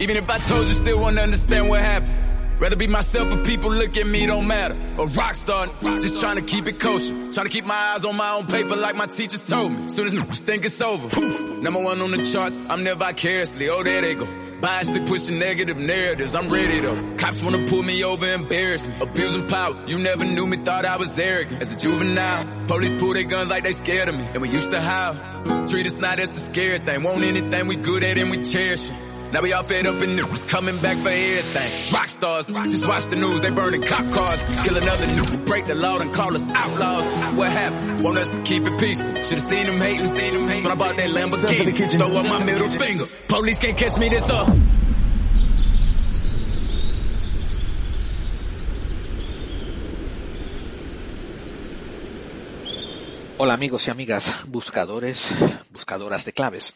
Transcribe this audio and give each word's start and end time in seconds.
Even 0.00 0.16
if 0.16 0.30
I 0.30 0.38
told 0.38 0.68
you, 0.68 0.74
still 0.74 1.00
wanna 1.00 1.22
understand 1.22 1.68
what 1.68 1.80
happened. 1.80 2.14
Rather 2.60 2.76
be 2.76 2.88
myself, 2.88 3.30
but 3.30 3.46
people 3.46 3.70
look 3.70 3.96
at 3.96 4.06
me 4.06 4.26
don't 4.26 4.46
matter. 4.46 4.76
A 4.98 5.06
rock 5.06 5.34
star, 5.34 5.68
just 6.00 6.20
trying 6.20 6.36
to 6.36 6.42
keep 6.42 6.66
it 6.66 6.80
kosher. 6.80 7.14
Trying 7.32 7.46
to 7.46 7.52
keep 7.52 7.64
my 7.64 7.74
eyes 7.74 8.04
on 8.04 8.16
my 8.16 8.32
own 8.32 8.46
paper 8.46 8.74
like 8.74 8.96
my 8.96 9.06
teachers 9.06 9.46
told 9.46 9.72
me. 9.72 9.88
Soon 9.88 10.06
as 10.06 10.14
niggas 10.14 10.40
think 10.40 10.64
it's 10.64 10.80
over, 10.80 11.08
poof, 11.08 11.62
number 11.62 11.80
one 11.80 12.00
on 12.00 12.10
the 12.10 12.24
charts. 12.24 12.56
I'm 12.68 12.82
never 12.82 12.98
vicariously. 12.98 13.68
Oh, 13.68 13.82
there 13.84 14.00
they 14.00 14.14
go. 14.14 14.26
Biasly 14.60 15.06
pushing 15.06 15.38
negative 15.38 15.76
narratives. 15.76 16.34
I'm 16.34 16.48
ready 16.48 16.80
though. 16.80 17.16
Cops 17.16 17.44
wanna 17.44 17.64
pull 17.66 17.84
me 17.84 18.02
over, 18.02 18.26
embarrass 18.26 18.88
me. 18.88 18.94
Abusing 19.00 19.46
power. 19.46 19.76
You 19.86 19.98
never 20.00 20.24
knew 20.24 20.46
me, 20.46 20.56
thought 20.56 20.84
I 20.84 20.96
was 20.96 21.16
arrogant. 21.18 21.62
As 21.62 21.74
a 21.74 21.76
juvenile, 21.76 22.66
police 22.66 22.92
pull 23.00 23.14
their 23.14 23.22
guns 23.22 23.50
like 23.50 23.62
they 23.62 23.72
scared 23.72 24.08
of 24.08 24.16
me. 24.16 24.26
And 24.34 24.42
we 24.42 24.48
used 24.48 24.72
to 24.72 24.80
howl. 24.80 25.14
Treat 25.68 25.86
us 25.86 25.96
not 25.96 26.18
as 26.18 26.32
the 26.32 26.40
scared 26.40 26.86
thing. 26.86 27.04
Want 27.04 27.22
anything 27.22 27.68
we 27.68 27.76
good 27.76 28.02
at 28.02 28.18
and 28.18 28.30
we 28.32 28.42
cherish 28.42 28.90
it. 28.90 28.96
Now 29.32 29.42
we 29.42 29.52
all 29.52 29.62
fed 29.62 29.86
up 29.86 30.00
and 30.00 30.16
news 30.16 30.42
coming 30.44 30.78
back 30.78 30.96
for 30.96 31.10
everything. 31.10 31.94
Rock 31.94 32.08
stars, 32.08 32.46
just 32.46 32.86
watch 32.88 33.06
the 33.06 33.16
news, 33.16 33.40
they 33.40 33.50
burning 33.50 33.82
cop 33.82 34.10
cars. 34.10 34.40
Kill 34.40 34.76
another 34.76 35.06
new, 35.06 35.44
break 35.44 35.66
the 35.66 35.74
law 35.74 35.98
and 35.98 36.12
call 36.14 36.34
us 36.34 36.48
outlaws. 36.48 37.04
What 37.36 37.52
happened? 37.52 38.00
Want 38.02 38.18
us 38.18 38.30
to 38.30 38.42
keep 38.42 38.62
it 38.66 38.80
peaceful. 38.80 39.14
Should've 39.14 39.40
seen 39.40 39.66
them 39.66 39.80
hating, 39.80 40.06
seen 40.06 40.34
them 40.34 40.48
hating. 40.48 40.64
When 40.64 40.72
I 40.72 40.76
bought 40.76 40.96
that 40.96 41.10
Lamborghini, 41.10 41.98
throw 41.98 42.16
up 42.16 42.26
my 42.26 42.42
middle 42.42 42.70
finger. 42.70 43.04
Police 43.28 43.58
can't 43.58 43.76
catch 43.76 43.98
me 43.98 44.08
this 44.08 44.30
up. 44.30 44.48
Hola 53.40 53.54
amigos 53.54 53.86
y 53.86 53.92
amigas, 53.92 54.42
buscadores, 54.48 55.32
buscadoras 55.70 56.24
de 56.24 56.32
claves. 56.32 56.74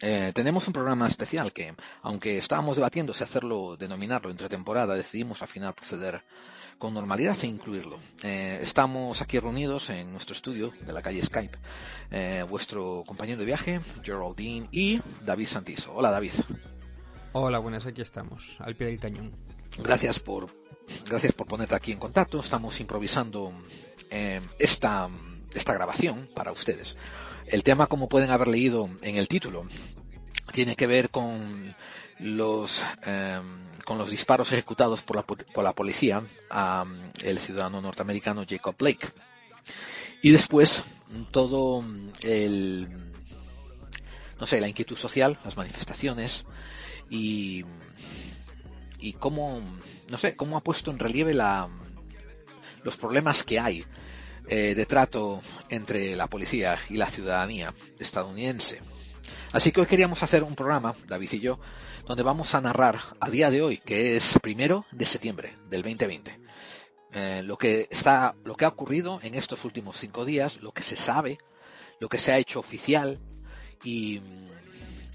Eh, 0.00 0.32
tenemos 0.34 0.66
un 0.66 0.72
programa 0.72 1.06
especial 1.06 1.52
que, 1.52 1.72
aunque 2.02 2.36
estábamos 2.36 2.74
debatiendo 2.74 3.14
si 3.14 3.22
hacerlo, 3.22 3.76
denominarlo 3.76 4.28
entre 4.28 4.48
temporada, 4.48 4.96
decidimos 4.96 5.40
al 5.40 5.46
final 5.46 5.72
proceder 5.72 6.24
con 6.78 6.94
normalidad 6.94 7.36
e 7.42 7.46
incluirlo. 7.46 7.96
Eh, 8.24 8.58
estamos 8.60 9.22
aquí 9.22 9.38
reunidos 9.38 9.88
en 9.90 10.10
nuestro 10.10 10.34
estudio 10.34 10.72
de 10.80 10.92
la 10.92 11.00
calle 11.00 11.22
Skype. 11.22 11.56
Eh, 12.10 12.44
vuestro 12.48 13.04
compañero 13.06 13.38
de 13.38 13.46
viaje, 13.46 13.80
Geraldine 14.02 14.66
y 14.72 15.00
David 15.24 15.46
Santizo. 15.46 15.92
Hola 15.94 16.10
David. 16.10 16.32
Hola, 17.34 17.60
buenas, 17.60 17.86
aquí 17.86 18.02
estamos, 18.02 18.56
al 18.58 18.74
pie 18.74 18.88
del 18.88 18.98
cañón. 18.98 19.30
Gracias 19.78 20.18
por, 20.18 20.48
gracias 21.06 21.32
por 21.34 21.46
ponerte 21.46 21.76
aquí 21.76 21.92
en 21.92 22.00
contacto. 22.00 22.40
Estamos 22.40 22.80
improvisando 22.80 23.52
esta 24.58 25.08
esta 25.54 25.74
grabación 25.74 26.28
para 26.34 26.52
ustedes. 26.52 26.96
El 27.46 27.62
tema, 27.62 27.86
como 27.86 28.08
pueden 28.08 28.30
haber 28.30 28.48
leído 28.48 28.88
en 29.02 29.16
el 29.16 29.28
título, 29.28 29.66
tiene 30.52 30.76
que 30.76 30.86
ver 30.86 31.10
con 31.10 31.74
los 32.18 32.82
em, 33.04 33.70
con 33.84 33.98
los 33.98 34.10
disparos 34.10 34.52
ejecutados 34.52 35.02
por 35.02 35.16
la, 35.16 35.22
por 35.22 35.64
la 35.64 35.72
policía 35.72 36.22
a 36.50 36.84
el 37.22 37.38
ciudadano 37.38 37.80
norteamericano 37.80 38.44
Jacob 38.48 38.76
Blake. 38.78 39.08
Y 40.22 40.30
después 40.30 40.82
todo 41.30 41.84
el 42.22 42.88
no 44.38 44.46
sé, 44.46 44.60
la 44.60 44.68
inquietud 44.68 44.96
social, 44.96 45.38
las 45.44 45.56
manifestaciones 45.56 46.44
y 47.08 47.64
y 48.98 49.14
cómo 49.14 49.60
no 50.08 50.18
sé, 50.18 50.36
cómo 50.36 50.56
ha 50.56 50.60
puesto 50.60 50.90
en 50.90 50.98
relieve 50.98 51.34
la 51.34 51.68
los 52.84 52.96
problemas 52.96 53.42
que 53.42 53.58
hay 53.58 53.84
eh, 54.52 54.74
de 54.74 54.84
trato 54.84 55.40
entre 55.68 56.16
la 56.16 56.26
policía 56.26 56.76
y 56.88 56.94
la 56.94 57.06
ciudadanía 57.06 57.72
estadounidense. 58.00 58.82
Así 59.52 59.70
que 59.70 59.80
hoy 59.80 59.86
queríamos 59.86 60.24
hacer 60.24 60.42
un 60.42 60.56
programa, 60.56 60.96
David 61.06 61.34
y 61.34 61.38
yo, 61.38 61.60
donde 62.04 62.24
vamos 62.24 62.52
a 62.56 62.60
narrar 62.60 62.98
a 63.20 63.30
día 63.30 63.48
de 63.48 63.62
hoy, 63.62 63.76
que 63.76 64.16
es 64.16 64.40
primero 64.42 64.86
de 64.90 65.06
septiembre 65.06 65.54
del 65.68 65.82
2020, 65.82 66.40
eh, 67.12 67.42
lo 67.44 67.56
que 67.56 67.86
está, 67.92 68.34
lo 68.42 68.56
que 68.56 68.64
ha 68.64 68.68
ocurrido 68.70 69.20
en 69.22 69.36
estos 69.36 69.64
últimos 69.64 69.96
cinco 69.98 70.24
días, 70.24 70.60
lo 70.60 70.72
que 70.72 70.82
se 70.82 70.96
sabe, 70.96 71.38
lo 72.00 72.08
que 72.08 72.18
se 72.18 72.32
ha 72.32 72.38
hecho 72.38 72.58
oficial 72.58 73.20
y, 73.84 74.20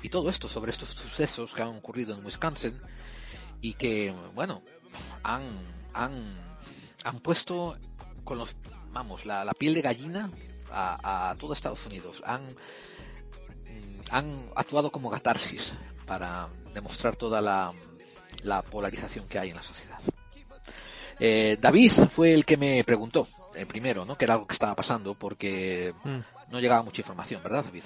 y 0.02 0.08
todo 0.08 0.30
esto 0.30 0.48
sobre 0.48 0.72
estos 0.72 0.92
sucesos 0.92 1.54
que 1.54 1.62
han 1.62 1.76
ocurrido 1.76 2.18
en 2.18 2.26
Wisconsin 2.26 2.80
y 3.60 3.74
que, 3.74 4.16
bueno, 4.34 4.62
han, 5.24 5.44
han, 5.94 6.40
han 7.04 7.20
puesto 7.20 7.78
con 8.24 8.38
los 8.38 8.56
vamos, 8.96 9.26
la, 9.26 9.54
piel 9.60 9.74
de 9.74 9.82
gallina 9.82 10.32
a, 10.72 11.36
todo 11.38 11.54
Estados 11.54 11.86
Unidos. 11.86 12.24
Han, 12.26 12.44
mm, 12.46 14.00
han 14.10 14.50
actuado 14.56 14.90
como 14.90 15.12
catarsis 15.12 15.76
para 16.08 16.48
demostrar 16.74 17.16
toda 17.16 17.42
la, 17.42 17.74
polarización 18.72 19.28
que 19.28 19.38
hay 19.38 19.50
en 19.50 19.58
la 19.58 19.64
sociedad. 19.64 20.00
Eh, 21.20 21.58
David 21.60 21.92
fue 22.10 22.34
el 22.34 22.46
que 22.46 22.58
me 22.58 22.84
preguntó 22.84 23.28
eh, 23.54 23.66
primero, 23.66 24.06
¿no? 24.06 24.18
Que 24.18 24.26
era 24.26 24.36
algo 24.36 24.48
que 24.48 24.54
estaba 24.54 24.76
pasando 24.76 25.14
porque 25.14 25.94
mm. 26.04 26.52
no 26.52 26.60
llegaba 26.60 26.84
mucha 26.84 27.02
información, 27.02 27.44
¿verdad, 27.44 27.66
David? 27.66 27.84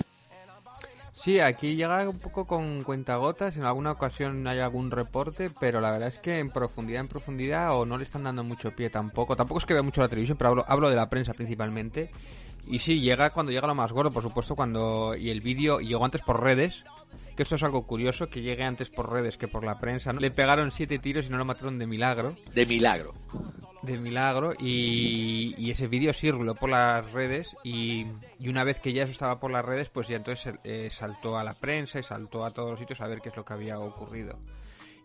Sí, 1.22 1.42
aquí 1.42 1.76
llega 1.76 2.08
un 2.08 2.18
poco 2.18 2.46
con 2.46 2.82
cuentagotas, 2.82 3.58
en 3.58 3.66
alguna 3.66 3.92
ocasión 3.92 4.48
hay 4.48 4.60
algún 4.60 4.90
reporte, 4.90 5.52
pero 5.60 5.82
la 5.82 5.92
verdad 5.92 6.08
es 6.08 6.18
que 6.18 6.40
en 6.40 6.50
profundidad, 6.50 7.02
en 7.02 7.10
profundidad, 7.10 7.78
o 7.78 7.86
no 7.86 7.98
le 7.98 8.06
están 8.06 8.24
dando 8.24 8.46
mucho 8.46 8.74
pie 8.74 8.90
tampoco. 8.90 9.36
Tampoco 9.36 9.60
es 9.60 9.66
que 9.66 9.74
vea 9.74 9.84
mucho 9.84 10.00
la 10.00 10.08
televisión, 10.08 10.38
pero 10.38 10.52
hablo, 10.52 10.66
hablo 10.66 10.90
de 10.90 10.96
la 10.96 11.10
prensa 11.10 11.34
principalmente. 11.34 12.10
Y 12.68 12.80
sí, 12.80 13.02
llega 13.02 13.32
cuando 13.32 13.52
llega 13.52 13.68
lo 13.68 13.76
más 13.76 13.92
gordo, 13.92 14.12
por 14.12 14.24
supuesto, 14.24 14.56
cuando... 14.56 15.14
Y 15.14 15.30
el 15.30 15.42
vídeo 15.42 15.82
llegó 15.82 16.06
antes 16.06 16.22
por 16.22 16.42
redes, 16.42 16.86
que 17.36 17.44
esto 17.44 17.56
es 17.56 17.64
algo 17.64 17.86
curioso, 17.86 18.30
que 18.30 18.42
llegue 18.42 18.64
antes 18.64 18.90
por 18.90 19.12
redes 19.12 19.36
que 19.36 19.50
por 19.50 19.66
la 19.66 19.78
prensa. 19.78 20.14
Le 20.14 20.32
pegaron 20.32 20.72
siete 20.72 21.00
tiros 21.00 21.26
y 21.26 21.32
no 21.32 21.38
lo 21.38 21.44
mataron 21.44 21.80
de 21.80 21.86
milagro. 21.86 22.34
De 22.56 22.66
milagro 22.66 23.14
de 23.82 23.98
milagro 23.98 24.54
y, 24.58 25.70
ese 25.72 25.88
vídeo 25.88 26.14
circuló 26.14 26.56
por 26.56 26.70
las 26.70 27.12
redes 27.12 27.56
y, 27.64 28.06
una 28.40 28.64
vez 28.64 28.80
que 28.80 28.94
ya 28.94 29.04
eso 29.04 29.12
estaba 29.12 29.40
por 29.40 29.52
las 29.52 29.64
redes 29.64 29.90
pues 29.90 30.08
ya 30.08 30.18
entonces 30.18 30.56
eh, 30.64 30.90
saltó 30.92 31.38
a 31.38 31.44
la 31.44 31.54
prensa 31.54 32.00
y 32.00 32.04
saltó 32.04 32.44
a 32.44 32.52
todos 32.52 32.72
los 32.72 32.80
sitios 32.80 33.02
a 33.02 33.08
ver 33.08 33.22
qué 33.22 33.30
es 33.30 33.36
lo 33.36 33.46
que 33.46 33.54
había 33.54 33.80
ocurrido. 33.80 34.40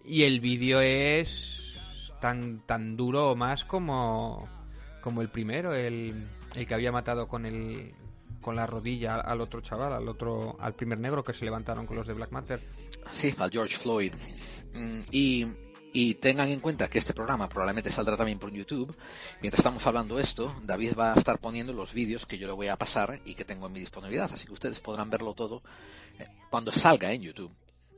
Y 0.04 0.24
el 0.24 0.40
vídeo 0.40 0.80
es 0.80 1.60
tan 2.20 2.60
tan 2.60 2.96
duro 2.96 3.30
o 3.30 3.36
más 3.36 3.64
como 3.64 4.48
como 5.00 5.20
el 5.20 5.28
primero 5.28 5.74
el, 5.74 6.26
el 6.56 6.66
que 6.66 6.74
había 6.74 6.92
matado 6.92 7.26
con 7.26 7.46
el 7.46 7.92
con 8.40 8.56
la 8.56 8.66
rodilla 8.66 9.16
al 9.16 9.40
otro 9.40 9.60
chaval 9.60 9.92
al 9.92 10.08
otro 10.08 10.56
al 10.60 10.74
primer 10.74 10.98
negro 10.98 11.22
que 11.24 11.34
se 11.34 11.44
levantaron 11.44 11.86
con 11.86 11.96
los 11.96 12.06
de 12.06 12.14
Black 12.14 12.32
Matter. 12.32 12.60
Sí 13.12 13.34
al 13.38 13.50
George 13.50 13.76
Floyd. 13.76 14.12
Mm, 14.74 15.00
y 15.10 15.46
y 15.94 16.14
tengan 16.16 16.48
en 16.48 16.58
cuenta 16.58 16.90
que 16.90 16.98
este 16.98 17.14
programa 17.14 17.48
probablemente 17.48 17.88
saldrá 17.88 18.16
también 18.16 18.40
por 18.40 18.50
YouTube. 18.50 18.94
Mientras 19.40 19.60
estamos 19.60 19.86
hablando 19.86 20.18
esto, 20.18 20.52
David 20.64 20.94
va 20.98 21.14
a 21.14 21.16
estar 21.16 21.38
poniendo 21.38 21.72
los 21.72 21.94
vídeos 21.94 22.26
que 22.26 22.36
yo 22.36 22.48
le 22.48 22.52
voy 22.52 22.66
a 22.66 22.76
pasar 22.76 23.20
y 23.24 23.34
que 23.34 23.44
tengo 23.44 23.68
en 23.68 23.74
mi 23.74 23.78
disponibilidad. 23.78 24.28
Así 24.30 24.44
que 24.44 24.52
ustedes 24.52 24.80
podrán 24.80 25.08
verlo 25.08 25.34
todo 25.34 25.62
eh, 26.18 26.26
cuando 26.50 26.72
salga 26.72 27.12
en 27.12 27.22
YouTube, 27.22 27.52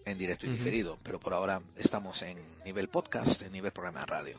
en 0.05 0.19
directo 0.19 0.45
y 0.45 0.51
diferido. 0.51 0.99
Pero 1.03 1.19
por 1.19 1.33
ahora 1.33 1.63
estamos 1.75 2.21
en 2.21 2.37
nivel 2.67 2.89
podcast, 2.89 3.41
en 3.41 3.53
nivel 3.53 3.73
programa 3.73 4.01
de 4.01 4.07
radio. 4.07 4.39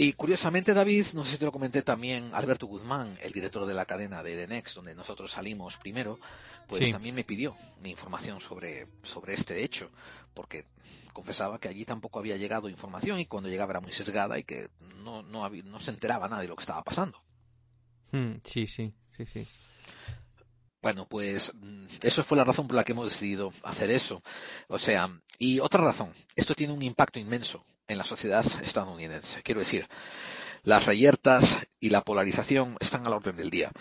Y 0.00 0.12
curiosamente, 0.12 0.74
David, 0.74 1.06
no 1.14 1.24
sé 1.24 1.32
si 1.32 1.38
te 1.38 1.44
lo 1.44 1.50
comenté 1.50 1.82
también, 1.82 2.30
Alberto 2.32 2.68
Guzmán, 2.68 3.18
el 3.20 3.32
director 3.32 3.66
de 3.66 3.74
la 3.74 3.84
cadena 3.84 4.22
de 4.22 4.36
The 4.36 4.46
Next, 4.46 4.76
donde 4.76 4.94
nosotros 4.94 5.32
salimos 5.32 5.76
primero, 5.76 6.20
pues 6.68 6.92
también 6.92 7.16
me 7.16 7.24
pidió 7.24 7.56
mi 7.82 7.90
información 7.90 8.40
sobre, 8.40 8.86
sobre 9.02 9.34
este 9.34 9.64
hecho, 9.64 9.90
porque 10.38 10.66
confesaba 11.12 11.58
que 11.58 11.66
allí 11.66 11.84
tampoco 11.84 12.20
había 12.20 12.36
llegado 12.36 12.68
información 12.68 13.18
y 13.18 13.26
cuando 13.26 13.48
llegaba 13.48 13.72
era 13.72 13.80
muy 13.80 13.90
sesgada 13.90 14.38
y 14.38 14.44
que 14.44 14.68
no, 15.02 15.24
no, 15.24 15.50
no 15.50 15.80
se 15.80 15.90
enteraba 15.90 16.28
nada 16.28 16.42
de 16.42 16.46
lo 16.46 16.54
que 16.54 16.62
estaba 16.62 16.84
pasando. 16.84 17.20
Hmm, 18.12 18.34
sí, 18.44 18.68
sí, 18.68 18.94
sí, 19.16 19.26
sí. 19.26 19.48
Bueno, 20.80 21.08
pues 21.08 21.52
mm, 21.56 21.86
eso 22.02 22.22
fue 22.22 22.36
la 22.38 22.44
razón 22.44 22.68
por 22.68 22.76
la 22.76 22.84
que 22.84 22.92
hemos 22.92 23.06
decidido 23.06 23.52
hacer 23.64 23.90
eso. 23.90 24.22
O 24.68 24.78
sea, 24.78 25.10
y 25.40 25.58
otra 25.58 25.82
razón, 25.82 26.12
esto 26.36 26.54
tiene 26.54 26.72
un 26.72 26.82
impacto 26.82 27.18
inmenso 27.18 27.64
en 27.88 27.98
la 27.98 28.04
sociedad 28.04 28.46
estadounidense. 28.62 29.42
Quiero 29.42 29.58
decir, 29.58 29.88
las 30.62 30.86
reyertas 30.86 31.66
y 31.80 31.90
la 31.90 32.02
polarización 32.02 32.76
están 32.78 33.04
a 33.04 33.10
la 33.10 33.16
orden 33.16 33.34
del 33.34 33.50
día. 33.50 33.72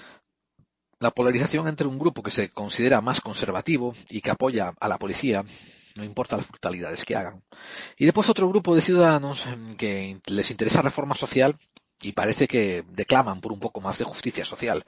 La 0.97 1.11
polarización 1.11 1.67
entre 1.67 1.85
un 1.85 1.99
grupo 1.99 2.23
que 2.23 2.31
se 2.31 2.49
considera 2.49 2.99
más 3.01 3.21
conservativo 3.21 3.93
y 4.09 4.21
que 4.21 4.31
apoya 4.31 4.73
a 4.79 4.87
la 4.87 4.97
policía, 4.97 5.45
no 5.97 6.03
importa 6.03 6.37
las 6.37 6.47
brutalidades 6.47 7.05
que 7.05 7.15
hagan, 7.15 7.43
y 7.97 8.05
después 8.05 8.29
otro 8.29 8.47
grupo 8.49 8.75
de 8.75 8.81
ciudadanos 8.81 9.43
que 9.77 10.19
les 10.25 10.51
interesa 10.51 10.81
reforma 10.81 11.15
social 11.15 11.57
y 12.01 12.11
parece 12.11 12.47
que 12.47 12.83
declaman 12.89 13.41
por 13.41 13.51
un 13.51 13.59
poco 13.59 13.81
más 13.81 13.97
de 13.97 14.05
justicia 14.05 14.45
social 14.45 14.83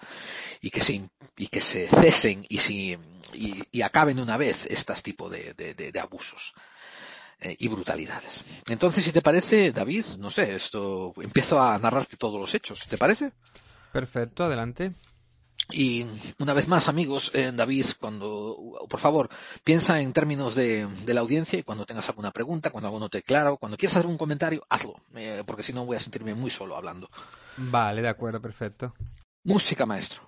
y 0.61 0.69
que 0.69 0.81
se, 0.81 1.09
y 1.37 1.47
que 1.47 1.61
se 1.61 1.87
cesen 1.87 2.45
y, 2.47 2.59
si, 2.59 2.97
y, 3.33 3.81
acaben 3.81 4.17
de 4.17 4.21
una 4.21 4.37
vez 4.37 4.67
este 4.69 4.93
tipo 5.01 5.29
de, 5.29 5.53
de 5.53 5.99
abusos. 5.99 6.53
Eh, 7.41 7.55
y 7.57 7.69
brutalidades. 7.69 8.43
Entonces, 8.67 9.05
si 9.05 9.13
te 9.13 9.21
parece, 9.21 9.71
David, 9.71 10.03
no 10.17 10.29
sé, 10.29 10.55
esto 10.55 11.13
empiezo 11.21 11.61
a 11.61 11.79
narrarte 11.79 12.17
todos 12.17 12.37
los 12.37 12.53
hechos, 12.53 12.85
¿te 12.89 12.97
parece? 12.97 13.31
Perfecto, 13.93 14.43
adelante. 14.43 14.91
Y 15.71 16.05
una 16.39 16.53
vez 16.53 16.67
más, 16.67 16.89
amigos, 16.89 17.31
eh, 17.33 17.51
David, 17.53 17.85
cuando, 17.99 18.85
por 18.89 18.99
favor, 18.99 19.29
piensa 19.63 20.01
en 20.01 20.13
términos 20.13 20.55
de, 20.55 20.87
de, 21.05 21.13
la 21.13 21.21
audiencia 21.21 21.59
y 21.59 21.63
cuando 21.63 21.85
tengas 21.85 22.09
alguna 22.09 22.31
pregunta, 22.31 22.71
cuando 22.71 22.87
algo 22.87 22.99
no 22.99 23.09
te 23.09 23.21
claro, 23.21 23.57
cuando 23.57 23.77
quieras 23.77 23.97
hacer 23.97 24.09
un 24.09 24.17
comentario, 24.17 24.65
hazlo, 24.69 24.95
eh, 25.15 25.43
porque 25.45 25.63
si 25.63 25.73
no 25.73 25.85
voy 25.85 25.97
a 25.97 25.99
sentirme 25.99 26.33
muy 26.33 26.49
solo 26.49 26.75
hablando. 26.75 27.09
Vale, 27.57 28.01
de 28.01 28.09
acuerdo, 28.09 28.41
perfecto. 28.41 28.93
Música, 29.43 29.85
maestro. 29.85 30.27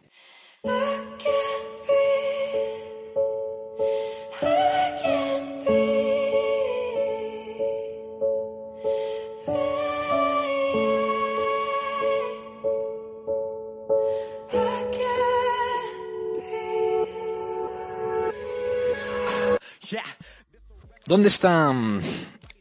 ¿Dónde 21.11 21.27
está, 21.27 21.73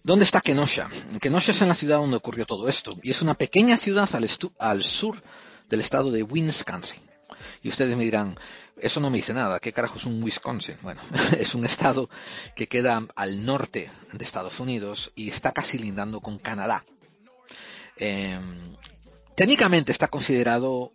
dónde 0.03 0.25
está 0.25 0.41
Kenosha? 0.41 0.89
Kenosha 1.21 1.53
es 1.53 1.63
en 1.63 1.69
la 1.69 1.77
ciudad 1.77 1.99
donde 1.99 2.17
ocurrió 2.17 2.45
todo 2.47 2.69
esto 2.69 2.91
y 3.01 3.13
es 3.13 3.23
una 3.23 3.35
pequeña 3.35 3.77
ciudad 3.77 4.13
al, 4.13 4.29
al 4.59 4.83
sur 4.83 5.23
del 5.69 5.79
estado 5.79 6.11
de 6.11 6.25
Wisconsin. 6.25 7.01
Y 7.63 7.69
ustedes 7.69 7.97
me 7.97 8.03
dirán, 8.03 8.37
eso 8.77 8.99
no 8.99 9.09
me 9.09 9.19
dice 9.19 9.33
nada, 9.33 9.61
¿qué 9.61 9.73
carajo 9.73 9.99
es 9.99 10.05
un 10.05 10.21
Wisconsin? 10.21 10.75
Bueno, 10.83 11.01
es 11.39 11.55
un 11.55 11.65
estado 11.65 12.11
que 12.57 12.67
queda 12.67 13.07
al 13.15 13.47
norte 13.47 13.89
de 14.13 14.25
Estados 14.25 14.59
Unidos 14.59 15.13
y 15.15 15.29
está 15.29 15.53
casi 15.53 15.79
lindando 15.79 16.21
con 16.21 16.39
Canadá. 16.39 16.85
Eh, 17.99 18.37
técnicamente 19.37 19.93
está 19.93 20.09
considerado 20.09 20.93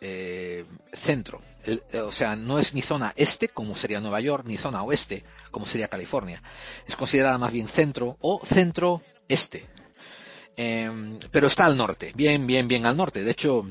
eh, 0.00 0.64
centro, 0.92 1.40
el, 1.62 1.84
o 2.04 2.10
sea, 2.10 2.34
no 2.34 2.58
es 2.58 2.74
ni 2.74 2.82
zona 2.82 3.12
este, 3.14 3.46
como 3.46 3.76
sería 3.76 4.00
Nueva 4.00 4.20
York, 4.20 4.44
ni 4.44 4.56
zona 4.56 4.82
oeste, 4.82 5.24
como 5.56 5.64
sería 5.64 5.88
California. 5.88 6.42
Es 6.86 6.96
considerada 6.96 7.38
más 7.38 7.50
bien 7.50 7.66
centro 7.66 8.18
o 8.20 8.44
centro 8.44 9.00
este. 9.26 9.64
Eh, 10.54 11.18
pero 11.30 11.46
está 11.46 11.64
al 11.64 11.78
norte, 11.78 12.12
bien, 12.14 12.46
bien, 12.46 12.68
bien 12.68 12.84
al 12.84 12.94
norte. 12.94 13.22
De 13.22 13.30
hecho, 13.30 13.64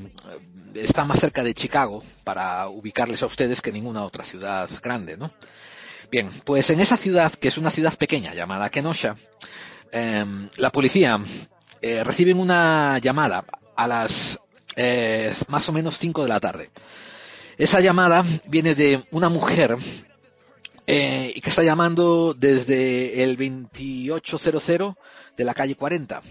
está 0.74 1.04
más 1.04 1.20
cerca 1.20 1.44
de 1.44 1.54
Chicago 1.54 2.02
para 2.24 2.66
ubicarles 2.66 3.22
a 3.22 3.26
ustedes 3.26 3.62
que 3.62 3.70
ninguna 3.70 4.04
otra 4.04 4.24
ciudad 4.24 4.68
grande, 4.82 5.16
¿no? 5.16 5.30
Bien, 6.10 6.28
pues 6.42 6.70
en 6.70 6.80
esa 6.80 6.96
ciudad, 6.96 7.32
que 7.32 7.46
es 7.46 7.56
una 7.56 7.70
ciudad 7.70 7.94
pequeña 7.94 8.34
llamada 8.34 8.68
Kenosha, 8.68 9.14
eh, 9.92 10.24
la 10.56 10.72
policía 10.72 11.20
eh, 11.82 12.02
recibe 12.02 12.34
una 12.34 12.98
llamada 12.98 13.44
a 13.76 13.86
las 13.86 14.40
eh, 14.74 15.32
más 15.46 15.68
o 15.68 15.72
menos 15.72 15.98
5 15.98 16.24
de 16.24 16.28
la 16.28 16.40
tarde. 16.40 16.68
Esa 17.58 17.78
llamada 17.78 18.24
viene 18.48 18.74
de 18.74 19.04
una 19.12 19.28
mujer 19.28 19.76
eh, 20.86 21.38
que 21.42 21.50
está 21.50 21.62
llamando 21.62 22.34
desde 22.34 23.22
el 23.22 23.36
2800 23.36 24.94
de 25.36 25.44
la 25.44 25.54
calle 25.54 25.74
40 25.74 26.22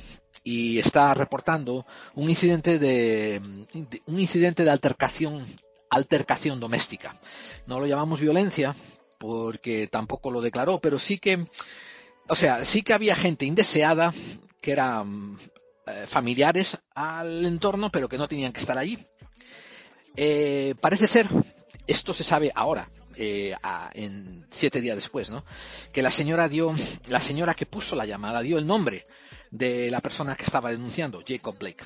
y 0.43 0.79
está 0.79 1.13
reportando 1.13 1.85
un 2.13 2.29
incidente 2.29 2.79
de, 2.79 3.41
de, 3.73 4.01
un 4.05 4.19
incidente 4.19 4.63
de 4.63 4.71
altercación 4.71 5.45
altercación 5.89 6.59
doméstica. 6.59 7.19
No 7.67 7.79
lo 7.79 7.85
llamamos 7.85 8.19
violencia 8.19 8.75
porque 9.17 9.87
tampoco 9.87 10.29
lo 10.31 10.41
declaró, 10.41 10.79
pero 10.79 10.99
sí 10.99 11.19
que 11.19 11.45
o 12.27 12.35
sea, 12.35 12.65
sí 12.65 12.81
que 12.81 12.93
había 12.93 13.15
gente 13.15 13.45
indeseada 13.45 14.13
que 14.61 14.71
eran 14.71 15.37
eh, 15.85 16.05
familiares 16.07 16.81
al 16.95 17.45
entorno, 17.45 17.91
pero 17.91 18.09
que 18.09 18.17
no 18.17 18.27
tenían 18.27 18.51
que 18.51 18.61
estar 18.61 18.77
allí. 18.77 18.97
Eh, 20.15 20.73
parece 20.81 21.07
ser, 21.07 21.27
esto 21.85 22.13
se 22.13 22.23
sabe 22.23 22.51
ahora, 22.55 22.89
eh, 23.17 23.53
a, 23.61 23.89
en 23.93 24.45
siete 24.51 24.81
días 24.81 24.95
después, 24.95 25.29
¿no? 25.29 25.43
Que 25.91 26.01
la 26.01 26.11
señora 26.11 26.49
dio, 26.49 26.73
la 27.07 27.19
señora 27.19 27.53
que 27.53 27.65
puso 27.65 27.95
la 27.95 28.05
llamada 28.05 28.41
dio 28.41 28.57
el 28.57 28.67
nombre 28.67 29.07
de 29.51 29.89
la 29.89 30.01
persona 30.01 30.35
que 30.35 30.43
estaba 30.43 30.71
denunciando, 30.71 31.23
Jacob 31.25 31.57
Blake. 31.57 31.83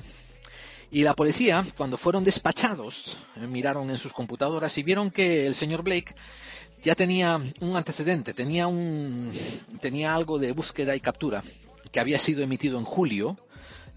Y 0.90 1.04
la 1.04 1.14
policía, 1.14 1.64
cuando 1.76 1.96
fueron 1.96 2.24
despachados, 2.24 3.16
eh, 3.36 3.46
miraron 3.46 3.90
en 3.90 3.98
sus 3.98 4.12
computadoras 4.12 4.76
y 4.76 4.82
vieron 4.82 5.10
que 5.10 5.46
el 5.46 5.54
señor 5.54 5.82
Blake 5.82 6.14
ya 6.82 6.94
tenía 6.94 7.40
un 7.60 7.76
antecedente, 7.76 8.34
tenía 8.34 8.66
un, 8.66 9.30
tenía 9.80 10.14
algo 10.14 10.38
de 10.38 10.52
búsqueda 10.52 10.96
y 10.96 11.00
captura 11.00 11.42
que 11.92 12.00
había 12.00 12.18
sido 12.18 12.42
emitido 12.42 12.78
en 12.78 12.84
julio, 12.84 13.36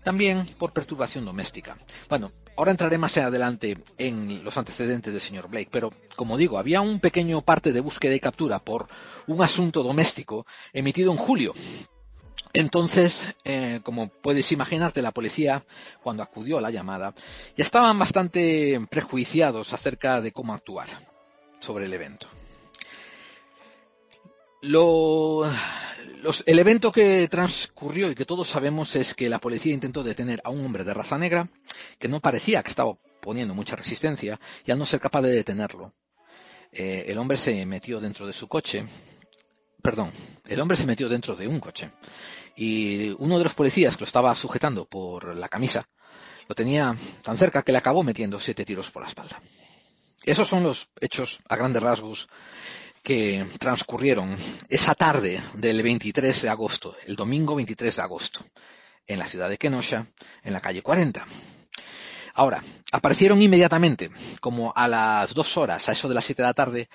también 0.04 0.46
por 0.58 0.74
perturbación 0.74 1.26
doméstica. 1.26 1.78
Bueno, 2.10 2.32
ahora 2.56 2.72
entraré 2.72 2.98
más 2.98 3.18
adelante 3.18 3.78
en 3.98 4.44
los 4.44 4.58
antecedentes 4.58 5.14
del 5.14 5.22
señor 5.22 5.50
Blake, 5.50 5.70
pero 5.72 5.92
como 6.16 6.38
digo, 6.38 6.58
había 6.58 6.82
un 6.82 7.00
pequeño 7.00 7.42
parte 7.42 7.74
de 7.74 7.80
búsqueda 7.80 8.16
y 8.16 8.20
captura 8.20 8.60
por 8.60 8.88
un 9.28 9.42
asunto 9.42 9.84
doméstico 9.84 10.46
emitido 10.74 11.12
en 11.12 11.18
julio. 11.18 11.54
Entonces, 12.54 13.28
eh, 13.46 13.80
como 13.84 14.10
puedes 14.10 14.52
imaginarte, 14.52 15.02
la 15.02 15.12
policía, 15.12 15.66
cuando 16.04 16.22
acudió 16.22 16.60
a 16.60 16.62
la 16.62 16.70
llamada, 16.70 17.16
ya 17.58 17.64
estaban 17.64 17.98
bastante 17.98 18.80
prejuiciados 18.92 19.74
acerca 19.74 20.22
de 20.22 20.32
cómo 20.32 20.54
actuar 20.54 20.88
sobre 21.60 21.86
el 21.86 21.94
evento. 21.94 22.28
Lo, 24.64 25.44
los, 26.22 26.42
el 26.46 26.58
evento 26.58 26.94
que 26.94 27.28
transcurrió 27.28 28.10
y 28.10 28.16
que 28.16 28.24
todos 28.24 28.48
sabemos 28.48 28.96
es 28.96 29.14
que 29.14 29.28
la 29.28 29.40
policía 29.40 29.74
intentó 29.74 30.04
detener 30.04 30.40
a 30.46 30.52
un 30.52 30.66
hombre 30.66 30.86
de 30.86 30.94
raza 30.94 31.18
negra 31.18 31.50
que 32.00 32.08
no 32.08 32.22
parecía 32.22 32.64
que 32.64 32.70
estaba 32.70 32.96
poniendo 33.20 33.54
mucha 33.54 33.76
resistencia 33.76 34.40
y 34.66 34.72
al 34.72 34.80
no 34.80 34.86
ser 34.86 35.02
capaz 35.02 35.22
de 35.24 35.32
detenerlo, 35.32 35.92
eh, 36.72 37.04
el 37.08 37.18
hombre 37.18 37.36
se 37.36 37.66
metió 37.66 38.00
dentro 38.00 38.26
de 38.26 38.32
su 38.32 38.48
coche. 38.48 38.86
Perdón, 39.82 40.14
el 40.46 40.62
hombre 40.62 40.78
se 40.78 40.86
metió 40.86 41.10
dentro 41.10 41.36
de 41.36 41.46
un 41.46 41.60
coche 41.60 41.92
y 42.56 43.14
uno 43.20 43.38
de 43.38 43.44
los 43.44 43.56
policías 43.56 43.98
que 43.98 44.04
lo 44.04 44.08
estaba 44.08 44.34
sujetando 44.34 44.86
por 44.86 45.36
la 45.36 45.50
camisa 45.50 45.86
lo 46.48 46.56
tenía 46.56 46.96
tan 47.22 47.38
cerca 47.38 47.64
que 47.64 47.74
le 47.74 47.80
acabó 47.80 48.02
metiendo 48.02 48.40
siete 48.40 48.64
tiros 48.64 48.92
por 48.92 49.02
la 49.02 49.10
espalda. 49.10 49.42
Esos 50.24 50.48
son 50.48 50.64
los 50.64 50.88
hechos 51.02 51.40
a 51.50 51.58
grandes 51.58 51.84
rasgos 51.84 52.30
que 53.04 53.46
transcurrieron 53.60 54.36
esa 54.70 54.96
tarde 54.96 55.42
del 55.56 55.84
23 55.84 56.42
de 56.42 56.50
agosto, 56.50 56.96
el 57.06 57.18
domingo 57.18 57.54
23 57.56 57.96
de 57.96 58.02
agosto, 58.02 58.40
en 59.06 59.20
la 59.20 59.28
ciudad 59.28 59.50
de 59.50 59.58
Kenosha, 59.58 60.08
en 60.42 60.54
la 60.54 60.62
calle 60.62 60.82
40. 60.82 61.26
Ahora, 62.36 62.64
aparecieron 62.92 63.42
inmediatamente, 63.42 64.10
como 64.40 64.74
a 64.76 64.88
las 64.88 65.34
dos 65.34 65.58
horas, 65.58 65.88
a 65.88 65.92
eso 65.92 66.08
de 66.08 66.16
las 66.16 66.24
siete 66.24 66.42
de 66.42 66.48
la 66.48 66.54
tarde, 66.54 66.90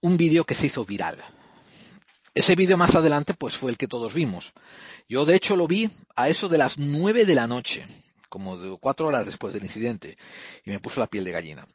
un 0.00 0.16
vídeo 0.16 0.44
que 0.44 0.54
se 0.54 0.66
hizo 0.66 0.84
viral. 0.84 1.22
Ese 2.34 2.54
vídeo 2.54 2.78
más 2.78 2.94
adelante, 2.94 3.34
pues 3.34 3.56
fue 3.58 3.70
el 3.70 3.76
que 3.76 3.88
todos 3.88 4.14
vimos. 4.14 4.52
Yo, 5.08 5.26
de 5.26 5.34
hecho, 5.34 5.56
lo 5.56 5.66
vi 5.66 5.90
a 6.16 6.28
eso 6.30 6.48
de 6.48 6.56
las 6.56 6.78
nueve 6.78 7.26
de 7.26 7.34
la 7.34 7.46
noche, 7.46 7.84
como 8.30 8.56
de 8.56 8.78
cuatro 8.80 9.08
horas 9.08 9.26
después 9.26 9.52
del 9.52 9.64
incidente, 9.64 10.16
y 10.64 10.70
me 10.70 10.80
puso 10.80 11.00
la 11.00 11.08
piel 11.08 11.24
de 11.24 11.32
gallina. 11.32 11.66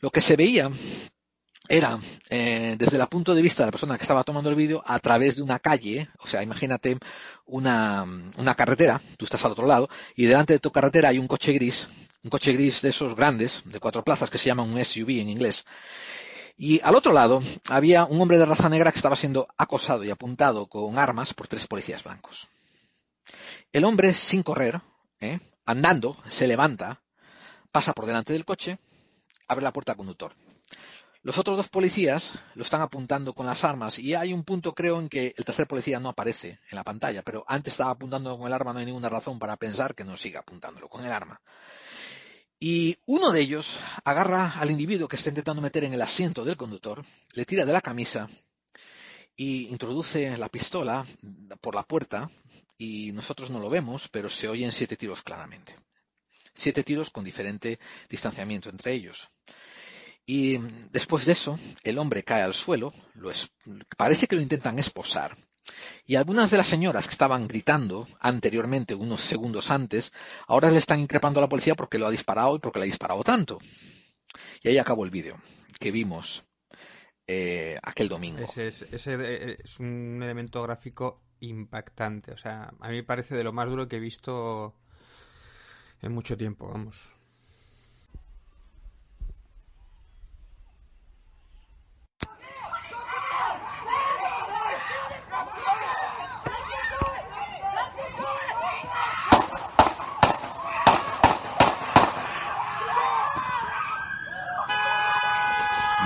Lo 0.00 0.10
que 0.10 0.20
se 0.20 0.34
veía 0.34 0.68
era, 1.72 1.98
eh, 2.28 2.76
desde 2.78 2.98
el 2.98 3.06
punto 3.06 3.34
de 3.34 3.40
vista 3.40 3.62
de 3.62 3.68
la 3.68 3.70
persona 3.70 3.96
que 3.96 4.02
estaba 4.02 4.24
tomando 4.24 4.50
el 4.50 4.56
vídeo, 4.56 4.82
a 4.84 4.98
través 4.98 5.36
de 5.36 5.42
una 5.42 5.58
calle, 5.58 6.06
o 6.18 6.26
sea, 6.26 6.42
imagínate 6.42 6.98
una, 7.46 8.06
una 8.36 8.54
carretera, 8.54 9.00
tú 9.16 9.24
estás 9.24 9.42
al 9.46 9.52
otro 9.52 9.66
lado, 9.66 9.88
y 10.14 10.26
delante 10.26 10.52
de 10.52 10.58
tu 10.58 10.70
carretera 10.70 11.08
hay 11.08 11.18
un 11.18 11.26
coche 11.26 11.54
gris, 11.54 11.88
un 12.22 12.28
coche 12.28 12.52
gris 12.52 12.82
de 12.82 12.90
esos 12.90 13.16
grandes, 13.16 13.62
de 13.64 13.80
cuatro 13.80 14.04
plazas, 14.04 14.28
que 14.28 14.36
se 14.36 14.48
llama 14.48 14.64
un 14.64 14.84
SUV 14.84 15.20
en 15.20 15.30
inglés. 15.30 15.64
Y 16.58 16.78
al 16.84 16.94
otro 16.94 17.14
lado 17.14 17.42
había 17.70 18.04
un 18.04 18.20
hombre 18.20 18.36
de 18.36 18.44
raza 18.44 18.68
negra 18.68 18.92
que 18.92 18.98
estaba 18.98 19.16
siendo 19.16 19.48
acosado 19.56 20.04
y 20.04 20.10
apuntado 20.10 20.66
con 20.66 20.98
armas 20.98 21.32
por 21.32 21.48
tres 21.48 21.66
policías 21.66 22.04
blancos. 22.04 22.48
El 23.72 23.84
hombre, 23.84 24.12
sin 24.12 24.42
correr, 24.42 24.82
¿eh? 25.20 25.40
andando, 25.64 26.18
se 26.28 26.46
levanta, 26.46 27.00
pasa 27.70 27.94
por 27.94 28.04
delante 28.04 28.34
del 28.34 28.44
coche, 28.44 28.78
abre 29.48 29.64
la 29.64 29.72
puerta 29.72 29.92
al 29.92 29.96
conductor. 29.96 30.34
Los 31.24 31.38
otros 31.38 31.56
dos 31.56 31.68
policías 31.68 32.34
lo 32.56 32.64
están 32.64 32.80
apuntando 32.80 33.32
con 33.32 33.46
las 33.46 33.62
armas 33.62 34.00
y 34.00 34.14
hay 34.14 34.32
un 34.32 34.42
punto 34.42 34.74
creo 34.74 34.98
en 34.98 35.08
que 35.08 35.32
el 35.36 35.44
tercer 35.44 35.68
policía 35.68 36.00
no 36.00 36.08
aparece 36.08 36.58
en 36.68 36.74
la 36.74 36.82
pantalla, 36.82 37.22
pero 37.22 37.44
antes 37.46 37.74
estaba 37.74 37.92
apuntando 37.92 38.36
con 38.36 38.48
el 38.48 38.52
arma, 38.52 38.72
no 38.72 38.80
hay 38.80 38.86
ninguna 38.86 39.08
razón 39.08 39.38
para 39.38 39.56
pensar 39.56 39.94
que 39.94 40.02
no 40.02 40.16
siga 40.16 40.40
apuntándolo 40.40 40.88
con 40.88 41.04
el 41.04 41.12
arma. 41.12 41.40
Y 42.58 42.98
uno 43.06 43.30
de 43.30 43.40
ellos 43.40 43.78
agarra 44.04 44.52
al 44.58 44.72
individuo 44.72 45.06
que 45.06 45.14
está 45.14 45.28
intentando 45.28 45.62
meter 45.62 45.84
en 45.84 45.94
el 45.94 46.02
asiento 46.02 46.44
del 46.44 46.56
conductor, 46.56 47.04
le 47.34 47.44
tira 47.44 47.64
de 47.64 47.72
la 47.72 47.80
camisa 47.80 48.28
y 49.36 49.68
introduce 49.68 50.36
la 50.36 50.48
pistola 50.48 51.06
por 51.60 51.76
la 51.76 51.84
puerta 51.84 52.30
y 52.76 53.12
nosotros 53.12 53.48
no 53.50 53.60
lo 53.60 53.70
vemos, 53.70 54.08
pero 54.08 54.28
se 54.28 54.48
oyen 54.48 54.72
siete 54.72 54.96
tiros 54.96 55.22
claramente. 55.22 55.76
Siete 56.52 56.82
tiros 56.82 57.10
con 57.10 57.22
diferente 57.22 57.78
distanciamiento 58.08 58.70
entre 58.70 58.92
ellos. 58.92 59.30
Y 60.34 60.56
después 60.90 61.26
de 61.26 61.32
eso, 61.32 61.58
el 61.84 61.98
hombre 61.98 62.22
cae 62.22 62.40
al 62.40 62.54
suelo, 62.54 62.94
lo 63.12 63.30
es, 63.30 63.50
parece 63.98 64.26
que 64.26 64.34
lo 64.34 64.40
intentan 64.40 64.78
esposar. 64.78 65.36
Y 66.06 66.14
algunas 66.14 66.50
de 66.50 66.56
las 66.56 66.68
señoras 66.68 67.06
que 67.06 67.12
estaban 67.12 67.46
gritando 67.46 68.08
anteriormente, 68.18 68.94
unos 68.94 69.20
segundos 69.20 69.70
antes, 69.70 70.10
ahora 70.46 70.70
le 70.70 70.78
están 70.78 71.00
increpando 71.00 71.38
a 71.38 71.42
la 71.42 71.50
policía 71.50 71.74
porque 71.74 71.98
lo 71.98 72.06
ha 72.06 72.10
disparado 72.10 72.56
y 72.56 72.60
porque 72.60 72.78
le 72.78 72.84
ha 72.84 72.86
disparado 72.86 73.22
tanto. 73.22 73.58
Y 74.62 74.70
ahí 74.70 74.78
acabó 74.78 75.04
el 75.04 75.10
vídeo 75.10 75.36
que 75.78 75.90
vimos 75.90 76.44
eh, 77.26 77.78
aquel 77.82 78.08
domingo. 78.08 78.46
Es, 78.56 78.80
ese 78.80 79.58
es 79.62 79.78
un 79.80 80.18
elemento 80.22 80.62
gráfico 80.62 81.20
impactante. 81.40 82.32
O 82.32 82.38
sea, 82.38 82.72
a 82.80 82.88
mí 82.88 82.94
me 82.94 83.04
parece 83.04 83.34
de 83.34 83.44
lo 83.44 83.52
más 83.52 83.68
duro 83.68 83.86
que 83.86 83.96
he 83.96 84.00
visto 84.00 84.74
en 86.00 86.12
mucho 86.12 86.38
tiempo, 86.38 86.68
vamos. 86.68 87.12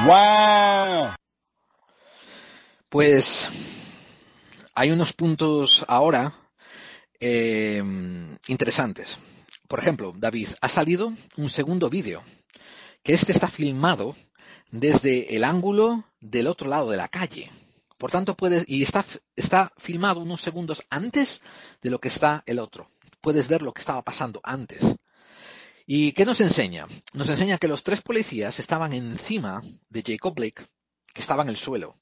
¡Wow! 0.06 1.16
Pues 2.88 3.48
hay 4.72 4.92
unos 4.92 5.12
puntos 5.12 5.84
ahora 5.88 6.32
eh, 7.18 7.82
interesantes. 8.46 9.18
Por 9.66 9.80
ejemplo, 9.80 10.12
David, 10.16 10.50
ha 10.60 10.68
salido 10.68 11.12
un 11.36 11.48
segundo 11.48 11.90
vídeo, 11.90 12.22
que 13.02 13.14
este 13.14 13.32
está 13.32 13.48
filmado 13.48 14.14
desde 14.70 15.34
el 15.34 15.42
ángulo 15.42 16.04
del 16.20 16.46
otro 16.46 16.70
lado 16.70 16.88
de 16.92 16.98
la 16.98 17.08
calle. 17.08 17.50
Por 17.98 18.12
tanto, 18.12 18.36
puedes, 18.36 18.64
y 18.68 18.84
está, 18.84 19.04
está 19.34 19.72
filmado 19.76 20.20
unos 20.20 20.40
segundos 20.40 20.84
antes 20.88 21.42
de 21.82 21.90
lo 21.90 21.98
que 21.98 22.08
está 22.08 22.44
el 22.46 22.60
otro. 22.60 22.88
Puedes 23.20 23.48
ver 23.48 23.60
lo 23.60 23.74
que 23.74 23.80
estaba 23.80 24.02
pasando 24.02 24.40
antes. 24.44 24.84
¿Y 25.86 26.12
qué 26.12 26.24
nos 26.24 26.40
enseña? 26.40 26.86
Nos 27.12 27.28
enseña 27.28 27.58
que 27.58 27.68
los 27.68 27.84
tres 27.84 28.02
policías 28.02 28.58
estaban 28.58 28.92
encima 28.92 29.62
de 29.88 30.02
Jacob 30.04 30.34
Blake, 30.34 30.66
que 31.14 31.20
estaba 31.20 31.44
en 31.44 31.48
el 31.48 31.56
suelo. 31.56 31.96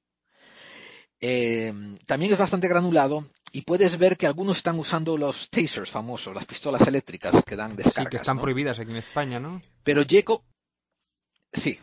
Eh, 1.21 1.73
también 2.07 2.33
es 2.33 2.39
bastante 2.39 2.69
granulado 2.69 3.29
y 3.53 3.63
puedes 3.63 3.99
ver 3.99 4.17
que 4.17 4.27
algunos 4.27 4.57
están 4.57 4.79
usando 4.79 5.17
los 5.17 5.49
tasers 5.51 5.91
famosos, 5.91 6.35
las 6.35 6.47
pistolas 6.47 6.87
eléctricas 6.87 7.45
que 7.45 7.57
dan 7.57 7.77
descargas. 7.77 8.05
Sí, 8.05 8.11
que 8.11 8.17
están 8.17 8.41
prohibidas 8.41 8.79
aquí 8.79 8.91
en 8.91 8.97
España, 8.97 9.39
¿no? 9.39 9.61
Pero 9.85 10.03
Jacob, 10.09 10.43
sí, 11.53 11.79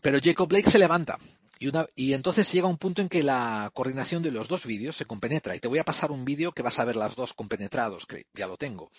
pero 0.00 0.18
Jacob 0.22 0.48
Blake 0.48 0.70
se 0.70 0.78
levanta 0.78 1.18
y, 1.58 1.68
una, 1.68 1.86
y 1.94 2.14
entonces 2.14 2.50
llega 2.50 2.66
un 2.66 2.78
punto 2.78 3.02
en 3.02 3.10
que 3.10 3.22
la 3.22 3.70
coordinación 3.74 4.22
de 4.22 4.30
los 4.30 4.48
dos 4.48 4.64
vídeos 4.64 4.96
se 4.96 5.04
compenetra. 5.04 5.54
Y 5.54 5.60
te 5.60 5.68
voy 5.68 5.78
a 5.78 5.84
pasar 5.84 6.10
un 6.10 6.24
vídeo 6.24 6.52
que 6.52 6.62
vas 6.62 6.78
a 6.78 6.84
ver 6.86 6.96
las 6.96 7.14
dos 7.14 7.34
compenetrados, 7.34 8.06
que 8.06 8.24
ya 8.34 8.46
lo 8.46 8.56
tengo. 8.56 8.90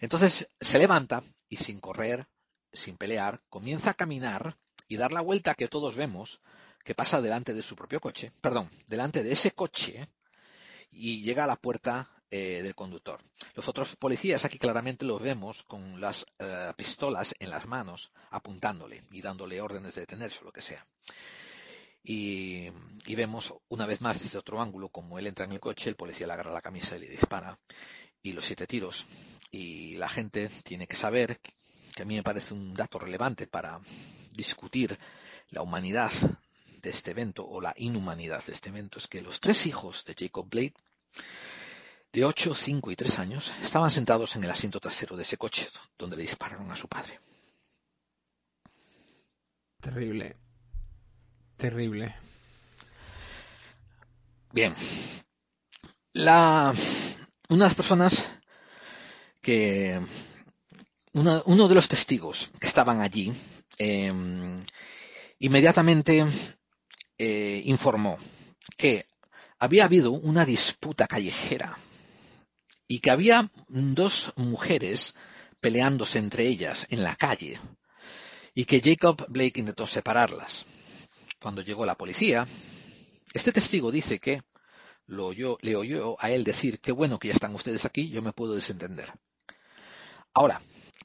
Entonces 0.00 0.48
se 0.60 0.78
levanta 0.78 1.22
y 1.48 1.56
sin 1.56 1.80
correr, 1.80 2.26
sin 2.72 2.96
pelear, 2.96 3.40
comienza 3.48 3.90
a 3.90 3.94
caminar 3.94 4.58
y 4.88 4.96
dar 4.96 5.12
la 5.12 5.20
vuelta 5.20 5.54
que 5.54 5.68
todos 5.68 5.96
vemos, 5.96 6.40
que 6.84 6.94
pasa 6.94 7.20
delante 7.20 7.54
de 7.54 7.62
su 7.62 7.74
propio 7.74 8.00
coche, 8.00 8.32
perdón, 8.40 8.70
delante 8.86 9.22
de 9.22 9.32
ese 9.32 9.52
coche 9.52 10.08
y 10.90 11.22
llega 11.22 11.44
a 11.44 11.48
la 11.48 11.56
puerta 11.56 12.10
eh, 12.30 12.60
del 12.62 12.74
conductor. 12.74 13.22
Los 13.54 13.68
otros 13.68 13.96
policías 13.96 14.44
aquí 14.44 14.58
claramente 14.58 15.04
los 15.04 15.20
vemos 15.20 15.62
con 15.62 16.00
las 16.00 16.26
eh, 16.38 16.72
pistolas 16.76 17.34
en 17.38 17.50
las 17.50 17.66
manos 17.66 18.12
apuntándole 18.30 19.04
y 19.10 19.22
dándole 19.22 19.60
órdenes 19.60 19.94
de 19.94 20.02
detenerse 20.02 20.40
o 20.40 20.44
lo 20.44 20.52
que 20.52 20.62
sea. 20.62 20.86
Y, 22.02 22.68
y, 23.04 23.14
vemos 23.16 23.52
una 23.68 23.84
vez 23.84 24.00
más 24.00 24.20
desde 24.20 24.38
otro 24.38 24.60
ángulo 24.62 24.90
como 24.90 25.18
él 25.18 25.26
entra 25.26 25.44
en 25.44 25.52
el 25.52 25.60
coche, 25.60 25.90
el 25.90 25.96
policía 25.96 26.28
le 26.28 26.34
agarra 26.34 26.52
la 26.52 26.62
camisa 26.62 26.96
y 26.96 27.00
le 27.00 27.08
dispara 27.08 27.58
y 28.26 28.32
los 28.32 28.44
siete 28.44 28.66
tiros. 28.66 29.06
Y 29.50 29.96
la 29.96 30.08
gente 30.08 30.48
tiene 30.64 30.86
que 30.86 30.96
saber, 30.96 31.40
que 31.94 32.02
a 32.02 32.04
mí 32.04 32.16
me 32.16 32.22
parece 32.22 32.54
un 32.54 32.74
dato 32.74 32.98
relevante 32.98 33.46
para 33.46 33.80
discutir 34.32 34.98
la 35.50 35.62
humanidad 35.62 36.12
de 36.82 36.90
este 36.90 37.12
evento 37.12 37.46
o 37.46 37.60
la 37.60 37.74
inhumanidad 37.78 38.44
de 38.44 38.52
este 38.52 38.68
evento, 38.68 38.98
es 38.98 39.06
que 39.06 39.22
los 39.22 39.40
tres 39.40 39.66
hijos 39.66 40.04
de 40.04 40.14
Jacob 40.18 40.46
Blade, 40.48 40.74
de 42.12 42.24
8, 42.24 42.54
5 42.54 42.90
y 42.90 42.96
3 42.96 43.18
años, 43.18 43.52
estaban 43.62 43.90
sentados 43.90 44.36
en 44.36 44.44
el 44.44 44.50
asiento 44.50 44.80
trasero 44.80 45.16
de 45.16 45.22
ese 45.22 45.36
coche 45.36 45.68
donde 45.98 46.16
le 46.16 46.22
dispararon 46.22 46.70
a 46.70 46.76
su 46.76 46.88
padre. 46.88 47.20
Terrible. 49.80 50.36
Terrible. 51.56 52.14
Bien. 54.52 54.74
La 56.12 56.72
unas 57.48 57.74
personas 57.74 58.26
que 59.40 60.00
uno 61.12 61.68
de 61.68 61.74
los 61.74 61.88
testigos 61.88 62.50
que 62.60 62.66
estaban 62.66 63.00
allí 63.00 63.32
eh, 63.78 64.12
inmediatamente 65.38 66.26
eh, 67.18 67.62
informó 67.64 68.18
que 68.76 69.06
había 69.58 69.84
habido 69.84 70.10
una 70.10 70.44
disputa 70.44 71.06
callejera 71.06 71.78
y 72.88 73.00
que 73.00 73.10
había 73.10 73.50
dos 73.68 74.32
mujeres 74.36 75.14
peleándose 75.60 76.18
entre 76.18 76.46
ellas 76.46 76.86
en 76.90 77.02
la 77.02 77.16
calle 77.16 77.58
y 78.54 78.64
que 78.64 78.80
Jacob 78.82 79.26
Blake 79.28 79.60
intentó 79.60 79.86
separarlas. 79.86 80.66
Cuando 81.40 81.62
llegó 81.62 81.84
la 81.84 81.96
policía, 81.96 82.46
este 83.32 83.52
testigo 83.52 83.90
dice 83.90 84.18
que 84.18 84.42
lo 85.06 85.26
oyó, 85.26 85.58
le 85.62 85.76
oyó 85.76 86.16
a 86.20 86.30
él 86.30 86.44
decir, 86.44 86.80
qué 86.80 86.92
bueno 86.92 87.18
que 87.18 87.28
ya 87.28 87.34
están 87.34 87.54
ustedes 87.54 87.84
aquí, 87.84 88.10
yo 88.10 88.22
me 88.22 88.32
puedo 88.32 88.54
desentender. 88.54 89.12
Ahora, 90.34 90.60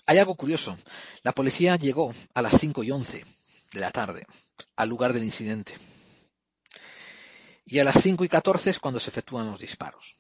hay 0.06 0.18
algo 0.18 0.36
curioso. 0.36 0.78
La 1.24 1.32
policía 1.32 1.76
llegó 1.76 2.14
a 2.34 2.42
las 2.42 2.60
5 2.60 2.84
y 2.84 2.92
11 2.92 3.26
de 3.72 3.80
la 3.80 3.92
tarde 3.92 4.26
al 4.76 4.90
lugar 4.90 5.14
del 5.14 5.24
incidente. 5.24 5.74
Y 7.66 7.80
a 7.80 7.84
las 7.84 8.02
5 8.02 8.26
y 8.26 8.30
14 8.30 8.72
es 8.72 8.80
cuando 8.80 9.00
se 9.00 9.10
efectúan 9.10 9.50
los 9.50 9.60
disparos. 9.60 10.18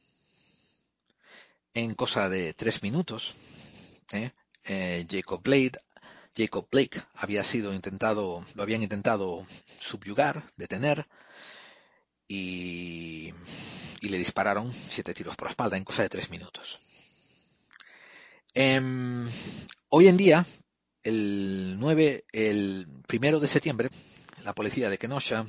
En 1.73 1.95
cosa 1.95 2.29
de 2.29 2.53
tres 2.53 2.83
minutos, 2.83 3.33
¿eh? 4.11 4.31
Eh, 4.63 5.05
Jacob 5.09 5.41
Blade, 5.41 5.79
Jacob 6.35 6.67
Blake 6.71 7.01
había 7.15 7.43
sido 7.43 7.73
intentado, 7.73 8.45
lo 8.53 8.63
habían 8.63 8.83
intentado 8.83 9.45
subyugar, 9.79 10.43
detener, 10.55 11.07
y, 12.31 13.33
le 14.01 14.17
dispararon 14.17 14.73
siete 14.89 15.13
tiros 15.13 15.35
por 15.35 15.47
la 15.47 15.51
espalda 15.51 15.77
en 15.77 15.83
cosa 15.83 16.03
de 16.03 16.09
tres 16.09 16.29
minutos. 16.29 16.79
Eh, 18.53 18.81
hoy 19.89 20.07
en 20.07 20.17
día, 20.17 20.45
el 21.03 21.77
9, 21.79 22.25
el 22.31 22.87
primero 23.07 23.39
de 23.39 23.47
septiembre, 23.47 23.89
la 24.43 24.53
policía 24.53 24.89
de 24.89 24.97
Kenosha 24.97 25.45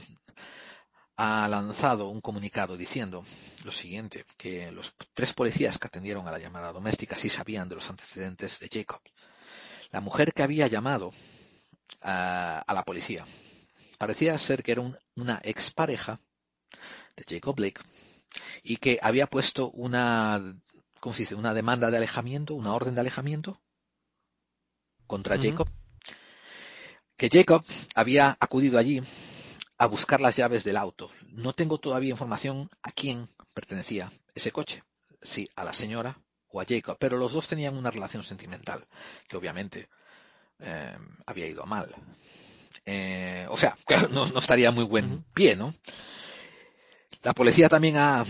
ha 1.17 1.49
lanzado 1.49 2.09
un 2.09 2.21
comunicado 2.21 2.77
diciendo 2.77 3.25
lo 3.65 3.73
siguiente, 3.73 4.25
que 4.37 4.73
los 4.73 4.95
tres 5.15 5.33
policías 5.33 5.79
que 5.79 5.87
atendieron 5.87 6.27
a 6.27 6.33
la 6.33 6.39
llamada 6.39 6.73
doméstica 6.73 7.17
sí 7.17 7.29
sabían 7.29 7.69
de 7.69 7.77
los 7.77 7.89
antecedentes 7.91 8.59
de 8.59 8.69
Jacob. 8.73 9.01
La 9.91 10.01
mujer 10.01 10.33
que 10.33 10.43
había 10.43 10.67
llamado 10.67 11.13
a, 12.01 12.59
a 12.59 12.75
la 12.75 12.85
policía 12.85 13.25
parecía 13.99 14.37
ser 14.39 14.63
que 14.63 14.73
era 14.73 14.81
un, 14.81 14.97
una 15.15 15.41
expareja 15.45 16.21
de 17.17 17.25
Jacob 17.29 17.57
Blake 17.57 17.81
y 18.63 18.77
que 18.77 18.99
había 19.03 19.27
puesto 19.27 19.71
una, 19.71 20.57
¿cómo 21.01 21.15
se 21.15 21.23
dice? 21.23 21.35
Una 21.35 21.55
demanda 21.55 21.91
de 21.91 21.97
alejamiento, 21.97 22.55
una 22.55 22.75
orden 22.75 22.95
de 22.95 23.01
alejamiento 23.01 23.61
contra 25.07 25.37
uh 25.37 25.39
-huh. 25.39 25.51
Jacob. 25.51 25.69
Que 27.17 27.29
Jacob 27.31 27.65
había 27.95 28.37
acudido 28.41 28.79
allí 28.79 29.03
a 29.79 29.87
buscar 29.87 30.21
las 30.21 30.37
llaves 30.37 30.65
del 30.65 30.77
auto. 30.77 31.11
No 31.29 31.53
tengo 31.53 31.79
todavía 31.79 32.11
información 32.11 32.71
a 32.83 32.91
quién 32.93 33.29
pertenecía 33.53 34.11
ese 34.35 34.53
coche, 34.53 34.83
si 35.21 35.49
a 35.57 35.65
la 35.65 35.73
señora 35.73 36.19
o 36.49 36.61
a 36.61 36.65
Jacob, 36.67 36.97
pero 36.99 37.19
los 37.19 37.33
dos 37.33 37.49
tenían 37.49 37.77
una 37.77 37.91
relación 37.91 38.23
sentimental 38.23 38.87
que 39.29 39.37
obviamente 39.37 39.89
eh, 40.61 40.97
había 41.27 41.47
ido 41.47 41.67
mal. 41.67 41.95
Eh, 42.85 43.47
o 43.51 43.57
sea, 43.57 43.77
no, 44.11 44.27
no, 44.27 44.39
estaría 44.39 44.71
muy 44.71 44.85
buen 44.85 45.25
pie, 45.35 45.57
¿no? 45.57 45.75
La 47.23 47.35
policía 47.35 47.69
también 47.69 47.99
ha 47.99 48.25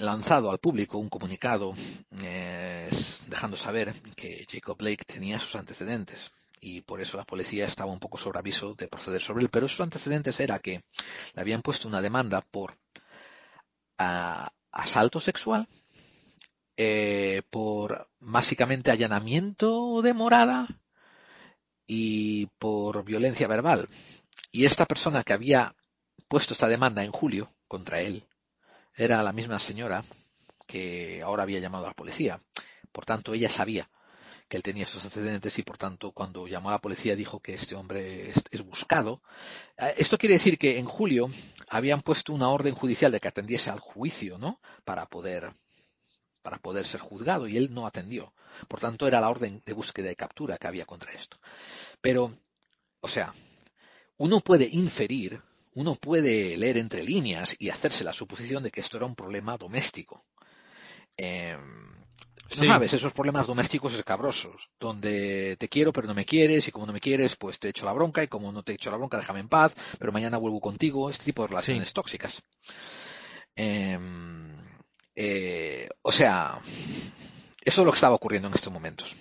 lanzado 0.00 0.50
al 0.50 0.58
público 0.58 0.98
un 0.98 1.08
comunicado 1.08 1.72
eh, 2.20 2.90
dejando 3.28 3.56
saber 3.56 3.94
que 4.16 4.44
Jacob 4.50 4.76
Blake 4.76 5.04
tenía 5.04 5.38
sus 5.38 5.54
antecedentes 5.54 6.32
y 6.60 6.80
por 6.80 7.00
eso 7.00 7.16
la 7.16 7.24
policía 7.24 7.64
estaba 7.64 7.92
un 7.92 8.00
poco 8.00 8.18
sobre 8.18 8.40
aviso 8.40 8.74
de 8.74 8.88
proceder 8.88 9.22
sobre 9.22 9.44
él, 9.44 9.50
pero 9.50 9.68
sus 9.68 9.80
antecedentes 9.82 10.40
era 10.40 10.58
que 10.58 10.82
le 11.34 11.40
habían 11.40 11.62
puesto 11.62 11.86
una 11.86 12.02
demanda 12.02 12.40
por 12.40 12.72
uh, 14.00 14.48
asalto 14.72 15.20
sexual, 15.20 15.68
eh, 16.76 17.42
por 17.50 18.08
básicamente 18.18 18.90
allanamiento 18.90 20.02
de 20.02 20.12
morada 20.12 20.66
y 21.86 22.46
por 22.58 23.04
violencia 23.04 23.46
verbal. 23.46 23.88
Y 24.50 24.64
esta 24.64 24.86
persona 24.86 25.22
que 25.22 25.34
había 25.34 25.76
puesto 26.26 26.54
esta 26.54 26.66
demanda 26.66 27.04
en 27.04 27.12
julio 27.12 27.52
contra 27.72 28.02
él 28.02 28.22
era 28.94 29.22
la 29.22 29.32
misma 29.32 29.58
señora 29.58 30.04
que 30.66 31.22
ahora 31.22 31.44
había 31.44 31.58
llamado 31.58 31.86
a 31.86 31.88
la 31.88 31.94
policía. 31.94 32.38
Por 32.92 33.06
tanto, 33.06 33.32
ella 33.32 33.48
sabía 33.48 33.88
que 34.46 34.58
él 34.58 34.62
tenía 34.62 34.84
estos 34.84 35.02
antecedentes 35.06 35.58
y 35.58 35.62
por 35.62 35.78
tanto 35.78 36.12
cuando 36.12 36.46
llamó 36.46 36.68
a 36.68 36.72
la 36.72 36.82
policía 36.82 37.16
dijo 37.16 37.40
que 37.40 37.54
este 37.54 37.74
hombre 37.74 38.28
es, 38.28 38.62
buscado. 38.62 39.22
Eh, 39.78 39.94
Esto 39.96 40.18
quiere 40.18 40.34
decir 40.34 40.58
que 40.58 40.78
en 40.78 40.84
julio 40.84 41.30
habían 41.70 42.02
puesto 42.02 42.34
una 42.34 42.50
orden 42.50 42.74
judicial 42.74 43.10
de 43.10 43.20
que 43.20 43.28
atendiese 43.28 43.70
al 43.70 43.80
juicio, 43.80 44.36
¿no? 44.36 44.60
Para 44.84 45.06
poder 45.06 45.54
para 46.42 46.58
poder 46.58 46.84
ser 46.86 47.00
juzgado 47.00 47.48
y 47.48 47.56
él 47.56 47.72
no 47.72 47.86
atendió. 47.86 48.34
Por 48.68 48.80
tanto, 48.80 49.08
era 49.08 49.18
la 49.18 49.30
orden 49.30 49.62
de 49.64 49.72
búsqueda 49.72 50.12
y 50.12 50.16
captura 50.16 50.58
que 50.58 50.66
había 50.66 50.84
contra 50.84 51.12
esto. 51.12 51.38
Pero, 52.02 52.36
o 53.00 53.08
sea, 53.08 53.32
uno 54.18 54.40
puede 54.40 54.68
inferir, 54.70 55.40
uno 55.74 55.94
puede 55.94 56.56
leer 56.56 56.78
entre 56.78 57.02
líneas 57.02 57.56
y 57.58 57.70
hacerse 57.70 58.04
la 58.04 58.12
suposición 58.12 58.62
de 58.62 58.70
que 58.70 58.80
esto 58.80 58.96
era 58.96 59.06
un 59.06 59.14
problema 59.14 59.56
doméstico. 59.56 60.24
Eh, 61.16 61.56
Sí. 62.54 62.66
¿Sabes? 62.66 62.92
Esos 62.92 63.12
problemas 63.14 63.46
domésticos 63.46 63.94
escabrosos, 63.94 64.70
donde 64.78 65.56
te 65.58 65.68
quiero 65.68 65.92
pero 65.92 66.06
no 66.06 66.14
me 66.14 66.26
quieres 66.26 66.68
y 66.68 66.70
como 66.70 66.84
no 66.84 66.92
me 66.92 67.00
quieres 67.00 67.36
pues 67.36 67.58
te 67.58 67.70
echo 67.70 67.86
la 67.86 67.94
bronca 67.94 68.22
y 68.22 68.28
como 68.28 68.52
no 68.52 68.62
te 68.62 68.74
echo 68.74 68.90
la 68.90 68.98
bronca 68.98 69.16
déjame 69.16 69.40
en 69.40 69.48
paz, 69.48 69.74
pero 69.98 70.12
mañana 70.12 70.36
vuelvo 70.36 70.60
contigo, 70.60 71.08
este 71.08 71.24
tipo 71.24 71.42
de 71.42 71.48
relaciones 71.48 71.92
tóxicas. 71.94 72.42
Eh, 73.56 73.98
eh, 75.14 75.88
o 76.02 76.12
sea, 76.12 76.60
eso 77.64 77.80
es 77.82 77.84
lo 77.86 77.92
que 77.92 77.96
estaba 77.96 78.16
ocurriendo 78.16 78.48
en 78.48 78.54
estos 78.54 78.72
momentos. 78.72 79.14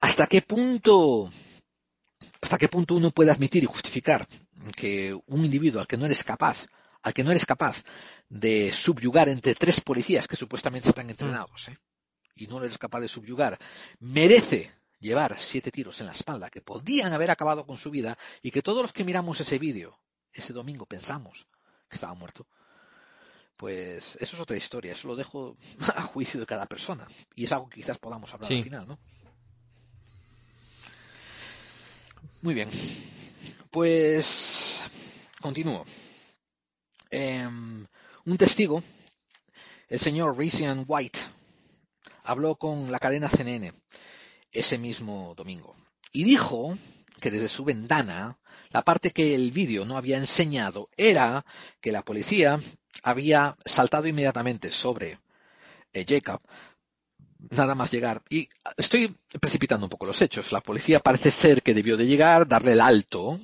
¿Hasta 0.00 0.26
qué 0.26 0.42
punto, 0.42 1.30
hasta 2.40 2.58
qué 2.58 2.68
punto 2.68 2.96
uno 2.96 3.10
puede 3.12 3.30
admitir 3.30 3.62
y 3.62 3.66
justificar 3.66 4.26
que 4.76 5.18
un 5.26 5.44
individuo 5.44 5.80
al 5.80 5.86
que 5.86 5.96
no 5.96 6.06
eres 6.06 6.22
capaz, 6.24 6.66
al 7.02 7.12
que 7.14 7.24
no 7.24 7.30
eres 7.30 7.46
capaz 7.46 7.82
de 8.28 8.72
subyugar 8.72 9.28
entre 9.28 9.54
tres 9.54 9.80
policías 9.80 10.28
que 10.28 10.36
supuestamente 10.36 10.88
están 10.90 11.08
entrenados, 11.10 11.68
¿eh? 11.68 11.78
y 12.36 12.46
no 12.46 12.62
eres 12.62 12.78
capaz 12.78 13.00
de 13.00 13.08
subyugar, 13.08 13.58
merece 13.98 14.70
llevar 14.98 15.38
siete 15.38 15.70
tiros 15.70 16.00
en 16.00 16.06
la 16.06 16.12
espalda 16.12 16.50
que 16.50 16.60
podían 16.60 17.12
haber 17.12 17.30
acabado 17.30 17.66
con 17.66 17.76
su 17.78 17.90
vida 17.90 18.16
y 18.42 18.50
que 18.50 18.62
todos 18.62 18.82
los 18.82 18.92
que 18.92 19.04
miramos 19.04 19.40
ese 19.40 19.58
vídeo 19.58 19.98
ese 20.32 20.52
domingo 20.52 20.86
pensamos 20.86 21.46
que 21.88 21.96
estaba 21.96 22.14
muerto, 22.14 22.46
pues 23.56 24.16
eso 24.20 24.36
es 24.36 24.40
otra 24.40 24.56
historia, 24.56 24.92
eso 24.92 25.08
lo 25.08 25.16
dejo 25.16 25.56
a 25.96 26.02
juicio 26.02 26.38
de 26.38 26.46
cada 26.46 26.66
persona 26.66 27.06
y 27.34 27.44
es 27.44 27.52
algo 27.52 27.68
que 27.68 27.80
quizás 27.80 27.98
podamos 27.98 28.32
hablar 28.32 28.48
Sí. 28.48 28.58
al 28.58 28.62
final, 28.64 28.86
¿no? 28.88 28.98
Muy 32.42 32.54
bien, 32.54 32.70
pues 33.70 34.82
continúo. 35.40 35.84
Em, 37.10 37.86
un 38.24 38.36
testigo, 38.36 38.82
el 39.88 39.98
señor 39.98 40.36
Rician 40.38 40.84
White, 40.86 41.18
habló 42.24 42.56
con 42.56 42.92
la 42.92 42.98
cadena 42.98 43.28
CNN 43.28 43.72
ese 44.52 44.78
mismo 44.78 45.34
domingo 45.36 45.76
y 46.12 46.24
dijo 46.24 46.76
que 47.20 47.30
desde 47.30 47.48
su 47.48 47.64
ventana 47.64 48.38
la 48.70 48.82
parte 48.82 49.10
que 49.10 49.34
el 49.34 49.52
vídeo 49.52 49.84
no 49.84 49.96
había 49.96 50.16
enseñado 50.16 50.88
era 50.96 51.44
que 51.80 51.92
la 51.92 52.02
policía 52.02 52.60
había 53.02 53.56
saltado 53.64 54.06
inmediatamente 54.08 54.72
sobre 54.72 55.18
eh, 55.92 56.04
Jacob 56.08 56.40
nada 57.50 57.74
más 57.74 57.90
llegar. 57.90 58.22
Y 58.28 58.48
estoy 58.76 59.16
precipitando 59.40 59.86
un 59.86 59.90
poco 59.90 60.06
los 60.06 60.20
hechos. 60.20 60.52
La 60.52 60.60
policía 60.60 61.00
parece 61.00 61.30
ser 61.30 61.62
que 61.62 61.74
debió 61.74 61.96
de 61.96 62.06
llegar 62.06 62.46
darle 62.46 62.72
el 62.72 62.80
alto. 62.80 63.40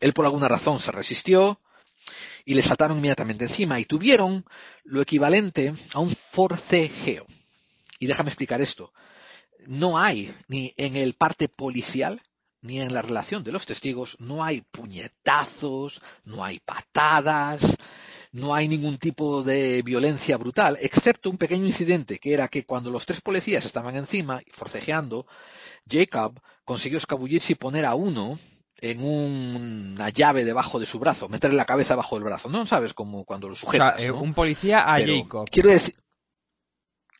Él 0.00 0.12
por 0.12 0.24
alguna 0.24 0.48
razón 0.48 0.80
se 0.80 0.92
resistió 0.92 1.60
y 2.44 2.54
le 2.54 2.62
saltaron 2.62 2.98
inmediatamente 2.98 3.44
encima 3.44 3.80
y 3.80 3.84
tuvieron 3.84 4.44
lo 4.84 5.00
equivalente 5.00 5.74
a 5.92 6.00
un 6.00 6.10
forcejeo. 6.10 7.26
Y 7.98 8.06
déjame 8.06 8.30
explicar 8.30 8.60
esto. 8.60 8.92
No 9.66 9.98
hay, 9.98 10.34
ni 10.48 10.74
en 10.76 10.96
el 10.96 11.14
parte 11.14 11.48
policial, 11.48 12.20
ni 12.60 12.80
en 12.80 12.92
la 12.92 13.02
relación 13.02 13.44
de 13.44 13.52
los 13.52 13.66
testigos, 13.66 14.16
no 14.20 14.44
hay 14.44 14.60
puñetazos, 14.62 16.02
no 16.24 16.44
hay 16.44 16.60
patadas, 16.60 17.62
no 18.34 18.54
hay 18.54 18.66
ningún 18.68 18.98
tipo 18.98 19.42
de 19.42 19.80
violencia 19.82 20.36
brutal, 20.36 20.76
excepto 20.80 21.30
un 21.30 21.38
pequeño 21.38 21.66
incidente, 21.66 22.18
que 22.18 22.34
era 22.34 22.48
que 22.48 22.64
cuando 22.64 22.90
los 22.90 23.06
tres 23.06 23.20
policías 23.20 23.64
estaban 23.64 23.96
encima, 23.96 24.40
forcejeando, 24.52 25.26
Jacob 25.88 26.40
consiguió 26.64 26.98
escabullirse 26.98 27.52
y 27.52 27.56
poner 27.56 27.84
a 27.84 27.94
uno 27.94 28.38
en 28.78 29.00
un- 29.02 29.92
una 29.94 30.08
llave 30.10 30.44
debajo 30.44 30.80
de 30.80 30.86
su 30.86 30.98
brazo, 30.98 31.28
meterle 31.28 31.56
la 31.56 31.64
cabeza 31.64 31.94
debajo 31.94 32.16
del 32.16 32.24
brazo. 32.24 32.48
No 32.48 32.66
sabes 32.66 32.92
como 32.92 33.24
cuando 33.24 33.46
lo 33.48 33.54
O 33.54 33.56
sujetas. 33.56 33.96
sea, 33.96 34.04
eh, 34.04 34.08
¿no? 34.08 34.20
un 34.20 34.34
policía 34.34 34.80
a 34.92 34.96
Pero 34.96 35.14
Jacob. 35.22 35.48
Quiero 35.50 35.70
decir. 35.70 35.94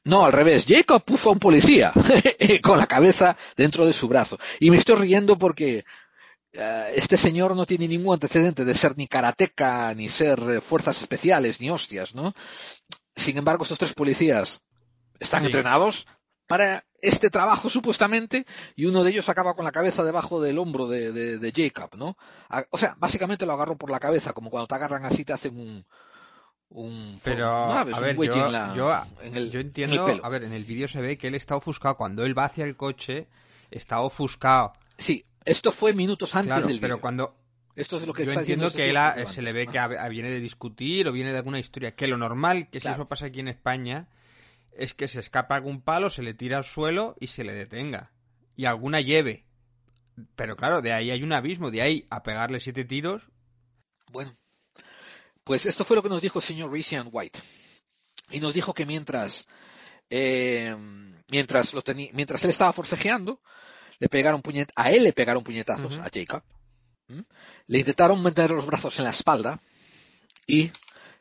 No, 0.07 0.27
al 0.27 0.33
revés. 0.33 0.66
Jacob 0.68 1.03
puso 1.03 1.31
a 1.31 1.33
un 1.33 1.38
policía 1.38 1.92
con 2.62 2.77
la 2.79 2.87
cabeza 2.87 3.37
dentro 3.57 3.87
de 3.87 3.92
su 3.94 4.07
brazo. 4.09 4.38
Y 4.61 4.70
me 4.70 4.77
estoy 4.77 4.96
riendo 4.96 5.38
porque 5.38 5.85
este 6.95 7.17
señor 7.17 7.57
no 7.57 7.67
tiene 7.67 7.88
ningún 7.88 8.14
antecedente 8.14 8.64
de 8.64 8.75
ser 8.75 8.97
ni 8.97 9.07
karateca, 9.09 9.93
ni 9.95 10.09
ser 10.09 10.38
eh, 10.49 10.61
fuerzas 10.61 10.99
especiales, 11.01 11.61
ni 11.61 11.71
hostias, 11.71 12.14
¿no? 12.14 12.33
Sin 13.17 13.37
embargo, 13.37 13.64
estos 13.64 13.79
tres 13.79 13.93
policías 13.95 14.62
están 15.19 15.40
Sí. 15.43 15.47
entrenados 15.47 16.07
para 16.47 16.85
este 17.01 17.31
trabajo 17.31 17.69
supuestamente 17.71 18.45
y 18.77 18.85
uno 18.87 19.03
de 19.03 19.11
ellos 19.11 19.29
acaba 19.29 19.55
con 19.55 19.64
la 19.64 19.73
cabeza 19.73 20.05
debajo 20.05 20.40
del 20.40 20.59
hombro 20.59 20.88
de, 20.88 21.11
de- 21.12 21.38
de 21.38 21.53
Jacob, 21.55 21.90
¿no? 21.97 22.17
O 22.71 22.79
sea, 22.79 22.95
básicamente 22.99 23.47
lo 23.47 23.53
agarró 23.55 23.77
por 23.77 23.90
la 23.90 24.01
cabeza, 24.01 24.33
como 24.33 24.51
cuando 24.51 24.67
te 24.67 24.75
agarran 24.75 25.05
así 25.05 25.25
te 25.25 25.33
hacen 25.33 25.59
un... 25.59 25.85
un 26.69 27.21
Pero, 27.23 27.47
¿no 27.47 27.79
a 27.79 27.85
Un 27.85 28.01
ver, 28.01 28.17
wedgie 28.19 28.37
yo, 28.38 28.47
en 28.47 28.53
la- 28.53 28.75
yo, 28.77 28.93
en 29.23 29.37
el- 29.37 29.51
yo 29.51 29.61
en 29.61 29.61
el 29.61 29.67
entiendo, 29.69 30.07
pelo. 30.07 30.25
a 30.25 30.29
ver, 30.29 30.45
en 30.45 30.53
el 30.53 30.64
vídeo 30.64 30.88
se 30.88 31.01
ve 31.01 31.17
que 31.19 31.29
él 31.29 31.35
está 31.35 31.57
ofuscado. 31.57 31.97
Cuando 31.97 32.25
él 32.25 32.37
va 32.37 32.45
hacia 32.47 32.64
el 32.64 32.77
coche, 32.77 33.27
está 33.71 34.01
ofuscado. 34.01 34.73
Sí, 34.99 35.25
esto 35.44 35.72
fue 35.72 35.92
minutos 35.92 36.35
antes 36.35 36.48
claro, 36.48 36.66
del 36.66 36.80
pero 36.80 37.00
cuando... 37.00 37.37
Esto 37.76 37.96
es 37.96 38.07
lo 38.07 38.12
que 38.14 38.24
Yo 38.24 38.33
entiendo 38.33 38.70
que 38.70 38.88
él 38.88 38.96
ha- 38.96 39.26
se 39.26 39.42
le 39.42 39.52
ve 39.52 39.66
que 39.66 39.80
viene 40.09 40.30
de 40.30 40.38
discutir 40.38 41.09
o 41.09 41.12
viene 41.12 41.33
de 41.33 41.38
alguna 41.38 41.59
historia. 41.59 41.96
Que 41.96 42.07
lo 42.07 42.16
normal, 42.16 42.70
que 42.70 42.78
Claro. 42.80 42.94
si 42.96 43.00
eso 43.00 43.09
pasa 43.09 43.26
aquí 43.26 43.40
en 43.40 43.48
España, 43.48 44.09
es 44.72 44.94
que 44.94 45.09
se 45.09 45.18
escapa 45.18 45.57
algún 45.57 45.80
palo, 45.80 46.09
se 46.09 46.22
le 46.22 46.35
tira 46.35 46.59
al 46.59 46.64
suelo 46.64 47.16
y 47.18 47.26
se 47.26 47.42
le 47.42 47.52
detenga. 47.52 48.12
Y 48.54 48.66
alguna 48.66 49.00
lleve. 49.00 49.44
Pero 50.37 50.57
claro, 50.57 50.83
de 50.83 50.92
ahí 50.92 51.11
hay 51.11 51.24
un 51.24 51.33
abismo, 51.33 51.72
de 51.72 51.83
ahí 51.83 52.07
a 52.11 52.22
pegarle 52.22 52.61
siete 52.61 52.85
tiros. 52.85 53.28
Bueno, 54.12 54.33
pues 55.42 55.66
esto 55.66 55.85
fue 55.85 55.96
lo 55.96 56.02
que 56.04 56.09
nos 56.11 56.22
dijo 56.22 56.38
el 56.38 56.44
señor 56.44 56.70
Rician 56.70 57.09
White. 57.11 57.40
Y 58.30 58.38
nos 58.38 58.54
dijo 58.54 58.72
que 58.72 58.87
mientras, 58.87 59.48
eh, 60.11 60.76
mientras, 61.28 61.74
lo 61.74 61.83
mientras 62.12 62.44
él 62.44 62.50
estaba 62.50 62.72
forcejeando, 62.72 63.40
le 63.98 64.09
pegaron 64.09 64.42
puñet 64.42 64.70
a 64.76 64.90
él 64.90 65.04
le 65.04 65.12
pegaron 65.12 65.44
puñetazos, 65.44 65.98
a 65.98 66.11
Jacob. 66.12 66.42
Le 67.66 67.78
intentaron 67.78 68.22
meter 68.22 68.50
los 68.50 68.66
brazos 68.66 68.98
en 68.98 69.04
la 69.04 69.11
espalda 69.11 69.61
y 70.46 70.70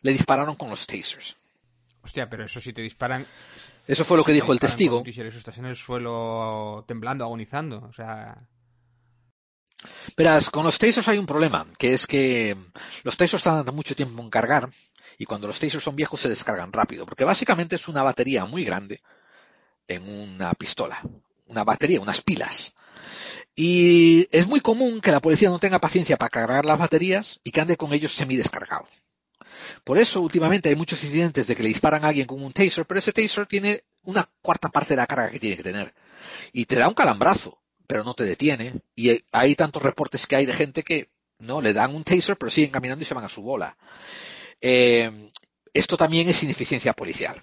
le 0.02 0.12
dispararon 0.12 0.56
con 0.56 0.70
los 0.70 0.86
tasers. 0.88 1.38
Hostia, 2.02 2.30
pero 2.30 2.46
eso 2.46 2.60
si 2.60 2.74
te 2.74 2.82
disparan. 2.82 3.26
Eso 3.88 4.04
fue 4.04 4.18
lo 4.18 4.24
si 4.24 4.28
que 4.28 4.34
dijo 4.34 4.52
el 4.54 4.60
testigo. 4.60 5.04
Eso 5.06 5.38
estás 5.38 5.58
en 5.58 5.66
el 5.66 5.76
suelo 5.76 6.84
temblando, 6.88 7.24
agonizando. 7.24 7.86
O 7.90 7.94
sea. 7.94 8.48
Verás, 10.16 10.50
con 10.50 10.66
los 10.66 10.78
tasers 10.78 11.08
hay 11.08 11.18
un 11.18 11.26
problema, 11.26 11.68
que 11.78 11.94
es 11.94 12.08
que 12.08 12.56
los 13.04 13.18
tasers 13.18 13.44
tardan 13.44 13.76
mucho 13.76 13.96
tiempo 13.96 14.22
en 14.22 14.30
cargar 14.30 14.70
y 15.18 15.26
cuando 15.26 15.48
los 15.48 15.60
tasers 15.60 15.84
son 15.84 15.96
viejos 15.96 16.22
se 16.22 16.30
descargan 16.30 16.72
rápido, 16.72 17.06
porque 17.06 17.26
básicamente 17.26 17.76
es 17.76 17.88
una 17.88 18.02
batería 18.02 18.46
muy 18.46 18.64
grande 18.64 19.02
en 19.88 20.08
una 20.08 20.54
pistola, 20.54 21.02
una 21.46 21.64
batería, 21.64 22.02
unas 22.02 22.22
pilas. 22.22 22.76
Y 23.56 24.28
es 24.32 24.48
muy 24.48 24.62
común 24.62 25.00
que 25.00 25.12
la 25.12 25.20
policía 25.20 25.50
no 25.50 25.60
tenga 25.60 25.80
paciencia 25.80 26.18
para 26.18 26.30
cargar 26.30 26.66
las 26.66 26.80
baterías 26.80 27.40
y 27.44 27.52
que 27.52 27.62
ande 27.62 27.78
con 27.78 27.94
ellos 27.94 28.14
semidescargado. 28.14 28.88
Por 29.84 29.98
eso 29.98 30.22
últimamente 30.22 30.70
hay 30.70 30.76
muchos 30.76 31.04
incidentes 31.04 31.48
de 31.48 31.56
que 31.56 31.64
le 31.64 31.70
disparan 31.70 32.04
a 32.04 32.08
alguien 32.08 32.26
con 32.26 32.42
un 32.42 32.54
taser, 32.54 32.86
pero 32.86 33.00
ese 33.00 33.14
taser 33.14 33.46
tiene 33.46 33.84
una 34.04 34.28
cuarta 34.42 34.70
parte 34.70 34.94
de 34.94 34.98
la 34.98 35.08
carga 35.08 35.30
que 35.30 35.40
tiene 35.40 35.58
que 35.58 35.64
tener. 35.64 35.94
Y 36.52 36.66
te 36.66 36.78
da 36.78 36.88
un 36.88 36.94
calambrazo, 36.94 37.62
pero 37.86 38.04
no 38.04 38.14
te 38.14 38.24
detiene. 38.24 38.74
Y 38.96 39.24
hay 39.32 39.56
tantos 39.56 39.84
reportes 39.84 40.26
que 40.26 40.36
hay 40.36 40.46
de 40.46 40.54
gente 40.54 40.84
que 40.84 41.10
no 41.38 41.62
le 41.62 41.74
dan 41.74 41.94
un 41.94 42.04
taser, 42.04 42.38
pero 42.38 42.50
siguen 42.50 42.72
caminando 42.72 43.04
y 43.04 43.06
se 43.06 43.14
van 43.14 43.26
a 43.26 43.30
su 43.30 43.42
bola. 43.42 43.78
Eh, 44.62 45.32
esto 45.74 45.98
también 45.98 46.28
es 46.30 46.42
ineficiencia 46.44 46.94
policial. 46.94 47.42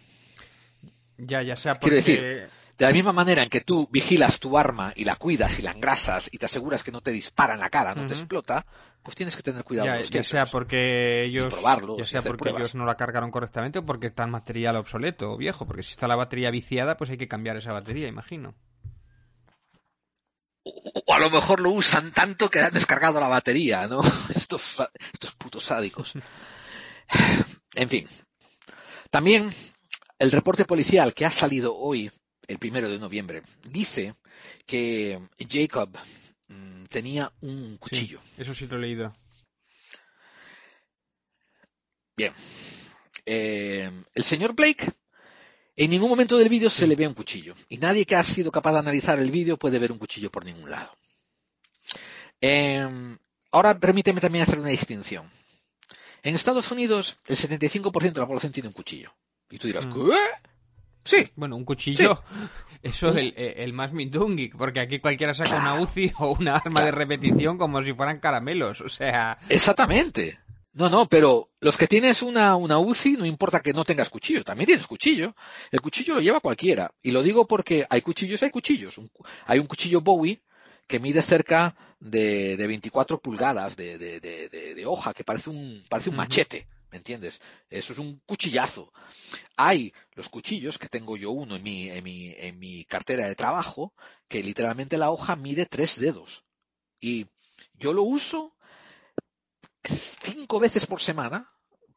Ya, 1.18 1.42
ya 1.42 1.56
sea 1.56 1.78
Quiero 1.78 1.96
porque. 1.96 2.12
decir, 2.12 2.50
De 2.80 2.86
la 2.86 2.92
misma 2.94 3.12
manera 3.12 3.42
en 3.42 3.50
que 3.50 3.60
tú 3.60 3.86
vigilas 3.92 4.40
tu 4.40 4.56
arma 4.56 4.94
y 4.96 5.04
la 5.04 5.16
cuidas 5.16 5.58
y 5.58 5.62
la 5.62 5.72
engrasas 5.72 6.30
y 6.32 6.38
te 6.38 6.46
aseguras 6.46 6.82
que 6.82 6.90
no 6.90 7.02
te 7.02 7.10
dispara 7.10 7.52
en 7.52 7.60
la 7.60 7.68
cara, 7.68 7.94
no 7.94 8.06
te 8.06 8.14
explota, 8.14 8.64
pues 9.02 9.14
tienes 9.14 9.36
que 9.36 9.42
tener 9.42 9.64
cuidado 9.64 9.84
ya, 9.84 9.92
con 9.92 10.00
los 10.00 10.08
ya 10.10 10.24
sea 10.24 10.46
porque 10.46 11.24
ellos. 11.24 11.52
ya 11.98 12.04
sea 12.06 12.22
porque 12.22 12.38
pruebas. 12.38 12.60
ellos 12.62 12.74
no 12.74 12.86
la 12.86 12.96
cargaron 12.96 13.30
correctamente 13.30 13.80
o 13.80 13.84
porque 13.84 14.06
está 14.06 14.22
en 14.22 14.30
material 14.30 14.76
obsoleto 14.76 15.30
o 15.30 15.36
viejo. 15.36 15.66
Porque 15.66 15.82
si 15.82 15.90
está 15.90 16.08
la 16.08 16.16
batería 16.16 16.50
viciada, 16.50 16.96
pues 16.96 17.10
hay 17.10 17.18
que 17.18 17.28
cambiar 17.28 17.58
esa 17.58 17.74
batería, 17.74 18.08
imagino. 18.08 18.54
O 20.64 21.12
a 21.12 21.18
lo 21.18 21.28
mejor 21.28 21.60
lo 21.60 21.72
usan 21.72 22.12
tanto 22.12 22.48
que 22.48 22.60
han 22.60 22.72
descargado 22.72 23.20
la 23.20 23.28
batería, 23.28 23.88
¿no? 23.88 24.00
Estos, 24.34 24.76
estos 25.12 25.34
putos 25.34 25.64
sádicos. 25.64 26.14
En 27.74 27.88
fin. 27.90 28.08
También 29.10 29.52
el 30.18 30.32
reporte 30.32 30.64
policial 30.64 31.14
que 31.14 31.24
ha 31.24 31.30
salido 31.30 31.76
hoy 31.76 32.10
el 32.50 32.58
primero 32.58 32.88
de 32.88 32.98
noviembre, 32.98 33.42
dice 33.64 34.16
que 34.66 35.20
Jacob 35.48 35.90
mm, 36.48 36.84
tenía 36.86 37.32
un 37.42 37.78
cuchillo. 37.78 38.20
Sí, 38.36 38.42
eso 38.42 38.54
sí 38.54 38.66
lo 38.66 38.76
he 38.76 38.80
leído. 38.80 39.14
Bien. 42.16 42.32
Eh, 43.24 43.88
el 44.14 44.24
señor 44.24 44.54
Blake 44.54 44.92
en 45.76 45.90
ningún 45.90 46.10
momento 46.10 46.36
del 46.36 46.48
vídeo 46.48 46.68
se 46.68 46.86
le 46.88 46.96
ve 46.96 47.06
un 47.06 47.14
cuchillo. 47.14 47.54
Y 47.68 47.78
nadie 47.78 48.04
que 48.04 48.16
ha 48.16 48.24
sido 48.24 48.50
capaz 48.50 48.72
de 48.72 48.78
analizar 48.80 49.18
el 49.20 49.30
vídeo 49.30 49.56
puede 49.56 49.78
ver 49.78 49.92
un 49.92 49.98
cuchillo 49.98 50.30
por 50.30 50.44
ningún 50.44 50.70
lado. 50.70 50.90
Eh, 52.40 53.16
ahora 53.52 53.78
permíteme 53.78 54.20
también 54.20 54.42
hacer 54.42 54.58
una 54.58 54.70
distinción. 54.70 55.30
En 56.22 56.34
Estados 56.34 56.70
Unidos, 56.72 57.16
el 57.26 57.36
75% 57.36 58.12
de 58.12 58.20
la 58.20 58.26
población 58.26 58.52
tiene 58.52 58.68
un 58.68 58.74
cuchillo. 58.74 59.14
Y 59.48 59.58
tú 59.58 59.68
dirás, 59.68 59.86
Mm. 59.86 59.94
¿qué? 59.94 60.18
Sí. 61.04 61.30
Bueno, 61.36 61.56
un 61.56 61.64
cuchillo, 61.64 62.22
eso 62.82 63.10
es 63.10 63.16
el, 63.16 63.34
el 63.36 63.72
más 63.72 63.92
mindungi, 63.92 64.48
porque 64.48 64.80
aquí 64.80 64.98
cualquiera 65.00 65.34
saca 65.34 65.56
una 65.56 65.74
UCI 65.80 66.12
o 66.18 66.32
una 66.38 66.56
arma 66.56 66.82
de 66.82 66.90
repetición 66.90 67.58
como 67.58 67.82
si 67.82 67.92
fueran 67.94 68.20
caramelos, 68.20 68.80
o 68.80 68.88
sea... 68.88 69.38
Exactamente. 69.48 70.38
No, 70.72 70.88
no, 70.88 71.06
pero 71.08 71.50
los 71.58 71.76
que 71.76 71.88
tienes 71.88 72.22
una, 72.22 72.54
una 72.54 72.78
UCI, 72.78 73.14
no 73.14 73.26
importa 73.26 73.60
que 73.60 73.72
no 73.72 73.84
tengas 73.84 74.08
cuchillo, 74.08 74.44
también 74.44 74.66
tienes 74.66 74.86
cuchillo. 74.86 75.34
El 75.72 75.80
cuchillo 75.80 76.14
lo 76.14 76.20
lleva 76.20 76.38
cualquiera. 76.38 76.92
Y 77.02 77.10
lo 77.10 77.24
digo 77.24 77.48
porque 77.48 77.84
hay 77.90 78.02
cuchillos, 78.02 78.40
hay 78.44 78.50
cuchillos. 78.50 78.96
Un- 78.96 79.10
hay 79.46 79.58
un 79.58 79.66
cuchillo 79.66 80.00
Bowie 80.00 80.42
que 80.86 81.00
mide 81.00 81.22
cerca 81.22 81.74
de, 81.98 82.56
de 82.56 82.66
24 82.68 83.18
pulgadas 83.20 83.74
de, 83.74 83.98
de, 83.98 84.20
de, 84.20 84.86
hoja, 84.86 85.12
que 85.12 85.24
parece 85.24 85.50
un, 85.50 85.82
parece 85.88 86.10
un 86.10 86.16
machete, 86.16 86.66
¿me 86.90 86.98
entiendes? 86.98 87.40
Eso 87.68 87.92
es 87.92 87.98
un 87.98 88.20
cuchillazo. 88.26 88.92
Hay 89.56 89.92
los 90.12 90.28
cuchillos, 90.28 90.78
que 90.78 90.88
tengo 90.88 91.16
yo 91.16 91.30
uno 91.30 91.56
en 91.56 91.62
mi, 91.62 91.90
en 91.90 92.04
mi, 92.04 92.34
en 92.36 92.58
mi 92.58 92.84
cartera 92.84 93.28
de 93.28 93.34
trabajo, 93.34 93.94
que 94.28 94.42
literalmente 94.42 94.98
la 94.98 95.10
hoja 95.10 95.36
mide 95.36 95.66
tres 95.66 95.98
dedos. 95.98 96.44
Y 97.00 97.26
yo 97.74 97.92
lo 97.92 98.02
uso 98.02 98.54
cinco 99.82 100.60
veces 100.60 100.86
por 100.86 101.00
semana 101.00 101.50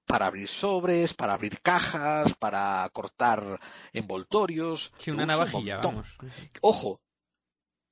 para 0.05 0.27
abrir 0.27 0.47
sobres, 0.47 1.13
para 1.13 1.33
abrir 1.33 1.61
cajas, 1.61 2.33
para 2.35 2.89
cortar 2.93 3.59
envoltorios. 3.93 4.91
Sí, 4.97 5.11
una 5.11 5.23
un 5.23 5.27
navajilla, 5.27 5.77
vamos. 5.77 6.17
Ojo, 6.61 7.01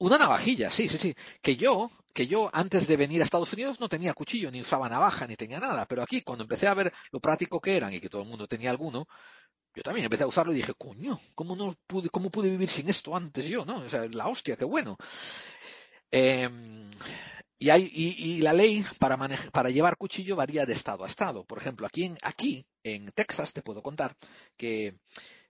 una 0.05 0.17
navajilla, 0.17 0.69
sí, 0.71 0.89
sí, 0.89 0.97
sí. 0.97 1.15
Que 1.41 1.55
yo, 1.55 1.91
que 2.13 2.27
yo 2.27 2.49
antes 2.53 2.87
de 2.87 2.97
venir 2.97 3.21
a 3.21 3.25
Estados 3.25 3.53
Unidos 3.53 3.79
no 3.79 3.89
tenía 3.89 4.13
cuchillo, 4.13 4.51
ni 4.51 4.61
usaba 4.61 4.89
navaja, 4.89 5.27
ni 5.27 5.35
tenía 5.35 5.59
nada. 5.59 5.85
Pero 5.87 6.03
aquí, 6.03 6.21
cuando 6.21 6.43
empecé 6.43 6.67
a 6.67 6.73
ver 6.73 6.91
lo 7.11 7.19
práctico 7.19 7.59
que 7.61 7.75
eran 7.77 7.93
y 7.93 7.99
que 7.99 8.09
todo 8.09 8.21
el 8.23 8.27
mundo 8.29 8.47
tenía 8.47 8.69
alguno, 8.71 9.07
yo 9.75 9.83
también 9.83 10.05
empecé 10.05 10.23
a 10.23 10.27
usarlo 10.27 10.53
y 10.53 10.57
dije, 10.57 10.73
coño, 10.77 11.19
¿cómo 11.35 11.55
no 11.55 11.75
pude, 11.87 12.09
cómo 12.09 12.29
pude 12.31 12.49
vivir 12.49 12.69
sin 12.69 12.89
esto 12.89 13.15
antes 13.15 13.45
yo, 13.47 13.65
no? 13.65 13.77
O 13.77 13.89
sea, 13.89 14.05
la 14.11 14.27
hostia, 14.27 14.57
qué 14.57 14.65
bueno. 14.65 14.97
Eh, 16.11 16.49
y, 17.59 17.69
hay, 17.69 17.89
y, 17.93 18.39
la 18.41 18.53
ley 18.53 18.83
para, 18.99 19.17
manej- 19.17 19.51
para 19.51 19.69
llevar 19.69 19.97
cuchillo 19.97 20.35
varía 20.35 20.65
de 20.65 20.73
estado 20.73 21.03
a 21.03 21.07
estado. 21.07 21.45
Por 21.45 21.59
ejemplo, 21.59 21.85
aquí 21.87 22.05
en, 22.05 22.17
aquí 22.23 22.65
en 22.83 23.11
Texas 23.11 23.53
te 23.53 23.61
puedo 23.61 23.83
contar 23.83 24.15
que, 24.57 24.95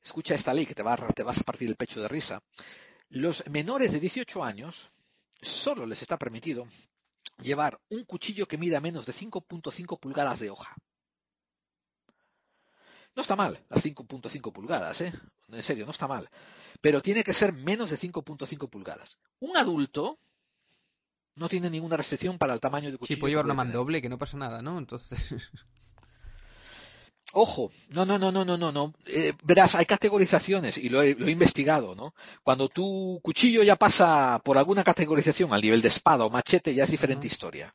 escucha 0.04 0.36
esta 0.36 0.54
ley 0.54 0.66
que 0.66 0.76
te, 0.76 0.84
va, 0.84 0.98
te 1.16 1.24
vas 1.24 1.40
a 1.40 1.44
partir 1.44 1.70
el 1.70 1.78
pecho 1.78 2.02
de 2.02 2.10
risa. 2.10 2.42
Los 3.12 3.46
menores 3.50 3.92
de 3.92 4.00
18 4.00 4.42
años 4.42 4.90
solo 5.42 5.86
les 5.86 6.02
está 6.02 6.18
permitido 6.18 6.66
llevar 7.42 7.82
un 7.90 8.06
cuchillo 8.06 8.48
que 8.48 8.58
mida 8.58 8.80
menos 8.80 9.06
de 9.06 9.12
5.5 9.12 10.00
pulgadas 10.00 10.40
de 10.40 10.50
hoja. 10.50 10.74
No 13.14 13.22
está 13.22 13.36
mal, 13.36 13.62
las 13.68 13.86
5.5 13.86 14.54
pulgadas, 14.54 15.02
¿eh? 15.02 15.14
En 15.50 15.62
serio, 15.62 15.86
no 15.86 15.92
está 15.92 16.08
mal. 16.08 16.30
Pero 16.80 17.02
tiene 17.02 17.26
que 17.26 17.34
ser 17.34 17.52
menos 17.52 17.90
de 17.90 17.98
5.5 17.98 18.70
pulgadas. 18.70 19.20
Un 19.42 19.58
adulto 19.58 20.18
no 21.36 21.50
tiene 21.50 21.70
ninguna 21.70 21.98
restricción 21.98 22.38
para 22.38 22.54
el 22.54 22.62
tamaño 22.62 22.92
de 22.92 22.98
cuchillo. 22.98 23.18
Sí, 23.18 23.20
puede 23.20 23.32
llevar 23.32 23.44
una 23.44 23.54
mandoble, 23.54 24.02
que 24.02 24.08
no 24.08 24.18
pasa 24.18 24.38
nada, 24.38 24.62
¿no? 24.62 24.78
Entonces... 24.78 25.20
Ojo, 27.34 27.72
no, 27.90 28.06
no, 28.06 28.18
no, 28.20 28.32
no, 28.32 28.44
no, 28.44 28.58
no, 28.58 28.72
no. 28.72 28.94
Eh, 29.06 29.34
verás, 29.44 29.76
hay 29.76 29.86
categorizaciones 29.86 30.78
y 30.78 30.90
lo 30.90 31.02
he, 31.02 31.16
lo 31.16 31.28
he 31.28 31.32
investigado, 31.32 31.96
¿no? 31.96 32.14
Cuando 32.44 32.68
tu 32.70 33.20
cuchillo 33.24 33.64
ya 33.64 33.76
pasa 33.78 34.42
por 34.44 34.58
alguna 34.58 34.84
categorización 34.84 35.54
al 35.54 35.62
nivel 35.62 35.82
de 35.82 35.88
espada 35.88 36.26
o 36.26 36.30
machete, 36.30 36.74
ya 36.74 36.84
es 36.84 36.92
diferente 36.92 37.28
historia. 37.28 37.74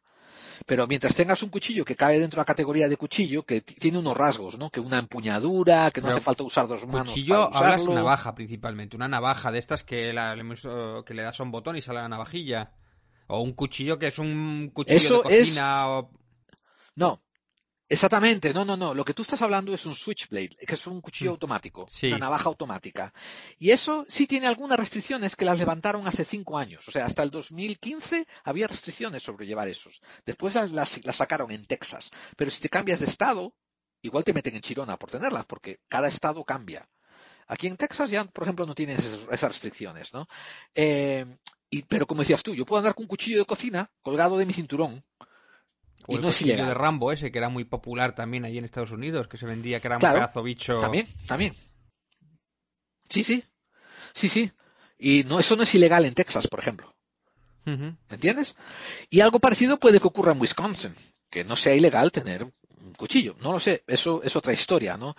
Pero 0.64 0.86
mientras 0.86 1.14
tengas 1.14 1.42
un 1.42 1.50
cuchillo 1.50 1.84
que 1.84 1.96
cae 1.96 2.18
dentro 2.18 2.38
de 2.38 2.40
la 2.40 2.44
categoría 2.46 2.88
de 2.88 2.96
cuchillo, 2.96 3.44
que 3.44 3.60
tiene 3.60 3.98
unos 3.98 4.16
rasgos, 4.16 4.58
¿no? 4.58 4.70
Que 4.70 4.80
una 4.80 4.98
empuñadura, 4.98 5.90
que 5.90 6.00
no 6.00 6.06
Pero 6.06 6.16
hace 6.16 6.24
falta 6.24 6.42
usar 6.44 6.66
dos 6.66 6.86
manos 6.86 7.08
Cuchillo, 7.10 7.50
para 7.50 7.58
hablas 7.72 7.86
navaja 7.86 8.34
principalmente. 8.34 8.96
Una 8.96 9.06
navaja 9.08 9.52
de 9.52 9.58
estas 9.58 9.84
que, 9.84 10.12
la- 10.12 10.34
le 10.34 10.40
hemos- 10.40 10.66
que 11.04 11.14
le 11.14 11.22
das 11.22 11.38
a 11.38 11.42
un 11.42 11.50
botón 11.50 11.76
y 11.76 11.82
sale 11.82 12.00
la 12.00 12.08
navajilla. 12.08 12.72
O 13.28 13.40
un 13.40 13.52
cuchillo 13.52 13.98
que 13.98 14.06
es 14.08 14.18
un 14.18 14.70
cuchillo 14.72 14.96
Eso 14.96 15.22
de 15.28 15.34
es- 15.34 15.48
cocina. 15.48 15.88
o- 15.90 16.10
No, 16.94 17.20
exactamente, 17.88 18.52
no, 18.52 18.64
no, 18.64 18.76
no. 18.76 18.94
Lo 18.94 19.04
que 19.04 19.14
tú 19.14 19.22
estás 19.22 19.42
hablando 19.42 19.72
es 19.74 19.86
un 19.86 19.94
switchblade, 19.94 20.50
que 20.66 20.74
es 20.74 20.86
un 20.86 21.00
cuchillo 21.00 21.30
Mm, 21.30 21.34
automático, 21.34 21.86
sí. 21.90 22.08
una 22.08 22.18
navaja 22.18 22.48
automática. 22.48 23.12
Y 23.58 23.70
eso 23.70 24.04
sí 24.08 24.26
tiene 24.26 24.46
algunas 24.46 24.78
restricciones 24.78 25.36
que 25.36 25.44
las 25.44 25.58
levantaron 25.58 26.06
hace 26.06 26.24
cinco 26.24 26.58
años. 26.58 26.86
O 26.88 26.90
sea, 26.92 27.06
hasta 27.06 27.22
el 27.22 27.30
2015 27.30 28.26
había 28.44 28.66
restricciones 28.68 29.22
sobre 29.22 29.46
llevar 29.46 29.68
esos. 29.68 30.00
Después 30.24 30.54
las, 30.54 30.72
las- 30.72 31.04
las 31.04 31.16
sacaron 31.16 31.50
en 31.50 31.66
Texas. 31.66 32.10
Pero 32.36 32.50
si 32.50 32.60
te 32.60 32.68
cambias 32.68 33.00
de 33.00 33.06
estado, 33.06 33.54
igual 34.02 34.24
te 34.24 34.32
meten 34.32 34.54
en 34.56 34.62
Chirona 34.62 34.96
por 34.98 35.10
tenerlas, 35.10 35.46
porque 35.46 35.80
cada 35.88 36.08
estado 36.08 36.44
cambia. 36.44 36.88
Aquí 37.48 37.68
en 37.68 37.76
Texas 37.76 38.10
ya, 38.10 38.24
por 38.24 38.42
ejemplo, 38.44 38.66
no 38.66 38.74
tienes 38.74 38.98
esas, 39.04 39.20
esas 39.30 39.52
restricciones, 39.52 40.12
¿no? 40.12 40.26
Eh, 40.74 41.24
y, 41.70 41.82
pero 41.82 42.06
como 42.06 42.22
decías 42.22 42.42
tú, 42.42 42.54
yo 42.54 42.66
puedo 42.66 42.78
andar 42.78 42.94
con 42.94 43.04
un 43.04 43.08
cuchillo 43.08 43.38
de 43.38 43.44
cocina 43.44 43.88
colgado 44.02 44.36
de 44.36 44.46
mi 44.46 44.52
cinturón. 44.52 45.04
O 46.06 46.12
Y 46.12 46.16
el 46.16 46.22
no 46.22 46.28
es 46.28 46.36
cuchillo 46.36 46.54
ilegal. 46.54 46.68
de 46.68 46.74
Rambo 46.74 47.12
ese, 47.12 47.30
que 47.32 47.38
era 47.38 47.48
muy 47.48 47.64
popular 47.64 48.14
también 48.14 48.44
allí 48.44 48.58
en 48.58 48.64
Estados 48.64 48.90
Unidos, 48.90 49.28
que 49.28 49.38
se 49.38 49.46
vendía 49.46 49.80
que 49.80 49.88
era 49.88 49.96
un 49.96 50.00
pedazo 50.00 50.42
bicho. 50.42 50.80
También, 50.80 51.06
también. 51.26 51.54
Sí, 53.08 53.24
sí. 53.24 53.44
Sí, 54.14 54.28
sí. 54.28 54.52
Y 54.98 55.24
no, 55.24 55.38
eso 55.38 55.56
no 55.56 55.62
es 55.62 55.74
ilegal 55.74 56.04
en 56.04 56.14
Texas, 56.14 56.48
por 56.48 56.60
ejemplo. 56.60 56.94
¿Me 57.64 57.96
entiendes? 58.10 58.54
Y 59.10 59.20
algo 59.20 59.40
parecido 59.40 59.78
puede 59.78 59.98
que 59.98 60.06
ocurra 60.06 60.30
en 60.32 60.40
Wisconsin, 60.40 60.94
que 61.28 61.42
no 61.42 61.56
sea 61.56 61.74
ilegal 61.74 62.12
tener 62.12 62.44
un 62.44 62.92
cuchillo. 62.94 63.34
No 63.40 63.52
lo 63.52 63.58
sé, 63.58 63.82
eso 63.88 64.22
es 64.22 64.36
otra 64.36 64.52
historia, 64.52 64.96
¿no? 64.96 65.16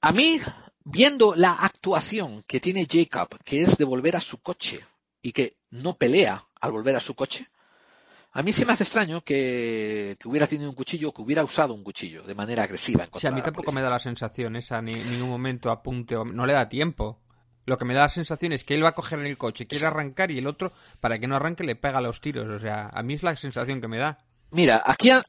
A 0.00 0.10
mí, 0.12 0.40
viendo 0.84 1.34
la 1.34 1.52
actuación 1.52 2.44
que 2.46 2.60
tiene 2.60 2.86
Jacob, 2.90 3.38
que 3.44 3.60
es 3.60 3.76
de 3.76 3.84
volver 3.84 4.16
a 4.16 4.20
su 4.20 4.38
coche 4.38 4.86
y 5.20 5.32
que 5.32 5.58
no 5.68 5.96
pelea 5.98 6.46
al 6.60 6.72
volver 6.72 6.96
a 6.96 7.00
su 7.00 7.14
coche, 7.14 7.46
a 8.38 8.42
mí 8.42 8.52
se 8.52 8.64
me 8.66 8.72
hace 8.72 8.84
extraño 8.84 9.22
que, 9.22 10.16
que 10.20 10.28
hubiera 10.28 10.46
tenido 10.46 10.68
un 10.70 10.76
cuchillo, 10.76 11.12
que 11.12 11.22
hubiera 11.22 11.42
usado 11.42 11.74
un 11.74 11.82
cuchillo 11.82 12.22
de 12.22 12.34
manera 12.34 12.64
agresiva. 12.64 13.00
En 13.02 13.06
Sí, 13.06 13.10
contra 13.12 13.30
a 13.30 13.32
mí 13.34 13.42
tampoco 13.42 13.72
me 13.72 13.82
da 13.82 13.90
la 13.90 13.98
sensación 13.98 14.56
esa, 14.56 14.80
ni 14.82 14.92
en 14.94 15.10
ningún 15.10 15.28
momento 15.30 15.70
apunte, 15.70 16.16
o- 16.16 16.24
no 16.24 16.46
le 16.46 16.52
da 16.52 16.68
tiempo. 16.68 17.20
Lo 17.64 17.76
que 17.78 17.84
me 17.84 17.94
da 17.94 18.02
la 18.02 18.08
sensación 18.08 18.52
es 18.52 18.62
que 18.62 18.74
él 18.74 18.84
va 18.84 18.90
a 18.90 18.94
coger 18.94 19.18
en 19.18 19.26
el 19.26 19.36
coche, 19.38 19.66
quiere 19.66 19.86
arrancar 19.86 20.30
y 20.30 20.38
el 20.38 20.46
otro, 20.46 20.72
para 21.00 21.18
que 21.18 21.26
no 21.26 21.34
arranque, 21.36 21.64
le 21.64 21.74
pega 21.76 22.00
los 22.00 22.20
tiros. 22.20 22.46
O 22.48 22.60
sea, 22.60 22.88
a 22.92 23.02
mí 23.02 23.14
es 23.14 23.22
la 23.24 23.34
sensación 23.36 23.80
que 23.80 23.88
me 23.88 23.98
da. 23.98 24.16
Mira, 24.52 24.82
aquí, 24.86 25.10
ha- 25.10 25.24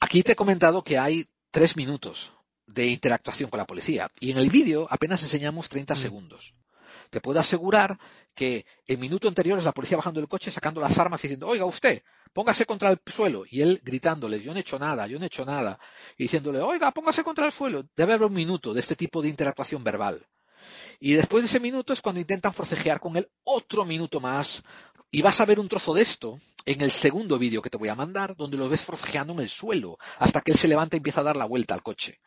aquí 0.00 0.22
te 0.22 0.32
he 0.32 0.36
comentado 0.36 0.82
que 0.84 0.98
hay 0.98 1.26
tres 1.50 1.76
minutos 1.76 2.32
de 2.66 2.88
interactuación 2.88 3.48
con 3.48 3.58
la 3.58 3.66
policía 3.66 4.10
y 4.20 4.30
en 4.32 4.38
el 4.38 4.50
vídeo 4.50 4.86
apenas 4.90 5.22
enseñamos 5.22 5.68
30 5.70 5.94
Mm. 5.94 5.96
segundos. 5.96 6.54
Te 7.10 7.20
puedo 7.20 7.40
asegurar 7.40 7.98
que 8.34 8.66
el 8.86 8.98
minuto 8.98 9.28
anterior 9.28 9.58
es 9.58 9.64
la 9.64 9.72
policía 9.72 9.96
bajando 9.96 10.20
del 10.20 10.28
coche, 10.28 10.50
sacando 10.50 10.80
las 10.80 10.98
armas 10.98 11.22
y 11.24 11.28
diciendo, 11.28 11.48
oiga 11.48 11.64
usted, 11.64 12.02
póngase 12.32 12.66
contra 12.66 12.90
el 12.90 13.00
suelo. 13.06 13.44
Y 13.48 13.62
él 13.62 13.80
gritándole, 13.82 14.40
yo 14.40 14.52
no 14.52 14.58
he 14.58 14.60
hecho 14.60 14.78
nada, 14.78 15.06
yo 15.06 15.18
no 15.18 15.24
he 15.24 15.28
hecho 15.28 15.44
nada. 15.44 15.78
Y 16.16 16.24
diciéndole, 16.24 16.60
oiga, 16.60 16.90
póngase 16.90 17.24
contra 17.24 17.46
el 17.46 17.52
suelo. 17.52 17.84
Debe 17.96 18.14
haber 18.14 18.28
un 18.28 18.34
minuto 18.34 18.74
de 18.74 18.80
este 18.80 18.96
tipo 18.96 19.22
de 19.22 19.28
interactuación 19.28 19.82
verbal. 19.82 20.26
Y 21.00 21.12
después 21.12 21.42
de 21.42 21.46
ese 21.46 21.60
minuto 21.60 21.92
es 21.92 22.00
cuando 22.00 22.20
intentan 22.20 22.52
forcejear 22.52 23.00
con 23.00 23.16
él 23.16 23.28
otro 23.44 23.84
minuto 23.84 24.20
más. 24.20 24.62
Y 25.10 25.22
vas 25.22 25.40
a 25.40 25.46
ver 25.46 25.58
un 25.58 25.68
trozo 25.68 25.94
de 25.94 26.02
esto 26.02 26.38
en 26.66 26.82
el 26.82 26.90
segundo 26.90 27.38
vídeo 27.38 27.62
que 27.62 27.70
te 27.70 27.78
voy 27.78 27.88
a 27.88 27.94
mandar, 27.94 28.36
donde 28.36 28.58
lo 28.58 28.68
ves 28.68 28.84
forcejeando 28.84 29.32
en 29.32 29.40
el 29.40 29.48
suelo, 29.48 29.96
hasta 30.18 30.42
que 30.42 30.52
él 30.52 30.58
se 30.58 30.68
levanta 30.68 30.96
y 30.96 30.98
empieza 30.98 31.20
a 31.20 31.24
dar 31.24 31.36
la 31.36 31.46
vuelta 31.46 31.74
al 31.74 31.82
coche. 31.82 32.20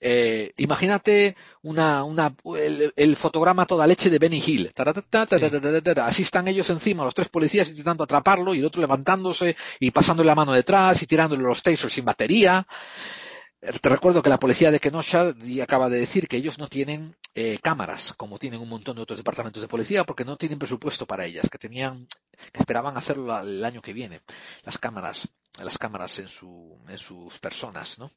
Eh, 0.00 0.52
imagínate 0.58 1.36
una, 1.62 2.04
una, 2.04 2.34
el, 2.56 2.92
el 2.94 3.16
fotograma 3.16 3.66
toda 3.66 3.86
leche 3.86 4.10
de 4.10 4.18
Benny 4.18 4.42
Hill. 4.44 4.72
Taratata, 4.74 5.26
taratata, 5.26 6.06
Así 6.06 6.22
están 6.22 6.48
ellos 6.48 6.68
encima, 6.70 7.04
los 7.04 7.14
tres 7.14 7.28
policías 7.28 7.68
intentando 7.68 8.04
atraparlo 8.04 8.54
y 8.54 8.58
el 8.58 8.64
otro 8.66 8.80
levantándose 8.80 9.56
y 9.80 9.90
pasándole 9.90 10.26
la 10.28 10.34
mano 10.34 10.52
detrás 10.52 11.02
y 11.02 11.06
tirándole 11.06 11.42
los 11.42 11.62
tasers 11.62 11.92
sin 11.92 12.04
batería. 12.04 12.66
Eh, 13.60 13.72
Te 13.80 13.88
recuerdo 13.88 14.22
que 14.22 14.30
la 14.30 14.38
policía 14.38 14.70
de 14.70 14.80
Kenosha 14.80 15.34
acaba 15.62 15.88
de 15.88 16.00
decir 16.00 16.28
que 16.28 16.36
ellos 16.36 16.58
no 16.58 16.68
tienen 16.68 17.16
eh, 17.38 17.58
cámaras, 17.62 18.14
como 18.16 18.38
tienen 18.38 18.60
un 18.60 18.68
montón 18.70 18.96
de 18.96 19.02
otros 19.02 19.18
departamentos 19.18 19.60
de 19.60 19.68
policía, 19.68 20.04
porque 20.04 20.24
no 20.24 20.38
tienen 20.38 20.58
presupuesto 20.58 21.06
para 21.06 21.26
ellas, 21.26 21.50
que 21.50 21.58
tenían, 21.58 22.08
que 22.50 22.60
esperaban 22.60 22.96
hacerlo 22.96 23.38
el 23.38 23.62
año 23.62 23.82
que 23.82 23.92
viene, 23.92 24.22
las 24.64 24.78
cámaras, 24.78 25.28
las 25.62 25.76
cámaras 25.76 26.18
en 26.18 26.28
su, 26.28 26.82
en 26.88 26.98
sus 26.98 27.38
personas, 27.38 27.98
¿no? 27.98 28.10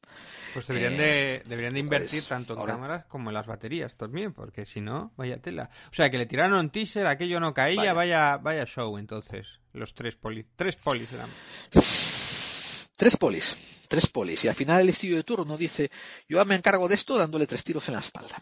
Pues 0.54 0.66
deberían 0.66 0.96
de, 0.96 1.42
deberían 1.44 1.74
de 1.74 1.80
invertir 1.80 2.24
tanto 2.24 2.58
en 2.58 2.64
cámaras 2.64 3.04
como 3.08 3.28
en 3.28 3.34
las 3.34 3.46
baterías 3.46 3.94
también, 3.94 4.32
porque 4.32 4.64
si 4.64 4.80
no, 4.80 5.12
vaya 5.18 5.36
tela. 5.36 5.68
O 5.90 5.94
sea, 5.94 6.08
que 6.08 6.16
le 6.16 6.24
tiraron 6.24 6.70
teaser, 6.70 7.06
aquello 7.06 7.40
no 7.40 7.52
caía, 7.52 7.92
vaya, 7.92 8.38
vaya 8.38 8.64
show 8.64 8.96
entonces, 8.96 9.46
los 9.74 9.92
tres 9.92 10.16
polis, 10.16 10.46
tres 10.56 10.76
polis 10.76 11.12
eran. 11.12 11.28
Tres 11.68 13.16
polis, 13.18 13.54
tres 13.86 14.06
polis. 14.06 14.46
Y 14.46 14.48
al 14.48 14.54
final 14.54 14.80
el 14.80 14.88
estudio 14.88 15.16
de 15.16 15.24
turno 15.24 15.58
dice, 15.58 15.90
yo 16.26 16.42
me 16.46 16.54
encargo 16.54 16.88
de 16.88 16.94
esto 16.94 17.18
dándole 17.18 17.46
tres 17.46 17.62
tiros 17.64 17.86
en 17.88 17.94
la 17.96 18.00
espalda. 18.00 18.40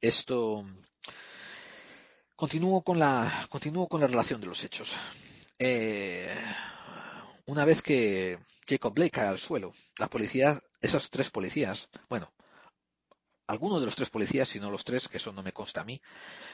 Esto 0.00 0.64
continúo 2.34 2.80
con 2.80 2.98
la 2.98 3.46
continúo 3.50 3.86
con 3.86 4.00
la 4.00 4.06
relación 4.06 4.40
de 4.40 4.46
los 4.46 4.64
hechos. 4.64 4.96
Eh, 5.58 6.34
una 7.44 7.66
vez 7.66 7.82
que 7.82 8.38
Jacob 8.66 8.94
Blake 8.94 9.10
cae 9.10 9.28
al 9.28 9.38
suelo, 9.38 9.74
la 9.98 10.08
policía, 10.08 10.58
esos 10.80 11.10
tres 11.10 11.28
policías, 11.28 11.90
bueno, 12.08 12.32
algunos 13.46 13.80
de 13.80 13.84
los 13.84 13.94
tres 13.94 14.08
policías, 14.08 14.48
si 14.48 14.58
no 14.58 14.70
los 14.70 14.84
tres, 14.84 15.06
que 15.06 15.18
eso 15.18 15.34
no 15.34 15.42
me 15.42 15.52
consta 15.52 15.82
a 15.82 15.84
mí, 15.84 16.00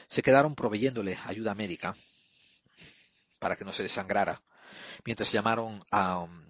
se 0.09 0.21
quedaron 0.21 0.53
proveyéndole 0.53 1.17
ayuda 1.23 1.55
médica 1.55 1.95
para 3.39 3.55
que 3.55 3.63
no 3.63 3.71
se 3.71 3.83
desangrara, 3.83 4.41
mientras 5.05 5.31
llamaron 5.31 5.85
a 5.89 6.19
um, 6.19 6.43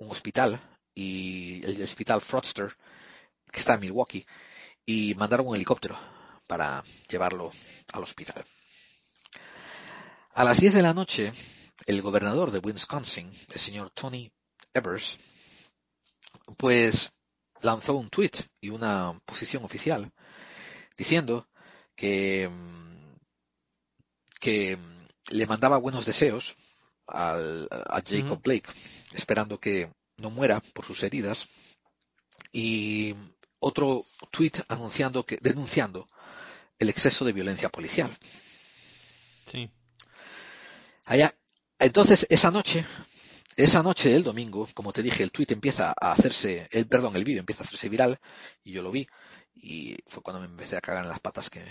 un 0.00 0.10
hospital 0.10 0.60
y 0.94 1.64
el 1.64 1.80
hospital 1.82 2.20
Fraudster, 2.20 2.76
que 3.50 3.60
está 3.60 3.74
en 3.74 3.80
Milwaukee, 3.80 4.26
y 4.84 5.14
mandaron 5.14 5.46
un 5.46 5.56
helicóptero 5.56 5.96
para 6.46 6.84
llevarlo 7.08 7.50
al 7.92 8.02
hospital. 8.02 8.44
A 10.34 10.44
las 10.44 10.60
10 10.60 10.74
de 10.74 10.82
la 10.82 10.94
noche, 10.94 11.32
el 11.86 12.02
gobernador 12.02 12.50
de 12.50 12.58
Wisconsin, 12.58 13.32
el 13.48 13.60
señor 13.60 13.90
Tony 13.90 14.30
Evers, 14.74 15.18
pues 16.56 17.12
lanzó 17.62 17.94
un 17.94 18.10
tweet 18.10 18.32
y 18.60 18.68
una 18.68 19.18
posición 19.24 19.64
oficial 19.64 20.12
diciendo 20.96 21.48
que, 21.94 22.50
que 24.40 24.78
le 25.28 25.46
mandaba 25.46 25.78
buenos 25.78 26.06
deseos 26.06 26.56
al, 27.06 27.68
a 27.70 28.02
Jacob 28.04 28.40
Blake, 28.42 28.70
esperando 29.12 29.58
que 29.58 29.90
no 30.18 30.30
muera 30.30 30.60
por 30.60 30.84
sus 30.84 31.02
heridas, 31.02 31.48
y 32.52 33.14
otro 33.58 34.04
tweet 34.30 34.52
anunciando 34.68 35.24
que, 35.24 35.38
denunciando 35.40 36.08
el 36.78 36.88
exceso 36.88 37.24
de 37.24 37.32
violencia 37.32 37.68
policial. 37.68 38.16
Sí. 39.50 39.70
Allá, 41.04 41.34
entonces, 41.78 42.26
esa 42.30 42.50
noche, 42.50 42.84
esa 43.56 43.82
noche 43.82 44.08
del 44.10 44.24
domingo, 44.24 44.68
como 44.74 44.92
te 44.92 45.02
dije, 45.02 45.22
el 45.22 45.30
tweet 45.30 45.48
empieza 45.50 45.94
a 45.98 46.12
hacerse, 46.12 46.68
el, 46.72 46.86
perdón, 46.86 47.16
el 47.16 47.24
vídeo 47.24 47.40
empieza 47.40 47.62
a 47.62 47.66
hacerse 47.66 47.88
viral, 47.88 48.20
y 48.64 48.72
yo 48.72 48.82
lo 48.82 48.90
vi, 48.90 49.06
y 49.54 49.96
fue 50.06 50.22
cuando 50.22 50.40
me 50.40 50.46
empecé 50.46 50.76
a 50.76 50.80
cagar 50.80 51.04
en 51.04 51.10
las 51.10 51.20
patas 51.20 51.48
que, 51.48 51.64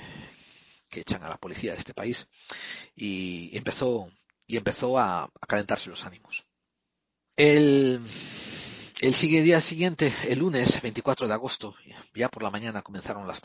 que 0.90 1.02
echan 1.02 1.24
a 1.24 1.30
la 1.30 1.38
policía 1.38 1.74
de 1.74 1.80
este 1.80 1.94
país, 1.94 2.28
y 2.96 3.56
empezó, 3.58 4.10
y 4.48 4.58
empezó 4.58 4.98
a, 4.98 5.24
a 5.24 5.48
calentarse 5.48 5.90
los 5.90 6.06
ánimos. 6.06 6.46
El, 7.36 8.00
el 9.02 9.14
día 9.44 9.60
siguiente, 9.60 10.14
el 10.28 10.40
lunes 10.40 10.82
24 10.82 11.28
de 11.28 11.34
agosto, 11.34 11.76
ya 12.14 12.30
por 12.30 12.44
la 12.44 12.50
mañana 12.50 12.82
comenzaron 12.82 13.28
las, 13.28 13.42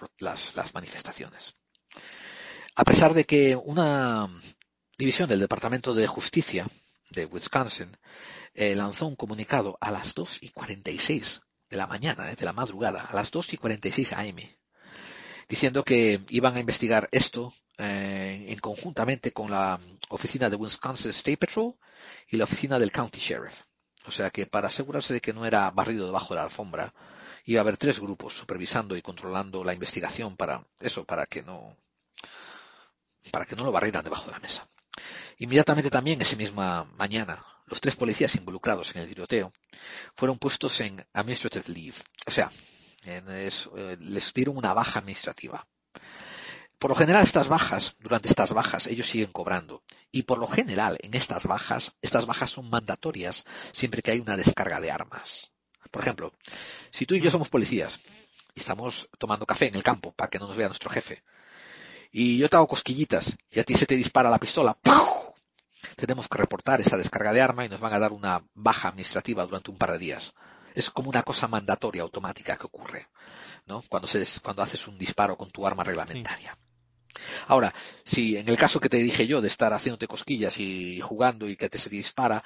las, 0.54 0.74
manifestaciones. 0.74 1.56
A 2.76 2.84
pesar 2.84 3.14
de 3.14 3.24
que 3.24 3.56
una 3.56 4.28
división 4.96 5.28
del 5.28 5.40
Departamento 5.40 5.92
de 5.92 6.06
Justicia 6.06 6.68
de 7.10 7.26
Wisconsin 7.26 7.96
eh, 8.54 8.76
lanzó 8.76 9.06
un 9.06 9.16
comunicado 9.16 9.76
a 9.80 9.90
las 9.90 10.14
2 10.14 10.38
y 10.42 10.50
46 10.50 11.40
de 11.68 11.76
la 11.76 11.88
mañana, 11.88 12.30
eh, 12.30 12.36
de 12.36 12.44
la 12.44 12.52
madrugada, 12.52 13.02
a 13.02 13.14
las 13.14 13.32
2 13.32 13.54
y 13.54 13.56
46 13.56 14.12
AM, 14.12 14.36
diciendo 15.48 15.82
que 15.82 16.24
iban 16.28 16.56
a 16.56 16.60
investigar 16.60 17.08
esto 17.10 17.52
eh, 17.76 18.46
en 18.48 18.58
conjuntamente 18.60 19.32
con 19.32 19.50
la 19.50 19.80
oficina 20.10 20.48
de 20.48 20.56
Wisconsin 20.56 21.10
State 21.10 21.38
Patrol 21.38 21.74
y 22.28 22.36
la 22.36 22.44
oficina 22.44 22.78
del 22.78 22.92
County 22.92 23.18
Sheriff. 23.18 23.62
O 24.06 24.10
sea 24.10 24.30
que 24.30 24.46
para 24.46 24.68
asegurarse 24.68 25.14
de 25.14 25.20
que 25.20 25.32
no 25.32 25.44
era 25.44 25.70
barrido 25.70 26.06
debajo 26.06 26.34
de 26.34 26.38
la 26.38 26.44
alfombra, 26.44 26.94
iba 27.44 27.60
a 27.60 27.62
haber 27.62 27.76
tres 27.76 28.00
grupos 28.00 28.34
supervisando 28.34 28.96
y 28.96 29.02
controlando 29.02 29.64
la 29.64 29.74
investigación 29.74 30.36
para 30.36 30.64
eso, 30.78 31.04
para 31.04 31.26
que 31.26 31.42
no, 31.42 31.76
para 33.30 33.46
que 33.46 33.56
no 33.56 33.64
lo 33.64 33.72
barrieran 33.72 34.04
debajo 34.04 34.26
de 34.26 34.32
la 34.32 34.40
mesa. 34.40 34.68
Inmediatamente 35.38 35.90
también 35.90 36.20
esa 36.20 36.36
misma 36.36 36.84
mañana, 36.96 37.44
los 37.66 37.80
tres 37.80 37.96
policías 37.96 38.34
involucrados 38.36 38.94
en 38.94 39.02
el 39.02 39.08
tiroteo 39.08 39.52
fueron 40.14 40.38
puestos 40.38 40.80
en 40.80 41.04
administrative 41.12 41.64
leave, 41.68 41.96
o 42.26 42.30
sea, 42.30 42.50
eh, 43.04 43.96
les 44.00 44.34
dieron 44.34 44.56
una 44.56 44.74
baja 44.74 44.98
administrativa. 44.98 45.66
Por 46.80 46.92
lo 46.92 46.96
general, 46.96 47.24
estas 47.24 47.48
bajas, 47.48 47.94
durante 48.00 48.30
estas 48.30 48.54
bajas, 48.54 48.86
ellos 48.86 49.06
siguen 49.06 49.30
cobrando. 49.32 49.82
Y 50.10 50.22
por 50.22 50.38
lo 50.38 50.46
general, 50.46 50.96
en 51.02 51.12
estas 51.12 51.44
bajas, 51.44 51.94
estas 52.00 52.24
bajas 52.24 52.48
son 52.48 52.70
mandatorias 52.70 53.44
siempre 53.70 54.00
que 54.00 54.12
hay 54.12 54.18
una 54.18 54.38
descarga 54.38 54.80
de 54.80 54.90
armas. 54.90 55.52
Por 55.90 56.00
ejemplo, 56.00 56.32
si 56.90 57.04
tú 57.04 57.14
y 57.14 57.20
yo 57.20 57.30
somos 57.30 57.50
policías 57.50 58.00
y 58.54 58.60
estamos 58.60 59.10
tomando 59.18 59.44
café 59.44 59.66
en 59.66 59.74
el 59.74 59.82
campo 59.82 60.12
para 60.12 60.30
que 60.30 60.38
no 60.38 60.46
nos 60.46 60.56
vea 60.56 60.68
nuestro 60.68 60.88
jefe, 60.88 61.22
y 62.10 62.38
yo 62.38 62.48
te 62.48 62.56
hago 62.56 62.66
cosquillitas 62.66 63.36
y 63.50 63.60
a 63.60 63.64
ti 63.64 63.74
se 63.74 63.84
te 63.84 63.96
dispara 63.96 64.30
la 64.30 64.38
pistola, 64.38 64.78
tenemos 65.96 66.28
que 66.30 66.38
reportar 66.38 66.80
esa 66.80 66.96
descarga 66.96 67.34
de 67.34 67.42
arma 67.42 67.66
y 67.66 67.68
nos 67.68 67.80
van 67.80 67.92
a 67.92 67.98
dar 67.98 68.12
una 68.12 68.42
baja 68.54 68.88
administrativa 68.88 69.44
durante 69.44 69.70
un 69.70 69.76
par 69.76 69.92
de 69.92 69.98
días. 69.98 70.32
Es 70.74 70.88
como 70.88 71.10
una 71.10 71.24
cosa 71.24 71.46
mandatoria 71.46 72.00
automática 72.00 72.56
que 72.56 72.64
ocurre, 72.64 73.08
¿no? 73.66 73.82
Cuando, 73.86 74.08
se, 74.08 74.24
cuando 74.40 74.62
haces 74.62 74.88
un 74.88 74.96
disparo 74.96 75.36
con 75.36 75.50
tu 75.50 75.66
arma 75.66 75.84
reglamentaria. 75.84 76.56
Ahora, 77.46 77.74
si 78.04 78.36
en 78.36 78.48
el 78.48 78.56
caso 78.56 78.80
que 78.80 78.88
te 78.88 78.98
dije 78.98 79.26
yo 79.26 79.40
de 79.40 79.48
estar 79.48 79.72
haciéndote 79.72 80.06
cosquillas 80.06 80.58
y 80.58 81.00
jugando 81.00 81.48
y 81.48 81.56
que 81.56 81.68
te 81.68 81.78
se 81.78 81.90
dispara, 81.90 82.42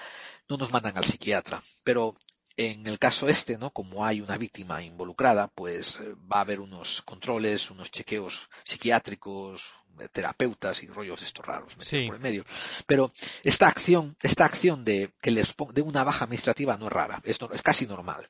no 0.48 0.56
nos 0.56 0.72
mandan 0.72 0.96
al 0.96 1.04
psiquiatra. 1.04 1.62
Pero 1.82 2.16
en 2.56 2.86
el 2.86 2.98
caso 2.98 3.28
este, 3.28 3.58
¿no? 3.58 3.70
Como 3.70 4.04
hay 4.04 4.20
una 4.20 4.38
víctima 4.38 4.82
involucrada, 4.82 5.48
pues 5.48 6.00
eh, 6.00 6.14
va 6.32 6.38
a 6.38 6.40
haber 6.40 6.60
unos 6.60 7.02
controles, 7.02 7.70
unos 7.70 7.90
chequeos 7.90 8.48
psiquiátricos, 8.62 9.72
terapeutas 10.12 10.82
y 10.82 10.88
rollos 10.88 11.20
de 11.20 11.26
estos 11.26 11.44
raros 11.44 11.74
por 11.74 12.14
el 12.14 12.20
medio. 12.20 12.44
Pero 12.86 13.12
esta 13.42 13.68
acción, 13.68 14.16
esta 14.22 14.44
acción 14.44 14.84
de 14.84 15.12
que 15.20 15.30
les 15.30 15.54
de 15.72 15.82
una 15.82 16.04
baja 16.04 16.24
administrativa 16.24 16.76
no 16.76 16.86
es 16.86 16.92
rara, 16.92 17.20
es, 17.24 17.38
es 17.52 17.62
casi 17.62 17.86
normal. 17.86 18.28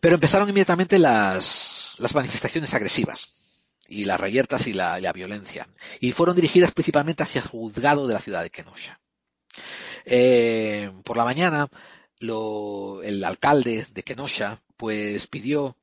Pero 0.00 0.14
empezaron 0.16 0.48
inmediatamente 0.48 0.98
las, 0.98 1.94
las 1.98 2.14
manifestaciones 2.14 2.74
agresivas 2.74 3.34
y 3.92 4.04
las 4.04 4.18
reyertas 4.18 4.66
y 4.66 4.72
la, 4.72 5.12
violencia. 5.12 5.68
Y 6.00 6.12
fueron 6.12 6.34
dirigidas 6.34 6.72
principalmente 6.72 7.22
hacia 7.22 7.42
el 7.42 7.48
juzgado 7.48 8.06
de 8.06 8.14
la 8.14 8.20
ciudad 8.20 8.42
de 8.42 8.50
Kenosha. 8.50 8.98
Eh, 10.04 10.90
por 11.04 11.16
la 11.16 11.24
mañana, 11.24 11.68
el 12.20 13.24
alcalde 13.24 13.86
de 13.92 14.02
Kenosha 14.02 14.62
pues 14.76 15.26
pidió 15.26 15.76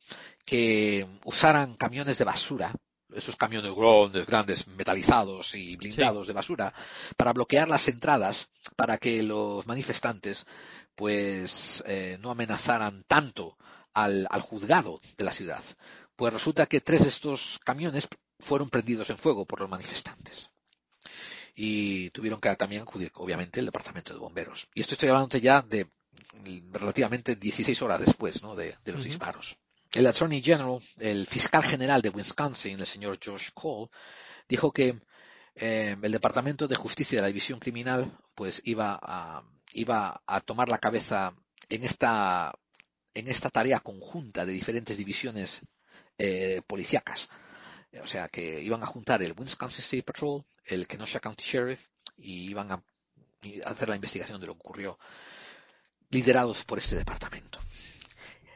que 0.43 1.05
usaran 1.23 1.75
camiones 1.75 2.17
de 2.17 2.25
basura, 2.25 2.73
esos 3.13 3.35
camiones 3.35 3.73
grandes, 3.75 4.25
grandes 4.25 4.67
metalizados 4.67 5.53
y 5.55 5.75
blindados 5.75 6.27
de 6.27 6.33
basura, 6.33 6.73
para 7.15 7.33
bloquear 7.33 7.67
las 7.67 7.87
entradas 7.87 8.49
para 8.75 8.97
que 8.97 9.21
los 9.21 9.67
manifestantes 9.67 10.45
pues 10.95 11.83
eh, 11.87 12.17
no 12.19 12.31
amenazaran 12.31 13.03
tanto 13.07 13.57
al, 13.93 14.27
al 14.29 14.41
juzgado 14.41 14.99
de 15.17 15.23
la 15.23 15.31
ciudad. 15.31 15.63
Pues 16.19 16.33
resulta 16.33 16.65
que 16.65 16.81
tres 16.81 17.03
de 17.03 17.07
estos 17.07 17.61
camiones 17.63 18.05
fueron 18.41 18.69
prendidos 18.69 19.09
en 19.09 19.17
fuego 19.17 19.45
por 19.45 19.61
los 19.61 19.69
manifestantes. 19.69 20.49
Y 21.55 22.09
tuvieron 22.09 22.41
que 22.41 22.53
también 22.57 22.81
acudir, 22.81 23.09
obviamente, 23.15 23.61
el 23.61 23.67
departamento 23.67 24.13
de 24.13 24.19
bomberos. 24.19 24.67
Y 24.75 24.81
esto 24.81 24.95
estoy 24.95 25.07
hablando 25.07 25.37
ya 25.37 25.61
de 25.61 25.89
relativamente 26.73 27.37
16 27.37 27.81
horas 27.83 28.01
después 28.01 28.43
¿no? 28.43 28.53
de, 28.53 28.75
los 28.87 29.05
disparos. 29.05 29.57
El 29.93 30.07
Attorney 30.07 30.41
General, 30.43 30.79
el 30.97 31.25
fiscal 31.25 31.63
general 31.63 32.01
de 32.01 32.09
Wisconsin, 32.09 32.81
el 32.81 32.85
señor 32.85 33.17
George 33.21 33.51
Cole, 33.53 33.89
dijo 34.49 34.73
que 34.73 34.99
eh, 35.55 35.95
el 36.01 36.11
Departamento 36.11 36.67
de 36.67 36.75
Justicia 36.75 37.19
de 37.19 37.21
la 37.21 37.27
División 37.27 37.61
Criminal 37.61 38.11
pues 38.35 38.61
iba 38.65 38.99
a, 39.01 39.41
iba 39.71 40.21
a 40.27 40.41
tomar 40.41 40.67
la 40.67 40.79
cabeza 40.79 41.33
en 41.69 41.85
esta, 41.85 42.53
en 43.13 43.29
esta 43.29 43.49
tarea 43.49 43.79
conjunta 43.79 44.45
de 44.45 44.51
diferentes 44.51 44.97
divisiones 44.97 45.61
eh, 46.19 46.61
policíacas. 46.67 47.29
O 48.03 48.05
sea, 48.05 48.27
que 48.27 48.61
iban 48.61 48.83
a 48.83 48.85
juntar 48.85 49.23
el 49.23 49.33
Wisconsin 49.35 49.83
State 49.83 50.03
Patrol, 50.03 50.45
el 50.65 50.85
Kenosha 50.85 51.19
County 51.19 51.43
Sheriff, 51.43 51.87
y 52.17 52.49
iban 52.49 52.71
a, 52.71 52.83
hacer 53.65 53.89
la 53.89 53.95
investigación 53.95 54.39
de 54.39 54.47
lo 54.47 54.53
que 54.53 54.59
ocurrió, 54.59 54.99
liderados 56.09 56.63
por 56.65 56.77
este 56.77 56.95
departamento. 56.95 57.59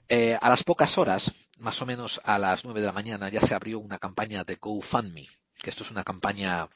Eh, 0.07 0.37
a 0.39 0.49
las 0.49 0.63
pocas 0.63 0.97
horas, 0.97 1.33
más 1.57 1.81
o 1.81 1.85
menos 1.85 2.21
a 2.25 2.37
las 2.37 2.65
9 2.65 2.81
de 2.81 2.85
la 2.85 2.91
mañana, 2.91 3.29
ya 3.29 3.41
se 3.41 3.55
abrió 3.55 3.79
una 3.79 3.97
campaña 3.97 4.43
de 4.43 4.55
GoFundMe, 4.55 5.27
que 5.61 5.69
esto 5.69 5.83
es 5.83 5.91
una 5.91 6.03
campaña 6.03 6.67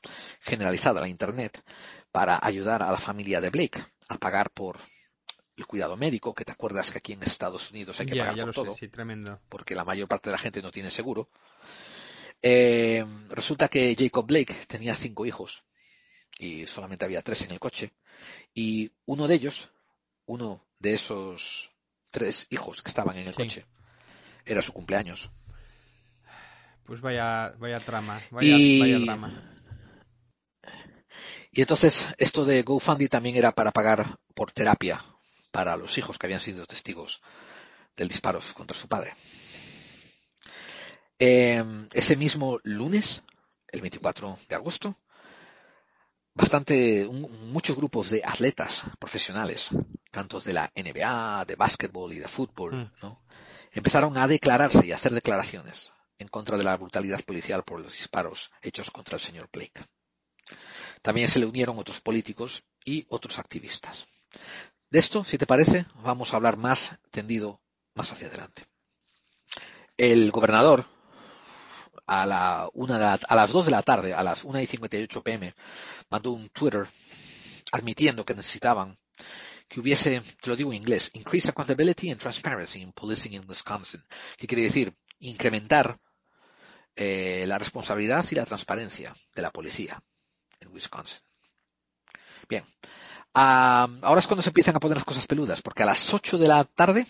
generalizada 0.42 1.00
en 1.00 1.04
la 1.04 1.10
Internet 1.10 1.62
para 2.12 2.40
ayudar 2.42 2.82
a 2.82 2.92
la 2.92 2.98
familia 2.98 3.42
de 3.42 3.50
Blake 3.50 3.84
a 4.08 4.18
pagar 4.18 4.50
por 4.50 4.80
el 5.58 5.66
cuidado 5.66 5.98
médico, 5.98 6.36
que 6.36 6.46
te 6.46 6.52
acuerdas 6.52 6.92
que 6.92 7.00
aquí 7.00 7.14
en 7.14 7.24
Estados 7.24 7.72
Unidos 7.72 8.00
hay 8.00 8.06
que 8.06 8.16
pagar 8.16 8.40
por 8.40 8.54
todo, 8.54 8.76
tremendo. 8.92 9.40
porque 9.50 9.74
la 9.74 9.84
mayor 9.84 10.08
parte 10.08 10.30
de 10.30 10.34
la 10.34 10.38
gente 10.38 10.62
no 10.62 10.72
tiene 10.72 10.92
seguro. 10.92 11.30
Eh, 12.44 13.04
resulta 13.30 13.68
que 13.68 13.96
Jacob 13.98 14.28
Blake 14.28 14.54
tenía 14.68 14.96
cinco 14.96 15.26
hijos 15.26 15.64
y 16.38 16.68
solamente 16.68 17.06
había 17.06 17.24
tres 17.24 17.42
en 17.42 17.52
el 17.52 17.60
coche 17.60 17.94
y 18.54 18.92
uno 19.06 19.28
de 19.28 19.34
ellos, 19.34 19.72
uno 20.28 20.64
de 20.78 20.94
esos 20.94 21.72
tres 22.12 22.46
hijos 22.52 22.84
que 22.84 22.90
estaban 22.90 23.18
en 23.18 23.28
el 23.28 23.34
coche, 23.34 23.66
era 24.46 24.62
su 24.62 24.72
cumpleaños. 24.72 25.32
Pues 26.86 27.02
vaya, 27.02 27.56
vaya 27.58 27.80
trama, 27.80 28.22
vaya, 28.30 29.00
drama. 29.00 29.54
Y 31.52 31.62
entonces 31.62 32.08
esto 32.20 32.46
de 32.46 32.62
GoFundMe 32.62 33.08
también 33.08 33.36
era 33.36 33.52
para 33.52 33.72
pagar 33.72 34.20
por 34.36 34.52
terapia 34.52 35.02
para 35.58 35.76
los 35.76 35.98
hijos 35.98 36.20
que 36.20 36.28
habían 36.28 36.40
sido 36.40 36.68
testigos 36.68 37.20
del 37.96 38.10
disparo 38.10 38.40
contra 38.54 38.78
su 38.78 38.88
padre. 38.88 39.16
Em, 41.18 41.90
ese 41.94 42.16
mismo 42.16 42.60
lunes, 42.62 43.24
el 43.70 43.82
24 43.82 44.38
de 44.48 44.54
agosto, 44.56 44.96
bastante, 46.36 47.08
muchos 47.08 47.76
grupos 47.76 48.12
de 48.12 48.22
atletas 48.24 48.84
profesionales, 49.00 49.72
tanto 50.12 50.40
de 50.42 50.54
la 50.54 50.72
NBA, 50.76 51.46
de 51.46 51.56
básquetbol 51.56 52.14
y 52.14 52.20
de 52.20 52.28
fútbol, 52.28 52.76
mm. 52.76 52.92
¿no? 53.02 53.24
empezaron 53.72 54.16
a 54.20 54.28
declararse 54.28 54.86
y 54.86 54.92
a 54.92 54.96
hacer 54.96 55.12
declaraciones 55.12 55.92
en 56.20 56.28
contra 56.28 56.56
de 56.60 56.66
la 56.66 56.78
brutalidad 56.78 57.24
policial 57.24 57.64
por 57.64 57.80
los 57.80 57.94
disparos 57.94 58.52
hechos 58.62 58.92
contra 58.92 59.16
el 59.16 59.24
señor 59.24 59.50
Blake. 59.52 59.82
También 61.02 61.30
se 61.30 61.40
le 61.40 61.48
unieron 61.48 61.80
otros 61.80 62.00
políticos 62.00 62.64
y 62.86 63.08
otros 63.10 63.40
activistas. 63.40 64.08
De 64.90 65.00
esto, 65.00 65.26
si 65.26 65.38
te 65.38 65.46
parece, 65.46 65.86
vamos 66.02 66.34
a 66.34 66.38
hablar 66.38 66.56
más 66.56 66.98
tendido 67.12 67.62
más 67.94 68.12
hacia 68.12 68.28
adelante. 68.28 68.64
El 69.98 70.32
gobernador, 70.32 70.86
a, 72.06 72.26
la 72.26 72.70
una 72.74 73.14
a 73.14 73.36
las 73.36 73.52
2 73.52 73.66
de 73.66 73.72
la 73.72 73.84
tarde, 73.84 74.14
a 74.14 74.24
las 74.24 74.46
1 74.46 74.62
y 74.62 74.66
58 74.66 75.24
pm, 75.24 75.54
mandó 76.10 76.32
un 76.32 76.48
Twitter 76.50 76.88
admitiendo 77.74 78.24
que 78.24 78.34
necesitaban 78.34 78.98
que 79.68 79.82
hubiese, 79.82 80.22
te 80.42 80.50
lo 80.50 80.56
digo 80.56 80.72
en 80.72 80.78
inglés, 80.78 81.12
increase 81.14 81.50
accountability 81.50 82.10
and 82.10 82.22
transparency 82.22 82.80
in 82.80 82.94
policing 82.94 83.34
in 83.34 83.44
Wisconsin, 83.46 84.02
que 84.38 84.48
quiere 84.48 84.64
decir 84.64 84.96
incrementar 85.20 86.00
eh, 86.96 87.44
la 87.46 87.58
responsabilidad 87.58 88.26
y 88.32 88.36
la 88.36 88.46
transparencia 88.46 89.14
de 89.36 89.42
la 89.42 89.52
policía 89.52 90.02
en 90.62 90.70
Wisconsin. 90.70 91.20
Bien, 92.48 92.64
ahora 93.40 94.20
es 94.20 94.28
cuando 94.28 94.42
se 94.42 94.50
empiezan 94.50 94.76
a 94.76 94.80
poner 94.80 94.98
las 94.98 95.06
cosas 95.06 95.28
peludas, 95.28 95.62
porque 95.62 95.84
a 95.84 95.86
las 95.86 96.14
8 96.14 96.38
de 96.38 96.48
la 96.48 96.64
tarde 96.64 97.06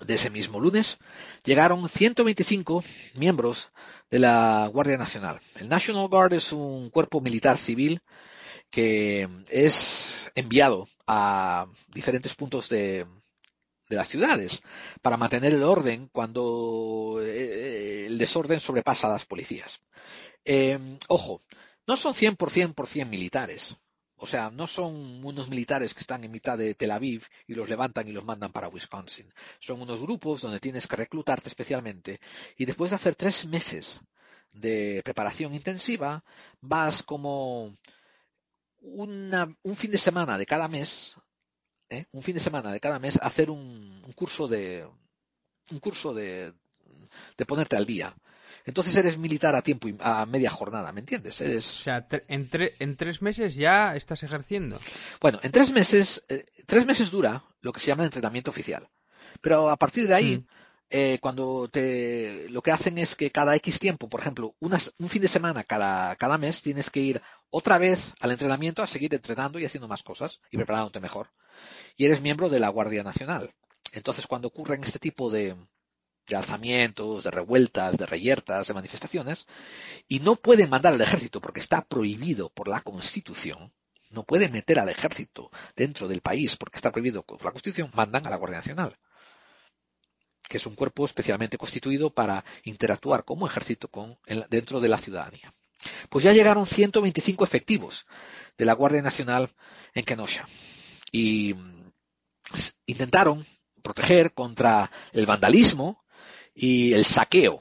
de 0.00 0.14
ese 0.14 0.30
mismo 0.30 0.60
lunes 0.60 0.98
llegaron 1.44 1.88
125 1.88 2.84
miembros 3.14 3.70
de 4.10 4.20
la 4.20 4.68
Guardia 4.72 4.96
Nacional. 4.96 5.40
El 5.56 5.68
National 5.68 6.08
Guard 6.08 6.34
es 6.34 6.52
un 6.52 6.90
cuerpo 6.90 7.20
militar 7.20 7.58
civil 7.58 8.00
que 8.70 9.28
es 9.48 10.30
enviado 10.34 10.88
a 11.06 11.66
diferentes 11.88 12.34
puntos 12.34 12.68
de, 12.68 13.06
las 13.88 14.08
ciudades 14.08 14.62
para 15.00 15.16
mantener 15.16 15.54
el 15.54 15.62
orden 15.62 16.08
cuando 16.12 17.20
eh, 17.22 18.06
el 18.06 18.18
desorden 18.18 18.58
sobrepasa 18.58 19.06
a 19.06 19.12
las 19.12 19.26
policías. 19.26 19.80
Eh, 20.44 20.78
ojo, 21.08 21.40
no 21.86 21.96
son 21.96 22.14
100% 22.14 22.74
por 22.74 22.88
100 22.88 23.08
militares. 23.08 23.76
O 24.18 24.26
sea, 24.26 24.50
no 24.50 24.66
son 24.66 25.24
unos 25.24 25.48
militares 25.48 25.92
que 25.92 26.00
están 26.00 26.24
en 26.24 26.32
mitad 26.32 26.56
de 26.56 26.74
Tel 26.74 26.90
Aviv 26.90 27.26
y 27.46 27.54
los 27.54 27.68
levantan 27.68 28.08
y 28.08 28.12
los 28.12 28.24
mandan 28.24 28.52
para 28.52 28.68
Wisconsin. 28.68 29.32
Son 29.60 29.80
unos 29.80 30.00
grupos 30.00 30.40
donde 30.40 30.58
tienes 30.58 30.86
que 30.86 30.96
reclutarte 30.96 31.48
especialmente 31.48 32.20
y 32.56 32.64
después 32.64 32.90
de 32.90 32.96
hacer 32.96 33.14
tres 33.14 33.46
meses 33.46 34.00
de 34.54 35.02
preparación 35.04 35.54
intensiva, 35.54 36.24
vas 36.60 37.02
como 37.02 37.76
un 38.80 39.76
fin 39.76 39.90
de 39.90 39.98
semana 39.98 40.38
de 40.38 40.46
cada 40.46 40.68
mes, 40.68 41.16
¿eh? 41.90 42.06
un 42.12 42.22
fin 42.22 42.34
de 42.34 42.40
semana 42.40 42.72
de 42.72 42.80
cada 42.80 42.98
mes, 42.98 43.16
a 43.20 43.26
hacer 43.26 43.50
un, 43.50 44.02
curso 44.14 44.48
de 44.48 44.88
un 45.70 45.80
curso 45.80 46.14
de, 46.14 46.54
de 47.36 47.46
ponerte 47.46 47.76
al 47.76 47.84
día. 47.84 48.16
Entonces 48.66 48.96
eres 48.96 49.16
militar 49.16 49.54
a 49.54 49.62
tiempo 49.62 49.88
y 49.88 49.96
a 50.00 50.26
media 50.26 50.50
jornada, 50.50 50.90
¿me 50.90 50.98
entiendes? 50.98 51.40
Eres... 51.40 51.80
O 51.80 51.82
sea, 51.84 52.06
en, 52.26 52.50
en 52.50 52.96
tres 52.96 53.22
meses 53.22 53.54
ya 53.54 53.94
estás 53.94 54.24
ejerciendo. 54.24 54.80
Bueno, 55.20 55.38
en 55.44 55.52
tres 55.52 55.70
meses, 55.70 56.24
eh, 56.28 56.46
tres 56.66 56.84
meses 56.84 57.12
dura 57.12 57.44
lo 57.60 57.72
que 57.72 57.78
se 57.78 57.86
llama 57.86 58.02
el 58.02 58.08
entrenamiento 58.08 58.50
oficial. 58.50 58.88
Pero 59.40 59.70
a 59.70 59.76
partir 59.76 60.08
de 60.08 60.14
ahí, 60.14 60.38
mm. 60.38 60.46
eh, 60.90 61.18
cuando 61.20 61.68
te, 61.68 62.48
lo 62.50 62.60
que 62.60 62.72
hacen 62.72 62.98
es 62.98 63.14
que 63.14 63.30
cada 63.30 63.54
X 63.54 63.78
tiempo, 63.78 64.08
por 64.08 64.20
ejemplo, 64.20 64.56
un 64.58 65.08
fin 65.08 65.22
de 65.22 65.28
semana 65.28 65.62
cada, 65.62 66.16
cada 66.16 66.36
mes, 66.36 66.60
tienes 66.60 66.90
que 66.90 67.00
ir 67.00 67.22
otra 67.50 67.78
vez 67.78 68.14
al 68.18 68.32
entrenamiento 68.32 68.82
a 68.82 68.88
seguir 68.88 69.14
entrenando 69.14 69.60
y 69.60 69.64
haciendo 69.64 69.86
más 69.86 70.02
cosas 70.02 70.40
y 70.50 70.56
preparándote 70.56 70.98
mejor. 70.98 71.30
Y 71.96 72.06
eres 72.06 72.20
miembro 72.20 72.48
de 72.48 72.58
la 72.58 72.68
Guardia 72.68 73.04
Nacional. 73.04 73.54
Entonces, 73.92 74.26
cuando 74.26 74.48
ocurren 74.48 74.82
este 74.82 74.98
tipo 74.98 75.30
de, 75.30 75.54
de 76.28 76.36
alzamientos, 76.36 77.24
de 77.24 77.30
revueltas, 77.30 77.96
de 77.96 78.06
reyertas, 78.06 78.68
de 78.68 78.74
manifestaciones, 78.74 79.46
y 80.08 80.20
no 80.20 80.36
pueden 80.36 80.70
mandar 80.70 80.94
al 80.94 81.00
ejército 81.00 81.40
porque 81.40 81.60
está 81.60 81.82
prohibido 81.82 82.50
por 82.50 82.68
la 82.68 82.80
Constitución, 82.80 83.72
no 84.10 84.24
pueden 84.24 84.52
meter 84.52 84.78
al 84.78 84.88
ejército 84.88 85.50
dentro 85.74 86.08
del 86.08 86.20
país 86.20 86.56
porque 86.56 86.76
está 86.76 86.90
prohibido 86.90 87.22
por 87.22 87.44
la 87.44 87.50
Constitución, 87.50 87.90
mandan 87.94 88.26
a 88.26 88.30
la 88.30 88.36
Guardia 88.36 88.58
Nacional, 88.58 88.98
que 90.48 90.58
es 90.58 90.66
un 90.66 90.74
cuerpo 90.74 91.04
especialmente 91.04 91.58
constituido 91.58 92.10
para 92.10 92.44
interactuar 92.64 93.24
como 93.24 93.46
ejército 93.46 93.88
con, 93.88 94.18
dentro 94.48 94.80
de 94.80 94.88
la 94.88 94.98
ciudadanía. 94.98 95.52
Pues 96.08 96.24
ya 96.24 96.32
llegaron 96.32 96.66
125 96.66 97.44
efectivos 97.44 98.06
de 98.56 98.64
la 98.64 98.72
Guardia 98.72 99.02
Nacional 99.02 99.50
en 99.94 100.04
Kenosha 100.04 100.46
y 101.12 101.54
intentaron 102.86 103.44
proteger 103.82 104.32
contra 104.32 104.90
el 105.12 105.26
vandalismo 105.26 106.04
y 106.56 106.94
el 106.94 107.04
saqueo 107.04 107.60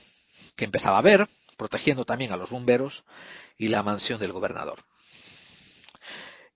que 0.55 0.65
empezaba 0.65 0.95
a 0.95 0.99
haber, 0.99 1.27
protegiendo 1.57 2.05
también 2.05 2.31
a 2.31 2.37
los 2.37 2.49
bomberos 2.49 3.03
y 3.57 3.67
la 3.67 3.83
mansión 3.83 4.19
del 4.19 4.31
gobernador. 4.31 4.79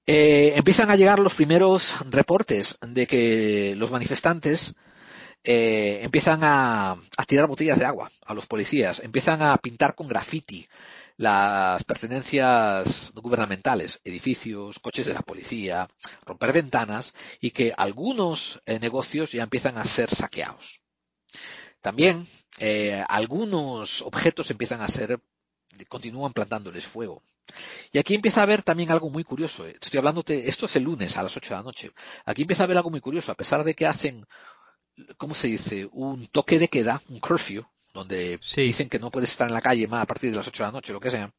Eh, 0.08 0.54
empiezan 0.56 0.90
a 0.90 0.96
llegar 0.96 1.20
los 1.20 1.36
primeros 1.36 1.94
reportes 2.10 2.80
de 2.82 3.06
que 3.06 3.76
los 3.78 3.92
manifestantes 3.92 4.74
eh, 5.44 6.00
empiezan 6.02 6.40
a, 6.44 6.98
tirar 7.28 7.48
botellas 7.48 7.78
de 7.78 7.86
agua 7.86 8.12
a 8.26 8.34
los 8.34 8.48
policías, 8.48 9.02
empiezan 9.02 9.42
a 9.44 9.56
pintar 9.58 9.94
con 9.94 10.08
graffiti 10.08 10.68
las 11.18 11.84
pertenencias 11.84 13.12
gubernamentales, 13.14 14.00
edificios, 14.04 14.80
coches 14.80 15.06
de 15.06 15.14
la 15.14 15.22
policía, 15.22 15.88
romper 16.26 16.54
ventanas 16.54 17.14
y 17.40 17.52
que 17.52 17.74
algunos 17.78 18.62
eh, 18.66 18.80
negocios 18.80 19.34
ya 19.34 19.44
empiezan 19.44 19.78
a 19.78 19.86
ser 19.86 20.10
saqueados. 20.10 20.82
También 21.82 22.28
eh, 22.58 23.04
algunos 23.08 24.02
objetos 24.02 24.52
empiezan 24.52 24.82
a 24.82 24.88
ser, 24.88 25.20
continúan 25.88 26.34
plantándoles 26.34 26.86
fuego. 26.86 27.24
Y 27.92 27.98
aquí 27.98 28.16
empieza 28.16 28.42
a 28.42 28.44
haber 28.44 28.64
también 28.64 28.92
algo 28.92 29.10
muy 29.10 29.24
curioso. 29.24 29.66
Eh. 29.66 29.78
Estoy 29.82 29.98
hablándote, 29.98 30.50
esto 30.50 30.66
es 30.66 30.76
el 30.76 30.84
lunes 30.84 31.18
a 31.18 31.24
las 31.24 31.36
8 31.36 31.50
de 31.50 31.56
la 31.56 31.64
noche. 31.64 31.92
Aquí 32.26 32.44
empieza 32.44 32.64
a 32.64 32.66
haber 32.66 32.78
algo 32.78 32.90
muy 32.90 33.02
curioso. 33.02 33.32
A 33.32 33.36
pesar 33.36 33.64
de 33.64 33.74
que 33.74 33.88
hacen, 33.88 34.26
¿cómo 35.18 35.34
se 35.34 35.48
dice? 35.48 35.88
Un 35.92 36.28
toque 36.28 36.60
de 36.60 36.68
queda, 36.68 37.02
un 37.10 37.20
curfew, 37.20 37.66
donde 37.94 38.40
dicen 38.56 38.90
que 38.90 39.00
no 39.00 39.10
puedes 39.12 39.32
estar 39.32 39.48
en 39.48 39.54
la 39.54 39.62
calle 39.62 39.88
más 39.88 40.04
a 40.04 40.08
partir 40.08 40.32
de 40.32 40.38
las 40.38 40.48
8 40.48 40.64
de 40.64 40.68
la 40.68 40.72
noche, 40.72 40.94
lo 40.94 41.00
que 41.00 41.12
sea. 41.12 41.34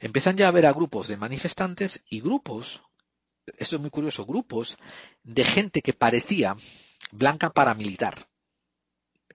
Empiezan 0.00 0.36
ya 0.36 0.48
a 0.48 0.52
ver 0.52 0.66
a 0.66 0.72
grupos 0.72 1.08
de 1.08 1.16
manifestantes 1.16 2.02
y 2.10 2.20
grupos, 2.20 2.82
esto 3.56 3.76
es 3.76 3.80
muy 3.80 3.90
curioso, 3.90 4.26
grupos 4.26 4.76
de 5.22 5.44
gente 5.44 5.80
que 5.80 5.94
parecía 5.94 6.56
blanca 7.12 7.50
paramilitar 7.50 8.28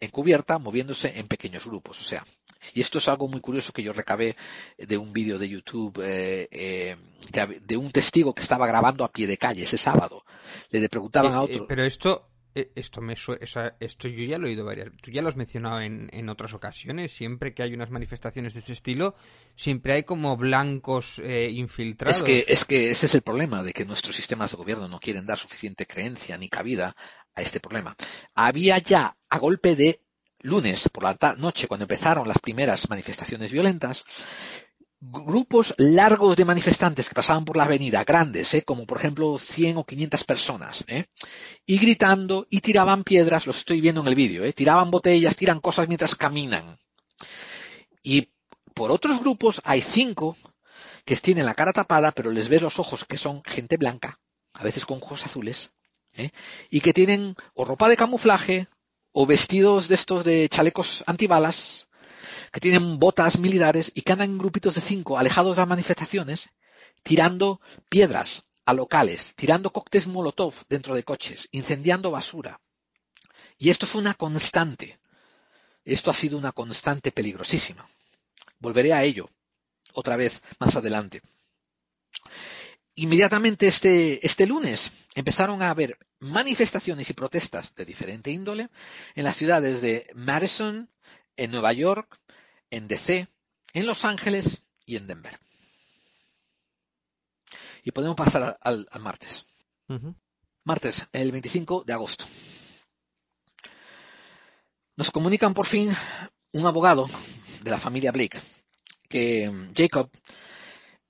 encubierta 0.01 0.59
moviéndose 0.59 1.17
en 1.17 1.27
pequeños 1.27 1.65
grupos. 1.65 2.01
O 2.01 2.03
sea, 2.03 2.25
y 2.73 2.81
esto 2.81 2.97
es 2.97 3.07
algo 3.07 3.27
muy 3.27 3.41
curioso 3.41 3.71
que 3.73 3.83
yo 3.83 3.93
recabé 3.93 4.35
de 4.77 4.97
un 4.97 5.13
vídeo 5.13 5.37
de 5.37 5.49
YouTube 5.49 6.01
eh, 6.03 6.47
eh, 6.51 6.95
de, 7.31 7.77
un 7.77 7.91
testigo 7.91 8.33
que 8.33 8.41
estaba 8.41 8.67
grabando 8.67 9.03
a 9.03 9.11
pie 9.11 9.27
de 9.27 9.37
calle 9.37 9.63
ese 9.63 9.77
sábado. 9.77 10.23
Le 10.69 10.87
preguntaban 10.89 11.31
eh, 11.31 11.35
a 11.35 11.41
otro. 11.41 11.67
pero 11.67 11.85
esto, 11.85 12.29
esto 12.53 13.01
me 13.01 13.13
esto 13.13 14.07
yo 14.07 14.23
ya 14.25 14.37
lo 14.37 14.47
he 14.47 14.51
oído 14.51 14.65
varias 14.65 14.89
tú 15.01 15.09
ya 15.11 15.21
lo 15.21 15.29
has 15.29 15.37
mencionado 15.37 15.79
en, 15.79 16.09
en, 16.11 16.27
otras 16.27 16.53
ocasiones 16.53 17.13
siempre 17.13 17.53
que 17.53 17.63
hay 17.63 17.73
unas 17.73 17.89
manifestaciones 17.89 18.53
de 18.53 18.59
ese 18.59 18.73
estilo 18.73 19.15
siempre 19.55 19.93
hay 19.93 20.03
como 20.03 20.35
blancos 20.35 21.19
infiltrados 21.19 22.17
es 22.17 22.23
que 22.23 22.45
es 22.49 22.65
que 22.65 22.91
ese 22.91 23.05
es 23.05 23.15
el 23.15 23.21
problema 23.21 23.63
de 23.63 23.71
que 23.71 23.85
nuestros 23.85 24.17
sistemas 24.17 24.51
de 24.51 24.57
gobierno 24.57 24.89
no 24.89 24.99
quieren 24.99 25.25
dar 25.25 25.37
suficiente 25.37 25.85
creencia 25.85 26.37
ni 26.37 26.49
cabida 26.49 26.93
a 27.35 27.41
este 27.41 27.59
problema. 27.59 27.95
Había 28.35 28.77
ya, 28.77 29.15
a 29.29 29.37
golpe 29.37 29.75
de 29.75 30.01
lunes 30.41 30.89
por 30.89 31.03
la 31.03 31.35
noche, 31.37 31.67
cuando 31.67 31.83
empezaron 31.85 32.27
las 32.27 32.39
primeras 32.39 32.89
manifestaciones 32.89 33.51
violentas, 33.51 34.05
grupos 35.01 35.73
largos 35.77 36.37
de 36.37 36.45
manifestantes 36.45 37.09
que 37.09 37.15
pasaban 37.15 37.43
por 37.43 37.57
la 37.57 37.63
avenida, 37.63 38.03
grandes, 38.03 38.53
¿eh? 38.53 38.61
como 38.61 38.85
por 38.85 38.99
ejemplo 38.99 39.37
100 39.39 39.77
o 39.77 39.83
500 39.83 40.23
personas, 40.23 40.83
¿eh? 40.87 41.05
y 41.65 41.79
gritando 41.79 42.45
y 42.51 42.61
tiraban 42.61 43.03
piedras, 43.03 43.47
lo 43.47 43.51
estoy 43.51 43.81
viendo 43.81 44.01
en 44.01 44.07
el 44.07 44.15
vídeo, 44.15 44.43
¿eh? 44.45 44.53
tiraban 44.53 44.91
botellas, 44.91 45.35
tiran 45.35 45.59
cosas 45.59 45.87
mientras 45.87 46.15
caminan. 46.15 46.77
Y 48.03 48.29
por 48.75 48.91
otros 48.91 49.19
grupos 49.19 49.59
hay 49.65 49.81
cinco 49.81 50.37
que 51.03 51.15
tienen 51.15 51.45
la 51.45 51.55
cara 51.55 51.73
tapada, 51.73 52.11
pero 52.11 52.31
les 52.31 52.47
ves 52.47 52.61
los 52.61 52.77
ojos 52.77 53.03
que 53.05 53.17
son 53.17 53.41
gente 53.43 53.77
blanca, 53.77 54.15
a 54.53 54.63
veces 54.63 54.85
con 54.85 54.99
ojos 54.99 55.25
azules, 55.25 55.71
¿eh? 56.15 56.31
y 56.69 56.81
que 56.81 56.93
tienen 56.93 57.35
o 57.53 57.65
ropa 57.65 57.89
de 57.89 57.97
camuflaje 57.97 58.67
o 59.11 59.25
vestidos 59.25 59.87
de 59.87 59.95
estos 59.95 60.23
de 60.23 60.47
chalecos 60.49 61.03
antibalas 61.07 61.87
que 62.51 62.59
tienen 62.59 62.99
botas 62.99 63.39
militares 63.39 63.91
y 63.95 64.01
que 64.01 64.11
andan 64.11 64.31
en 64.31 64.37
grupitos 64.37 64.75
de 64.75 64.81
cinco 64.81 65.17
alejados 65.17 65.55
de 65.55 65.61
las 65.61 65.69
manifestaciones, 65.69 66.49
tirando 67.03 67.61
piedras 67.89 68.45
a 68.65 68.73
locales, 68.73 69.33
tirando 69.35 69.71
cócteles 69.71 70.07
molotov 70.07 70.53
dentro 70.69 70.95
de 70.95 71.03
coches, 71.03 71.47
incendiando 71.51 72.11
basura. 72.11 72.59
Y 73.57 73.69
esto 73.69 73.85
fue 73.85 74.01
una 74.01 74.13
constante. 74.13 74.99
Esto 75.83 76.11
ha 76.11 76.13
sido 76.13 76.37
una 76.37 76.51
constante 76.51 77.11
peligrosísima. 77.11 77.89
Volveré 78.59 78.93
a 78.93 79.03
ello 79.03 79.29
otra 79.93 80.15
vez 80.15 80.41
más 80.59 80.75
adelante. 80.75 81.21
Inmediatamente 83.01 83.67
este, 83.67 84.23
este 84.23 84.45
lunes 84.45 84.91
empezaron 85.15 85.63
a 85.63 85.71
haber 85.71 85.97
manifestaciones 86.19 87.09
y 87.09 87.13
protestas 87.13 87.73
de 87.73 87.83
diferente 87.83 88.29
índole 88.29 88.69
en 89.15 89.23
las 89.23 89.37
ciudades 89.37 89.81
de 89.81 90.05
Madison, 90.13 90.87
en 91.35 91.49
Nueva 91.49 91.73
York, 91.73 92.19
en 92.69 92.87
DC, 92.87 93.27
en 93.73 93.87
Los 93.87 94.05
Ángeles 94.05 94.61
y 94.85 94.97
en 94.97 95.07
Denver. 95.07 95.39
Y 97.83 97.89
podemos 97.89 98.15
pasar 98.15 98.59
al, 98.61 98.87
martes. 98.99 99.47
Martes, 100.63 101.07
el 101.11 101.31
25 101.31 101.83
de 101.83 101.93
agosto. 101.93 102.25
Nos 104.95 105.09
comunican 105.09 105.55
por 105.55 105.65
fin 105.65 105.91
un 106.51 106.67
abogado 106.67 107.09
de 107.63 107.71
la 107.71 107.79
familia 107.79 108.11
Blake 108.11 108.39
que 109.09 109.49
mm, 109.49 109.73
Jacob 109.75 110.11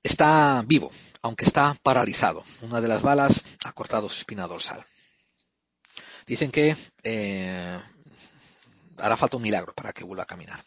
está 0.03 0.63
vivo, 0.65 0.91
aunque 1.21 1.45
está 1.45 1.75
paralizado. 1.83 2.43
Una 2.61 2.81
de 2.81 2.87
las 2.87 3.01
balas 3.01 3.41
ha 3.63 3.73
cortado 3.73 4.09
su 4.09 4.19
espina 4.19 4.47
dorsal. 4.47 4.85
Dicen 6.25 6.51
que 6.51 6.75
eh, 7.03 7.79
hará 8.97 9.17
falta 9.17 9.37
un 9.37 9.43
milagro 9.43 9.73
para 9.73 9.93
que 9.93 10.03
vuelva 10.03 10.23
a 10.23 10.27
caminar. 10.27 10.63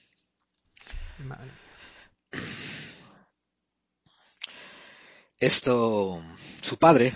Esto, 5.39 6.23
su 6.63 6.79
padre, 6.79 7.13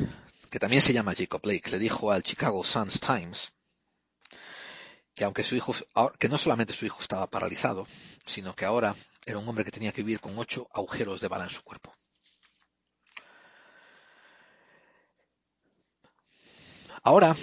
que 0.50 0.58
también 0.58 0.82
se 0.82 0.92
llama 0.92 1.14
Jacob 1.16 1.40
Blake, 1.42 1.70
le 1.70 1.78
dijo 1.78 2.12
al 2.12 2.22
Chicago 2.22 2.64
Suns 2.64 3.00
Times 3.00 3.52
que 5.18 5.24
aunque 5.24 5.42
su 5.42 5.56
hijo, 5.56 5.74
que 6.18 6.28
no 6.28 6.38
solamente 6.38 6.72
su 6.72 6.86
hijo 6.86 7.02
estaba 7.02 7.26
paralizado, 7.26 7.88
sino 8.24 8.54
que 8.54 8.64
ahora 8.64 8.94
era 9.26 9.38
un 9.38 9.48
hombre 9.48 9.64
que 9.64 9.72
tenía 9.72 9.90
que 9.90 10.02
vivir 10.02 10.20
con 10.20 10.38
ocho 10.38 10.68
agujeros 10.72 11.20
de 11.20 11.26
bala 11.26 11.44
en 11.44 11.50
su 11.50 11.62
cuerpo. 11.64 11.92
Ahora, 17.02 17.36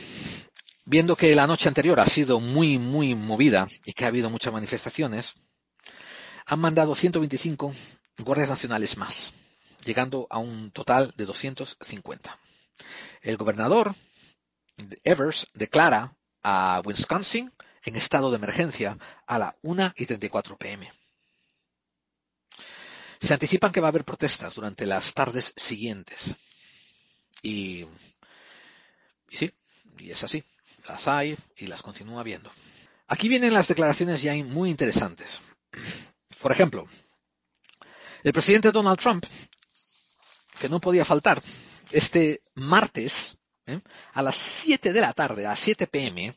viendo 0.86 1.16
que 1.16 1.36
la 1.36 1.48
noche 1.48 1.68
anterior 1.68 2.00
ha 2.00 2.08
sido 2.08 2.40
muy, 2.40 2.78
muy 2.78 3.16
movida 3.16 3.68
y 3.86 3.94
que 3.94 4.06
ha 4.06 4.10
habido 4.10 4.30
muchas 4.30 4.54
manifestaciones, 4.54 5.36
han 6.46 6.60
mandado 6.60 6.96
125 6.96 7.74
guardias 8.20 8.50
nacionales 8.50 8.98
más, 8.98 9.34
llegando 9.84 10.28
a 10.30 10.38
un 10.38 10.72
total 10.72 11.14
de 11.18 11.26
250. 11.26 12.40
El 13.22 13.38
gobernador 13.38 13.96
Evers 15.04 15.48
declara 15.54 16.16
a 16.44 16.82
Wisconsin 16.86 17.52
en 17.84 17.96
estado 17.96 18.30
de 18.30 18.38
emergencia 18.38 18.98
a 19.26 19.40
la 19.40 19.56
1 19.62 19.94
y 19.96 20.06
34 20.06 20.58
pm. 20.58 20.92
Se 23.20 23.34
anticipan 23.34 23.72
que 23.72 23.82
va 23.82 23.88
a 23.88 23.90
haber 23.90 24.04
protestas 24.04 24.54
durante 24.56 24.86
las 24.86 25.14
tardes 25.14 25.54
siguientes. 25.56 26.36
Y, 27.42 27.86
y 29.36 29.38
sí, 29.38 29.54
y 30.00 30.12
es 30.12 30.24
así. 30.24 30.44
Las 30.88 31.10
hay 31.10 31.38
y 31.58 31.68
las 31.68 31.82
continúa 31.82 32.24
viendo. 32.24 32.50
Aquí 33.08 33.28
vienen 33.28 33.54
las 33.54 33.68
declaraciones 33.68 34.22
ya 34.22 34.34
muy 34.46 34.70
interesantes. 34.70 35.42
Por 36.42 36.54
ejemplo, 36.54 36.88
el 38.24 38.32
presidente 38.32 38.72
Donald 38.72 38.98
Trump, 38.98 39.26
que 40.60 40.70
no 40.70 40.80
podía 40.80 41.04
faltar, 41.04 41.44
este 41.92 42.44
martes, 42.54 43.38
¿eh? 43.66 43.82
a 44.14 44.22
las 44.22 44.38
7 44.38 44.94
de 44.94 45.02
la 45.02 45.12
tarde, 45.12 45.46
a 45.46 45.56
7 45.56 45.86
pm, 45.88 46.34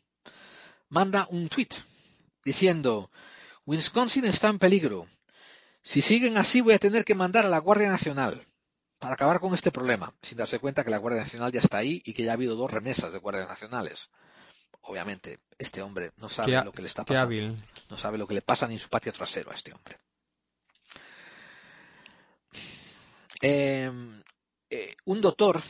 manda 0.89 1.29
un 1.31 1.49
tweet 1.49 1.69
diciendo, 2.45 3.13
Wisconsin 3.65 4.25
está 4.25 4.49
en 4.49 4.59
peligro. 4.59 5.09
Si 5.83 6.03
siguen 6.03 6.37
así 6.37 6.63
voy 6.63 6.75
a 6.75 6.81
tener 6.81 7.05
que 7.05 7.15
mandar 7.15 7.47
a 7.47 7.49
la 7.49 7.59
Guardia 7.59 7.89
Nacional 7.89 8.45
para 8.99 9.15
acabar 9.15 9.41
con 9.41 9.55
este 9.55 9.71
problema, 9.71 10.13
sin 10.23 10.39
darse 10.39 10.59
cuenta 10.59 10.85
que 10.85 10.91
la 10.91 10.99
Guardia 10.99 11.23
Nacional 11.23 11.53
ya 11.53 11.61
está 11.61 11.79
ahí 11.79 12.03
y 12.05 12.13
que 12.13 12.25
ya 12.25 12.33
ha 12.33 12.35
habido 12.35 12.57
dos 12.57 12.71
remesas 12.71 13.13
de 13.13 13.19
guardias 13.19 13.49
nacionales 13.49 14.11
obviamente, 14.89 15.41
este 15.59 15.83
hombre 15.83 16.13
no 16.17 16.29
sabe 16.29 16.63
lo 16.65 16.73
que 16.73 16.83
le 16.83 16.89
está 16.89 17.05
pasando. 17.05 17.57
No 17.91 17.99
sabe 17.99 18.19
lo 18.19 18.27
que 18.27 18.35
le 18.35 18.43
pasa 18.43 18.67
ni 18.67 18.75
en 18.75 18.81
su 18.81 18.89
patio 18.89 19.13
trasero 19.13 19.51
a 19.51 19.55
este 19.55 19.73
hombre. 19.73 19.99
Em, 23.41 24.23
eh, 24.71 24.97
un 25.05 25.21
doctor 25.21 25.63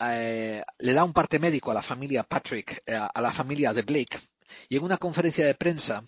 eh, 0.00 0.62
le 0.78 0.92
da 0.92 1.04
un 1.04 1.12
parte 1.12 1.38
médico 1.38 1.70
a 1.70 1.74
la 1.74 1.82
familia 1.82 2.24
Patrick, 2.24 2.82
eh, 2.86 2.96
a 2.96 3.20
la 3.20 3.30
familia 3.30 3.72
de 3.72 3.82
Blake, 3.82 4.18
y 4.68 4.76
en 4.76 4.82
una 4.82 4.98
conferencia 4.98 5.46
de 5.46 5.54
prensa 5.54 6.04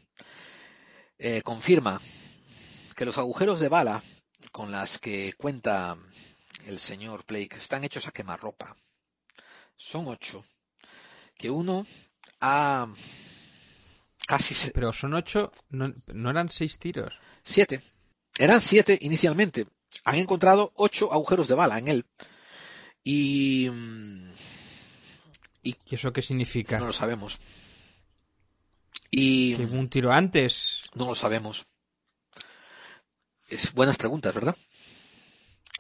confirma 1.43 2.01
que 2.95 3.05
los 3.05 3.19
agujeros 3.19 3.59
de 3.59 3.69
bala 3.69 4.01
con 4.59 4.73
las 4.73 4.99
que 4.99 5.35
cuenta 5.35 5.97
el 6.67 6.81
señor 6.81 7.25
Blake 7.29 7.59
están 7.59 7.85
hechos 7.85 8.09
a 8.09 8.11
quemarropa. 8.11 8.77
Son 9.77 10.09
ocho 10.09 10.45
que 11.37 11.49
uno 11.49 11.87
ha 12.41 12.89
casi... 14.27 14.73
Pero 14.73 14.93
son 14.93 15.15
ocho, 15.15 15.53
no, 15.71 15.95
eran 16.29 16.49
seis 16.49 16.77
tiros. 16.77 17.15
Siete. 17.45 17.83
Eran 18.37 18.61
siete 18.61 18.99
inicialmente. 19.01 19.69
Han 20.03 20.17
encontrado 20.17 20.73
ocho 20.75 21.13
agujeros 21.13 21.47
de 21.47 21.55
bala 21.55 21.79
en 21.79 21.87
él. 21.87 22.07
Y... 23.05 23.71
¿Y, 25.63 25.77
eso 25.89 26.13
qué 26.13 26.21
significa? 26.21 26.81
No 26.81 26.87
lo 26.87 26.93
sabemos. 26.93 27.39
Y... 29.09 29.55
¿Que 29.55 29.67
un 29.67 29.89
tiro 29.89 30.13
antes? 30.13 30.83
No 30.97 31.07
lo 31.07 31.15
sabemos. 31.15 31.65
Es 33.49 33.72
buenas 33.72 33.96
preguntas, 33.96 34.34
¿verdad? 34.34 34.57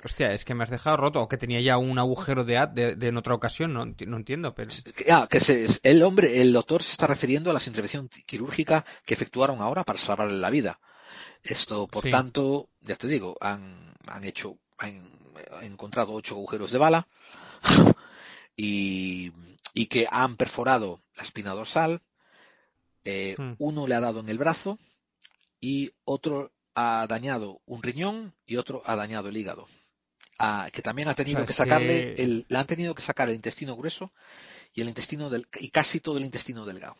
Hostia, 0.04 0.32
es 0.32 0.44
que 0.44 0.54
me 0.54 0.62
has 0.62 0.70
dejado 0.70 0.96
roto, 0.96 1.20
o 1.20 1.28
que 1.28 1.36
tenía 1.36 1.60
ya 1.60 1.76
un 1.76 1.98
agujero 1.98 2.44
de 2.44 2.56
ad 2.56 2.68
de, 2.68 2.96
en 3.00 3.16
otra 3.16 3.34
ocasión, 3.34 3.72
no, 3.72 3.84
no 3.84 4.16
entiendo, 4.16 4.54
pero... 4.54 4.70
Ah, 5.10 5.26
que 5.28 5.68
el 5.82 6.02
hombre, 6.04 6.40
el 6.40 6.52
doctor 6.52 6.84
se 6.84 6.92
está 6.92 7.08
refiriendo 7.08 7.50
a 7.50 7.52
las 7.52 7.66
intervenciones 7.66 8.10
quirúrgicas 8.24 8.84
que 9.04 9.14
efectuaron 9.14 9.60
ahora 9.60 9.82
para 9.82 9.98
salvarle 9.98 10.38
la 10.38 10.50
vida. 10.50 10.78
Esto, 11.42 11.88
por 11.88 12.08
tanto, 12.08 12.70
ya 12.80 12.94
te 12.94 13.08
digo, 13.08 13.36
han, 13.40 13.92
han 14.06 14.24
hecho, 14.24 14.58
han, 14.78 15.10
encontrado 15.62 16.12
ocho 16.12 16.34
agujeros 16.34 16.70
de 16.70 16.78
bala 16.78 17.08
y, 18.56 19.32
y 19.74 19.86
que 19.86 20.06
han 20.08 20.36
perforado 20.36 21.02
la 21.16 21.22
espina 21.22 21.54
dorsal, 21.54 22.02
eh, 23.04 23.34
hmm. 23.36 23.54
uno 23.58 23.86
le 23.88 23.94
ha 23.96 24.00
dado 24.00 24.20
en 24.20 24.28
el 24.28 24.38
brazo 24.38 24.78
y 25.60 25.90
otro 26.04 26.52
ha 26.78 27.06
dañado 27.06 27.60
un 27.66 27.82
riñón 27.82 28.34
y 28.46 28.56
otro 28.56 28.82
ha 28.86 28.94
dañado 28.94 29.28
el 29.28 29.36
hígado 29.36 29.66
que 30.72 30.82
también 30.82 31.08
ha 31.08 31.14
tenido 31.14 31.44
que 31.44 31.52
sacarle, 31.52 32.14
el, 32.14 32.46
le 32.48 32.58
han 32.58 32.66
tenido 32.66 32.94
que 32.94 33.02
sacar 33.02 33.28
el 33.28 33.34
intestino 33.34 33.76
grueso 33.76 34.12
y 34.72 34.82
el 34.82 34.88
intestino 34.88 35.30
del, 35.30 35.48
y 35.58 35.70
casi 35.70 36.00
todo 36.00 36.18
el 36.18 36.24
intestino 36.24 36.64
delgado. 36.64 36.96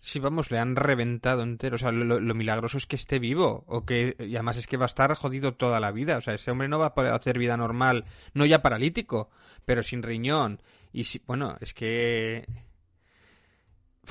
Sí, 0.00 0.18
vamos, 0.18 0.50
le 0.50 0.58
han 0.58 0.76
reventado 0.76 1.42
entero. 1.42 1.76
O 1.76 1.78
sea, 1.78 1.90
lo, 1.90 2.34
milagroso 2.34 2.76
es 2.76 2.84
que 2.84 2.96
esté 2.96 3.18
vivo. 3.18 3.64
O 3.66 3.86
que, 3.86 4.16
y 4.18 4.34
además 4.36 4.58
es 4.58 4.66
que 4.66 4.76
va 4.76 4.84
a 4.84 4.92
estar 4.92 5.14
jodido 5.14 5.54
toda 5.54 5.80
la 5.80 5.92
vida. 5.92 6.18
O 6.18 6.20
sea, 6.20 6.34
ese 6.34 6.50
hombre 6.50 6.68
no 6.68 6.78
va 6.78 6.88
a 6.88 6.94
poder 6.94 7.12
hacer 7.12 7.38
vida 7.38 7.56
normal, 7.56 8.04
no 8.34 8.44
ya 8.44 8.60
paralítico, 8.60 9.30
pero 9.64 9.82
sin 9.82 10.02
riñón. 10.02 10.60
Y 10.92 11.04
si, 11.04 11.22
bueno, 11.26 11.56
es 11.62 11.72
que. 11.72 12.44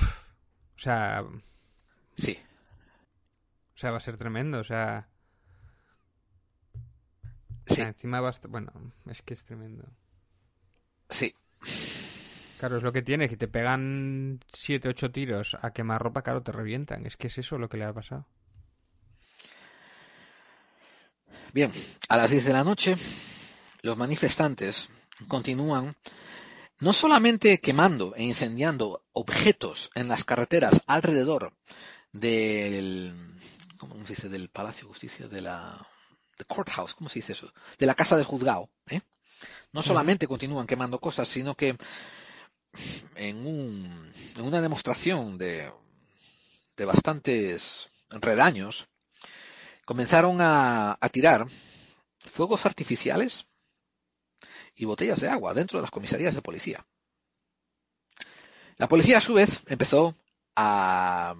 o 0.00 0.78
sea. 0.78 1.24
Sí. 2.16 2.36
O 3.74 3.78
sea, 3.78 3.90
va 3.90 3.98
a 3.98 4.00
ser 4.00 4.16
tremendo. 4.16 4.58
O 4.58 4.64
sea. 4.64 5.08
Sí. 7.66 7.80
encima 7.80 8.20
basta... 8.20 8.46
Bueno, 8.48 8.72
es 9.06 9.22
que 9.22 9.34
es 9.34 9.44
tremendo. 9.44 9.84
Sí. 11.08 11.34
Claro, 12.58 12.76
es 12.76 12.82
lo 12.82 12.92
que 12.92 13.02
tiene, 13.02 13.28
que 13.28 13.36
te 13.36 13.48
pegan 13.48 14.40
7, 14.52 14.88
8 14.88 15.10
tiros 15.10 15.56
a 15.60 15.72
quemar 15.72 16.02
ropa, 16.02 16.22
claro, 16.22 16.42
te 16.42 16.52
revientan. 16.52 17.06
Es 17.06 17.16
que 17.16 17.28
es 17.28 17.38
eso 17.38 17.58
lo 17.58 17.68
que 17.68 17.78
le 17.78 17.84
ha 17.84 17.92
pasado. 17.92 18.26
Bien, 21.52 21.72
a 22.08 22.16
las 22.16 22.30
10 22.30 22.44
de 22.46 22.52
la 22.52 22.64
noche, 22.64 22.96
los 23.82 23.96
manifestantes 23.96 24.88
continúan 25.28 25.94
no 26.80 26.92
solamente 26.92 27.60
quemando 27.60 28.14
e 28.16 28.24
incendiando 28.24 29.04
objetos 29.12 29.90
en 29.94 30.08
las 30.08 30.24
carreteras 30.24 30.82
alrededor 30.86 31.54
del, 32.12 33.14
¿cómo 33.88 34.04
se 34.04 34.14
dice? 34.14 34.28
Del 34.28 34.48
Palacio 34.48 34.86
de 34.86 34.88
Justicia, 34.88 35.28
de 35.28 35.40
la, 35.40 35.86
the 36.36 36.44
courthouse, 36.44 36.94
¿cómo 36.94 37.08
se 37.08 37.18
dice 37.20 37.32
eso? 37.32 37.52
De 37.78 37.86
la 37.86 37.94
casa 37.94 38.16
del 38.16 38.26
juzgado, 38.26 38.70
¿eh? 38.86 39.00
No 39.72 39.82
solamente 39.82 40.26
continúan 40.26 40.66
quemando 40.66 41.00
cosas, 41.00 41.28
sino 41.28 41.54
que 41.56 41.76
en, 43.16 43.46
un, 43.46 44.12
en 44.36 44.44
una 44.44 44.60
demostración 44.60 45.36
de, 45.36 45.70
de 46.76 46.84
bastantes 46.84 47.90
redaños, 48.10 48.86
comenzaron 49.84 50.40
a, 50.40 50.96
a 51.00 51.08
tirar 51.08 51.46
fuegos 52.18 52.64
artificiales 52.66 53.46
y 54.74 54.84
botellas 54.84 55.20
de 55.20 55.28
agua 55.28 55.54
dentro 55.54 55.78
de 55.78 55.82
las 55.82 55.90
comisarías 55.90 56.34
de 56.34 56.42
policía. 56.42 56.86
La 58.76 58.88
policía, 58.88 59.18
a 59.18 59.20
su 59.20 59.34
vez, 59.34 59.60
empezó 59.66 60.16
a, 60.56 61.34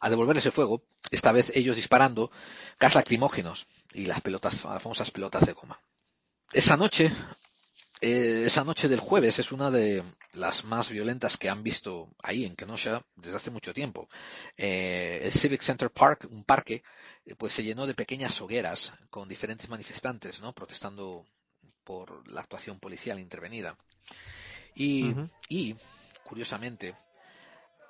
a 0.00 0.10
devolver 0.10 0.36
ese 0.36 0.50
fuego, 0.50 0.84
esta 1.10 1.32
vez 1.32 1.52
ellos 1.54 1.76
disparando 1.76 2.30
gas 2.78 2.94
lacrimógenos 2.94 3.66
y 3.92 4.06
las 4.06 4.20
pelotas, 4.20 4.64
las 4.64 4.82
famosas 4.82 5.10
pelotas 5.10 5.46
de 5.46 5.52
goma. 5.52 5.80
Esa 6.52 6.76
noche, 6.76 7.12
eh, 8.00 8.42
esa 8.46 8.64
noche 8.64 8.88
del 8.88 9.00
jueves 9.00 9.38
es 9.38 9.52
una 9.52 9.70
de 9.70 10.02
las 10.32 10.64
más 10.64 10.90
violentas 10.90 11.36
que 11.36 11.48
han 11.48 11.62
visto 11.62 12.08
ahí 12.22 12.44
en 12.44 12.56
Kenosha 12.56 13.04
desde 13.16 13.36
hace 13.36 13.50
mucho 13.50 13.74
tiempo. 13.74 14.08
Eh, 14.56 15.20
el 15.24 15.32
Civic 15.32 15.62
Center 15.62 15.90
Park, 15.90 16.26
un 16.30 16.44
parque, 16.44 16.82
eh, 17.24 17.34
pues 17.36 17.52
se 17.52 17.62
llenó 17.62 17.86
de 17.86 17.94
pequeñas 17.94 18.40
hogueras 18.40 18.92
con 19.10 19.28
diferentes 19.28 19.68
manifestantes, 19.68 20.40
¿no? 20.40 20.52
Protestando 20.52 21.26
por 21.84 22.26
la 22.28 22.40
actuación 22.40 22.78
policial 22.78 23.18
intervenida. 23.18 23.76
Y, 24.74 25.76
curiosamente, 26.24 26.94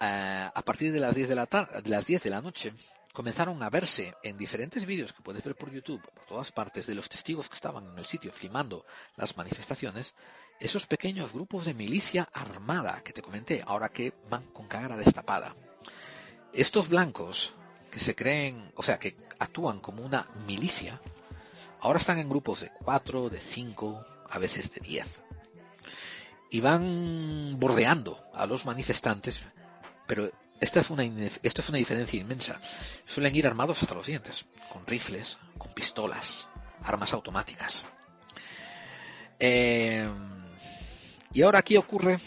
a 0.01 0.63
partir 0.65 0.93
de 0.93 0.99
las 0.99 1.15
10 1.15 1.29
de 1.29 1.35
la 1.35 1.47
tarde, 1.47 1.83
de 1.83 1.91
las 1.91 2.07
10 2.07 2.23
de 2.23 2.31
la 2.31 2.41
noche, 2.41 2.73
comenzaron 3.13 3.63
a 3.63 3.71
verse 3.71 4.15
en 4.23 4.37
diferentes 4.37 4.87
vídeos 4.87 5.13
que 5.13 5.23
puedes 5.23 5.43
ver 5.43 5.57
por 5.57 5.73
YouTube, 5.73 6.03
por 6.15 6.27
todas 6.27 6.53
partes, 6.53 6.87
de 6.87 6.95
los 6.95 7.09
testigos 7.09 7.49
que 7.49 7.55
estaban 7.55 7.87
en 7.87 7.99
el 7.99 8.05
sitio 8.05 8.33
filmando 8.33 8.87
las 9.17 9.37
manifestaciones, 9.37 10.15
esos 10.61 10.87
pequeños 10.87 11.33
grupos 11.33 11.65
de 11.65 11.75
milicia 11.75 12.29
armada 12.33 13.03
que 13.03 13.13
te 13.13 13.23
comenté, 13.23 13.63
ahora 13.67 13.89
que 13.89 14.15
van 14.29 14.45
con 14.53 14.69
cara 14.69 14.97
destapada. 14.97 15.57
Estos 16.53 16.89
blancos 16.89 17.53
que 17.91 17.99
se 17.99 18.15
creen, 18.15 18.73
o 18.77 18.83
sea, 18.83 18.99
que 18.99 19.17
actúan 19.39 19.81
como 19.81 20.05
una 20.05 20.27
milicia, 20.47 21.01
ahora 21.81 21.99
están 21.99 22.19
en 22.19 22.29
grupos 22.29 22.61
de 22.61 22.71
cuatro, 22.71 23.29
de 23.29 23.41
cinco, 23.41 24.05
a 24.29 24.39
veces 24.39 24.73
de 24.73 24.81
diez. 24.81 25.23
Y 26.51 26.61
van 26.61 27.59
bordeando 27.59 28.23
a 28.35 28.47
los 28.47 28.67
manifestantes, 28.67 29.41
pero 30.07 30.31
esta 30.61 30.81
es 30.81 30.91
una, 30.91 31.05
esto 31.43 31.63
es 31.63 31.69
una 31.69 31.79
diferencia 31.79 32.21
inmensa. 32.21 32.61
Suelen 33.07 33.35
ir 33.35 33.47
armados 33.47 33.83
hasta 33.83 33.95
los 33.95 34.07
dientes, 34.07 34.45
con 34.73 34.87
rifles, 34.87 35.39
con 35.57 35.73
pistolas, 35.73 36.49
armas 36.85 37.13
automáticas. 37.13 37.85
Eh, 39.39 40.07
y 41.33 41.43
ahora 41.43 41.61
aquí 41.61 41.77
ocurre, 41.77 42.19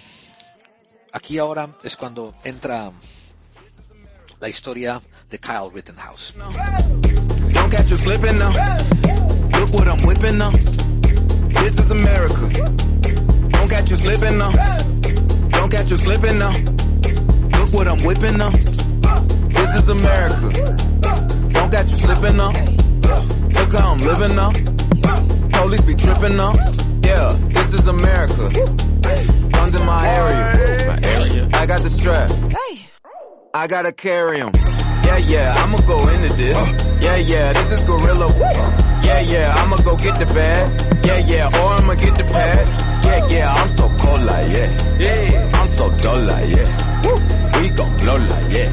aquí 1.12 1.38
ahora 1.38 1.70
es 1.84 1.96
cuando 1.96 2.36
entra 2.44 2.92
la 4.40 4.50
historia 4.50 5.02
de 5.30 5.40
Kyle 5.40 5.70
Rittenhouse. 5.72 6.34
What 17.74 17.88
I'm 17.88 18.04
whipping 18.04 18.38
now. 18.38 18.50
This 18.50 19.76
is 19.80 19.90
America. 19.90 20.50
Don't 21.50 21.72
got 21.72 21.90
you 21.90 21.98
slipping 21.98 22.38
now. 22.38 22.52
Don't 22.52 22.70
catch 22.70 22.72
you 23.02 23.08
slipping 23.08 23.16
now. 23.16 23.54
Look 23.54 23.74
what 23.74 23.84
I'm 23.84 23.98
whipping 24.00 24.36
now. 24.36 24.52
This 24.52 24.64
is 24.64 24.78
America. 24.78 25.04
Don't 25.04 25.12
catch 25.12 25.12
you 25.12 25.18
slipping 25.18 25.18
now. 25.18 25.24
Look 25.24 25.24
how 25.24 25.24
I'm 25.24 25.28
living 25.28 25.52
now. 25.52 25.60
Police 25.60 25.82
be 25.82 25.96
tripping 25.96 26.36
now. 26.38 26.54
Yeah, 27.04 27.36
this 27.50 27.74
is 27.74 27.88
America. 27.88 28.50
Guns 29.52 29.76
in 29.76 29.86
my 29.86 30.08
area. 30.08 30.88
My 30.88 31.00
area. 31.04 31.50
I 31.54 31.66
got 31.66 31.82
the 31.82 31.90
strap. 31.90 32.32
I 33.56 33.68
gotta 33.68 33.92
carry 33.92 34.42
'em. 34.42 34.52
Yeah, 35.04 35.18
yeah, 35.18 35.54
I'ma 35.64 35.78
go 35.80 36.08
into 36.08 36.30
this. 36.34 36.58
Yeah, 37.04 37.16
yeah, 37.18 37.54
this 37.54 37.72
is 37.72 37.80
gorilla. 37.82 38.34
Yeah, 39.04 39.20
yeah, 39.20 39.54
I'ma 39.58 39.78
go 39.78 39.96
get 39.98 40.18
the 40.18 40.26
bag. 40.26 41.06
Yeah, 41.06 41.18
yeah, 41.20 41.48
or 41.48 41.74
I'ma 41.74 41.94
get 41.96 42.16
the 42.16 42.24
pad. 42.24 43.04
Yeah, 43.06 43.28
yeah, 43.28 43.54
I'm 43.54 43.70
so 43.70 43.90
cold 44.00 44.24
like 44.24 44.52
yeah. 44.52 44.98
Yeah, 44.98 45.52
I'm 45.54 45.68
so 45.68 45.90
dull 45.98 46.22
like 46.22 46.50
yeah. 46.50 46.93
We 47.04 47.70
gon' 47.70 47.98
blow 47.98 48.16
like 48.16 48.52
yeah. 48.52 48.70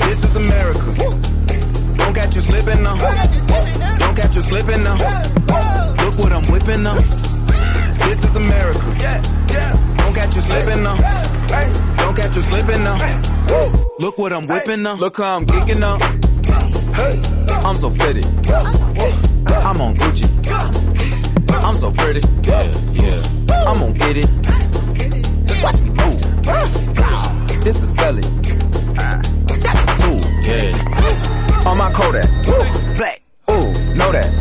This 0.00 0.24
is 0.24 0.36
America. 0.36 0.94
Don't 1.96 2.14
catch 2.14 2.34
you 2.34 2.40
slipping 2.40 2.82
now. 2.82 2.96
Don't 3.98 4.16
catch 4.16 4.34
you 4.36 4.42
slipping 4.42 4.82
now. 4.82 4.94
Look 6.04 6.18
what 6.18 6.32
I'm 6.32 6.50
whipping 6.50 6.82
now. 6.82 7.27
This 8.08 8.24
is 8.24 8.36
America. 8.36 8.80
Don't 9.98 10.14
catch 10.14 10.34
you 10.34 10.40
slipping 10.40 10.82
now. 10.82 10.96
Don't 11.98 12.16
catch 12.16 12.36
you 12.36 12.40
slipping 12.40 12.82
now. 12.82 12.96
Look 13.98 14.16
what 14.16 14.32
I'm 14.32 14.46
whipping 14.46 14.82
now. 14.82 14.94
Look 14.94 15.18
how 15.18 15.36
I'm 15.36 15.44
geeking 15.44 15.78
now. 15.78 15.98
I'm 17.66 17.74
so 17.74 17.90
pretty. 17.90 18.22
I'm 18.24 19.80
on 19.82 19.94
Gucci. 19.94 20.26
I'm 21.50 21.74
so 21.76 21.90
pretty. 21.90 22.20
Yeah, 22.44 22.62
yeah. 22.94 23.22
I'm 23.66 23.78
gonna 23.78 23.92
get 23.92 24.16
it. 24.16 24.30
Watch 25.62 25.80
me 25.82 25.90
move. 25.90 26.20
This 27.62 27.82
is 27.82 27.94
Sally. 27.94 28.22
Ah. 28.96 29.20
That's 29.48 29.82
a 29.82 30.02
tool. 30.02 30.20
Yeah. 30.44 31.68
On 31.68 31.76
my 31.76 31.90
Kodak. 31.92 32.30
Black. 32.96 33.20
Ooh, 33.50 33.72
know 33.96 34.12
that. 34.12 34.37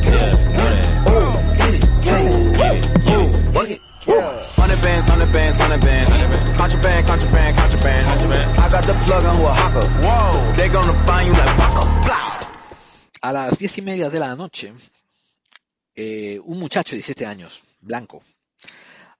Hundred 5.27 5.33
bands, 5.33 5.57
hundred 5.59 5.81
bands, 5.81 6.09
hundred 6.09 6.29
bands. 6.29 6.57
Contraband, 6.57 7.57
contraband, 7.57 8.07
contraband. 8.07 8.59
I 8.59 8.69
got 8.69 8.83
the 8.85 8.93
plug 8.93 9.25
on 9.25 9.35
who 9.35 9.45
a 9.45 9.53
hawker. 9.53 9.87
Whoa. 10.01 10.53
They 10.53 10.69
gonna 10.69 11.05
find 11.05 11.27
you 11.27 11.33
like 11.33 11.57
Waka. 11.57 11.85
Blah. 12.05 12.47
A 13.21 13.33
las 13.33 13.57
diez 13.59 13.77
y 13.77 13.81
media 13.81 14.09
de 14.09 14.19
la 14.19 14.35
noche, 14.37 14.71
eh, 15.95 16.39
un 16.45 16.59
muchacho 16.59 16.91
de 16.91 16.97
17 16.99 17.25
años, 17.25 17.61
blanco, 17.81 18.23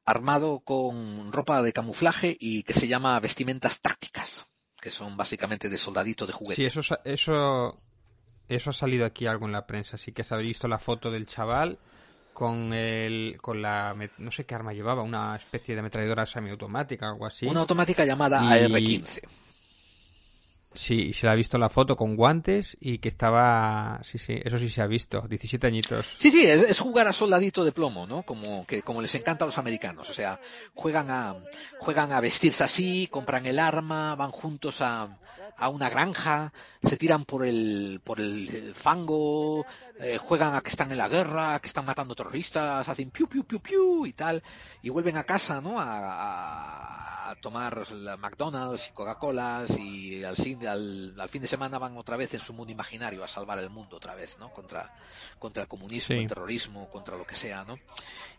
armado 0.05 0.60
con 0.60 1.34
ropa 1.34 1.62
de 1.62 1.74
camuflaje 1.74 2.38
y 2.39 2.64
que 2.64 2.74
se 2.74 2.88
llama 2.88 3.20
vestimentas 3.20 3.82
tácticas, 3.82 4.47
que 4.80 4.91
son 4.91 5.18
básicamente 5.18 5.68
de 5.68 5.78
soldadito 5.78 6.26
de 6.26 6.32
juguete. 6.32 6.62
Sí, 6.62 6.80
eso, 6.80 6.97
eso, 7.03 7.82
eso 8.47 8.70
ha 8.70 8.74
salido 8.74 9.05
aquí 9.05 9.28
algo 9.28 9.45
en 9.45 9.51
la 9.51 9.68
prensa. 9.68 9.97
Sí 9.97 10.14
que 10.14 10.24
se 10.24 10.34
ha 10.34 10.38
visto 10.38 10.70
la 10.70 10.80
foto 10.80 11.12
del 11.12 11.28
chaval 11.28 11.80
con 12.38 12.72
el, 12.72 13.36
con 13.42 13.64
la, 13.64 13.96
no 14.20 14.32
sé 14.32 14.46
qué 14.46 14.54
arma 14.54 14.72
llevaba, 14.72 15.02
una 15.02 15.36
especie 15.36 15.74
de 15.74 15.80
ametralladora 15.80 16.28
semiautomática 16.28 17.08
o 17.10 17.14
algo 17.14 17.26
así. 17.26 17.48
Una 17.48 17.62
automática 17.62 18.06
llamada 18.06 18.44
Y- 18.44 18.64
AR-15. 18.64 19.22
Sí, 20.72 21.14
se 21.14 21.26
le 21.26 21.32
ha 21.32 21.36
visto 21.36 21.58
la 21.58 21.70
foto 21.70 21.96
con 21.96 22.16
guantes 22.16 22.78
y 22.80 23.00
que 23.00 23.10
estaba, 23.10 24.00
sí, 24.04 24.20
sí, 24.20 24.40
eso 24.44 24.60
sí 24.60 24.70
se 24.70 24.84
ha 24.84 24.86
visto, 24.86 25.22
17 25.28 25.66
añitos. 25.66 26.06
Sí, 26.20 26.30
sí, 26.30 26.46
es, 26.46 26.62
es 26.62 26.80
jugar 26.80 27.08
a 27.08 27.14
soldadito 27.14 27.66
de 27.66 27.72
plomo, 27.72 28.06
¿no? 28.06 28.22
Como 28.22 28.68
que 28.68 28.84
como 28.84 29.02
les 29.02 29.16
encanta 29.16 29.46
a 29.46 29.48
los 29.48 29.58
americanos, 29.58 30.08
o 30.08 30.14
sea, 30.14 30.40
juegan 30.76 31.10
a 31.10 31.36
juegan 31.80 32.12
a 32.12 32.22
vestirse 32.22 32.64
así, 32.64 33.08
compran 33.10 33.48
el 33.48 33.58
arma, 33.58 34.14
van 34.16 34.30
juntos 34.30 34.82
a, 34.82 35.18
a 35.58 35.70
una 35.70 35.89
granja, 35.89 36.53
se 36.84 36.97
tiran 36.97 37.26
por 37.26 37.45
el 37.45 38.01
por 38.03 38.20
el 38.22 38.74
fango, 38.76 39.66
eh, 39.99 40.18
juegan 40.18 40.55
a 40.55 40.62
que 40.62 40.70
están 40.70 40.91
en 40.91 40.97
la 40.99 41.10
guerra, 41.10 41.60
que 41.60 41.68
están 41.68 41.86
matando 41.86 42.16
terroristas, 42.16 42.88
hacen 42.88 43.12
piu 43.12 43.28
piu 43.28 43.43
piu 43.43 43.60
piu 43.60 44.05
y 44.05 44.14
tal, 44.14 44.43
y 44.82 44.89
vuelven 44.89 45.18
a 45.18 45.24
casa, 45.24 45.62
¿no? 45.62 45.80
A, 45.80 45.84
a- 45.84 47.16
a 47.30 47.36
tomar 47.36 47.89
la 47.91 48.17
McDonald's 48.17 48.88
y 48.89 48.91
Coca-Colas 48.93 49.69
y 49.78 50.23
al 50.23 50.36
al, 50.67 51.15
al 51.19 51.30
fin 51.30 51.41
de 51.41 51.47
semana 51.47 51.78
van 51.78 51.97
otra 51.97 52.17
vez 52.17 52.34
en 52.34 52.39
su 52.39 52.53
mundo 52.53 52.71
imaginario 52.71 53.23
a 53.23 53.28
salvar 53.28 53.59
el 53.59 53.69
mundo 53.69 53.97
otra 53.97 54.15
vez, 54.15 54.38
¿no? 54.39 54.49
Contra, 54.53 54.93
contra 55.39 55.63
el 55.63 55.69
comunismo, 55.69 56.15
Sí. 56.15 56.21
el 56.21 56.28
terrorismo, 56.28 56.89
contra 56.89 57.17
lo 57.17 57.25
que 57.25 57.36
sea, 57.36 57.63
¿no? 57.65 57.78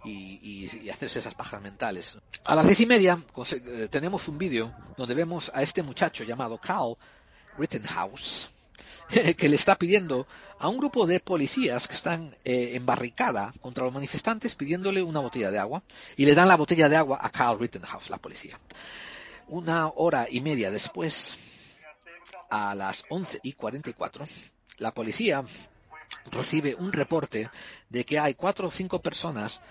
Y, 0.05 0.39
y- 0.43 0.81
y 0.85 0.91
hacerse 0.91 1.19
esas 1.19 1.35
pajas 1.35 1.61
mentales. 1.61 2.17
A 2.45 2.55
las 2.55 2.67
diez 2.67 2.81
y 2.81 2.87
media 2.87 3.21
eh, 3.53 3.89
tenemos 3.91 4.27
un 4.29 4.39
vídeo 4.39 4.73
donde 4.97 5.15
vemos 5.15 5.51
a 5.55 5.63
este 5.63 5.83
muchacho 5.83 6.25
llamado 6.25 6.59
Carl 6.59 6.97
Rittenhouse 7.59 8.51
que 9.37 9.49
le 9.49 9.57
está 9.57 9.77
pidiendo 9.77 10.27
a 10.61 10.69
un 10.69 10.79
grupo 10.79 11.07
de 11.07 11.21
policías 11.21 11.87
que 11.87 11.95
están 11.95 12.37
eh, 12.45 12.73
en 12.75 12.85
barricada 12.85 13.53
contra 13.61 13.85
los 13.85 13.93
manifestantes 13.95 14.55
pidiéndole 14.55 15.03
una 15.03 15.21
botella 15.21 15.51
de 15.51 15.59
agua 15.59 15.83
y 16.17 16.25
le 16.25 16.35
dan 16.35 16.49
la 16.49 16.57
botella 16.57 16.89
de 16.89 16.97
agua 16.97 17.19
a 17.23 17.31
Carl 17.31 17.59
Rittenhouse, 17.61 18.11
la 18.11 18.19
policía. 18.19 18.59
Una 19.47 19.89
hora 19.89 20.27
y 20.31 20.41
media 20.41 20.71
después, 20.71 21.39
a 22.51 22.75
las 22.75 23.05
11 23.09 23.41
y 23.43 23.53
44, 23.53 24.27
la 24.79 24.93
policía 24.93 25.45
recibe 26.31 26.75
un 26.75 26.93
reporte 26.93 27.51
de 27.89 28.05
que 28.05 28.19
hay 28.19 28.35
cuatro 28.35 28.69
o 28.69 28.71
cinco 28.71 29.01
personas 29.01 29.63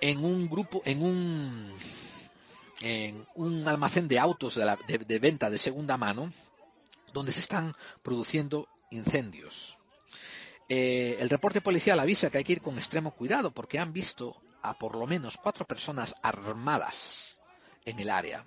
en 0.00 0.24
un 0.24 0.48
grupo, 0.48 0.82
en 0.84 1.02
un, 1.02 1.72
en 2.80 3.26
un 3.34 3.68
almacén 3.68 4.08
de 4.08 4.18
autos 4.18 4.54
de, 4.56 4.64
la- 4.64 4.78
de- 4.88 4.98
de 4.98 5.18
venta 5.18 5.50
de 5.50 5.58
segunda 5.58 5.96
mano, 5.96 6.32
donde 7.12 7.30
se 7.32 7.40
están 7.40 7.74
produciendo 8.02 8.66
incendios. 8.92 9.78
Eh, 10.68 11.16
el 11.20 11.28
reporte 11.28 11.60
policial 11.60 11.98
avisa 12.00 12.30
que 12.30 12.38
hay 12.38 12.44
que 12.44 12.52
ir 12.54 12.62
con 12.62 12.78
extremo 12.78 13.12
cuidado 13.12 13.50
porque 13.50 13.78
han 13.78 13.92
visto 13.92 14.40
a 14.62 14.78
por 14.78 14.96
lo 14.96 15.06
menos 15.06 15.36
cuatro 15.36 15.66
personas 15.66 16.14
armadas 16.22 17.40
en 17.84 17.98
el 17.98 18.10
área. 18.10 18.46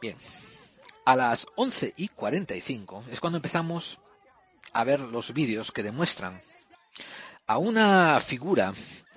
Bien, 0.00 0.16
a 1.04 1.16
las 1.16 1.46
11 1.56 1.94
y 1.96 2.08
45 2.08 3.04
es 3.10 3.20
cuando 3.20 3.36
empezamos 3.38 3.98
a 4.72 4.84
ver 4.84 5.00
los 5.00 5.32
vídeos 5.32 5.70
que 5.70 5.82
demuestran 5.82 6.40
a 7.46 7.58
una 7.58 8.18
figura 8.20 8.72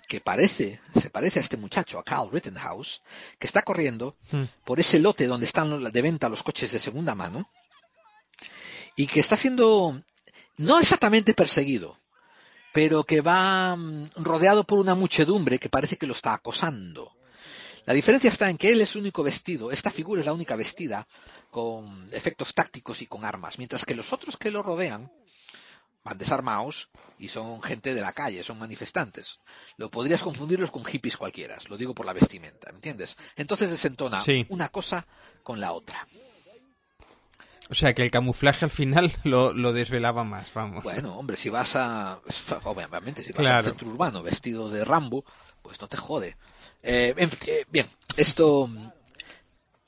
que 0.08 0.22
parece, 0.22 0.80
se 0.96 1.10
parece 1.10 1.40
a 1.40 1.42
este 1.42 1.58
muchacho, 1.58 2.00
a 2.00 2.04
Carl 2.04 2.32
Rittenhouse, 2.32 3.02
que 3.40 3.48
está 3.48 3.62
corriendo 3.62 4.16
Hmm. 4.32 4.44
por 4.64 4.80
ese 4.80 5.00
lote 5.00 5.28
donde 5.28 5.46
están 5.46 5.84
de 5.84 6.02
venta 6.02 6.30
los 6.30 6.44
coches 6.44 6.72
de 6.72 6.80
segunda 6.80 7.16
mano 7.16 7.50
y 8.98 9.08
que 9.08 9.22
está 9.22 9.38
siendo 9.38 10.02
no 10.58 10.80
exactamente 10.80 11.34
perseguido, 11.34 11.98
pero 12.74 13.04
que 13.06 13.22
va 13.22 13.76
mm, 13.76 14.10
rodeado 14.18 14.66
por 14.66 14.80
una 14.80 14.95
muchedumbre 14.95 15.60
que 15.60 15.70
parece 15.70 15.98
que 15.98 16.08
lo 16.08 16.14
está 16.14 16.34
acosando. 16.34 17.14
La 17.86 17.93
diferencia 17.93 18.30
está 18.30 18.50
en 18.50 18.58
que 18.58 18.72
él 18.72 18.82
es 18.82 18.95
el 18.95 19.02
único 19.02 19.24
vestido, 19.24 19.72
esta 19.72 19.91
figura 19.91 20.20
es 20.20 20.26
la 20.26 20.34
única 20.34 20.58
vestida 20.58 21.08
con 21.50 22.10
efectos 22.12 22.54
tácticos 22.54 23.02
y 23.02 23.08
con 23.08 23.24
armas, 23.24 23.58
mientras 23.60 23.86
que 23.86 23.95
los 23.95 24.12
otros 24.12 24.36
que 24.36 24.52
lo 24.52 24.62
rodean 24.62 25.10
van 26.04 26.18
desarmados 26.18 26.89
y 27.20 27.28
son 27.28 27.62
gente 27.62 27.93
de 27.93 28.02
la 28.02 28.14
calle, 28.14 28.43
son 28.43 28.58
manifestantes. 28.58 29.39
Lo 29.78 29.89
podrías 29.91 30.24
confundirlos 30.24 30.72
con 30.72 30.84
hippies 30.84 31.18
cualquiera, 31.18 31.56
lo 31.70 31.78
digo 31.78 31.93
por 31.93 32.06
la 32.06 32.14
vestimenta, 32.14 32.72
¿me 32.72 32.78
entiendes? 32.78 33.16
Entonces 33.36 33.70
desentona 33.70 34.24
Sí. 34.24 34.45
una 34.50 34.70
cosa 34.70 35.06
con 35.43 35.62
la 35.62 35.72
otra. 35.72 36.08
O 37.70 37.76
sea, 37.76 37.93
que 37.93 38.01
el 38.03 38.11
camuflaje 38.11 38.65
al 38.65 38.72
final 38.72 39.11
lo, 39.24 39.53
lo 39.53 39.74
desvelaba 39.74 40.24
más, 40.24 40.47
vamos. 40.53 40.84
Bueno, 40.84 41.18
hombre, 41.18 41.36
si 41.38 41.49
vas 41.49 41.76
a. 41.76 42.20
Obviamente, 42.63 43.22
si 43.24 43.32
vas 43.32 43.39
Claro. 43.39 43.57
al 43.57 43.63
centro 43.65 43.88
urbano 43.89 44.24
vestido 44.24 44.70
de 44.70 44.86
Rambo, 44.86 45.26
pues 45.61 45.80
no 45.82 45.88
te 45.88 45.97
jode. 45.97 46.38
Eh, 46.84 47.13
eh, 47.18 47.65
bien, 47.70 47.86
esto. 48.15 48.70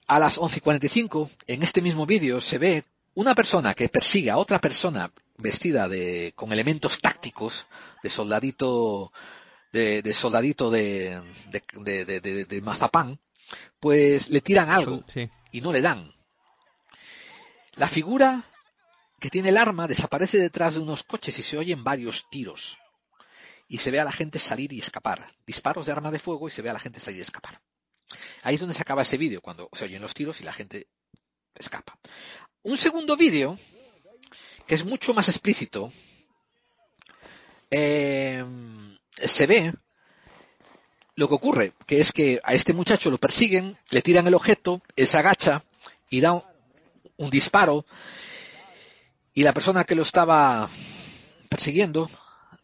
A 0.07 0.17
las 0.17 0.39
11.45, 0.39 1.30
en 1.47 1.61
este 1.61 1.82
mismo 1.84 2.05
vídeo, 2.07 2.41
se 2.41 2.57
ve 2.57 2.84
una 3.13 3.36
persona 3.36 3.75
que 3.75 3.89
persigue 3.89 4.32
a 4.32 4.38
otra 4.38 4.59
persona 4.59 5.11
vestida 5.38 5.88
de, 5.88 6.34
con 6.36 6.51
elementos 6.51 6.99
tácticos, 6.99 7.67
de 8.01 8.09
soldadito, 8.09 9.11
de, 9.71 10.01
de 10.01 10.13
soldadito 10.15 10.71
de, 10.71 11.21
de, 11.51 11.63
de, 11.82 12.05
de- 12.05 12.19
de- 12.21 12.45
de 12.45 12.61
mazapán, 12.61 13.19
pues 13.80 14.30
le 14.30 14.41
tiran 14.41 14.69
algo 14.71 15.03
Sí. 15.13 15.30
y 15.51 15.61
no 15.61 15.71
le 15.71 15.82
dan. 15.82 16.11
La 17.80 17.88
figura 17.88 18.43
que 19.21 19.30
tiene 19.30 19.49
el 19.49 19.57
arma 19.57 19.88
desaparece 19.88 20.38
detrás 20.38 20.73
de 20.73 20.82
unos 20.82 21.03
coches 21.03 21.39
y 21.39 21.41
se 21.41 21.57
oyen 21.57 21.82
varios 21.82 22.25
tiros. 22.30 22.77
Y 23.69 23.77
se 23.77 23.89
ve 23.89 24.01
a 24.01 24.03
la 24.03 24.11
gente 24.11 24.38
salir 24.38 24.73
y 24.73 24.80
escapar. 24.80 25.32
Disparos 25.47 25.86
de 25.86 25.93
arma 25.93 26.11
de 26.11 26.19
fuego 26.19 26.49
y 26.49 26.51
se 26.51 26.61
ve 26.61 26.69
a 26.69 26.73
la 26.73 26.80
gente 26.80 26.99
salir 26.99 27.19
y 27.19 27.21
escapar. 27.21 27.61
Ahí 28.43 28.55
es 28.55 28.59
donde 28.59 28.75
se 28.75 28.82
acaba 28.82 29.03
ese 29.03 29.17
vídeo, 29.17 29.39
cuando 29.39 29.69
se 29.71 29.86
oyen 29.86 30.01
los 30.01 30.13
tiros 30.13 30.41
y 30.41 30.43
la 30.43 30.51
gente 30.51 30.88
escapa. 31.55 31.97
Un 32.63 32.75
segundo 32.75 33.15
vídeo, 33.15 33.57
que 34.67 34.75
es 34.75 34.84
mucho 34.84 35.13
más 35.13 35.30
explícito, 35.30 35.93
eh, 37.71 38.43
se 39.23 39.47
ve 39.47 39.73
lo 41.15 41.30
que 41.30 41.36
ocurre, 41.36 41.73
que 41.88 42.01
es 42.01 42.11
que 42.11 42.41
a 42.43 42.53
este 42.53 42.73
muchacho 42.73 43.09
lo 43.09 43.19
persiguen, 43.19 43.77
le 43.89 44.01
tiran 44.01 44.27
el 44.27 44.34
objeto, 44.34 44.82
él 44.97 45.07
se 45.07 45.17
agacha 45.17 45.63
y 46.09 46.19
da 46.19 46.49
un, 47.20 47.30
disparo 47.30 47.86
y 49.34 49.43
la 49.43 49.53
persona 49.53 49.84
que 49.84 49.95
lo 49.95 50.01
estaba 50.01 50.70
persiguiendo 51.49 52.09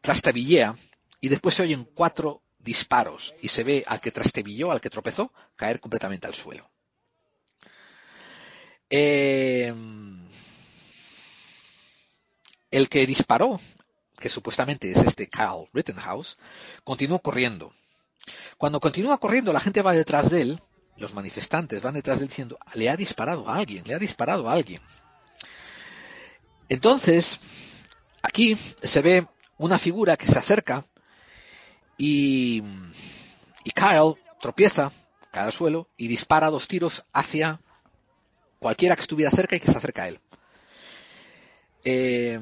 trastabillea 0.01 0.75
y 1.21 1.29
después 1.29 1.55
se 1.55 1.63
oyen 1.63 1.87
cuatro 1.93 2.41
disparos 2.57 3.35
y 3.41 3.49
se 3.49 3.63
ve 3.63 3.83
al 3.87 4.01
que 4.01 4.11
trastabilló, 4.11 4.71
al 4.71 4.81
que 4.81 4.89
tropezó, 4.89 5.31
caer 5.55 5.79
completamente 5.79 6.27
al 6.27 6.33
suelo. 6.33 6.69
Eh, 8.89 9.73
el 12.71 12.89
que 12.89 13.07
disparó, 13.07 13.59
que 14.19 14.29
supuestamente 14.29 14.91
es 14.91 14.97
este 14.97 15.27
Carl 15.27 15.67
Rittenhouse, 15.73 16.37
continuó 16.83 17.19
corriendo. 17.19 17.73
Cuando 18.57 18.79
continúa 18.79 19.17
corriendo, 19.17 19.53
la 19.53 19.59
gente 19.59 19.81
va 19.81 19.93
detrás 19.93 20.29
de 20.29 20.41
él, 20.41 20.61
los 20.97 21.13
manifestantes 21.13 21.81
van 21.81 21.95
detrás 21.95 22.19
de 22.19 22.23
él 22.23 22.29
diciendo, 22.29 22.57
le 22.73 22.89
ha 22.89 22.95
disparado 22.95 23.47
a 23.49 23.55
alguien, 23.55 23.83
le 23.85 23.95
ha 23.95 23.99
disparado 23.99 24.49
a 24.49 24.53
alguien. 24.53 24.81
Entonces, 26.69 27.39
aquí 28.21 28.57
se 28.81 29.01
ve 29.01 29.27
una 29.57 29.77
figura 29.77 30.17
que 30.17 30.27
se 30.27 30.37
acerca 30.37 30.85
y, 31.97 32.61
Kyle 33.63 34.15
tropieza, 34.41 34.91
cae 35.31 35.45
al 35.45 35.51
suelo 35.51 35.89
y 35.97 36.07
dispara 36.07 36.49
dos 36.49 36.67
tiros 36.67 37.05
hacia 37.13 37.59
cualquiera 38.59 38.95
que 38.95 39.01
estuviera 39.01 39.31
cerca 39.31 39.55
y 39.55 39.59
que 39.59 39.71
se 39.71 39.77
acerca 39.77 40.03
a 40.03 40.07
él. 40.07 40.19
Eh, 41.83 42.39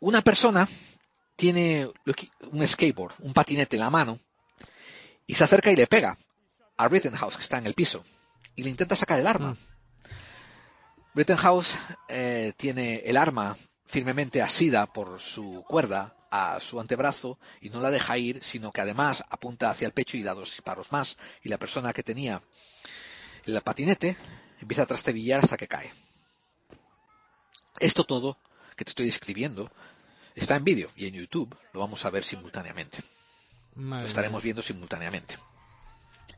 una 0.00 0.22
persona 0.22 0.68
tiene 1.36 1.90
un 2.50 2.66
skateboard, 2.66 3.14
un 3.20 3.32
patinete 3.32 3.76
en 3.76 3.80
la 3.80 3.90
mano 3.90 4.18
y 5.26 5.34
se 5.34 5.44
acerca 5.44 5.70
y 5.70 5.76
le 5.76 5.86
pega 5.86 6.18
a 6.78 6.88
Rittenhouse 6.88 7.36
que 7.36 7.42
está 7.42 7.58
en 7.58 7.66
el 7.66 7.74
piso 7.74 8.04
y 8.56 8.62
le 8.62 8.70
intenta 8.70 8.96
sacar 8.96 9.18
el 9.18 9.26
arma. 9.26 9.52
Mm. 9.52 9.56
Rittenhouse 11.14 11.76
eh, 12.08 12.52
tiene 12.56 13.02
el 13.04 13.16
arma 13.16 13.56
firmemente 13.86 14.40
asida 14.40 14.86
por 14.86 15.20
su 15.20 15.64
cuerda 15.68 16.14
a 16.30 16.60
su 16.60 16.78
antebrazo 16.78 17.38
y 17.60 17.70
no 17.70 17.80
la 17.80 17.90
deja 17.90 18.18
ir, 18.18 18.42
sino 18.42 18.70
que 18.70 18.80
además 18.80 19.24
apunta 19.28 19.70
hacia 19.70 19.86
el 19.86 19.92
pecho 19.92 20.16
y 20.16 20.22
da 20.22 20.34
dos 20.34 20.50
disparos 20.50 20.92
más. 20.92 21.16
Y 21.42 21.48
la 21.48 21.58
persona 21.58 21.92
que 21.92 22.02
tenía 22.02 22.42
el 23.44 23.60
patinete 23.62 24.16
empieza 24.60 24.82
a 24.82 24.86
trastebillar 24.86 25.42
hasta 25.42 25.56
que 25.56 25.68
cae. 25.68 25.92
Esto 27.80 28.04
todo 28.04 28.38
que 28.76 28.84
te 28.84 28.90
estoy 28.90 29.06
describiendo 29.06 29.70
está 30.34 30.56
en 30.56 30.64
vídeo 30.64 30.90
y 30.96 31.06
en 31.06 31.14
YouTube 31.14 31.56
lo 31.72 31.80
vamos 31.80 32.04
a 32.04 32.10
ver 32.10 32.24
simultáneamente. 32.24 32.98
Madre 33.74 34.04
Lo 34.04 34.08
estaremos 34.08 34.42
viendo 34.42 34.62
simultáneamente. 34.62 35.36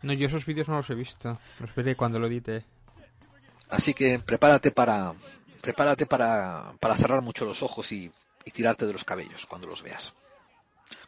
No, 0.03 0.13
yo 0.13 0.27
esos 0.27 0.47
vídeos 0.47 0.69
no 0.69 0.77
los 0.77 0.89
he 0.91 0.95
visto. 0.95 1.39
Los 1.59 1.75
veré 1.75 1.95
cuando 1.95 2.19
lo 2.19 2.27
edite. 2.27 2.65
Así 3.69 3.95
que 3.95 4.19
prepárate 4.19 4.71
para 4.71 5.15
prepárate 5.61 6.07
para, 6.07 6.73
para 6.81 6.97
cerrar 6.97 7.23
mucho 7.23 7.45
los 7.45 7.63
ojos 7.63 7.93
y, 7.93 8.11
y 8.45 8.51
tirarte 8.51 8.87
de 8.87 8.93
los 8.93 9.05
cabellos 9.05 9.47
cuando 9.47 9.69
los 9.69 9.83
veas. 9.83 10.15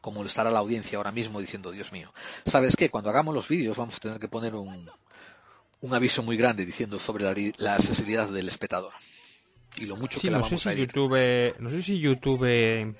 Como 0.00 0.22
lo 0.22 0.28
estará 0.28 0.50
la 0.50 0.58
audiencia 0.58 0.98
ahora 0.98 1.12
mismo 1.12 1.40
diciendo, 1.40 1.70
Dios 1.70 1.92
mío. 1.92 2.12
¿Sabes 2.46 2.76
qué? 2.76 2.90
Cuando 2.90 3.10
hagamos 3.10 3.34
los 3.34 3.48
vídeos 3.48 3.76
vamos 3.76 3.96
a 3.96 4.00
tener 4.00 4.18
que 4.18 4.28
poner 4.28 4.54
un, 4.54 4.90
un 5.80 5.94
aviso 5.94 6.22
muy 6.22 6.36
grande 6.36 6.64
diciendo 6.64 6.98
sobre 6.98 7.52
la, 7.58 7.74
accesibilidad 7.74 8.28
del 8.28 8.48
espectador. 8.48 8.92
Y 9.76 9.86
lo 9.86 9.96
mucho 9.96 10.20
Sí, 10.20 10.28
que 10.28 10.32
la 10.32 10.38
no 10.38 10.44
sé 10.44 10.58
si 10.58 10.68
a. 10.68 10.74
YouTube, 10.74 11.54
no 11.58 11.70
sé 11.70 11.82
si 11.82 11.98
YouTube 11.98 12.94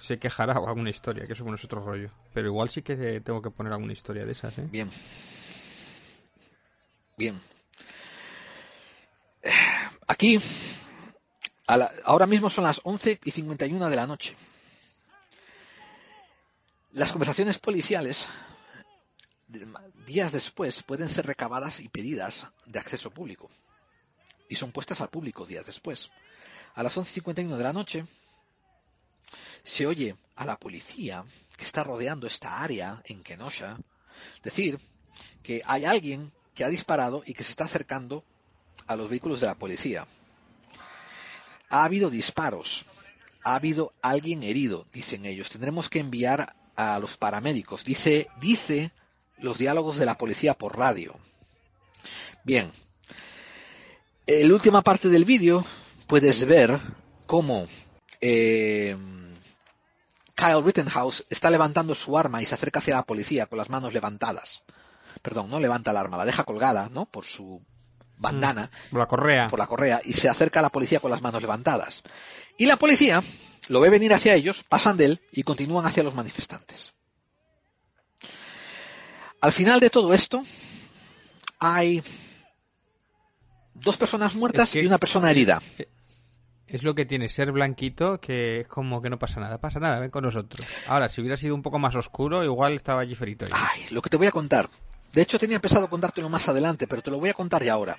se 0.00 0.18
quejará 0.18 0.58
o 0.58 0.68
alguna 0.68 0.90
historia, 0.90 1.26
que 1.26 1.32
eso 1.34 1.44
bueno 1.44 1.56
es 1.56 1.64
otro 1.64 1.84
rollo. 1.84 2.10
Pero 2.32 2.48
igual 2.48 2.68
sí 2.68 2.82
que 2.82 3.20
tengo 3.20 3.40
que 3.42 3.50
poner 3.50 3.72
alguna 3.72 3.92
historia 3.92 4.24
de 4.24 4.32
esas, 4.32 4.58
¿eh? 4.58 4.66
Bien. 4.70 4.90
Bien. 7.16 7.40
Aquí, 10.06 10.40
a 11.66 11.76
la- 11.76 11.92
ahora 12.04 12.26
mismo 12.26 12.50
son 12.50 12.64
las 12.64 12.80
11 12.84 13.18
y 13.24 13.30
51 13.30 13.88
de 13.90 13.96
la 13.96 14.06
noche. 14.06 14.36
Las 16.92 17.10
conversaciones 17.12 17.58
policiales, 17.58 18.28
días 20.06 20.32
después, 20.32 20.82
pueden 20.82 21.08
ser 21.08 21.26
recabadas 21.26 21.80
y 21.80 21.88
pedidas 21.88 22.48
de 22.66 22.78
acceso 22.78 23.10
público. 23.10 23.50
y 24.46 24.56
son 24.56 24.72
puestas 24.72 25.00
al 25.00 25.08
público 25.08 25.46
días 25.46 25.64
después. 25.64 26.10
A 26.74 26.82
las 26.82 26.94
11.51 26.96 27.56
de 27.56 27.64
la 27.64 27.72
noche 27.72 28.04
se 29.64 29.86
oye 29.86 30.14
a 30.36 30.44
la 30.44 30.58
policía 30.58 31.24
que 31.56 31.64
está 31.64 31.82
rodeando 31.82 32.26
esta 32.26 32.62
área 32.62 33.02
en 33.06 33.22
Kenosha 33.22 33.78
decir 34.42 34.78
que 35.42 35.62
hay 35.66 35.84
alguien 35.84 36.32
que 36.54 36.64
ha 36.64 36.68
disparado 36.68 37.22
y 37.26 37.34
que 37.34 37.42
se 37.42 37.50
está 37.50 37.64
acercando 37.64 38.24
a 38.86 38.96
los 38.96 39.08
vehículos 39.08 39.40
de 39.40 39.46
la 39.46 39.56
policía. 39.56 40.06
Ha 41.70 41.84
habido 41.84 42.10
disparos, 42.10 42.84
ha 43.42 43.56
habido 43.56 43.92
alguien 44.02 44.42
herido, 44.42 44.86
dicen 44.92 45.24
ellos. 45.24 45.50
Tendremos 45.50 45.88
que 45.88 45.98
enviar 45.98 46.54
a 46.76 46.98
los 46.98 47.16
paramédicos. 47.16 47.84
Dice, 47.84 48.28
dice 48.40 48.92
los 49.38 49.58
diálogos 49.58 49.96
de 49.96 50.06
la 50.06 50.16
policía 50.16 50.54
por 50.54 50.78
radio. 50.78 51.18
Bien. 52.44 52.70
En 54.26 54.48
la 54.48 54.54
última 54.54 54.82
parte 54.82 55.08
del 55.08 55.24
vídeo 55.24 55.64
puedes 56.06 56.44
ver 56.46 56.78
cómo 57.26 57.66
eh, 58.20 58.96
Kyle 60.44 60.62
Rittenhouse 60.62 61.24
está 61.30 61.50
levantando 61.50 61.94
su 61.94 62.18
arma 62.18 62.42
y 62.42 62.46
se 62.46 62.54
acerca 62.54 62.80
hacia 62.80 62.94
la 62.96 63.02
policía 63.02 63.46
con 63.46 63.56
las 63.58 63.70
manos 63.70 63.92
levantadas. 63.94 64.62
Perdón, 65.22 65.48
no 65.48 65.58
levanta 65.58 65.90
el 65.92 65.96
arma, 65.96 66.18
la 66.18 66.24
deja 66.26 66.44
colgada, 66.44 66.90
¿no? 66.92 67.06
Por 67.06 67.24
su 67.24 67.62
bandana. 68.18 68.70
Mm, 68.88 68.90
por 68.90 69.00
la 69.00 69.06
correa. 69.06 69.48
Por 69.48 69.58
la 69.58 69.66
correa. 69.66 70.00
Y 70.04 70.12
se 70.12 70.28
acerca 70.28 70.58
a 70.58 70.62
la 70.62 70.68
policía 70.68 71.00
con 71.00 71.10
las 71.10 71.22
manos 71.22 71.40
levantadas. 71.40 72.02
Y 72.58 72.66
la 72.66 72.76
policía 72.76 73.22
lo 73.68 73.80
ve 73.80 73.88
venir 73.88 74.12
hacia 74.12 74.34
ellos, 74.34 74.64
pasan 74.68 74.98
de 74.98 75.06
él 75.06 75.22
y 75.32 75.44
continúan 75.44 75.86
hacia 75.86 76.02
los 76.02 76.14
manifestantes. 76.14 76.92
Al 79.40 79.52
final 79.52 79.80
de 79.80 79.90
todo 79.90 80.12
esto, 80.12 80.44
hay 81.58 82.02
dos 83.74 83.96
personas 83.96 84.34
muertas 84.34 84.68
Es 84.68 84.72
que- 84.74 84.82
y 84.82 84.86
una 84.86 84.98
persona 84.98 85.30
herida. 85.30 85.62
Es 86.74 86.82
lo 86.82 86.96
que 86.96 87.06
tiene 87.06 87.28
ser 87.28 87.52
blanquito, 87.52 88.20
que 88.20 88.62
es 88.62 88.66
como 88.66 89.00
que 89.00 89.08
no 89.08 89.16
pasa 89.16 89.38
nada. 89.38 89.58
Pasa 89.58 89.78
nada, 89.78 90.00
ven 90.00 90.10
con 90.10 90.24
nosotros. 90.24 90.66
Ahora, 90.88 91.08
si 91.08 91.20
hubiera 91.20 91.36
sido 91.36 91.54
un 91.54 91.62
poco 91.62 91.78
más 91.78 91.94
oscuro, 91.94 92.42
igual 92.42 92.72
estaba 92.72 93.00
allí 93.00 93.14
ferito. 93.14 93.46
Ay, 93.52 93.86
lo 93.90 94.02
que 94.02 94.10
te 94.10 94.16
voy 94.16 94.26
a 94.26 94.32
contar. 94.32 94.68
De 95.12 95.22
hecho, 95.22 95.38
tenía 95.38 95.60
pensado 95.60 95.88
contártelo 95.88 96.28
más 96.28 96.48
adelante, 96.48 96.88
pero 96.88 97.00
te 97.00 97.12
lo 97.12 97.20
voy 97.20 97.28
a 97.30 97.34
contar 97.34 97.62
ya 97.62 97.74
ahora. 97.74 97.96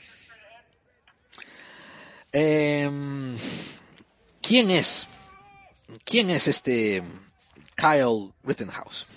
Em, 2.34 3.38
¿Quién 4.42 4.70
es? 4.70 5.08
¿Quién 6.04 6.30
es 6.30 6.50
este 6.50 7.02
Kyle 7.76 8.34
Rittenhouse? 8.44 9.08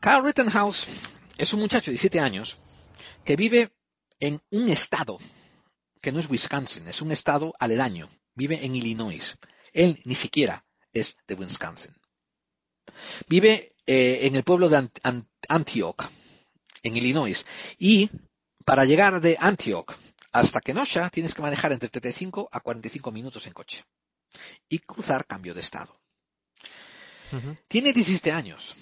Kyle 0.00 0.22
Rittenhouse 0.24 0.86
es 1.36 1.52
un 1.52 1.60
muchacho 1.60 1.90
de 1.90 1.96
17 1.96 2.18
años 2.18 2.56
que 3.26 3.36
vive 3.36 3.72
en 4.20 4.40
un 4.48 4.70
estado 4.70 5.18
que 6.00 6.12
no 6.12 6.20
es 6.20 6.28
Wisconsin, 6.30 6.88
es 6.88 7.02
un 7.02 7.12
estado 7.12 7.54
aledaño. 7.58 8.08
Vive 8.34 8.64
en 8.64 8.74
Illinois. 8.74 9.36
Él 9.72 10.00
ni 10.04 10.14
siquiera 10.14 10.64
es 10.92 11.16
de 11.26 11.34
Wisconsin. 11.34 11.94
Vive 13.28 13.72
eh, 13.86 14.20
en 14.22 14.36
el 14.36 14.44
pueblo 14.44 14.68
de 14.68 14.78
Ant- 14.78 15.00
Ant- 15.02 15.28
Antioch, 15.48 16.08
en 16.82 16.96
Illinois. 16.96 17.44
Y 17.78 18.10
para 18.64 18.84
llegar 18.84 19.20
de 19.20 19.36
Antioch 19.40 19.92
hasta 20.32 20.60
Kenosha 20.60 21.10
tienes 21.10 21.34
que 21.34 21.42
manejar 21.42 21.72
entre 21.72 21.88
35 21.88 22.48
a 22.52 22.60
45 22.60 23.10
minutos 23.12 23.46
en 23.46 23.52
coche. 23.52 23.84
Y 24.68 24.78
cruzar 24.78 25.26
cambio 25.26 25.54
de 25.54 25.60
estado. 25.60 26.00
Tiene 27.68 27.92
17 27.92 28.32
años. 28.32 28.74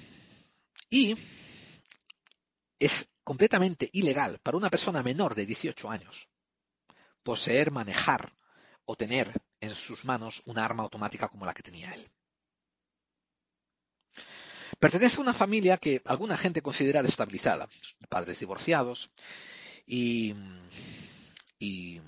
Y 0.91 1.15
es 2.79 3.09
completamente 3.25 3.91
ilegal 3.93 4.39
para 4.43 4.57
una 4.57 4.71
persona 4.71 5.03
menor 5.03 5.35
de 5.35 5.45
18 5.47 5.91
años 5.91 6.29
poseer, 7.23 7.71
manejar 7.71 8.33
o 8.85 8.97
tener 8.97 9.33
en 9.61 9.75
sus 9.75 10.05
manos 10.05 10.43
una 10.47 10.65
arma 10.65 10.83
automática 10.83 11.29
como 11.29 11.45
la 11.47 11.55
que 11.55 11.63
tenía 11.63 11.93
él. 11.93 12.11
Pertenece 14.79 15.17
a 15.19 15.21
una 15.23 15.35
familia 15.35 15.77
que 15.79 16.03
alguna 16.05 16.37
gente 16.37 16.63
considera 16.63 17.03
destabilizada, 17.03 17.69
padres 18.09 18.39
divorciados 18.39 19.11
y, 19.87 20.35
y, 21.59 22.01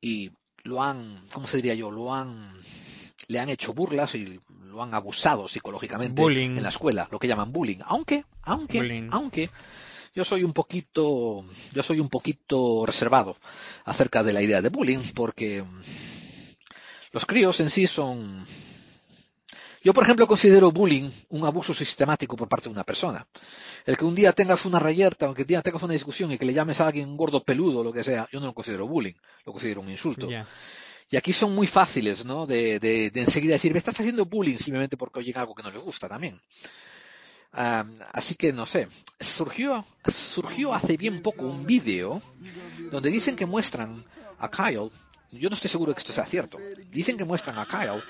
y 0.00 0.32
lo 0.64 0.82
han, 0.82 1.24
¿cómo 1.32 1.46
se 1.46 1.58
diría 1.58 1.74
yo? 1.74 1.90
Lo 1.90 2.12
han, 2.12 2.60
le 3.28 3.38
han 3.38 3.48
hecho 3.50 3.72
burlas 3.72 4.14
y 4.14 4.40
lo 4.64 4.82
han 4.82 4.94
abusado 4.94 5.48
psicológicamente 5.48 6.20
Bullying. 6.20 6.56
en 6.56 6.62
la 6.62 6.70
escuela, 6.70 7.08
lo 7.10 7.18
que 7.18 7.28
llaman 7.28 7.52
bullying. 7.52 7.80
Aunque, 7.84 8.24
aunque, 8.42 8.78
Bullying. 8.78 9.08
aunque 9.12 9.50
yo 10.14 10.24
soy 10.24 10.44
un 10.44 10.52
poquito, 10.52 11.44
yo 11.72 11.82
soy 11.82 12.00
un 12.00 12.08
poquito 12.08 12.84
reservado 12.86 13.36
acerca 13.84 14.22
de 14.22 14.32
la 14.32 14.42
idea 14.42 14.62
de 14.62 14.68
bullying 14.68 15.00
porque 15.14 15.64
los 17.12 17.26
críos 17.26 17.60
en 17.60 17.70
sí 17.70 17.86
son 17.86 18.46
yo, 19.82 19.94
por 19.94 20.02
ejemplo, 20.02 20.26
considero 20.26 20.72
bullying 20.72 21.10
un 21.28 21.44
abuso 21.44 21.72
sistemático 21.72 22.36
por 22.36 22.48
parte 22.48 22.64
de 22.64 22.72
una 22.72 22.84
persona. 22.84 23.26
El 23.86 23.96
que 23.96 24.04
un 24.04 24.14
día 24.14 24.32
tengas 24.32 24.64
una 24.64 24.78
rayerta, 24.78 25.30
o 25.30 25.34
que 25.34 25.42
un 25.42 25.48
día 25.48 25.62
tengas 25.62 25.82
una 25.82 25.92
discusión 25.92 26.32
y 26.32 26.38
que 26.38 26.44
le 26.44 26.52
llames 26.52 26.80
a 26.80 26.88
alguien 26.88 27.16
gordo 27.16 27.44
peludo 27.44 27.80
o 27.80 27.84
lo 27.84 27.92
que 27.92 28.02
sea, 28.02 28.28
yo 28.32 28.40
no 28.40 28.46
lo 28.46 28.54
considero 28.54 28.86
bullying, 28.86 29.14
lo 29.44 29.52
considero 29.52 29.80
un 29.80 29.90
insulto. 29.90 30.28
Y 31.10 31.16
aquí 31.16 31.32
son 31.32 31.54
muy 31.54 31.66
fáciles, 31.66 32.24
¿no? 32.24 32.44
De, 32.44 32.78
de, 32.78 33.10
de 33.10 33.20
enseguida 33.20 33.54
decir, 33.54 33.72
me 33.72 33.78
estás 33.78 33.98
haciendo 33.98 34.26
bullying 34.26 34.58
simplemente 34.58 34.96
porque 34.98 35.20
oyen 35.20 35.38
algo 35.38 35.54
que 35.54 35.62
no 35.62 35.70
les 35.70 35.80
gusta 35.80 36.08
también. 36.08 36.38
Así 37.52 38.34
que 38.34 38.52
no 38.52 38.66
sé. 38.66 38.88
Surgió, 39.18 39.84
surgió 40.06 40.74
hace 40.74 40.96
bien 40.96 41.22
poco 41.22 41.44
un 41.44 41.66
vídeo 41.66 42.22
donde 42.90 43.10
dicen 43.10 43.36
que 43.36 43.46
muestran 43.46 44.04
a 44.38 44.50
Kyle, 44.50 44.90
yo 45.32 45.48
no 45.48 45.54
estoy 45.54 45.70
seguro 45.70 45.92
que 45.94 46.00
esto 46.00 46.12
sea 46.12 46.24
cierto, 46.24 46.58
dicen 46.90 47.16
que 47.16 47.24
muestran 47.24 47.58
a 47.58 47.66
Kyle 47.66 48.02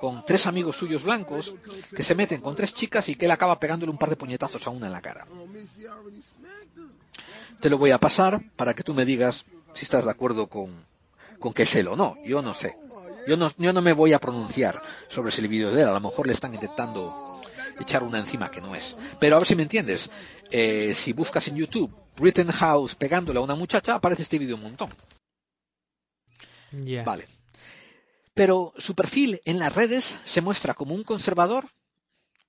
con 0.00 0.24
tres 0.24 0.46
amigos 0.46 0.76
suyos 0.76 1.02
blancos 1.02 1.54
que 1.94 2.02
se 2.02 2.14
meten 2.14 2.40
con 2.40 2.56
tres 2.56 2.74
chicas 2.74 3.08
y 3.08 3.16
que 3.16 3.26
él 3.26 3.30
acaba 3.30 3.60
pegándole 3.60 3.92
un 3.92 3.98
par 3.98 4.08
de 4.08 4.16
puñetazos 4.16 4.66
a 4.66 4.70
una 4.70 4.86
en 4.86 4.92
la 4.92 5.02
cara. 5.02 5.26
Te 7.60 7.68
lo 7.68 7.76
voy 7.76 7.90
a 7.90 7.98
pasar 7.98 8.42
para 8.56 8.74
que 8.74 8.82
tú 8.82 8.94
me 8.94 9.04
digas 9.04 9.44
si 9.74 9.84
estás 9.84 10.06
de 10.06 10.10
acuerdo 10.10 10.46
con, 10.46 10.84
con 11.38 11.52
que 11.52 11.64
es 11.64 11.74
él 11.74 11.88
o 11.88 11.96
no. 11.96 12.16
Yo 12.24 12.40
no 12.40 12.54
sé. 12.54 12.78
Yo 13.26 13.36
no, 13.36 13.52
yo 13.58 13.74
no 13.74 13.82
me 13.82 13.92
voy 13.92 14.14
a 14.14 14.18
pronunciar 14.18 14.80
sobre 15.08 15.30
si 15.30 15.42
el 15.42 15.48
vídeo 15.48 15.70
de 15.70 15.82
él. 15.82 15.88
A 15.88 15.92
lo 15.92 16.00
mejor 16.00 16.26
le 16.26 16.32
están 16.32 16.54
intentando 16.54 17.29
echar 17.78 18.02
una 18.02 18.18
encima 18.18 18.50
que 18.50 18.60
no 18.60 18.74
es. 18.74 18.96
Pero 19.18 19.36
a 19.36 19.38
ver 19.38 19.48
si 19.48 19.56
me 19.56 19.62
entiendes. 19.62 20.10
Eh, 20.50 20.94
si 20.94 21.12
buscas 21.12 21.46
en 21.48 21.56
YouTube 21.56 21.94
Rittenhouse 22.16 22.94
pegándole 22.94 23.38
a 23.38 23.42
una 23.42 23.54
muchacha, 23.54 23.94
aparece 23.94 24.22
este 24.22 24.38
vídeo 24.38 24.56
un 24.56 24.62
montón. 24.62 24.90
Vale. 27.04 27.26
Pero 28.34 28.72
su 28.78 28.94
perfil 28.94 29.40
en 29.44 29.58
las 29.58 29.74
redes 29.74 30.16
se 30.24 30.40
muestra 30.40 30.74
como 30.74 30.94
un 30.94 31.02
conservador, 31.02 31.68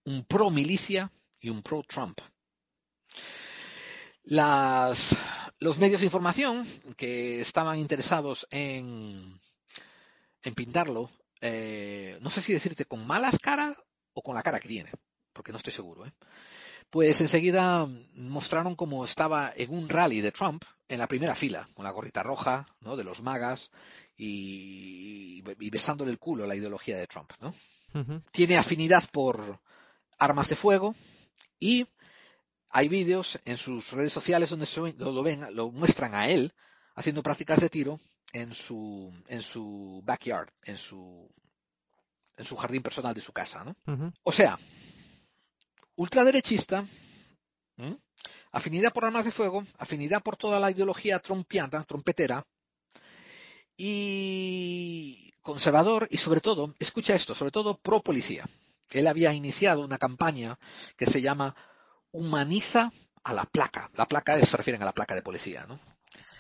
un 0.06 0.24
pro 0.26 0.50
milicia 0.50 1.12
y 1.40 1.50
un 1.50 1.62
pro 1.62 1.84
Trump. 1.84 2.20
Las, 4.24 5.16
los 5.60 5.80
medios 5.80 6.02
de 6.02 6.06
información 6.06 6.68
que 6.96 7.42
estaban 7.42 7.80
interesados 7.80 8.48
en, 8.52 9.40
en 10.44 10.54
pintarlo, 10.54 11.10
eh, 11.42 12.20
no 12.22 12.30
sé 12.30 12.42
si 12.42 12.54
decirte 12.54 12.86
con 12.86 13.06
malas 13.06 13.38
caras 13.40 13.76
o 14.14 14.22
con 14.22 14.36
la 14.36 14.44
cara 14.44 14.60
que 14.60 14.68
tiene, 14.68 14.92
porque 15.34 15.52
no 15.52 15.58
estoy 15.58 15.74
seguro. 15.74 16.06
¿eh? 16.06 16.14
Pues 16.90 17.22
enseguida 17.22 17.88
mostraron 18.16 18.76
cómo 18.76 19.06
estaba 19.06 19.54
en 19.56 19.74
un 19.74 19.90
rally 19.90 20.22
de 20.22 20.32
Trump 20.32 20.64
en 20.88 21.00
la 21.00 21.08
primera 21.08 21.36
fila, 21.36 21.70
con 21.74 21.86
la 21.86 21.92
gorrita 21.92 22.22
roja, 22.22 22.68
¿no? 22.82 22.98
De 22.98 23.04
los 23.04 23.22
magas 23.22 23.72
y, 24.18 25.44
y 25.60 25.70
besándole 25.70 26.12
el 26.12 26.20
culo 26.20 26.44
a 26.44 26.48
la 26.48 26.56
ideología 26.56 26.98
de 26.98 27.08
Trump, 27.08 27.32
¿no? 27.40 27.54
Tiene 28.32 28.58
afinidad 28.58 29.10
por 29.10 29.60
armas 30.18 30.50
de 30.50 30.56
fuego 30.56 30.96
y 31.60 31.88
hay 32.70 32.88
vídeos 32.88 33.40
en 33.46 33.58
sus 33.58 33.92
redes 33.92 34.14
sociales 34.14 34.50
donde 34.50 34.66
se 34.66 34.80
lo, 34.80 35.24
ven, 35.24 35.54
lo 35.54 35.72
muestran 35.72 36.16
a 36.16 36.30
él 36.30 36.54
haciendo 36.96 37.22
prácticas 37.22 37.60
de 37.60 37.70
tiro 37.70 38.00
en 38.32 38.54
su, 38.54 39.14
en 39.28 39.42
su 39.42 40.02
backyard, 40.06 40.50
en 40.64 40.78
su, 40.78 41.30
en 42.38 42.46
su 42.46 42.56
jardín 42.56 42.82
personal 42.82 43.14
de 43.14 43.22
su 43.22 43.34
casa, 43.34 43.66
¿no? 43.66 44.14
O 44.24 44.32
sea, 44.32 44.58
ultraderechista, 45.96 46.86
¿m? 47.78 47.98
afinidad 48.52 48.94
por 48.94 49.06
armas 49.06 49.26
de 49.26 49.32
fuego, 49.32 49.66
afinidad 49.78 50.22
por 50.22 50.38
toda 50.38 50.60
la 50.60 50.72
ideología 50.72 51.20
trompiana, 51.20 51.84
trompetera, 51.84 52.46
y 53.78 55.32
conservador, 55.42 56.08
y 56.12 56.18
sobre 56.18 56.42
todo, 56.42 56.76
escucha 56.80 57.16
esto, 57.16 57.34
sobre 57.34 57.52
todo 57.52 57.78
pro 57.78 58.02
policía. 58.02 58.46
Él 58.90 59.08
había 59.08 59.34
iniciado 59.34 59.84
una 59.84 59.98
campaña 59.98 60.60
que 60.98 61.06
se 61.06 61.22
llama 61.22 61.56
Humaniza 62.12 62.92
a 63.24 63.34
la 63.34 63.46
placa. 63.46 63.90
La 63.96 64.08
placa 64.08 64.40
se 64.44 64.58
refieren 64.58 64.82
a 64.82 64.86
la 64.86 64.94
placa 64.94 65.16
de 65.16 65.22
policía, 65.22 65.66
¿no? 65.68 65.80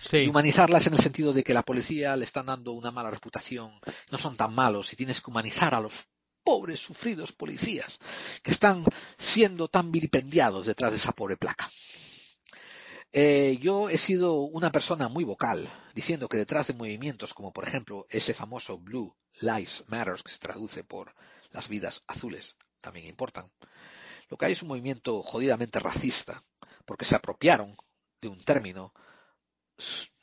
y 0.04 0.08
Sí. 0.08 0.28
humanizarlas 0.28 0.88
en 0.88 0.93
el 0.93 0.99
sentido 0.99 1.32
de 1.32 1.43
que 1.43 1.54
la 1.54 1.64
policía 1.64 2.16
le 2.16 2.26
están 2.26 2.47
dando 2.47 2.72
una 2.72 2.91
mala 2.91 3.12
reputación, 3.12 3.72
no 4.12 4.18
son 4.18 4.36
tan 4.36 4.54
malos 4.54 4.91
y 4.93 4.95
tienes 4.95 5.22
que 5.22 5.30
humanizar 5.30 5.76
a 5.76 5.80
los 5.80 5.93
pobres 6.44 6.80
sufridos 6.80 7.32
policías 7.32 8.00
que 8.44 8.52
están 8.52 8.84
siendo 9.18 9.68
tan 9.68 9.92
vilipendiados 9.92 10.66
detrás 10.66 10.92
de 10.92 10.98
esa 10.98 11.12
pobre 11.12 11.38
placa. 11.38 11.70
Eh, 13.14 13.58
yo 13.62 13.89
he 13.89 13.98
sido 13.98 14.36
una 14.36 14.72
persona 14.72 15.10
muy 15.10 15.26
vocal, 15.26 15.70
diciendo 15.94 16.30
que 16.30 16.38
detrás 16.38 16.68
de 16.68 16.74
movimientos 16.74 17.34
como 17.34 17.52
por 17.52 17.68
ejemplo 17.68 18.06
ese 18.10 18.34
famoso 18.34 18.78
Blue 18.78 19.16
Lives 19.42 19.84
Matter, 19.88 20.22
que 20.24 20.32
se 20.32 20.39
traduce 20.39 20.84
por 20.84 21.14
las 21.50 21.68
vidas 21.68 22.04
azules, 22.08 22.56
también 22.80 23.08
importan, 23.08 23.52
lo 24.30 24.38
que 24.38 24.46
hay 24.46 24.54
es 24.54 24.62
un 24.62 24.70
movimiento 24.70 25.22
jodidamente 25.22 25.80
racista, 25.80 26.44
porque 26.86 27.04
se 27.04 27.16
apropiaron 27.16 27.76
de 28.22 28.30
un 28.30 28.42
término 28.42 28.94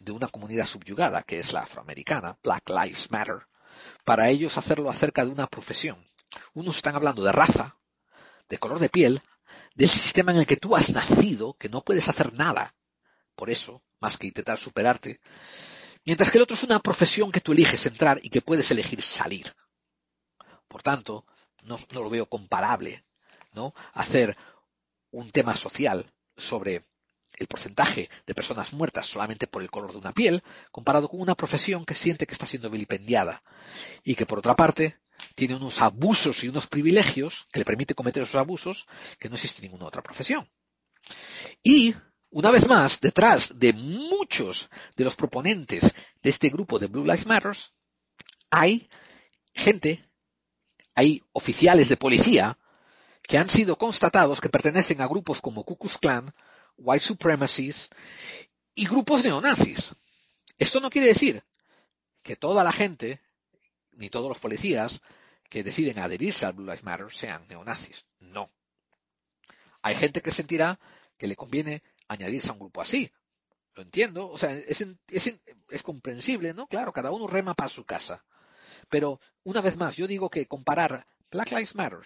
de 0.01 0.13
una 0.13 0.29
comunidad 0.29 0.67
subyugada, 0.67 1.23
que 1.23 1.41
es 1.41 1.53
la 1.53 1.61
afroamericana, 1.61 2.39
Black 2.43 2.71
Lives 2.71 3.11
Matter, 3.11 3.47
para 4.09 4.31
ellos 4.31 4.57
hacerlo 4.57 4.89
acerca 4.89 5.23
de 5.23 5.31
una 5.31 5.47
profesión. 5.47 6.03
Unos 6.55 6.77
están 6.77 6.95
hablando 6.95 7.23
de 7.23 7.31
raza, 7.31 7.77
de 8.49 8.57
color 8.57 8.79
de 8.79 8.89
piel, 8.89 9.21
del 9.75 9.91
sistema 9.91 10.33
en 10.33 10.39
el 10.39 10.47
que 10.47 10.57
tú 10.57 10.75
has 10.75 10.89
nacido, 10.89 11.59
que 11.59 11.69
no 11.69 11.83
puedes 11.83 12.09
hacer 12.09 12.33
nada 12.33 12.75
por 13.35 13.51
eso, 13.51 13.83
más 14.01 14.17
que 14.17 14.29
intentar 14.29 14.57
superarte, 14.57 15.21
mientras 16.07 16.31
que 16.31 16.39
el 16.39 16.45
otro 16.45 16.55
es 16.55 16.63
una 16.63 16.79
profesión 16.81 17.31
que 17.31 17.43
tú 17.43 17.53
eliges 17.53 17.85
entrar 17.85 18.19
y 18.23 18.31
que 18.31 18.41
puedes 18.41 18.71
elegir 18.71 19.03
salir. 19.03 19.55
Por 20.69 20.83
tanto, 20.83 21.27
no, 21.65 21.79
no 21.93 22.03
lo 22.03 22.09
veo 22.09 22.25
comparable, 22.31 23.05
¿no? 23.53 23.75
Hacer 23.93 24.39
un 25.11 25.31
tema 25.31 25.55
social 25.55 26.11
sobre 26.35 26.83
el 27.39 27.47
porcentaje 27.47 28.11
de 28.27 28.35
personas 28.35 28.73
muertas 28.73 29.07
solamente 29.07 29.47
por 29.47 29.63
el 29.63 29.71
color 29.71 29.93
de 29.93 29.99
una 29.99 30.13
piel, 30.13 30.43
comparado 30.71 31.09
con 31.09 31.21
una 31.21 31.35
profesión 31.35 31.85
que 31.85 31.95
siente 31.95 32.27
que 32.27 32.33
está 32.33 32.47
siendo 32.47 32.71
vilipendiada 32.71 33.43
y 34.03 34.15
que 34.15 34.27
por 34.27 34.39
otra 34.39 34.57
parte 34.57 34.99
tiene 35.35 35.57
unos 35.57 35.81
abusos 35.81 36.45
y 36.45 36.49
unos 36.49 36.67
privilegios 36.67 37.47
que 37.53 37.61
le 37.61 37.65
permite 37.65 37.95
cometer 37.95 38.23
esos 38.23 38.37
abusos 38.37 38.87
que 39.19 39.29
no 39.29 39.37
existe 39.37 39.63
ninguna 39.63 39.87
otra 39.87 40.03
profesión. 40.03 40.49
Y, 41.63 41.95
una 42.31 42.51
vez 42.51 42.67
más, 42.69 43.01
detrás 43.01 43.59
de 43.59 43.73
muchos 43.73 44.69
de 44.97 45.05
los 45.05 45.17
proponentes 45.17 45.95
de 46.23 46.31
este 46.31 46.49
grupo 46.49 46.79
de 46.79 46.87
Blue 46.87 47.05
Lives 47.05 47.27
Matter, 47.27 47.57
hay 48.51 48.89
gente, 49.55 50.05
hay 50.95 51.23
oficiales 51.33 51.89
de 51.89 51.97
policía 51.97 52.59
que 53.23 53.39
han 53.39 53.51
sido 53.51 53.77
constatados 53.77 54.41
que 54.41 54.49
pertenecen 54.49 55.01
a 55.01 55.07
grupos 55.07 55.41
como 55.41 55.65
Ku 55.65 55.77
Klux 55.77 55.99
Klan, 55.99 56.33
white 56.79 57.05
supremacies 57.05 57.91
y 58.75 58.87
grupos 58.87 59.25
neonazis. 59.25 59.95
Esto 60.57 60.81
no 60.81 60.91
quiere 60.91 61.09
decir 61.09 61.45
que 62.23 62.37
toda 62.37 62.65
la 62.65 62.73
gente, 62.73 63.21
ni 63.93 64.11
todos 64.11 64.29
los 64.29 64.39
policías 64.39 65.03
que 65.49 65.63
deciden 65.63 65.99
adherirse 65.99 66.47
al 66.47 66.53
Blue 66.53 66.67
Lives 66.67 66.85
Matter 66.85 67.13
sean 67.13 67.47
neonazis. 67.49 68.07
No. 68.21 68.51
Hay 69.83 69.95
gente 69.95 70.21
que 70.21 70.31
sentirá 70.31 70.79
que 71.17 71.27
le 71.27 71.37
conviene 71.37 71.83
añadirse 72.09 72.51
a 72.51 72.53
un 72.53 72.61
grupo 72.61 72.81
así. 72.81 73.11
Lo 73.75 73.83
entiendo. 73.83 74.29
O 74.29 74.39
sea, 74.39 74.53
es, 74.53 74.85
es, 75.09 75.41
es 75.69 75.83
comprensible, 75.83 76.55
¿no? 76.55 76.67
Claro, 76.67 76.93
cada 76.93 77.11
uno 77.11 77.27
rema 77.27 77.55
para 77.55 77.69
su 77.69 77.85
casa. 77.85 78.25
Pero, 78.89 79.21
una 79.45 79.61
vez 79.61 79.77
más, 79.77 79.97
yo 79.97 80.07
digo 80.07 80.31
que 80.31 80.47
comparar 80.47 81.05
Black 81.31 81.51
Lives 81.51 81.75
Matter 81.75 82.01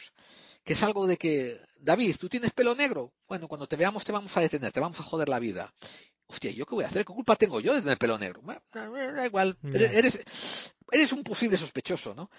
que 0.65 0.75
es 0.75 0.83
algo 0.83 1.07
de 1.07 1.17
que, 1.17 1.61
David, 1.77 2.17
tú 2.19 2.29
tienes 2.29 2.53
pelo 2.53 2.75
negro. 2.75 3.13
Bueno, 3.29 3.49
cuando 3.49 3.67
te 3.67 3.77
veamos 3.77 4.05
te 4.05 4.13
vamos 4.13 4.37
a 4.37 4.41
detener, 4.41 4.73
te 4.73 4.81
vamos 4.81 5.01
a 5.01 5.03
joder 5.03 5.29
la 5.29 5.39
vida. 5.39 5.73
Hostia, 6.27 6.51
¿yo 6.51 6.65
qué 6.65 6.75
voy 6.75 6.85
a 6.85 6.89
hacer? 6.89 7.05
¿Qué 7.05 7.13
culpa 7.13 7.37
tengo 7.37 7.61
yo 7.61 7.75
de 7.75 7.83
tener 7.83 7.99
pelo 7.99 8.19
negro? 8.19 8.43
Da 8.73 9.27
igual, 9.27 9.59
eres, 9.63 10.75
eres 10.91 11.13
un 11.13 11.23
posible 11.25 11.57
sospechoso, 11.57 12.15
¿no? 12.15 12.31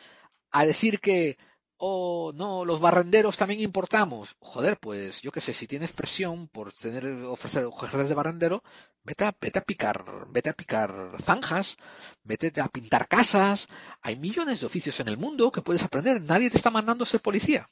A 0.51 0.65
decir 0.65 0.99
que, 0.99 1.37
oh, 1.77 2.31
no, 2.33 2.65
los 2.65 2.79
barrenderos 2.79 3.37
también 3.37 3.59
importamos. 3.59 4.35
Joder, 4.39 4.77
pues 4.79 5.21
yo 5.21 5.31
qué 5.31 5.41
sé, 5.41 5.53
si 5.53 5.67
tienes 5.67 5.91
presión 5.91 6.47
por 6.47 6.71
tener, 6.71 7.05
ofrecer 7.25 7.65
ojeras 7.65 8.09
de 8.09 8.15
barrendero, 8.15 8.63
vete 9.03 9.25
a, 9.25 9.35
vete 9.39 9.59
a 9.59 9.63
picar, 9.63 10.27
vete 10.29 10.49
a 10.49 10.53
picar 10.53 11.17
zanjas, 11.21 11.77
vete 12.23 12.51
a 12.61 12.67
pintar 12.69 13.07
casas. 13.07 13.67
Hay 14.01 14.15
millones 14.15 14.61
de 14.61 14.65
oficios 14.65 14.99
en 15.01 15.09
el 15.09 15.17
mundo 15.17 15.51
que 15.51 15.61
puedes 15.61 15.83
aprender. 15.83 16.21
Nadie 16.21 16.49
te 16.49 16.57
está 16.57 16.71
mandando 16.71 17.05
ser 17.05 17.19
policía. 17.19 17.69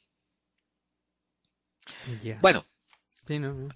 Bueno, 2.40 2.64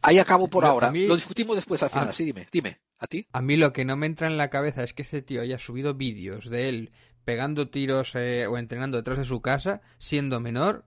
ahí 0.02 0.18
acabo 0.18 0.48
por 0.48 0.64
ahora. 0.64 0.90
Lo 0.90 1.14
discutimos 1.14 1.56
después 1.56 1.82
al 1.82 1.90
final. 1.90 2.12
sí, 2.12 2.24
dime, 2.24 2.46
dime. 2.50 2.80
¿A 2.98 3.06
ti? 3.06 3.26
A 3.32 3.42
mí 3.42 3.56
lo 3.56 3.72
que 3.72 3.84
no 3.84 3.96
me 3.96 4.06
entra 4.06 4.26
en 4.26 4.38
la 4.38 4.48
cabeza 4.48 4.82
es 4.82 4.94
que 4.94 5.02
este 5.02 5.22
tío 5.22 5.42
haya 5.42 5.58
subido 5.58 5.94
vídeos 5.94 6.48
de 6.48 6.68
él 6.68 6.92
pegando 7.24 7.68
tiros 7.68 8.14
eh, 8.14 8.46
o 8.46 8.56
entrenando 8.56 8.96
detrás 8.96 9.18
de 9.18 9.24
su 9.24 9.42
casa 9.42 9.82
siendo 9.98 10.40
menor 10.40 10.86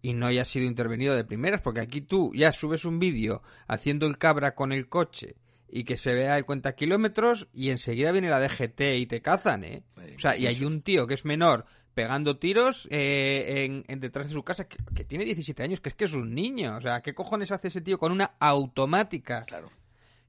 y 0.00 0.14
no 0.14 0.26
haya 0.26 0.44
sido 0.44 0.66
intervenido 0.66 1.14
de 1.14 1.24
primeras, 1.24 1.60
porque 1.60 1.80
aquí 1.80 2.00
tú 2.00 2.32
ya 2.34 2.52
subes 2.52 2.84
un 2.84 2.98
vídeo 2.98 3.42
haciendo 3.68 4.06
el 4.06 4.18
cabra 4.18 4.54
con 4.54 4.72
el 4.72 4.88
coche 4.88 5.36
y 5.68 5.84
que 5.84 5.96
se 5.96 6.12
vea 6.12 6.36
el 6.36 6.44
cuenta 6.44 6.74
kilómetros 6.74 7.48
y 7.52 7.70
enseguida 7.70 8.12
viene 8.12 8.28
la 8.28 8.40
DGT 8.40 8.80
y 8.96 9.06
te 9.06 9.22
cazan, 9.22 9.64
¿eh? 9.64 9.84
O 10.16 10.20
sea, 10.20 10.36
y 10.36 10.46
hay 10.46 10.64
un 10.64 10.82
tío 10.82 11.06
que 11.06 11.14
es 11.14 11.24
menor 11.24 11.66
pegando 11.94 12.38
tiros 12.38 12.88
eh, 12.90 13.82
en, 13.86 14.00
detrás 14.00 14.28
de 14.28 14.34
su 14.34 14.42
casa, 14.42 14.66
que, 14.66 15.04
tiene 15.04 15.24
17 15.24 15.62
años, 15.62 15.80
que 15.80 15.90
es 15.90 15.94
que 15.94 16.04
es 16.04 16.12
un 16.12 16.34
niño. 16.34 16.76
O 16.76 16.80
sea, 16.80 17.00
¿qué 17.00 17.14
cojones 17.14 17.50
hace 17.50 17.68
ese 17.68 17.80
tío 17.80 17.98
con 17.98 18.12
una 18.12 18.34
automática? 18.38 19.44
Claro. 19.44 19.70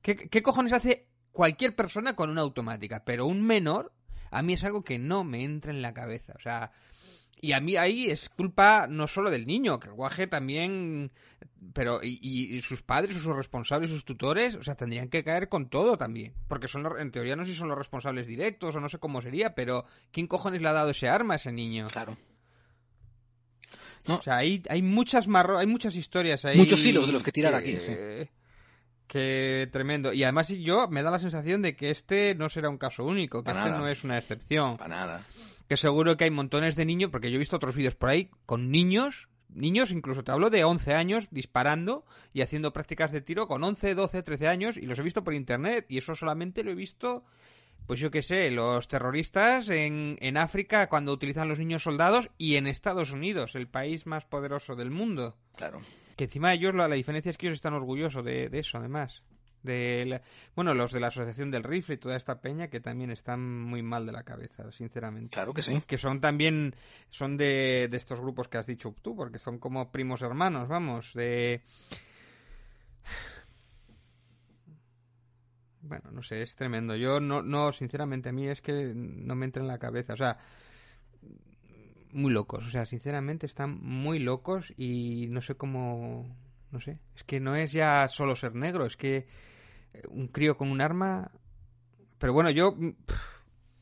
¿Qué, 0.01 0.15
qué 0.15 0.41
cojones 0.43 0.73
hace 0.73 1.07
cualquier 1.31 1.75
persona 1.75 2.15
con 2.15 2.29
una 2.29 2.41
automática? 2.41 3.03
Pero 3.05 3.25
un 3.25 3.41
menor, 3.41 3.93
a 4.31 4.41
mí 4.41 4.53
es 4.53 4.63
algo 4.63 4.83
que 4.83 4.99
no 4.99 5.23
me 5.23 5.43
entra 5.43 5.71
en 5.71 5.81
la 5.81 5.93
cabeza. 5.93 6.33
O 6.35 6.41
sea, 6.41 6.71
y 7.43 7.51
a 7.51 7.59
mí 7.59 7.75
ahí 7.75 8.05
es 8.05 8.29
culpa 8.29 8.87
no 8.89 9.05
solo 9.05 9.29
del 9.29 9.45
niño, 9.45 9.77
que 9.77 9.89
el 9.89 9.93
guaje 9.93 10.27
también, 10.27 11.11
pero 11.73 11.99
y, 12.01 12.61
sus 12.61 12.83
padres, 12.83 13.17
sus 13.17 13.35
responsables, 13.35 13.89
sus 13.89 14.05
tutores, 14.05 14.55
o 14.55 14.63
sea, 14.63 14.75
tendrían 14.75 15.09
que 15.09 15.25
caer 15.25 15.49
con 15.49 15.69
todo 15.69 15.97
también, 15.97 16.33
porque 16.47 16.69
son 16.69 16.87
en 16.97 17.11
teoría 17.11 17.35
no 17.35 17.43
sé 17.43 17.51
si 17.51 17.57
son 17.57 17.67
los 17.67 17.77
responsables 17.77 18.27
directos 18.27 18.73
o 18.73 18.79
no 18.79 18.87
sé 18.87 18.97
cómo 18.97 19.21
sería, 19.21 19.55
pero 19.55 19.83
¿quién 20.11 20.27
cojones 20.27 20.61
le 20.61 20.69
ha 20.69 20.71
dado 20.71 20.91
ese 20.91 21.09
arma 21.09 21.33
a 21.33 21.35
ese 21.35 21.51
niño? 21.51 21.87
Claro. 21.91 22.15
O 24.07 24.21
sea, 24.21 24.37
hay, 24.37 24.63
hay 24.69 24.81
muchas 24.81 25.27
marro, 25.27 25.59
hay 25.59 25.67
muchas 25.67 25.97
historias 25.97 26.45
ahí. 26.45 26.55
Muchos 26.55 26.85
hilos 26.85 27.07
de 27.07 27.11
los 27.11 27.23
que 27.23 27.33
tirar 27.33 27.55
aquí, 27.55 27.75
sí. 27.75 27.93
Que 29.05 29.67
tremendo. 29.69 30.13
Y 30.13 30.23
además 30.23 30.47
yo 30.47 30.87
me 30.87 31.03
da 31.03 31.11
la 31.11 31.19
sensación 31.19 31.61
de 31.61 31.75
que 31.75 31.89
este 31.89 32.35
no 32.35 32.47
será 32.47 32.69
un 32.69 32.77
caso 32.77 33.03
único, 33.03 33.43
que 33.43 33.51
este 33.51 33.69
no 33.69 33.85
es 33.89 34.05
una 34.05 34.17
excepción. 34.17 34.77
Para 34.77 34.95
nada 34.95 35.25
que 35.73 35.77
seguro 35.77 36.17
que 36.17 36.25
hay 36.25 36.29
montones 36.29 36.75
de 36.75 36.85
niños, 36.85 37.09
porque 37.09 37.31
yo 37.31 37.37
he 37.37 37.39
visto 37.39 37.55
otros 37.55 37.73
vídeos 37.73 37.95
por 37.95 38.09
ahí 38.09 38.29
con 38.45 38.69
niños, 38.69 39.27
niños 39.49 39.89
incluso 39.89 40.23
te 40.23 40.31
hablo 40.31 40.51
de 40.51 40.63
11 40.63 40.93
años 40.93 41.29
disparando 41.31 42.05
y 42.31 42.43
haciendo 42.43 42.73
prácticas 42.73 43.11
de 43.11 43.21
tiro 43.21 43.47
con 43.47 43.63
11, 43.63 43.95
12, 43.95 44.21
13 44.21 44.47
años 44.47 44.77
y 44.77 44.83
los 44.83 44.99
he 44.99 45.01
visto 45.01 45.23
por 45.23 45.33
internet 45.33 45.87
y 45.89 45.97
eso 45.97 46.13
solamente 46.13 46.63
lo 46.63 46.69
he 46.69 46.75
visto 46.75 47.23
pues 47.87 47.99
yo 47.99 48.11
qué 48.11 48.21
sé, 48.21 48.51
los 48.51 48.87
terroristas 48.87 49.67
en, 49.69 50.15
en 50.21 50.37
África 50.37 50.89
cuando 50.89 51.11
utilizan 51.11 51.49
los 51.49 51.57
niños 51.57 51.81
soldados 51.81 52.29
y 52.37 52.57
en 52.57 52.67
Estados 52.67 53.09
Unidos, 53.09 53.55
el 53.55 53.67
país 53.67 54.05
más 54.05 54.25
poderoso 54.25 54.75
del 54.75 54.91
mundo. 54.91 55.37
Claro. 55.55 55.81
Que 56.15 56.25
encima 56.25 56.53
ellos 56.53 56.75
la, 56.75 56.87
la 56.87 56.93
diferencia 56.93 57.31
es 57.31 57.37
que 57.39 57.47
ellos 57.47 57.55
están 57.55 57.73
orgullosos 57.73 58.23
de, 58.23 58.47
de 58.47 58.59
eso, 58.59 58.77
además 58.77 59.23
de 59.63 60.21
bueno 60.55 60.73
los 60.73 60.91
de 60.91 60.99
la 60.99 61.07
asociación 61.07 61.49
del 61.51 61.63
rifle 61.63 61.95
y 61.95 61.97
toda 61.97 62.15
esta 62.17 62.41
peña 62.41 62.67
que 62.67 62.79
también 62.79 63.11
están 63.11 63.41
muy 63.41 63.81
mal 63.81 64.05
de 64.05 64.11
la 64.11 64.23
cabeza 64.23 64.71
sinceramente. 64.71 65.29
Claro 65.33 65.53
que 65.53 65.61
sí. 65.61 65.81
Que 65.87 65.97
son 65.97 66.21
también 66.21 66.75
son 67.09 67.37
de, 67.37 67.87
de 67.89 67.97
estos 67.97 68.19
grupos 68.19 68.47
que 68.47 68.57
has 68.57 68.67
dicho 68.67 68.93
tú 69.01 69.15
porque 69.15 69.39
son 69.39 69.57
como 69.57 69.91
primos 69.91 70.21
hermanos 70.21 70.67
vamos 70.67 71.13
de 71.13 71.61
bueno 75.81 76.11
no 76.11 76.23
sé 76.23 76.41
es 76.41 76.55
tremendo. 76.55 76.95
Yo 76.95 77.19
no 77.19 77.41
no 77.41 77.71
sinceramente 77.73 78.29
a 78.29 78.31
mí 78.33 78.47
es 78.47 78.61
que 78.61 78.93
no 78.93 79.35
me 79.35 79.45
entra 79.45 79.61
en 79.61 79.67
la 79.67 79.79
cabeza 79.79 80.13
o 80.13 80.17
sea 80.17 80.37
muy 82.11 82.31
locos 82.31 82.65
o 82.67 82.69
sea 82.69 82.85
sinceramente 82.85 83.45
están 83.45 83.79
muy 83.81 84.19
locos 84.19 84.73
y 84.77 85.27
no 85.29 85.41
sé 85.41 85.55
cómo 85.55 86.27
no 86.71 86.79
sé 86.79 86.99
es 87.15 87.23
que 87.23 87.39
no 87.39 87.55
es 87.55 87.71
ya 87.71 88.07
solo 88.09 88.35
ser 88.35 88.55
negro 88.55 88.85
es 88.85 88.95
que 88.95 89.25
un 90.09 90.27
crío 90.27 90.57
con 90.57 90.69
un 90.69 90.81
arma. 90.81 91.31
Pero 92.17 92.33
bueno, 92.33 92.49
yo. 92.49 92.73
Mm, 92.73 92.95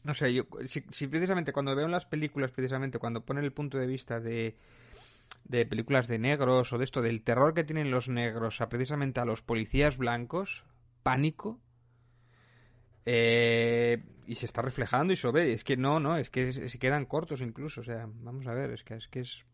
no 0.04 0.16
sé, 0.16 0.34
yo, 0.34 0.46
si, 0.66 1.08
precisamente 1.08 1.54
cuando 1.54 1.76
veo 1.76 1.86
en 1.86 1.92
las 1.92 2.08
películas, 2.08 2.52
precisamente 2.52 2.98
cuando 2.98 3.24
ponen 3.24 3.44
el 3.44 3.54
punto 3.54 3.78
de 3.78 3.86
vista 3.86 4.20
de, 4.20 4.58
de 5.44 5.66
películas 5.68 6.08
de 6.08 6.18
negros 6.18 6.74
o 6.74 6.80
de 6.80 6.86
esto, 6.86 7.04
del 7.04 7.22
terror 7.22 7.54
que 7.54 7.64
tienen 7.64 7.92
los 7.92 8.10
negros 8.10 8.62
a 8.62 8.70
precisamente 8.70 9.20
a 9.20 9.26
los 9.26 9.44
policías 9.44 9.98
blancos, 9.98 10.64
pánico, 11.04 11.60
eh, 13.06 14.04
y 14.26 14.36
se 14.36 14.46
está 14.46 14.62
reflejando 14.62 15.14
y 15.14 15.18
se 15.18 15.32
ve, 15.32 15.54
es 15.54 15.64
que 15.64 15.78
no, 15.78 16.00
no, 16.00 16.18
es 16.18 16.30
que 16.30 16.52
se 16.52 16.80
quedan 16.80 17.06
cortos 17.06 17.42
incluso, 17.42 17.82
o 17.82 17.84
sea, 17.84 18.08
vamos 18.08 18.48
a 18.48 18.54
ver, 18.54 18.72
es 18.72 18.84
que 18.84 18.96
es 18.96 19.08
que 19.08 19.22
es, 19.22 19.46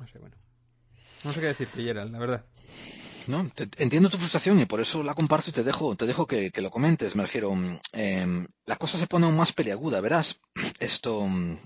no 0.00 0.06
sé, 0.06 0.18
bueno, 0.18 0.36
no 1.24 1.32
sé 1.32 1.40
qué 1.40 1.46
decirte, 1.46 1.82
Gerald, 1.82 2.12
la 2.12 2.18
verdad. 2.18 2.44
No, 3.26 3.50
entiendo 3.78 4.10
tu 4.10 4.18
frustración 4.18 4.60
y 4.60 4.66
por 4.66 4.80
eso 4.80 5.02
la 5.02 5.14
comparto 5.14 5.50
y 5.50 5.52
te 5.52 5.62
dejo, 5.62 5.96
te 5.96 6.06
dejo 6.06 6.26
que, 6.26 6.50
lo 6.56 6.70
comentes. 6.70 7.14
Me 7.16 7.22
refiero, 7.22 7.54
mm, 7.54 7.80
em, 7.92 8.46
la 8.66 8.76
cosa 8.76 8.98
se 8.98 9.06
pone 9.06 9.26
aún 9.26 9.36
más 9.36 9.52
peliaguda, 9.52 10.00
verás. 10.00 10.40
Esto, 10.78 11.26
mm, 11.26 11.56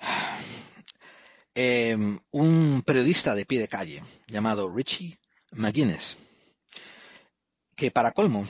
em, 1.54 2.18
un 2.30 2.82
periodista 2.86 3.34
de 3.34 3.44
pie 3.44 3.60
de 3.60 3.68
calle 3.68 4.02
llamado 4.26 4.72
Richie 4.74 5.18
McGuinness 5.52 6.16
que 7.76 7.90
para 7.90 8.12
colmo 8.12 8.46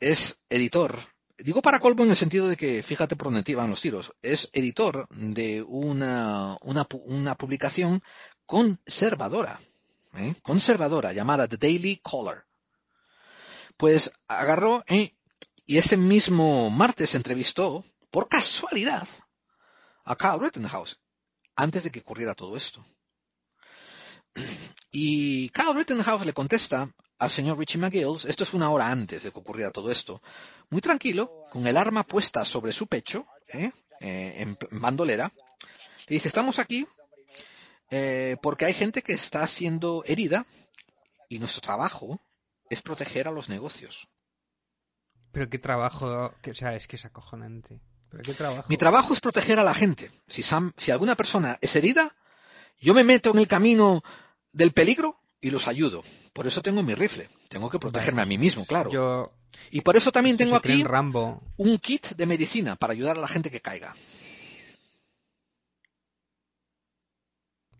es 0.00 0.38
editor. 0.48 0.96
Digo 1.36 1.62
para 1.62 1.80
colmo 1.80 2.04
en 2.04 2.10
el 2.10 2.16
sentido 2.16 2.48
de 2.48 2.56
que, 2.56 2.82
fíjate 2.82 3.16
por 3.16 3.26
dónde 3.26 3.42
iban 3.50 3.70
los 3.70 3.80
tiros, 3.80 4.12
es 4.22 4.50
editor 4.52 5.08
de 5.10 5.62
una, 5.62 6.56
una, 6.62 6.86
una 7.04 7.34
publicación 7.36 8.02
conservadora, 8.46 9.60
¿eh? 10.18 10.34
conservadora 10.42 11.12
llamada 11.12 11.48
The 11.48 11.56
Daily 11.56 12.00
Caller. 12.02 12.44
Pues 13.76 14.12
agarró 14.26 14.84
¿eh? 14.88 15.14
y 15.66 15.78
ese 15.78 15.96
mismo 15.96 16.70
martes 16.70 17.14
entrevistó, 17.14 17.84
por 18.10 18.28
casualidad, 18.28 19.06
a 20.04 20.16
Carl 20.16 20.40
Rittenhouse, 20.40 20.98
antes 21.54 21.84
de 21.84 21.90
que 21.90 22.00
ocurriera 22.00 22.34
todo 22.34 22.56
esto. 22.56 22.84
Y 24.90 25.50
Carl 25.50 25.76
Rittenhouse 25.76 26.24
le 26.24 26.32
contesta 26.32 26.90
al 27.18 27.30
señor 27.30 27.58
Richie 27.58 27.78
McGills, 27.78 28.24
esto 28.24 28.46
fue 28.46 28.58
una 28.58 28.70
hora 28.70 28.90
antes 28.90 29.22
de 29.22 29.32
que 29.32 29.38
ocurriera 29.38 29.70
todo 29.70 29.90
esto, 29.90 30.22
muy 30.70 30.80
tranquilo, 30.80 31.44
con 31.50 31.66
el 31.66 31.76
arma 31.76 32.04
puesta 32.04 32.44
sobre 32.44 32.72
su 32.72 32.86
pecho, 32.86 33.26
¿eh? 33.48 33.72
Eh, 34.00 34.34
en 34.38 34.56
bandolera, 34.70 35.32
le 36.06 36.14
dice, 36.14 36.28
estamos 36.28 36.60
aquí 36.60 36.86
eh, 37.90 38.36
porque 38.42 38.64
hay 38.66 38.74
gente 38.74 39.02
que 39.02 39.12
está 39.12 39.46
siendo 39.46 40.02
herida 40.06 40.46
y 41.28 41.38
nuestro 41.38 41.60
trabajo 41.60 42.20
es 42.70 42.82
proteger 42.82 43.28
a 43.28 43.30
los 43.30 43.48
negocios. 43.48 44.08
Pero 45.32 45.48
qué 45.48 45.58
trabajo, 45.58 46.34
que, 46.42 46.50
o 46.52 46.54
sea, 46.54 46.74
es 46.74 46.86
que 46.86 46.96
es 46.96 47.04
acojonante. 47.04 47.80
¿Pero 48.10 48.22
qué 48.22 48.34
trabajo? 48.34 48.64
Mi 48.68 48.76
trabajo 48.78 49.12
es 49.12 49.20
proteger 49.20 49.58
a 49.58 49.64
la 49.64 49.74
gente. 49.74 50.10
Si, 50.26 50.42
Sam- 50.42 50.72
si 50.76 50.90
alguna 50.90 51.14
persona 51.14 51.58
es 51.60 51.76
herida, 51.76 52.14
yo 52.80 52.94
me 52.94 53.04
meto 53.04 53.30
en 53.30 53.38
el 53.38 53.46
camino 53.48 54.02
del 54.52 54.72
peligro 54.72 55.18
y 55.40 55.50
los 55.50 55.68
ayudo. 55.68 56.02
Por 56.32 56.46
eso 56.46 56.62
tengo 56.62 56.82
mi 56.82 56.94
rifle. 56.94 57.28
Tengo 57.48 57.68
que 57.68 57.78
protegerme 57.78 58.22
a 58.22 58.26
mí 58.26 58.38
mismo, 58.38 58.64
claro. 58.64 58.90
Yo 58.90 59.32
Y 59.70 59.82
por 59.82 59.96
eso 59.96 60.10
también 60.12 60.36
tengo 60.38 60.56
aquí 60.56 60.82
Rambo. 60.82 61.42
un 61.58 61.78
kit 61.78 62.08
de 62.16 62.26
medicina 62.26 62.76
para 62.76 62.92
ayudar 62.94 63.18
a 63.18 63.20
la 63.20 63.28
gente 63.28 63.50
que 63.50 63.60
caiga. 63.60 63.94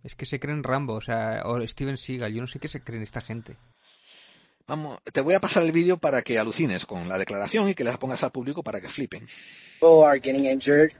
Es 0.09 0.15
que 0.15 0.25
se 0.25 0.41
creen 0.41 0.63
Rambo, 0.63 0.95
o 0.95 1.01
sea, 1.03 1.43
o 1.45 1.61
Steven 1.67 1.99
Seagal. 1.99 2.33
Yo 2.33 2.41
no 2.41 2.47
sé 2.47 2.59
qué 2.59 2.67
se 2.67 2.81
creen 2.81 3.03
esta 3.03 3.21
gente. 3.21 3.59
Vamos, 4.67 4.99
te 5.13 5.21
voy 5.21 5.35
a 5.35 5.39
pasar 5.39 5.65
el 5.65 5.73
vídeo 5.73 5.99
para 5.99 6.23
que 6.23 6.39
alucines 6.39 6.87
con 6.87 7.11
la 7.11 7.19
declaración 7.19 7.69
y 7.69 7.75
que 7.75 7.85
la 7.85 7.99
pongas 7.99 8.23
al 8.23 8.33
público 8.33 8.63
para 8.63 8.81
que 8.81 8.89
flipen. 8.89 9.27
people 9.79 10.03
are 10.03 10.19
getting 10.19 10.47
injured, 10.47 10.93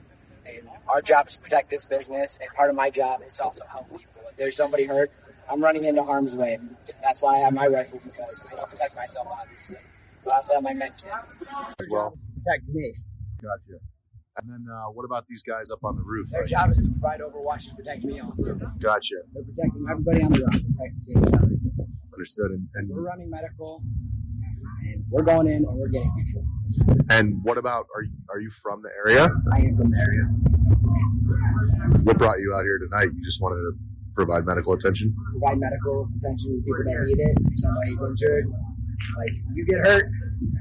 and 0.45 0.69
our 0.87 1.01
job 1.01 1.25
is 1.25 1.33
to 1.33 1.41
protect 1.41 1.71
this 1.71 1.87
business, 1.87 2.37
and 2.39 2.53
part 2.55 2.69
of 2.69 2.75
my 2.75 2.91
job 2.91 3.21
is 3.25 3.35
to 3.37 3.45
also 3.45 3.65
help 3.65 3.89
people. 3.89 4.21
If 4.29 4.37
there's 4.37 4.55
somebody 4.55 4.85
hurt, 4.85 5.09
I'm 5.51 5.59
running 5.59 5.85
into 5.85 6.03
harm's 6.03 6.35
way. 6.35 6.59
That's 7.01 7.23
why 7.23 7.37
I 7.37 7.39
have 7.45 7.53
my 7.53 7.65
rifle 7.65 7.99
because 8.05 8.43
I 8.45 8.55
don't 8.55 8.69
protect 8.69 8.95
myself, 8.95 9.27
obviously. 9.41 9.77
I 10.27 10.35
also 10.35 10.53
have 10.53 10.63
my 10.63 10.73
med 10.75 10.93
kit. 10.97 11.09
Well, 11.89 12.13
Protect 12.43 12.69
me. 12.69 12.93
gotcha. 13.41 13.81
And 14.41 14.49
then 14.49 14.65
uh, 14.71 14.91
what 14.91 15.03
about 15.05 15.27
these 15.27 15.41
guys 15.41 15.69
up 15.71 15.79
on 15.83 15.95
the 15.95 16.01
roof? 16.01 16.29
Their 16.31 16.45
job 16.45 16.71
is 16.71 16.85
to 16.85 16.91
provide 16.91 17.19
overwatch 17.19 17.67
to 17.69 17.75
protect 17.75 18.03
me 18.03 18.19
also. 18.19 18.55
Gotcha. 18.79 19.15
They're 19.33 19.43
protecting 19.43 19.85
everybody 19.91 20.23
on 20.23 20.31
the 20.31 20.39
roof. 20.39 20.63
Protecting 20.77 21.27
each 21.27 21.33
other. 21.33 21.49
Understood. 22.13 22.51
And, 22.51 22.67
and 22.75 22.89
We're 22.89 23.01
running 23.01 23.29
medical, 23.29 23.83
and 24.85 25.03
we're 25.09 25.23
going 25.23 25.47
in 25.47 25.65
and 25.65 25.77
we're 25.77 25.89
getting 25.89 26.11
people. 26.25 26.43
and 27.09 27.43
what 27.43 27.57
about 27.57 27.87
are 27.95 28.03
you 28.03 28.11
are 28.29 28.39
you 28.39 28.49
from 28.49 28.81
the 28.81 28.89
area? 29.05 29.29
I 29.53 29.59
am 29.59 29.77
from 29.77 29.91
the 29.91 29.97
area. 29.97 30.23
What 32.03 32.17
brought 32.17 32.39
you 32.39 32.53
out 32.55 32.63
here 32.63 32.79
tonight? 32.79 33.13
You 33.13 33.21
just 33.23 33.41
wanted 33.41 33.55
to 33.57 33.73
provide 34.15 34.45
medical 34.45 34.73
attention. 34.73 35.15
Provide 35.31 35.59
medical 35.59 36.07
attention 36.17 36.51
to 36.51 36.61
people 36.63 36.83
that 36.85 37.03
need 37.07 37.19
it. 37.19 37.37
If 37.51 37.59
somebody's 37.59 38.01
injured, 38.03 38.45
like 39.17 39.33
you 39.53 39.65
get 39.65 39.79
hurt, 39.85 40.05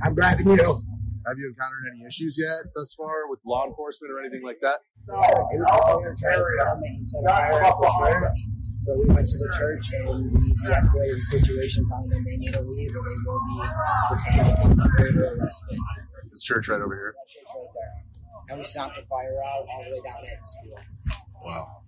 I'm 0.03 0.15
grabbing 0.15 0.49
you. 0.49 0.81
Have 1.29 1.37
you 1.37 1.49
encountered 1.49 1.85
any 1.93 2.07
issues 2.09 2.39
yet 2.41 2.73
thus 2.75 2.95
far 2.95 3.29
with 3.29 3.41
law 3.45 3.67
enforcement 3.67 4.11
or 4.13 4.19
anything 4.21 4.41
like 4.43 4.61
that? 4.63 4.81
We 5.07 5.13
were 5.13 6.17
trying 6.17 6.39
to 6.39 6.45
calm 6.65 6.81
it 6.83 6.89
and 6.89 7.07
set 7.07 7.23
fire 7.25 7.63
at 7.63 7.75
the 7.79 7.89
church. 8.01 8.39
So 8.81 8.97
we 8.97 9.13
went 9.13 9.29
to 9.29 9.37
the 9.37 9.53
church 9.59 9.93
and 9.93 10.33
we 10.33 10.41
de-escalated 10.65 11.17
the 11.17 11.27
situation, 11.29 11.87
telling 11.87 12.09
them 12.09 12.25
they 12.25 12.39
need 12.39 12.53
to 12.55 12.63
leave 12.63 12.97
or 12.97 13.03
they 13.05 13.17
will 13.27 13.41
be 13.45 13.61
detained 14.17 14.81
and 14.81 14.91
further 14.97 15.37
arrested. 15.37 15.79
This 16.31 16.43
church 16.43 16.69
right 16.69 16.81
over 16.81 16.95
here. 16.95 17.15
That 17.15 17.29
church 17.29 17.45
right 17.55 17.73
there. 17.75 17.93
And 18.49 18.59
we 18.61 18.65
stopped 18.65 18.97
the 18.97 19.05
fire 19.07 19.37
out 19.45 19.67
all 19.69 19.85
the 19.85 19.91
way 19.91 20.01
down 20.01 20.25
at 20.25 20.41
the 20.41 20.47
school. 20.47 20.81
Wow. 21.45 21.83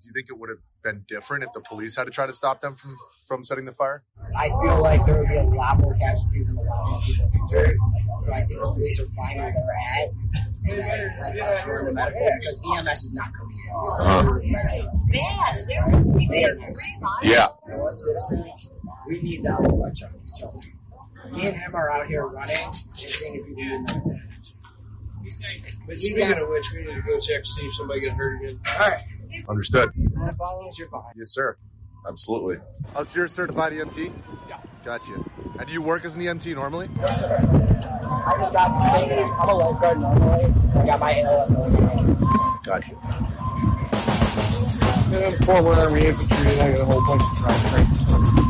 Do 0.00 0.08
you 0.08 0.12
think 0.14 0.28
it 0.30 0.38
would 0.38 0.50
have 0.50 0.58
been 0.84 1.04
different 1.08 1.42
if 1.44 1.52
the 1.52 1.60
police 1.60 1.96
had 1.96 2.04
to 2.04 2.10
try 2.10 2.26
to 2.26 2.32
stop 2.32 2.60
them 2.60 2.76
from 2.76 2.96
from 3.26 3.42
setting 3.42 3.64
the 3.64 3.72
fire? 3.72 4.04
I 4.36 4.48
feel 4.48 4.80
like 4.80 5.04
there 5.04 5.18
would 5.18 5.28
be 5.28 5.36
a 5.36 5.42
lot 5.42 5.78
more 5.80 5.94
casualties 5.94 6.50
and 6.50 6.58
a 6.58 6.62
lot 6.62 6.90
more 6.90 7.00
people 7.02 7.30
injured. 7.34 7.76
So 8.22 8.32
I 8.32 8.44
think 8.44 8.60
the 8.60 8.66
police 8.72 9.00
are 9.00 9.06
fine 9.08 9.36
where 9.38 9.52
they're 9.52 10.04
at. 10.04 10.10
And 10.68 10.82
I, 10.82 11.28
like, 11.30 11.42
I'm 11.42 11.58
sure 11.64 11.84
the 11.84 11.92
medical 11.92 12.28
because 12.40 12.60
EMS 12.76 13.04
is 13.04 13.14
not 13.14 13.32
coming 13.34 13.56
in. 13.56 13.88
So 13.88 14.02
Uh-huh. 14.02 14.22
sure 14.22 14.40
the 14.40 15.66
they 15.68 15.76
are 15.76 15.90
not 15.90 16.02
coming 16.02 16.30
in. 16.32 16.74
Yeah. 17.22 17.46
So 17.68 17.86
us 17.86 18.04
citizens, 18.04 18.70
we 19.06 19.20
need 19.20 19.42
to 19.44 19.50
help 19.50 19.92
each 19.92 20.02
other. 20.02 20.18
Each 20.26 20.42
other. 20.42 21.32
Me 21.32 21.46
and 21.46 21.56
him 21.56 21.74
are 21.74 21.90
out 21.90 22.06
here 22.06 22.26
running 22.26 22.56
and 22.56 22.74
seeing 22.94 23.34
if 23.34 23.46
people 23.46 23.62
need 23.62 23.80
medical 23.82 24.10
attention. 24.12 24.56
But 25.86 25.98
speaking 25.98 26.32
of 26.38 26.48
which, 26.48 26.66
we 26.72 26.84
need 26.84 26.94
to 26.94 27.02
go 27.02 27.18
check 27.20 27.42
to 27.42 27.48
see 27.48 27.62
if 27.62 27.74
somebody 27.74 28.00
got 28.06 28.16
hurt 28.16 28.36
again. 28.40 28.60
All 28.68 28.88
right. 28.88 29.00
Understood. 29.48 29.90
You 29.96 30.08
want 30.14 30.30
to 30.30 30.36
follow 30.36 30.68
us? 30.68 30.78
You're 30.78 30.88
fine. 30.88 31.02
Yes, 31.16 31.30
sir. 31.30 31.56
Absolutely. 32.08 32.58
Oh, 32.94 33.02
so 33.02 33.16
you're 33.16 33.24
a 33.24 33.28
certified 33.28 33.72
EMT? 33.72 34.12
Yeah. 34.48 34.58
Gotcha. 34.84 35.12
And 35.58 35.66
do 35.66 35.72
you 35.72 35.82
work 35.82 36.04
as 36.04 36.14
an 36.16 36.22
EMT 36.22 36.54
normally? 36.54 36.88
I 37.00 38.36
just 38.38 38.52
got 38.52 38.94
training. 38.94 39.32
I'm 39.40 39.48
a 39.48 39.54
lifeguard 39.54 40.00
normally. 40.00 40.54
I 40.74 40.86
got 40.86 41.00
my 41.00 41.20
ALS. 41.20 41.50
Gotcha. 42.64 42.94
And 45.14 45.24
I'm 45.24 45.32
former 45.44 45.72
Army 45.72 46.06
infantry, 46.06 46.52
and 46.52 46.60
I 46.60 46.72
got 46.72 46.80
a 46.80 46.84
whole 46.84 47.06
bunch 47.06 47.22
of 47.22 47.28
cross 47.38 48.45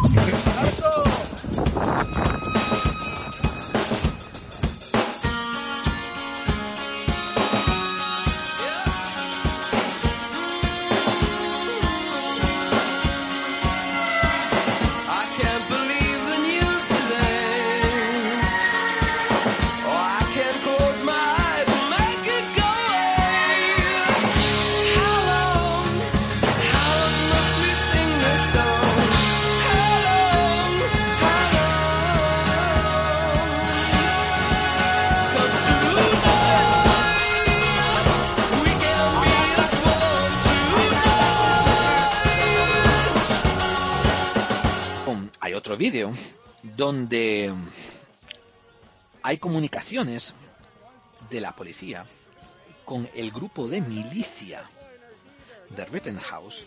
vídeo 45.77 46.13
donde 46.63 47.53
hay 49.23 49.39
comunicaciones 49.39 50.35
de 51.31 51.41
la 51.41 51.53
policía 51.53 52.07
con 52.85 53.09
el 53.15 53.31
grupo 53.31 53.67
de 53.69 53.81
milicia 53.81 54.69
de 55.71 55.85
Rittenhouse, 55.85 56.67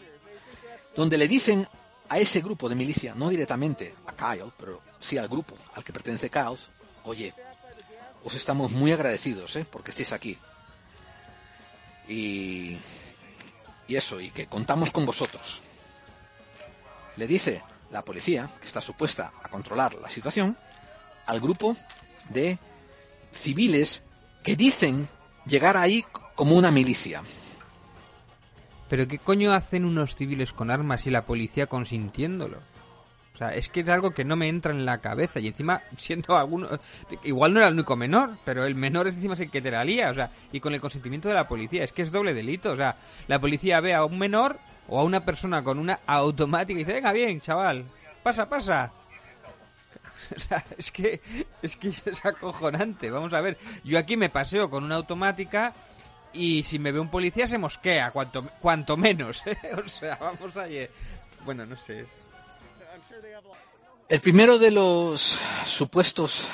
donde 0.96 1.18
le 1.18 1.28
dicen 1.28 1.68
a 2.10 2.18
ese 2.18 2.42
grupo 2.42 2.68
de 2.68 2.76
milicia, 2.76 3.14
no 3.16 3.30
directamente 3.30 3.96
a 4.08 4.14
Kyle, 4.14 4.52
pero 4.58 4.82
sí 5.00 5.18
al 5.18 5.28
grupo 5.28 5.56
al 5.76 5.84
que 5.84 5.94
pertenece 5.94 6.30
Kyle, 6.30 6.58
oye, 7.04 7.34
os 8.24 8.36
estamos 8.36 8.72
muy 8.72 8.92
agradecidos 8.92 9.56
¿eh? 9.56 9.66
porque 9.70 9.92
estéis 9.92 10.12
aquí. 10.12 10.38
Y, 12.08 12.78
y 13.88 13.96
eso, 13.96 14.20
y 14.20 14.32
que 14.32 14.48
contamos 14.48 14.92
con 14.92 15.06
vosotros. 15.06 15.62
Le 17.16 17.28
dice 17.28 17.62
la 17.92 18.04
policía, 18.04 18.50
que 18.60 18.68
está 18.68 18.82
supuesta 18.82 19.32
a 19.44 19.50
controlar 19.50 19.96
la 19.96 20.10
situación, 20.10 20.58
al 21.26 21.40
grupo 21.40 21.76
de 22.30 22.58
civiles 23.32 24.04
que 24.44 24.56
dicen 24.56 25.08
llegar 25.46 25.78
ahí 25.78 26.06
como 26.36 26.56
una 26.56 26.72
milicia. 26.72 27.22
Pero 28.90 29.08
¿qué 29.08 29.20
coño 29.20 29.54
hacen 29.54 29.86
unos 29.86 30.16
civiles 30.16 30.52
con 30.54 30.72
armas 30.72 31.06
y 31.06 31.12
la 31.12 31.26
policía 31.26 31.68
consintiéndolo? 31.68 32.58
O 33.36 33.38
sea, 33.38 33.54
es 33.54 33.70
que 33.70 33.82
es 33.82 33.88
algo 33.88 34.12
que 34.12 34.26
no 34.26 34.36
me 34.36 34.50
entra 34.50 34.74
en 34.74 34.86
la 34.86 34.98
cabeza. 34.98 35.40
Y 35.40 35.48
encima, 35.48 35.82
siendo 35.96 36.36
alguno... 36.36 36.68
Igual 37.24 37.54
no 37.54 37.60
era 37.60 37.70
el 37.70 37.76
único 37.76 37.96
menor, 37.96 38.38
pero 38.44 38.66
el 38.66 38.76
menor 38.76 39.08
es 39.08 39.16
encima 39.16 39.36
el 39.36 39.50
que 39.50 39.62
te 39.62 39.72
la 39.72 39.86
lía. 39.86 40.10
O 40.10 40.16
sea, 40.16 40.32
y 40.52 40.60
con 40.60 40.74
el 40.74 40.82
consentimiento 40.82 41.30
de 41.30 41.36
la 41.36 41.48
policía. 41.48 41.86
Es 41.86 41.94
que 41.94 42.02
es 42.02 42.12
doble 42.12 42.34
delito. 42.34 42.72
O 42.72 42.76
sea, 42.76 42.98
la 43.28 43.40
policía 43.40 43.80
ve 43.80 43.94
a 43.94 44.04
un 44.04 44.20
menor 44.20 44.60
o 44.90 45.00
a 45.00 45.04
una 45.04 45.24
persona 45.24 45.64
con 45.64 45.80
una 45.80 46.00
automática 46.08 46.74
y 46.80 46.84
dice, 46.84 46.94
venga 46.94 47.12
bien, 47.12 47.40
chaval, 47.42 47.86
pasa, 48.24 48.48
pasa. 48.50 48.94
Es 50.78 50.92
que 50.92 51.22
es 51.62 51.78
que 51.78 51.88
es 51.90 52.26
acojonante. 52.26 53.10
Vamos 53.10 53.32
a 53.34 53.40
ver, 53.40 53.58
yo 53.86 53.98
aquí 53.98 54.18
me 54.18 54.30
paseo 54.30 54.70
con 54.70 54.84
una 54.84 54.96
automática 54.96 55.74
y 56.34 56.64
si 56.64 56.78
me 56.78 56.92
ve 56.92 57.00
un 57.00 57.10
policía 57.10 57.48
se 57.48 57.58
mosquea, 57.58 58.12
cuanto, 58.12 58.44
cuanto 58.60 58.98
menos. 58.98 59.42
¿eh? 59.46 59.58
O 59.82 59.88
sea, 59.88 60.18
vamos 60.18 60.58
a... 60.58 60.68
Bueno, 61.46 61.66
no 61.66 61.78
sé. 61.78 62.06
El 64.10 64.20
primero 64.20 64.58
de 64.60 64.72
los 64.72 65.40
supuestos 65.66 66.48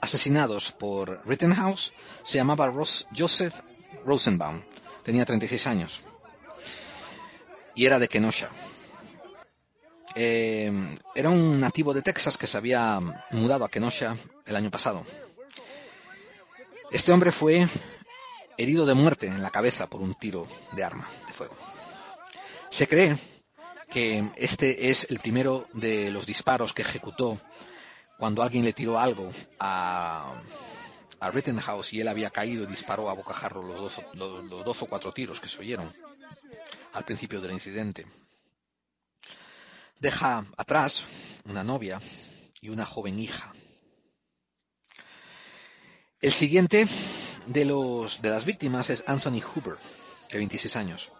asesinados 0.00 0.72
por 0.72 1.20
Rittenhouse 1.26 1.92
se 2.24 2.38
llamaba 2.38 2.66
Ros- 2.66 3.06
Joseph 3.16 3.54
Rosenbaum. 4.04 4.62
Tenía 5.04 5.24
36 5.24 5.66
años. 5.68 6.02
Y 7.74 7.86
era 7.86 7.98
de 7.98 8.08
Kenosha. 8.08 8.48
Eh, 10.14 10.70
era 11.14 11.30
un 11.30 11.60
nativo 11.60 11.94
de 11.94 12.02
Texas 12.02 12.36
que 12.36 12.46
se 12.46 12.58
había 12.58 13.00
mudado 13.30 13.64
a 13.64 13.70
Kenosha 13.70 14.16
el 14.44 14.56
año 14.56 14.70
pasado. 14.70 15.04
Este 16.90 17.12
hombre 17.12 17.32
fue 17.32 17.66
herido 18.58 18.84
de 18.84 18.94
muerte 18.94 19.26
en 19.26 19.42
la 19.42 19.50
cabeza 19.50 19.86
por 19.86 20.02
un 20.02 20.14
tiro 20.14 20.46
de 20.72 20.84
arma 20.84 21.08
de 21.26 21.32
fuego. 21.32 21.56
Se 22.68 22.86
cree 22.86 23.16
que 23.88 24.30
este 24.36 24.90
es 24.90 25.06
el 25.10 25.18
primero 25.18 25.66
de 25.72 26.10
los 26.10 26.26
disparos 26.26 26.72
que 26.72 26.82
ejecutó 26.82 27.38
cuando 28.18 28.42
alguien 28.42 28.64
le 28.64 28.72
tiró 28.72 28.98
algo 28.98 29.30
a, 29.58 30.34
a 31.20 31.30
Rittenhouse 31.30 31.92
y 31.94 32.00
él 32.00 32.08
había 32.08 32.30
caído 32.30 32.64
y 32.64 32.66
disparó 32.66 33.08
a 33.08 33.14
bocajarro 33.14 33.62
los 33.62 33.80
dos, 33.80 34.02
los, 34.12 34.44
los 34.44 34.64
dos 34.64 34.82
o 34.82 34.86
cuatro 34.86 35.12
tiros 35.12 35.40
que 35.40 35.48
se 35.48 35.60
oyeron 35.60 35.92
al 36.92 37.04
principio 37.04 37.40
del 37.40 37.52
incidente. 37.52 38.06
Deja 39.98 40.44
atrás 40.56 41.04
una 41.44 41.62
novia 41.62 42.00
y 42.60 42.68
una 42.68 42.84
joven 42.84 43.18
hija. 43.18 43.52
El 46.20 46.32
siguiente 46.32 46.86
de, 47.46 47.64
los, 47.64 48.22
de 48.22 48.30
las 48.30 48.44
víctimas 48.44 48.90
es 48.90 49.04
Anthony 49.06 49.40
Hoover, 49.40 49.76
de 50.30 50.38
26 50.38 50.76
años. 50.76 51.12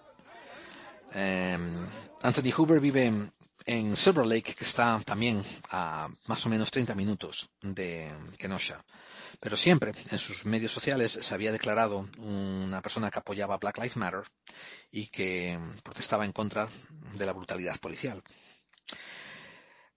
Eh, 1.15 1.59
Anthony 2.23 2.53
Hoover 2.57 2.81
vive 2.81 3.07
en, 3.07 3.33
en 3.67 3.97
Silver 3.97 4.27
Lake, 4.27 4.55
que 4.55 4.65
está 4.65 5.01
también 5.05 5.43
a 5.71 6.09
más 6.27 6.47
o 6.47 6.49
menos 6.49 6.71
30 6.71 6.95
minutos 6.95 7.51
de 7.61 8.11
Kenosha. 8.39 8.85
Pero 9.43 9.57
siempre 9.57 9.91
en 10.09 10.19
sus 10.21 10.45
medios 10.45 10.71
sociales 10.71 11.19
se 11.21 11.35
había 11.35 11.51
declarado 11.51 12.09
una 12.19 12.81
persona 12.81 13.11
que 13.11 13.19
apoyaba 13.19 13.59
Black 13.59 13.79
Lives 13.79 13.97
Matter 13.97 14.23
y 14.93 15.09
que 15.09 15.59
protestaba 15.83 16.25
en 16.25 16.31
contra 16.31 16.69
de 17.15 17.27
la 17.27 17.33
brutalidad 17.33 17.77
policial. 17.81 18.23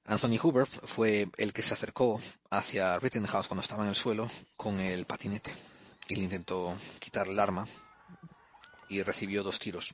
Anthony 0.05 0.39
Hoover 0.41 0.65
fue 0.65 1.27
el 1.37 1.53
que 1.53 1.61
se 1.61 1.75
acercó 1.75 2.19
hacia 2.49 2.97
Rittenhouse 2.97 3.47
cuando 3.47 3.61
estaba 3.61 3.83
en 3.83 3.89
el 3.89 3.95
suelo 3.95 4.31
con 4.57 4.79
el 4.79 5.05
patinete 5.05 5.53
y 6.07 6.15
le 6.15 6.23
intentó 6.23 6.75
quitar 6.97 7.27
el 7.27 7.39
arma 7.39 7.67
y 8.89 9.03
recibió 9.03 9.43
dos 9.43 9.59
tiros 9.59 9.93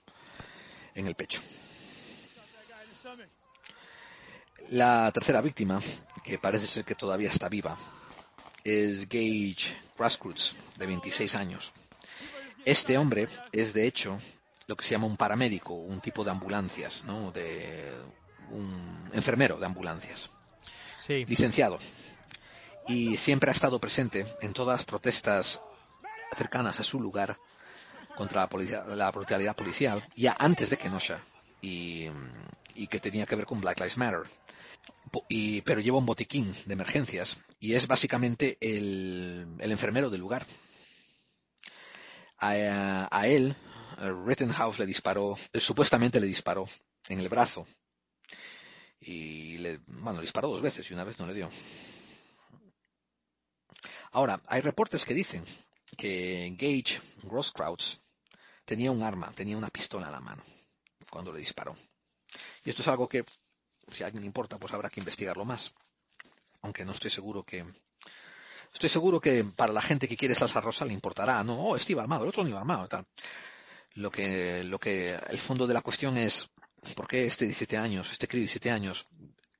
en 0.95 1.07
el 1.07 1.15
pecho. 1.15 1.41
La 4.69 5.11
tercera 5.11 5.41
víctima, 5.41 5.81
que 6.23 6.39
parece 6.39 6.67
ser 6.67 6.85
que 6.85 6.95
todavía 6.95 7.29
está 7.29 7.49
viva, 7.49 7.77
es 8.63 9.07
Gage 9.09 9.75
Grassroots, 9.97 10.55
de 10.77 10.85
26 10.85 11.35
años. 11.35 11.71
Este 12.65 12.97
hombre 12.97 13.27
es, 13.51 13.73
de 13.73 13.87
hecho, 13.87 14.17
lo 14.67 14.75
que 14.75 14.85
se 14.85 14.91
llama 14.91 15.07
un 15.07 15.17
paramédico, 15.17 15.73
un 15.73 15.99
tipo 16.01 16.23
de 16.23 16.31
ambulancias, 16.31 17.03
¿no? 17.05 17.31
De 17.31 17.91
un 18.51 19.09
enfermero 19.13 19.57
de 19.57 19.65
ambulancias, 19.65 20.29
Sí. 21.05 21.25
licenciado. 21.25 21.79
Y 22.87 23.17
siempre 23.17 23.49
ha 23.49 23.53
estado 23.53 23.79
presente 23.79 24.25
en 24.41 24.53
todas 24.53 24.79
las 24.79 24.85
protestas 24.85 25.61
cercanas 26.35 26.79
a 26.79 26.83
su 26.83 26.99
lugar 26.99 27.37
contra 28.15 28.41
la, 28.41 28.49
policia- 28.49 28.83
la 28.85 29.11
brutalidad 29.11 29.55
policial, 29.55 30.05
ya 30.15 30.35
antes 30.37 30.69
de 30.69 30.77
Kenosha, 30.77 31.19
y, 31.61 32.07
y 32.75 32.87
que 32.87 32.99
tenía 32.99 33.25
que 33.25 33.35
ver 33.35 33.45
con 33.45 33.61
Black 33.61 33.77
Lives 33.79 33.97
Matter. 33.97 34.23
Pero 35.65 35.81
lleva 35.81 35.97
un 35.97 36.05
botiquín 36.05 36.55
de 36.65 36.73
emergencias 36.73 37.37
y 37.59 37.73
es 37.73 37.87
básicamente 37.87 38.57
el, 38.61 39.57
enfermero 39.59 40.09
del 40.09 40.21
lugar. 40.21 40.45
A, 42.37 43.27
él, 43.27 43.55
Rittenhouse 44.25 44.79
le 44.79 44.85
disparó, 44.85 45.37
eh, 45.53 45.59
supuestamente 45.59 46.19
le 46.19 46.27
disparó 46.27 46.67
en 47.07 47.19
el 47.19 47.29
brazo. 47.29 47.67
Y 48.99 49.57
le, 49.57 49.79
bueno, 49.87 50.19
le 50.19 50.21
disparó 50.21 50.47
dos 50.47 50.61
veces 50.61 50.89
y 50.89 50.93
una 50.93 51.03
vez 51.03 51.19
no 51.19 51.27
le 51.27 51.33
dio. 51.33 51.49
Ahora, 54.11 54.41
hay 54.47 54.61
reportes 54.61 55.05
que 55.05 55.13
dicen 55.13 55.45
que 55.97 56.49
Gage 56.57 57.01
Groskrauts 57.23 58.01
tenía 58.65 58.91
un 58.91 59.03
arma, 59.03 59.31
tenía 59.33 59.57
una 59.57 59.69
pistola 59.69 60.07
en 60.07 60.13
la 60.13 60.19
mano 60.19 60.43
cuando 61.09 61.31
le 61.31 61.39
disparó. 61.39 61.75
Y 62.63 62.69
esto 62.69 62.81
es 62.81 62.87
algo 62.87 63.07
que, 63.07 63.25
si 63.91 64.03
a 64.03 64.07
alguien 64.07 64.21
le 64.21 64.27
importa, 64.27 64.57
pues 64.57 64.73
habrá 64.73 64.89
que 64.89 64.99
investigarlo 64.99 65.45
más. 65.45 65.73
Aunque 66.61 66.85
no 66.85 66.91
estoy 66.91 67.11
seguro 67.11 67.43
que... 67.43 67.65
Estoy 68.73 68.89
seguro 68.89 69.19
que 69.19 69.43
para 69.43 69.73
la 69.73 69.81
gente 69.81 70.07
que 70.07 70.15
quiere 70.15 70.33
salsa 70.33 70.61
rosa 70.61 70.85
le 70.85 70.93
importará, 70.93 71.43
¿no? 71.43 71.59
Oh, 71.59 71.75
este 71.75 71.91
iba 71.91 72.01
armado, 72.01 72.23
el 72.23 72.29
otro 72.29 72.43
no 72.43 72.49
iba 72.49 72.59
armado. 72.59 72.87
Lo 73.95 74.09
que, 74.09 74.63
lo 74.63 74.79
que, 74.79 75.13
el 75.29 75.39
fondo 75.39 75.67
de 75.67 75.73
la 75.73 75.81
cuestión 75.81 76.17
es, 76.17 76.49
¿por 76.95 77.07
qué 77.07 77.25
este 77.25 77.45
17 77.45 77.77
años, 77.77 78.11
este 78.11 78.27
crío 78.29 78.39
de 78.39 78.43
17 78.45 78.71
años, 78.71 79.07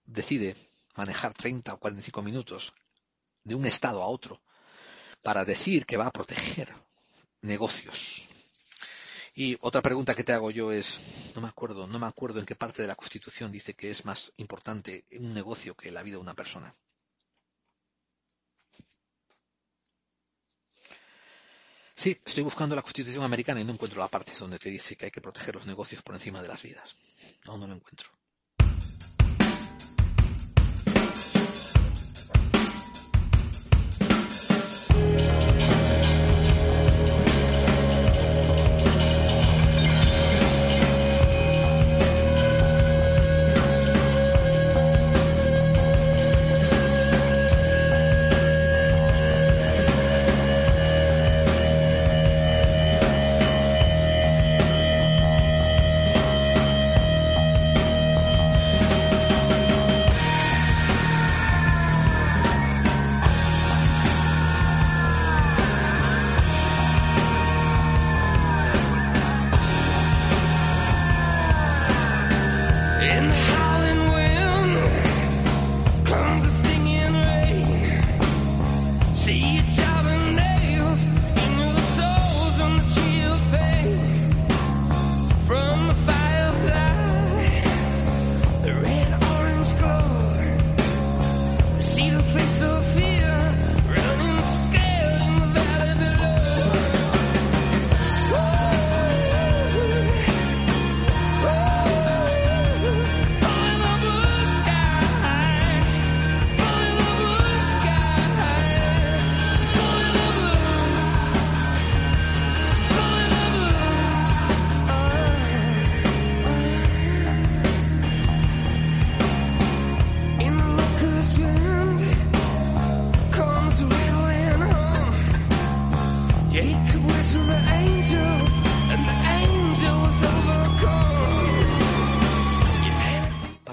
decide 0.06 0.56
manejar 0.96 1.34
30 1.34 1.74
o 1.74 1.80
45 1.80 2.22
minutos 2.22 2.74
de 3.44 3.56
un 3.56 3.66
estado 3.66 4.02
a 4.02 4.08
otro 4.08 4.42
para 5.22 5.46
decir 5.46 5.86
que 5.86 5.98
va 5.98 6.08
a 6.08 6.12
proteger 6.12 6.74
negocios. 7.42 8.28
Y 9.34 9.58
otra 9.62 9.82
pregunta 9.82 10.14
que 10.14 10.24
te 10.24 10.34
hago 10.34 10.52
yo 10.52 10.72
es, 10.72 11.00
no 11.36 11.42
me 11.42 11.48
acuerdo, 11.48 11.88
no 11.88 12.00
me 12.00 12.08
acuerdo 12.08 12.40
en 12.40 12.46
qué 12.46 12.56
parte 12.56 12.82
de 12.82 12.88
la 12.88 12.96
Constitución 12.96 13.52
dice 13.52 13.74
que 13.74 13.90
es 13.90 14.04
más 14.04 14.34
importante 14.38 15.06
un 15.12 15.34
negocio 15.34 15.76
que 15.76 15.92
la 15.92 16.04
vida 16.04 16.18
de 16.18 16.22
una 16.22 16.34
persona. 16.34 16.76
Sí, 21.96 22.20
estoy 22.26 22.44
buscando 22.44 22.76
la 22.76 22.82
Constitución 22.82 23.24
americana 23.24 23.62
y 23.62 23.64
no 23.64 23.74
encuentro 23.74 24.00
la 24.00 24.08
parte 24.08 24.34
donde 24.38 24.60
te 24.60 24.70
dice 24.70 24.96
que 24.96 25.06
hay 25.06 25.12
que 25.12 25.22
proteger 25.22 25.56
los 25.56 25.68
negocios 25.68 26.02
por 26.02 26.16
encima 26.16 26.42
de 26.42 26.48
las 26.48 26.64
vidas. 26.64 26.96
No, 27.46 27.58
no 27.58 27.68
lo 27.68 27.76
encuentro. 27.76 28.10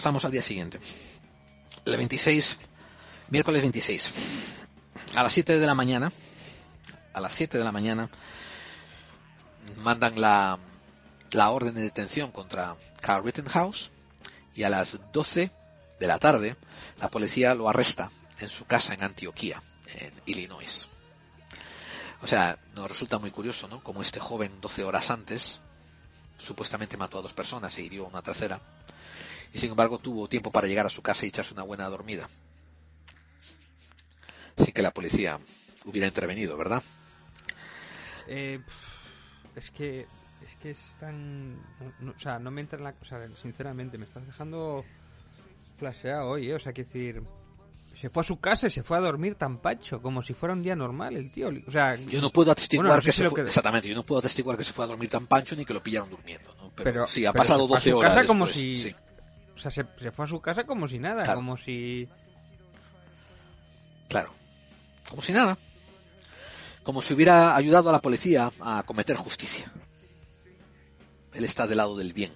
Pasamos 0.09 0.25
al 0.25 0.33
día 0.33 0.41
siguiente. 0.41 0.81
El 1.85 1.99
26, 1.99 2.57
miércoles 3.29 3.61
26. 3.61 4.11
A 5.15 5.23
las 5.23 5.35
7 5.35 5.59
de 5.59 5.67
la 5.67 5.75
mañana, 5.75 6.11
a 7.13 7.21
las 7.21 7.35
7 7.35 7.59
de 7.59 7.65
la 7.65 7.73
mañana, 7.73 8.09
mandan 9.83 10.19
la, 10.19 10.59
la 11.33 11.51
orden 11.51 11.75
de 11.75 11.83
detención 11.83 12.33
contra 12.33 12.75
Carl 13.03 13.23
Rittenhouse 13.23 13.91
y 14.55 14.63
a 14.63 14.71
las 14.71 14.99
12 15.13 15.51
de 16.01 16.07
la 16.07 16.19
tarde 16.19 16.57
la 16.99 17.11
policía 17.11 17.55
lo 17.55 17.69
arresta 17.69 18.11
en 18.41 18.49
su 18.49 18.65
casa 18.65 18.95
en 18.95 19.03
Antioquía, 19.03 19.63
en 19.95 20.15
Illinois. 20.25 20.89
O 22.23 22.27
sea, 22.27 22.59
nos 22.75 22.89
resulta 22.89 23.19
muy 23.19 23.31
curioso, 23.31 23.69
¿no? 23.69 23.83
Como 23.83 24.01
este 24.01 24.21
joven 24.21 24.59
12 24.63 24.85
horas 24.85 25.11
antes 25.11 25.61
supuestamente 26.39 26.97
mató 26.97 27.19
a 27.19 27.23
dos 27.23 27.35
personas 27.35 27.77
e 27.77 27.83
hirió 27.83 28.07
a 28.07 28.09
una 28.09 28.23
tercera. 28.23 28.59
Y 29.53 29.59
sin 29.59 29.71
embargo 29.71 29.99
tuvo 29.99 30.29
tiempo 30.29 30.51
para 30.51 30.67
llegar 30.67 30.87
a 30.87 30.91
su 30.91 31.03
casa 31.03 31.25
y 31.25 31.29
echarse 31.29 31.55
una 31.55 31.63
buena 31.63 31.89
dormida. 31.89 32.29
Sin 34.57 34.73
que 34.73 34.83
la 34.83 34.93
policía 34.93 35.39
hubiera 35.85 36.07
intervenido, 36.07 36.57
¿verdad? 36.57 36.83
Eh, 38.27 38.61
es 39.57 39.71
que 39.71 40.07
es 40.45 40.55
que 40.57 40.71
es 40.71 40.95
tan 41.01 41.59
o 42.07 42.19
sea 42.19 42.39
no 42.39 42.51
me 42.51 42.61
entra 42.61 42.79
en 42.79 42.85
la 42.85 42.93
cosa 42.93 43.21
sinceramente 43.41 43.99
me 43.99 44.05
estás 44.05 44.25
dejando 44.25 44.85
flasheado 45.79 46.29
hoy 46.29 46.51
¿eh? 46.51 46.55
o 46.55 46.59
sea 46.61 46.73
que 46.73 46.85
decir 46.85 47.23
se 47.99 48.11
fue 48.11 48.21
a 48.21 48.25
su 48.25 48.39
casa 48.39 48.69
y 48.69 48.71
se 48.71 48.83
fue 48.83 48.97
a 48.97 49.01
dormir 49.01 49.35
tan 49.35 49.59
pacho 49.59 50.01
como 50.01 50.23
si 50.23 50.35
fuera 50.35 50.53
un 50.53 50.63
día 50.63 50.77
normal 50.77 51.17
el 51.17 51.33
tío 51.33 51.51
o 51.67 51.71
sea 51.71 51.97
yo 51.97 52.21
no 52.21 52.31
puedo 52.31 52.53
atestiguar 52.53 53.03
que, 53.03 53.13
se 53.13 53.29
fue, 53.29 53.43
exactamente 53.43 53.89
yo 53.89 53.97
no 53.97 54.05
puedo 54.05 54.21
atestiguar 54.21 54.57
que 54.57 54.65
se 54.65 54.73
fue 54.73 54.85
a 54.85 54.89
dormir 54.89 55.11
tan 55.11 55.27
pancho 55.27 55.57
ni 55.57 55.65
que 55.65 55.75
lo 55.75 55.83
pillaron 55.83 56.11
durmiendo 56.11 56.55
¿no? 56.55 56.71
pero, 56.77 57.07
sí 57.07 57.27
ha 57.27 57.33
pasado 57.33 57.67
12 57.67 57.93
horas 57.95 58.15
casa 58.15 58.27
como 58.27 58.47
si 58.47 58.95
o 59.59 59.61
sea 59.61 59.73
se, 59.73 59.85
fue 60.13 60.25
a 60.25 60.29
su 60.29 60.41
casa 60.41 60.65
como 60.65 60.87
si 60.87 61.01
nada 61.01 61.35
como 61.35 61.57
si 61.59 62.09
claro. 64.09 64.33
Como 65.09 65.23
si 65.23 65.33
nada. 65.33 65.59
Como 66.83 67.03
si 67.03 67.15
hubiera 67.15 67.57
ayudado 67.57 67.89
a 67.89 67.93
la 67.93 68.01
policía 68.01 68.53
a 68.61 68.83
cometer 68.85 69.17
justicia. 69.17 69.71
Él 71.35 71.45
está 71.45 71.67
del 71.67 71.79
lado 71.79 71.97
del 71.97 72.13
bien. 72.13 72.33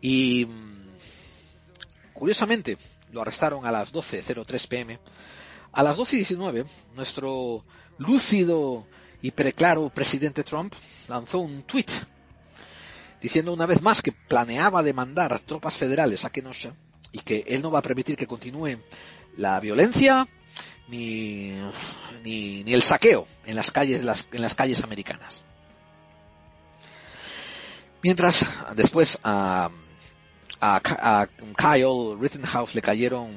Y 0.00 0.48
curiosamente 2.12 2.78
lo 3.12 3.22
arrestaron 3.22 3.66
a 3.66 3.70
las 3.70 3.92
12.03 3.92 4.68
pm. 4.68 4.98
A 5.72 5.82
las 5.82 5.96
12.19, 5.98 6.66
nuestro 6.94 7.64
lúcido 7.98 8.86
y 9.22 9.30
preclaro 9.30 9.88
presidente 9.90 10.42
Trump 10.42 10.74
lanzó 11.08 11.38
un 11.38 11.62
tweet 11.62 11.86
diciendo 13.22 13.52
una 13.52 13.66
vez 13.66 13.82
más 13.82 14.02
que 14.02 14.12
planeaba 14.12 14.82
demandar 14.82 15.38
tropas 15.40 15.74
federales 15.74 16.24
a 16.24 16.30
Kenosha 16.30 16.74
y 17.12 17.20
que 17.20 17.44
él 17.46 17.62
no 17.62 17.70
va 17.70 17.78
a 17.78 17.82
permitir 17.82 18.16
que 18.16 18.26
continúe 18.26 18.78
la 19.36 19.60
violencia 19.60 20.26
ni, 20.88 21.52
ni, 22.24 22.64
el 22.66 22.82
saqueo 22.82 23.26
en 23.46 23.56
las 23.56 23.70
calles, 23.70 24.02
en 24.32 24.42
las 24.42 24.54
calles 24.54 24.82
americanas. 24.82 25.44
Mientras, 28.02 28.44
después, 28.74 29.18
a 29.22 29.70
a, 30.62 31.28
Kyle 31.56 32.16
Rittenhouse 32.18 32.74
le 32.74 32.82
cayeron 32.82 33.30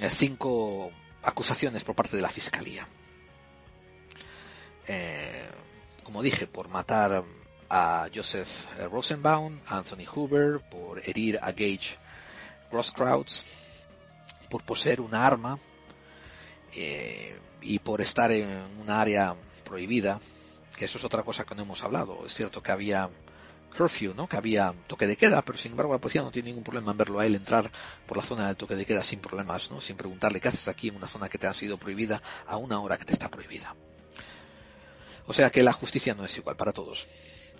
eh, 0.00 0.10
cinco 0.10 0.90
acusaciones 1.22 1.84
por 1.84 1.94
parte 1.94 2.16
de 2.16 2.22
la 2.22 2.28
fiscalía. 2.28 2.86
Eh, 4.86 5.48
como 6.04 6.22
dije, 6.22 6.46
por 6.46 6.68
matar 6.68 7.24
a 7.68 8.08
Joseph 8.14 8.66
Rosenbaum, 8.90 9.60
Anthony 9.66 10.06
Hoover, 10.06 10.60
por 10.60 11.00
herir 11.00 11.38
a 11.42 11.52
Gage 11.52 11.98
Grosskreutz, 12.70 13.44
por 14.48 14.62
poseer 14.64 15.00
una 15.00 15.26
arma 15.26 15.58
eh, 16.74 17.38
y 17.62 17.78
por 17.78 18.00
estar 18.00 18.30
en 18.32 18.48
un 18.80 18.90
área 18.90 19.34
prohibida, 19.64 20.20
que 20.76 20.84
eso 20.84 20.98
es 20.98 21.04
otra 21.04 21.22
cosa 21.22 21.44
que 21.44 21.54
no 21.54 21.62
hemos 21.62 21.82
hablado. 21.82 22.24
Es 22.26 22.34
cierto 22.34 22.62
que 22.62 22.72
había 22.72 23.08
curfew, 23.76 24.14
¿no? 24.14 24.28
Que 24.28 24.36
había 24.36 24.74
toque 24.86 25.06
de 25.06 25.16
queda, 25.16 25.42
pero 25.42 25.58
sin 25.58 25.72
embargo 25.72 25.92
la 25.92 25.98
policía 25.98 26.22
no 26.22 26.30
tiene 26.30 26.48
ningún 26.48 26.64
problema 26.64 26.92
en 26.92 26.98
verlo 26.98 27.20
a 27.20 27.26
él 27.26 27.34
entrar 27.34 27.70
por 28.06 28.16
la 28.16 28.22
zona 28.22 28.46
del 28.46 28.56
toque 28.56 28.74
de 28.74 28.86
queda 28.86 29.04
sin 29.04 29.20
problemas, 29.20 29.70
¿no? 29.70 29.80
Sin 29.80 29.96
preguntarle 29.96 30.40
qué 30.40 30.48
haces 30.48 30.68
aquí 30.68 30.88
en 30.88 30.96
una 30.96 31.08
zona 31.08 31.28
que 31.28 31.38
te 31.38 31.46
ha 31.46 31.54
sido 31.54 31.76
prohibida 31.76 32.22
a 32.46 32.56
una 32.56 32.80
hora 32.80 32.96
que 32.96 33.04
te 33.04 33.12
está 33.12 33.28
prohibida. 33.28 33.74
O 35.26 35.32
sea 35.32 35.50
que 35.50 35.62
la 35.62 35.72
justicia 35.72 36.14
no 36.14 36.24
es 36.24 36.36
igual 36.36 36.56
para 36.56 36.72
todos. 36.72 37.06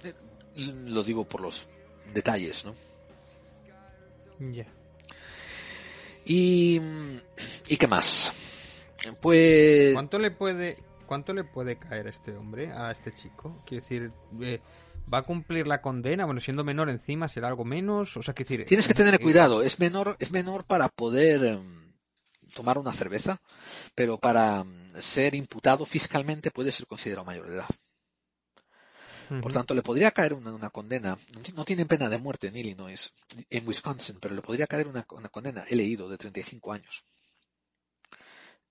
Eh, 0.04 0.14
lo 0.56 1.02
digo 1.02 1.24
por 1.24 1.40
los 1.40 1.68
detalles, 2.12 2.64
¿no? 2.64 2.74
Ya. 4.52 4.66
Y, 6.24 6.80
y 7.68 7.76
qué 7.76 7.86
más. 7.86 8.32
Pues. 9.20 9.92
¿Cuánto 9.94 10.18
le 10.18 10.30
puede, 10.30 10.78
cuánto 11.06 11.32
le 11.32 11.44
puede 11.44 11.78
caer 11.78 12.06
a 12.06 12.10
este 12.10 12.36
hombre, 12.36 12.72
a 12.72 12.90
este 12.90 13.12
chico? 13.12 13.62
Quiero 13.64 13.82
decir, 13.82 14.12
eh, 14.40 14.60
va 15.12 15.18
a 15.18 15.22
cumplir 15.22 15.66
la 15.66 15.80
condena, 15.80 16.24
bueno, 16.24 16.40
siendo 16.40 16.64
menor 16.64 16.90
encima 16.90 17.28
será 17.28 17.48
algo 17.48 17.64
menos, 17.64 18.16
o 18.16 18.22
sea, 18.22 18.34
que 18.34 18.44
decir, 18.44 18.66
tienes 18.66 18.88
que 18.88 18.94
tener 18.94 19.14
eh, 19.14 19.18
cuidado, 19.18 19.62
es 19.62 19.78
menor, 19.78 20.16
es 20.18 20.32
menor 20.32 20.64
para 20.64 20.88
poder 20.88 21.44
em, 21.44 21.94
tomar 22.54 22.78
una 22.78 22.92
cerveza, 22.92 23.40
pero 23.94 24.18
para 24.18 24.60
em, 24.60 25.00
ser 25.00 25.34
imputado 25.34 25.86
fiscalmente 25.86 26.50
puede 26.50 26.72
ser 26.72 26.86
considerado 26.86 27.24
mayor 27.24 27.48
de 27.48 27.54
edad. 27.54 27.68
Por 29.28 29.52
tanto, 29.52 29.74
le 29.74 29.82
podría 29.82 30.10
caer 30.10 30.34
una, 30.34 30.70
condena, 30.70 31.18
no 31.54 31.64
tienen 31.64 31.88
pena 31.88 32.08
de 32.08 32.18
muerte 32.18 32.48
en 32.48 32.56
Illinois, 32.56 33.12
en 33.50 33.66
Wisconsin, 33.66 34.18
pero 34.20 34.34
le 34.34 34.42
podría 34.42 34.66
caer 34.66 34.86
una, 34.86 35.04
condena, 35.04 35.64
he 35.68 35.76
leído, 35.76 36.08
de 36.08 36.18
35 36.18 36.72
años 36.72 37.04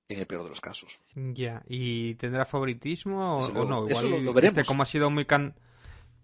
en 0.07 0.19
el 0.19 0.27
peor 0.27 0.43
de 0.43 0.49
los 0.49 0.61
casos. 0.61 0.99
Ya, 1.15 1.63
¿y 1.67 2.15
tendrá 2.15 2.45
favoritismo 2.45 3.37
o, 3.37 3.65
no? 3.65 3.89
Igual, 3.89 4.23
lo, 4.23 4.33
veremos. 4.33 4.57
Este, 4.59 4.67
como 4.67 4.83
ha 4.83 4.85
sido 4.85 5.09
muy 5.09 5.25
can 5.25 5.55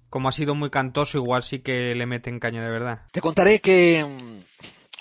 como 0.09 0.27
ha 0.27 0.33
sido 0.33 0.53
muy 0.55 0.69
cantoso, 0.69 1.17
igual 1.17 1.41
sí 1.41 1.59
que 1.59 1.95
le 1.95 2.05
meten 2.05 2.39
caña 2.39 2.63
de 2.63 2.69
verdad. 2.69 3.07
Te 3.11 3.21
contaré 3.21 3.59
que 3.59 4.05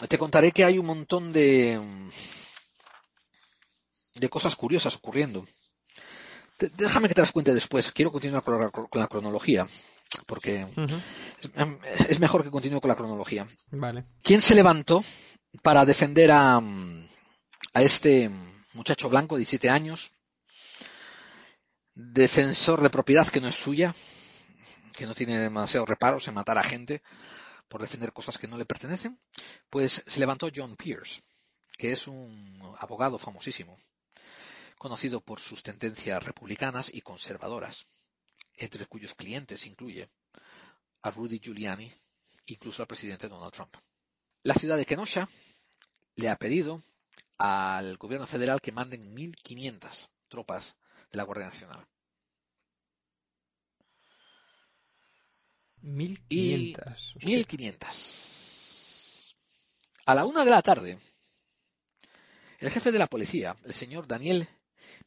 te 0.09 0.19
contaré 0.19 0.53
que 0.53 0.65
hay 0.65 0.79
un 0.79 0.87
montón 0.87 1.33
de 1.33 1.81
de 4.15 4.29
cosas 4.29 4.57
curiosas 4.57 4.97
ocurriendo. 4.97 5.47
Déjame 6.77 7.09
que 7.09 7.15
te 7.15 7.21
las 7.21 7.33
cuente 7.33 7.55
después. 7.55 7.93
Quiero 7.93 8.13
continuar 8.13 8.43
con 8.43 8.61
la, 9.01 9.09
cronología 9.09 9.67
porque 10.27 10.67
es, 12.09 12.21
mejor 12.21 12.43
que 12.43 12.51
continúe 12.51 12.81
con 12.81 12.89
la 12.89 12.97
cronología. 12.97 13.47
Vale. 13.71 14.05
¿Quién 14.23 14.41
se 14.41 14.55
levantó 14.55 15.05
para 15.63 15.85
defender 15.85 16.33
a, 16.33 16.57
a 16.57 17.83
este 17.83 18.31
muchacho 18.73 19.09
blanco 19.09 19.37
de 19.37 19.41
17 19.41 19.71
años? 19.71 20.13
Defensor 21.95 22.83
de 22.83 22.91
propiedad 22.91 23.27
que 23.27 23.41
no 23.41 23.49
es 23.49 23.57
suya, 23.57 23.95
que 24.97 25.07
no 25.07 25.15
tiene 25.15 25.39
demasiados 25.39 25.89
reparos 25.89 26.29
en 26.29 26.35
matar 26.35 26.59
a 26.59 26.63
gente 26.63 27.03
por 27.69 27.81
defender 27.81 28.13
cosas 28.13 28.37
que 28.37 28.49
no 28.49 28.59
le 28.59 28.67
pertenecen, 28.67 29.19
pues 29.71 30.03
se 30.05 30.21
levantó 30.21 30.51
John 30.55 30.77
Pierce, 30.77 31.23
que 31.79 31.93
es 31.93 32.09
un 32.09 32.75
abogado 32.79 33.19
famosísimo, 33.19 33.79
conocido 34.81 35.21
por 35.21 35.39
sus 35.41 35.63
tendencias 35.63 36.25
republicanas 36.25 36.91
y 36.95 37.03
conservadoras, 37.03 37.87
entre 38.57 38.87
cuyos 38.87 39.15
clientes 39.15 39.67
incluye 39.67 40.09
a 41.03 41.11
Rudy 41.11 41.39
Giuliani, 41.39 41.93
incluso 42.47 42.83
al 42.83 42.89
presidente 42.89 43.29
Donald 43.29 43.53
Trump. 43.53 43.77
La 44.43 44.55
ciudad 44.55 44.79
de 44.79 44.87
Kenosha 44.87 45.29
le 46.17 46.31
ha 46.31 46.37
pedido 46.37 46.83
al 47.37 47.99
gobierno 47.99 48.27
federal 48.27 48.63
que 48.63 48.73
manden 48.73 49.15
1.500 49.15 50.09
tropas 50.29 50.75
de 51.13 51.19
la 51.19 51.25
Guardia 51.25 51.49
Nacional. 51.49 51.87
1500. 55.83 57.17
1500. 57.23 59.37
A 60.07 60.15
la 60.15 60.25
una 60.25 60.43
de 60.43 60.51
la 60.51 60.63
tarde, 60.63 60.99
el 62.61 62.71
jefe 62.71 62.93
de 62.93 62.99
la 62.99 63.09
policía, 63.09 63.55
el 63.65 63.75
señor 63.75 64.07
Daniel 64.07 64.49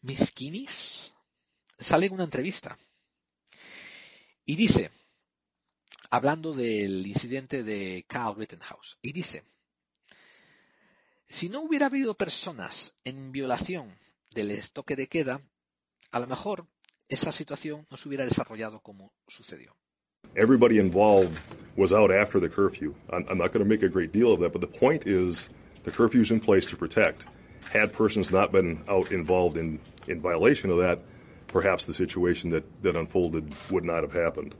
Miskinis, 0.03 1.13
sale 1.77 2.05
en 2.05 2.13
una 2.13 2.23
entrevista 2.23 2.77
y 4.45 4.55
dice, 4.55 4.91
hablando 6.09 6.53
del 6.53 7.05
incidente 7.07 7.63
de 7.63 8.05
Carl 8.07 8.35
Rittenhouse, 8.37 8.97
y 9.01 9.11
dice, 9.11 9.43
si 11.27 11.49
no 11.49 11.61
hubiera 11.61 11.87
habido 11.87 12.13
personas 12.13 12.95
en 13.03 13.31
violación 13.31 13.97
del 14.29 14.51
estoque 14.51 14.95
de 14.95 15.07
queda, 15.07 15.41
a 16.11 16.19
lo 16.19 16.27
mejor 16.27 16.67
esa 17.09 17.31
situación 17.31 17.87
no 17.89 17.97
se 17.97 18.07
hubiera 18.07 18.25
desarrollado 18.25 18.81
como 18.81 19.13
sucedió. 19.27 19.75
everybody 20.35 20.79
involved 20.79 21.39
was 21.75 21.93
out 21.93 22.11
after 22.11 22.39
the 22.39 22.49
curfew. 22.49 22.95
I'm, 23.09 23.25
I'm 23.29 23.37
not 23.37 23.53
going 23.53 23.63
to 23.63 23.69
make 23.69 23.83
a 23.83 23.89
great 23.89 24.11
deal 24.11 24.31
of 24.31 24.39
that, 24.41 24.51
but 24.51 24.61
the 24.61 24.67
point 24.67 25.07
is 25.07 25.47
the 25.83 25.91
curfew 25.91 26.21
is 26.21 26.31
in 26.31 26.39
place 26.39 26.65
to 26.67 26.75
protect. 26.75 27.25
Had 27.71 27.93
persons 27.93 28.31
not 28.31 28.51
been 28.51 28.83
out 28.87 29.11
involved 29.11 29.57
in, 29.57 29.79
in 30.07 30.21
violation 30.21 30.69
of 30.69 30.77
that, 30.77 30.99
perhaps 31.47 31.85
the 31.85 31.93
situation 31.93 32.49
that, 32.51 32.63
that 32.83 32.95
unfolded 32.95 33.53
would 33.71 33.83
not 33.83 34.03
have 34.03 34.13
happened. 34.13 34.55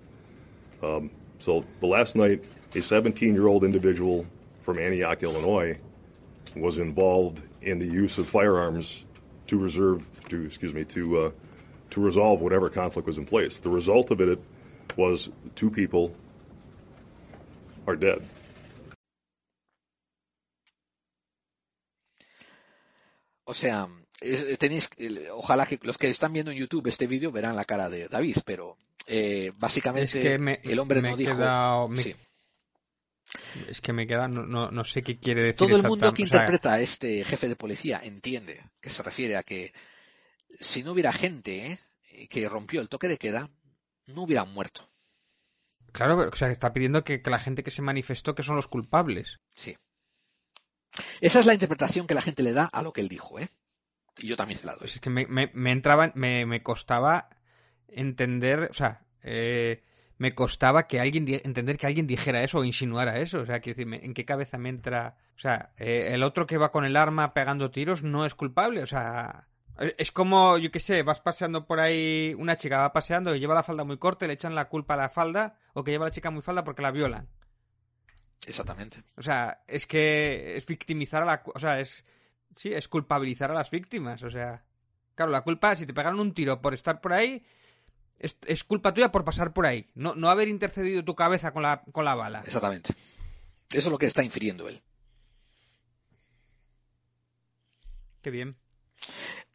Um, 0.82 1.10
so 1.40 1.66
the 1.80 1.88
last 1.88 2.16
night 2.16 2.44
a 2.76 2.82
17 2.82 3.34
year 3.34 3.48
old 3.48 3.64
individual 3.64 4.26
from 4.64 4.80
Antioch, 4.80 5.24
Illinois, 5.24 5.78
was 6.56 6.78
involved 6.78 7.42
in 7.62 7.80
the 7.80 7.86
use 7.86 8.18
of 8.18 8.28
firearms 8.28 9.06
to 9.48 9.58
reserve, 9.58 10.06
to 10.30 10.46
excuse 10.46 10.74
me, 10.74 10.84
to 10.86 11.18
uh, 11.20 11.32
to 11.92 12.02
resolve 12.02 12.42
whatever 12.42 12.70
conflict 12.70 13.08
was 13.08 13.18
in 13.18 13.26
place. 13.26 13.60
The 13.60 13.70
result 13.70 14.12
of 14.12 14.22
it 14.22 14.40
was 14.98 15.30
two 15.56 15.70
people 15.70 16.16
are 17.88 17.96
dead. 17.96 18.26
O 23.46 23.54
sea, 23.54 23.86
tenéis, 24.60 24.90
eh, 24.98 25.30
ojalá 25.32 25.66
que 25.66 25.80
los 25.84 25.98
que 25.98 26.10
están 26.10 26.34
viendo 26.34 26.52
en 26.52 26.58
YouTube 26.58 26.88
este 26.88 27.08
vídeo 27.08 27.32
verán 27.32 27.56
la 27.56 27.66
cara 27.66 27.90
de 27.90 28.08
David, 28.08 28.38
pero 28.46 28.78
eh, 29.06 29.52
básicamente 29.58 30.06
Es 30.22 30.28
que 30.28 30.40
me- 30.40 30.60
el 30.64 30.80
hombre 30.80 31.02
me 31.02 31.12
no 31.12 31.18
dijo. 31.18 31.36
quedado- 31.36 31.88
me- 31.90 32.02
Sí. 32.02 32.16
Es 33.68 33.82
que 33.82 33.94
me 33.94 34.06
queda, 34.06 34.28
no, 34.28 34.46
no, 34.46 34.70
no 34.72 34.84
sé 34.84 35.02
qué 35.02 35.18
quiere 35.18 35.42
decir 35.42 35.58
Todo 35.58 35.76
el 35.76 35.84
mundo 35.84 36.14
que 36.14 36.24
exactam- 36.24 36.28
o 36.28 36.30
sea, 36.30 36.38
interpreta 36.40 36.74
a 36.74 36.82
este 36.82 37.24
jefe 37.24 37.50
de 37.50 37.56
policía 37.56 38.00
entiende 38.04 38.64
que 38.80 38.90
se 38.90 39.02
refiere 39.04 39.38
a 39.38 39.44
que 39.44 39.74
si 40.60 40.84
no 40.84 40.92
hubiera 40.92 41.12
gente 41.12 41.80
¿eh? 42.12 42.28
que 42.28 42.48
rompió 42.48 42.80
el 42.82 42.90
toque 42.90 43.08
de 43.08 43.18
queda, 43.18 43.50
no 44.06 44.24
hubieran 44.24 44.54
muerto. 44.54 44.88
Claro, 45.92 46.18
pero, 46.18 46.30
o 46.30 46.36
sea, 46.36 46.50
está 46.52 46.74
pidiendo 46.74 47.04
que, 47.04 47.22
que 47.22 47.30
la 47.30 47.40
gente 47.40 47.64
que 47.64 47.72
se 47.72 47.82
manifestó 47.82 48.36
que 48.36 48.44
son 48.44 48.56
los 48.56 48.68
culpables. 48.68 49.40
Sí. 49.56 49.78
Esa 51.22 51.40
es 51.40 51.46
la 51.46 51.54
interpretación 51.54 52.06
que 52.06 52.14
la 52.14 52.22
gente 52.22 52.44
le 52.44 52.54
da 52.54 52.66
a 52.66 52.84
lo 52.84 52.94
que 52.94 53.02
él 53.02 53.10
dijo, 53.10 53.40
¿eh? 53.40 53.50
Y 54.20 54.28
yo 54.28 54.36
también 54.38 54.60
se 54.60 54.66
la 54.66 54.74
doy. 54.74 54.80
Pues 54.82 54.96
es 54.96 55.02
que 55.02 55.10
me, 55.10 55.26
me, 55.28 55.50
me 55.54 55.72
entraba, 55.72 56.12
me, 56.16 56.46
me 56.46 56.62
costaba 56.62 57.30
entender, 57.88 58.68
o 58.70 58.74
sea, 58.74 59.04
eh, 59.22 59.84
me 60.18 60.34
costaba 60.36 60.88
que 60.88 61.00
alguien 61.00 61.26
entender 61.28 61.78
que 61.78 61.88
alguien 61.88 62.08
dijera 62.08 62.44
eso 62.44 62.60
o 62.60 62.64
insinuara 62.64 63.20
eso. 63.20 63.40
O 63.42 63.46
sea, 63.46 63.60
quiero 63.60 63.78
decir, 63.78 64.02
¿en 64.04 64.14
qué 64.14 64.26
cabeza 64.26 64.58
me 64.58 64.70
entra? 64.70 65.18
O 65.36 65.40
sea, 65.40 65.74
eh, 65.78 66.10
el 66.12 66.24
otro 66.24 66.46
que 66.46 66.58
va 66.58 66.72
con 66.72 66.86
el 66.86 66.96
arma 66.96 67.34
pegando 67.34 67.72
tiros 67.72 68.04
no 68.04 68.26
es 68.26 68.36
culpable. 68.36 68.84
O 68.84 68.86
sea, 68.88 69.48
es- 69.80 69.96
es 69.98 70.12
como, 70.12 70.58
yo 70.60 70.70
qué 70.72 70.80
sé, 70.80 71.02
vas 71.04 71.20
paseando 71.20 71.66
por 71.66 71.80
ahí, 71.80 72.36
una 72.38 72.56
chica 72.58 72.78
va 72.80 72.94
paseando 72.94 73.36
y 73.36 73.40
lleva 73.40 73.56
la 73.56 73.64
falda 73.64 73.84
muy 73.84 73.98
corta 73.98 74.26
y 74.26 74.28
le 74.28 74.36
echan 74.36 74.56
la 74.56 74.70
culpa 74.70 74.94
a 74.94 74.98
la 74.98 75.10
falda, 75.10 75.58
o 75.74 75.84
que 75.84 75.92
lleva 75.92 76.06
la 76.06 76.12
chica 76.12 76.30
muy 76.32 76.42
falda 76.44 76.64
porque 76.64 76.84
la 76.84 76.92
violan. 76.92 77.28
Exactamente. 78.46 79.04
O 79.18 79.22
sea, 79.22 79.64
es 79.68 79.88
que 79.88 80.56
es 80.58 80.66
victimizar 80.66 81.24
a 81.24 81.26
la... 81.26 81.44
O 81.56 81.60
sea, 81.60 81.80
es... 81.80 82.06
Sí, 82.56 82.74
es 82.74 82.88
culpabilizar 82.88 83.52
a 83.52 83.56
las 83.56 83.72
víctimas. 83.72 84.24
O 84.24 84.30
sea, 84.30 84.64
claro, 85.16 85.32
la 85.32 85.42
culpa, 85.42 85.76
si 85.76 85.86
te 85.86 85.94
pegaron 85.94 86.20
un 86.20 86.34
tiro 86.34 86.62
por 86.62 86.74
estar 86.74 87.02
por 87.02 87.14
ahí, 87.14 87.44
es, 88.20 88.38
es 88.46 88.64
culpa 88.64 88.94
tuya 88.94 89.12
por 89.12 89.24
pasar 89.24 89.54
por 89.54 89.66
ahí. 89.66 89.90
No, 89.96 90.16
no 90.16 90.30
haber 90.30 90.48
intercedido 90.48 91.04
tu 91.04 91.16
cabeza 91.16 91.52
con 91.52 91.64
la, 91.64 91.84
con 91.92 92.06
la 92.06 92.16
bala. 92.16 92.42
Exactamente. 92.46 92.94
Eso 93.70 93.88
es 93.88 93.92
lo 93.92 93.98
que 93.98 94.06
está 94.06 94.24
infiriendo 94.24 94.70
él. 94.70 94.82
Qué 98.22 98.30
bien. 98.30 98.56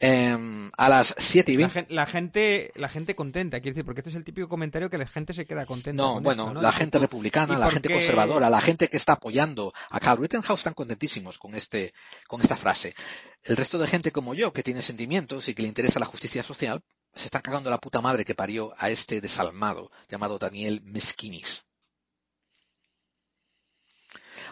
Em, 0.00 0.70
a 0.76 0.88
las 0.88 1.12
7 1.18 1.50
y 1.50 1.56
La, 1.56 1.66
20. 1.66 1.72
gen- 1.74 1.86
la 1.96 2.06
gente 2.06 2.70
la 2.76 2.88
gente 2.88 3.16
contenta, 3.16 3.58
quiero 3.58 3.74
decir, 3.74 3.84
porque 3.84 3.98
este 4.00 4.10
es 4.10 4.16
el 4.16 4.24
típico 4.24 4.48
comentario 4.48 4.88
que 4.90 4.96
la 4.98 5.08
gente 5.08 5.34
se 5.34 5.44
queda 5.44 5.66
contenta. 5.66 6.00
No, 6.00 6.14
con 6.14 6.22
bueno, 6.22 6.42
esto, 6.44 6.54
¿no? 6.54 6.62
la 6.62 6.70
gente 6.72 6.98
¿y 6.98 7.00
republicana, 7.00 7.58
la 7.58 7.68
gente 7.68 7.88
qué- 7.88 7.94
conservadora, 7.94 8.48
la 8.48 8.60
gente 8.60 8.86
que 8.88 8.96
está 8.96 9.14
apoyando 9.14 9.72
a 9.90 9.98
Carl 9.98 10.20
Rittenhouse 10.20 10.60
están 10.60 10.74
contentísimos 10.74 11.36
con 11.38 11.56
este, 11.56 11.92
con 12.28 12.40
esta 12.40 12.56
frase. 12.56 12.94
El 13.42 13.56
resto 13.56 13.76
de 13.78 13.88
gente 13.88 14.12
como 14.12 14.34
yo, 14.34 14.52
que 14.52 14.62
tiene 14.62 14.82
sentimientos 14.82 15.48
y 15.48 15.54
que 15.54 15.62
le 15.62 15.68
interesa 15.68 15.98
la 15.98 16.06
justicia 16.06 16.44
social, 16.44 16.80
se 17.14 17.24
están 17.24 17.42
cagando 17.42 17.68
la 17.68 17.78
puta 17.78 18.00
madre 18.00 18.24
que 18.24 18.36
parió 18.36 18.72
a 18.78 18.90
este 18.90 19.20
desalmado 19.20 19.90
llamado 20.08 20.38
Daniel 20.38 20.80
Meskinis. 20.84 21.64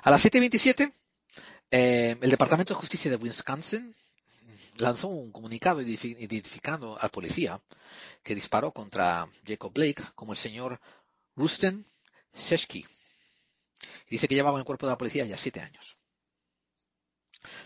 A 0.03 0.11
las 0.11 0.25
7.27, 0.25 0.93
eh, 1.71 2.17
el 2.21 2.31
Departamento 2.31 2.75
de 2.75 2.81
Justicia 2.81 3.11
de 3.11 3.17
Wisconsin 3.17 3.95
lanzó 4.79 5.09
un 5.09 5.33
comunicado 5.33 5.81
identifi- 5.81 6.17
identificando 6.19 6.99
al 7.01 7.11
policía 7.11 7.61
que 8.23 8.35
disparó 8.35 8.73
contra 8.73 9.29
Jacob 9.47 9.73
Blake 9.73 10.03
como 10.15 10.33
el 10.33 10.39
señor 10.39 10.81
Rusten 11.35 11.87
Sheshki. 12.35 12.87
Dice 14.09 14.29
que 14.29 14.35
llevaba 14.35 14.57
en 14.57 14.61
el 14.61 14.67
cuerpo 14.67 14.87
de 14.87 14.93
la 14.93 14.99
policía 14.99 15.25
ya 15.25 15.37
siete 15.37 15.61
años. 15.61 15.97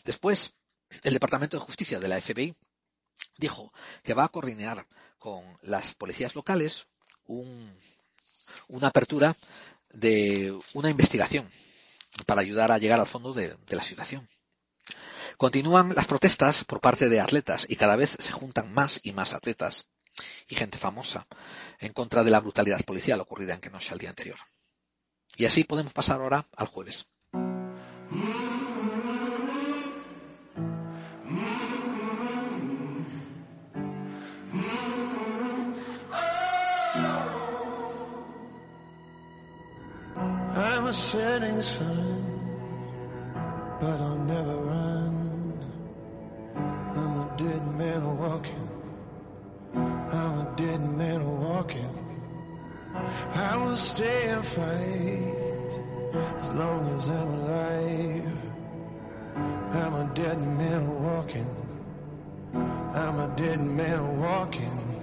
Después, 0.04 0.54
el 1.02 1.12
Departamento 1.14 1.56
de 1.58 1.64
Justicia 1.64 1.98
de 2.00 2.08
la 2.08 2.20
FBI 2.20 2.54
dijo 3.38 3.72
que 4.02 4.14
va 4.14 4.24
a 4.24 4.28
coordinar 4.28 4.86
con 5.18 5.58
las 5.62 5.94
policías 5.94 6.34
locales 6.34 6.86
un- 7.24 7.78
una 8.68 8.88
apertura 8.88 9.36
de 9.90 10.58
una 10.74 10.90
investigación 10.90 11.48
para 12.26 12.40
ayudar 12.40 12.72
a 12.72 12.78
llegar 12.78 13.00
al 13.00 13.06
fondo 13.06 13.32
de 13.32 13.56
la 13.68 13.82
situación. 13.82 14.28
Continúan 15.40 15.94
las 15.94 16.06
protestas 16.06 16.64
por 16.64 16.82
parte 16.82 17.08
de 17.08 17.18
atletas 17.18 17.64
y 17.66 17.76
cada 17.76 17.96
vez 17.96 18.14
se 18.20 18.30
juntan 18.30 18.74
más 18.74 19.00
y 19.02 19.12
más 19.12 19.32
atletas 19.32 19.88
y 20.46 20.54
gente 20.54 20.76
famosa 20.76 21.26
en 21.78 21.94
contra 21.94 22.22
de 22.22 22.30
la 22.30 22.40
brutalidad 22.40 22.84
policial 22.84 23.18
ocurrida 23.22 23.54
en 23.54 23.60
Kenosha 23.60 23.94
el 23.94 24.00
día 24.00 24.10
anterior. 24.10 24.36
Y 25.38 25.46
así 25.46 25.64
podemos 25.64 25.94
pasar 25.94 26.20
ahora 26.20 26.46
al 26.54 26.66
jueves. 26.66 27.08
I'm 47.40 47.46
a 47.46 47.52
dead 47.52 47.78
man 47.78 48.18
walking. 48.18 48.68
I'm 49.74 50.40
a 50.40 50.52
dead 50.56 50.98
man 50.98 51.40
walking. 51.40 51.90
I 53.34 53.56
will 53.56 53.78
stay 53.78 54.28
and 54.28 54.44
fight 54.44 55.80
as 56.38 56.52
long 56.52 56.86
as 56.88 57.08
I'm 57.08 57.28
alive. 57.40 58.38
I'm 59.72 59.94
a 59.94 60.10
dead 60.12 60.38
man 60.58 61.02
walking. 61.02 61.56
I'm 62.52 63.18
a 63.20 63.32
dead 63.36 63.60
man 63.62 64.20
walking. 64.20 64.99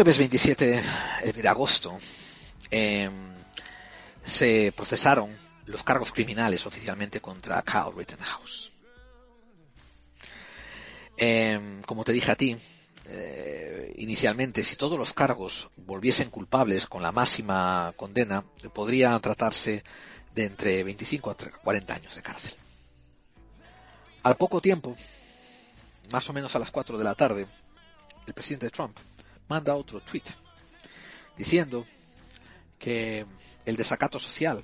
Jueves 0.00 0.16
27 0.16 0.82
de 1.34 1.48
agosto 1.50 1.98
eh, 2.70 3.10
se 4.24 4.72
procesaron 4.74 5.36
los 5.66 5.82
cargos 5.82 6.10
criminales 6.10 6.64
oficialmente 6.64 7.20
contra 7.20 7.60
Carl 7.60 7.94
Rittenhouse. 7.94 8.72
Eh, 11.18 11.82
como 11.84 12.02
te 12.02 12.12
dije 12.12 12.30
a 12.30 12.34
ti, 12.34 12.56
eh, 13.04 13.92
inicialmente, 13.98 14.64
si 14.64 14.76
todos 14.76 14.98
los 14.98 15.12
cargos 15.12 15.68
volviesen 15.76 16.30
culpables 16.30 16.86
con 16.86 17.02
la 17.02 17.12
máxima 17.12 17.92
condena, 17.94 18.42
podría 18.72 19.18
tratarse 19.18 19.84
de 20.34 20.46
entre 20.46 20.82
25 20.82 21.30
a 21.30 21.36
40 21.36 21.94
años 21.94 22.14
de 22.14 22.22
cárcel. 22.22 22.54
Al 24.22 24.38
poco 24.38 24.62
tiempo, 24.62 24.96
más 26.10 26.26
o 26.30 26.32
menos 26.32 26.56
a 26.56 26.58
las 26.58 26.70
4 26.70 26.96
de 26.96 27.04
la 27.04 27.14
tarde, 27.14 27.46
el 28.26 28.32
presidente 28.32 28.70
Trump 28.70 28.96
manda 29.50 29.74
otro 29.74 30.00
tweet 30.00 30.22
diciendo 31.36 31.84
que 32.78 33.26
el 33.66 33.76
desacato 33.76 34.18
social 34.18 34.62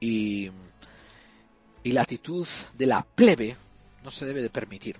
y 0.00 0.50
y 1.82 1.92
la 1.92 2.02
actitud 2.02 2.46
de 2.74 2.86
la 2.86 3.02
plebe 3.02 3.56
no 4.04 4.10
se 4.10 4.26
debe 4.26 4.42
de 4.42 4.50
permitir. 4.50 4.96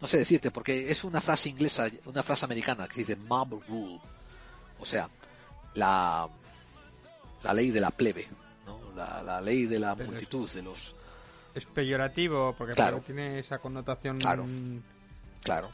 No 0.00 0.06
sé 0.06 0.16
decirte, 0.18 0.50
porque 0.50 0.90
es 0.90 1.04
una 1.04 1.20
frase 1.20 1.48
inglesa, 1.50 1.88
una 2.06 2.22
frase 2.22 2.44
americana 2.46 2.88
que 2.88 3.00
dice 3.00 3.16
mob 3.16 3.62
rule. 3.68 4.00
O 4.80 4.86
sea, 4.86 5.10
la, 5.74 6.28
la 7.42 7.52
ley 7.52 7.70
de 7.70 7.80
la 7.80 7.90
plebe, 7.90 8.26
¿no? 8.66 8.80
la, 8.96 9.22
la 9.22 9.40
ley 9.42 9.66
de 9.66 9.78
la 9.78 9.94
Pero 9.96 10.04
es- 10.08 10.10
multitud, 10.12 10.50
de 10.50 10.62
los... 10.62 10.94
Es 11.54 11.66
peyorativo 11.66 12.54
porque 12.56 12.74
Claro. 12.74 13.02
tiene 13.04 13.38
esa 13.40 13.58
connotación. 13.58 14.18
Claro. 14.18 14.46
Claro. 15.42 15.72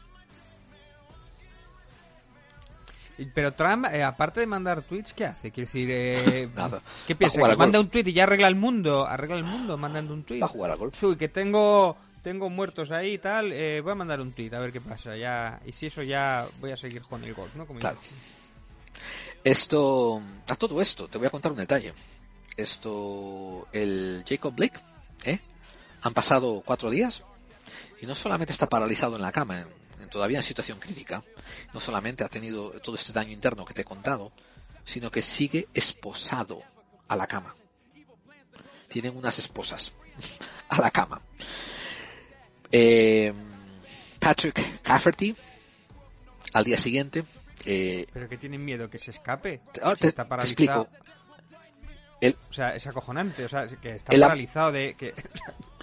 Pero 3.34 3.52
Trump, 3.54 3.86
eh, 3.92 4.02
aparte 4.02 4.40
de 4.40 4.46
mandar 4.46 4.82
tweets, 4.82 5.12
¿qué 5.12 5.24
hace? 5.26 5.50
Quiere 5.50 5.66
decir, 5.66 5.88
eh, 5.90 6.48
Nada. 6.56 6.82
¿qué 7.06 7.14
piensa? 7.14 7.38
Va 7.38 7.46
a 7.46 7.46
jugar 7.46 7.50
¿Que 7.50 7.52
al 7.52 7.58
manda 7.58 7.78
golf. 7.78 7.86
un 7.86 7.90
tweet 7.92 8.04
y 8.08 8.12
ya 8.12 8.24
arregla 8.24 8.48
el 8.48 8.56
mundo? 8.56 9.06
¿Arregla 9.06 9.36
el 9.36 9.44
mundo 9.44 9.76
mandando 9.78 10.12
un 10.14 10.24
tweet? 10.24 10.40
Va 10.40 10.46
a 10.46 10.48
jugar 10.48 10.70
al 10.72 10.78
golf. 10.78 11.02
Uy, 11.02 11.16
que 11.16 11.28
tengo 11.28 11.96
tengo 12.22 12.48
muertos 12.48 12.90
ahí 12.90 13.12
y 13.14 13.18
tal, 13.18 13.52
eh, 13.52 13.82
voy 13.82 13.92
a 13.92 13.96
mandar 13.96 14.18
un 14.18 14.32
tweet 14.32 14.50
a 14.54 14.58
ver 14.58 14.72
qué 14.72 14.80
pasa. 14.80 15.14
ya 15.14 15.60
Y 15.66 15.72
si 15.72 15.86
eso 15.86 16.02
ya 16.02 16.46
voy 16.58 16.70
a 16.72 16.76
seguir 16.76 17.02
con 17.02 17.22
el 17.22 17.34
golf, 17.34 17.54
¿no? 17.54 17.66
Como 17.66 17.80
Claro. 17.80 17.98
Esto, 19.44 20.22
a 20.48 20.56
todo 20.56 20.80
esto, 20.80 21.06
te 21.08 21.18
voy 21.18 21.26
a 21.26 21.30
contar 21.30 21.52
un 21.52 21.58
detalle. 21.58 21.92
Esto, 22.56 23.68
el 23.72 24.24
Jacob 24.26 24.54
Blake, 24.54 24.78
¿eh? 25.24 25.38
Han 26.02 26.14
pasado 26.14 26.62
cuatro 26.64 26.88
días 26.90 27.24
y 28.00 28.06
no 28.06 28.14
solamente 28.14 28.52
está 28.52 28.68
paralizado 28.68 29.16
en 29.16 29.22
la 29.22 29.32
cama, 29.32 29.66
todavía 30.08 30.38
en 30.38 30.42
situación 30.44 30.78
crítica, 30.78 31.22
no 31.72 31.80
solamente 31.80 32.24
ha 32.24 32.28
tenido 32.28 32.70
todo 32.80 32.96
este 32.96 33.12
daño 33.12 33.32
interno 33.32 33.64
que 33.64 33.74
te 33.74 33.82
he 33.82 33.84
contado, 33.84 34.32
sino 34.84 35.10
que 35.10 35.22
sigue 35.22 35.68
esposado 35.74 36.62
a 37.08 37.16
la 37.16 37.26
cama. 37.26 37.54
Tienen 38.88 39.16
unas 39.16 39.38
esposas 39.38 39.92
a 40.68 40.80
la 40.80 40.90
cama. 40.90 41.20
Eh, 42.72 43.32
Patrick 44.18 44.80
Cafferty, 44.82 45.34
al 46.52 46.64
día 46.64 46.78
siguiente, 46.78 47.24
eh, 47.66 48.06
Pero 48.12 48.28
que 48.28 48.36
tienen 48.36 48.64
miedo 48.64 48.90
que 48.90 48.98
se 48.98 49.10
escape. 49.10 49.60
Ahora 49.82 49.96
Si 49.96 50.02
te- 50.02 50.08
está 50.08 50.24
te 50.24 50.28
paralizado. 50.28 50.82
explico. 50.82 51.04
El- 52.20 52.36
O 52.50 52.52
sea, 52.52 52.74
es 52.76 52.86
acojonante. 52.86 53.44
O 53.44 53.48
sea, 53.48 53.66
que 53.68 53.96
está 53.96 54.12
El- 54.14 54.20
paralizado 54.20 54.72
de... 54.72 54.94
que 54.94 55.14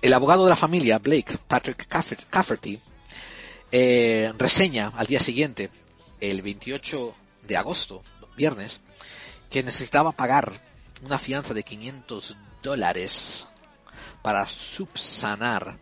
El 0.02 0.14
abogado 0.14 0.44
de 0.46 0.50
la 0.50 0.56
familia, 0.56 0.98
Blake 1.00 1.38
Patrick 1.48 1.88
Caffer- 1.88 2.26
Cafferty, 2.30 2.80
eh, 3.72 4.34
reseña 4.38 4.92
al 4.96 5.08
día 5.08 5.20
siguiente, 5.20 5.70
el 6.20 6.42
28 6.42 7.16
de 7.44 7.58
agosto, 7.58 8.04
viernes, 8.36 8.82
que 9.50 9.64
necesitaba 9.64 10.12
pagar 10.12 10.52
una 11.04 11.18
fianza 11.18 11.54
de 11.54 11.64
500 11.64 12.38
dólares 12.62 13.48
para 14.22 14.46
subsanar 14.48 15.78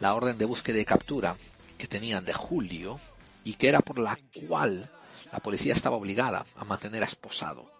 la 0.00 0.14
orden 0.14 0.38
de 0.38 0.44
búsqueda 0.44 0.78
y 0.78 0.84
captura 0.84 1.36
que 1.78 1.86
tenían 1.86 2.24
de 2.24 2.32
julio 2.32 3.00
y 3.42 3.54
que 3.54 3.68
era 3.68 3.80
por 3.80 3.98
la 3.98 4.18
cual 4.48 4.90
la 5.32 5.38
policía 5.40 5.74
estaba 5.74 5.96
obligada 5.96 6.46
a 6.56 6.64
mantener 6.64 7.02
esposado 7.02 7.70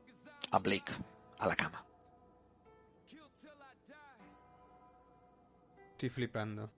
a 0.51 0.59
Blake 0.59 0.93
a 1.39 1.47
la 1.47 1.57
cama. 1.57 1.85
Estoy 5.93 6.09
flipando. 6.11 6.71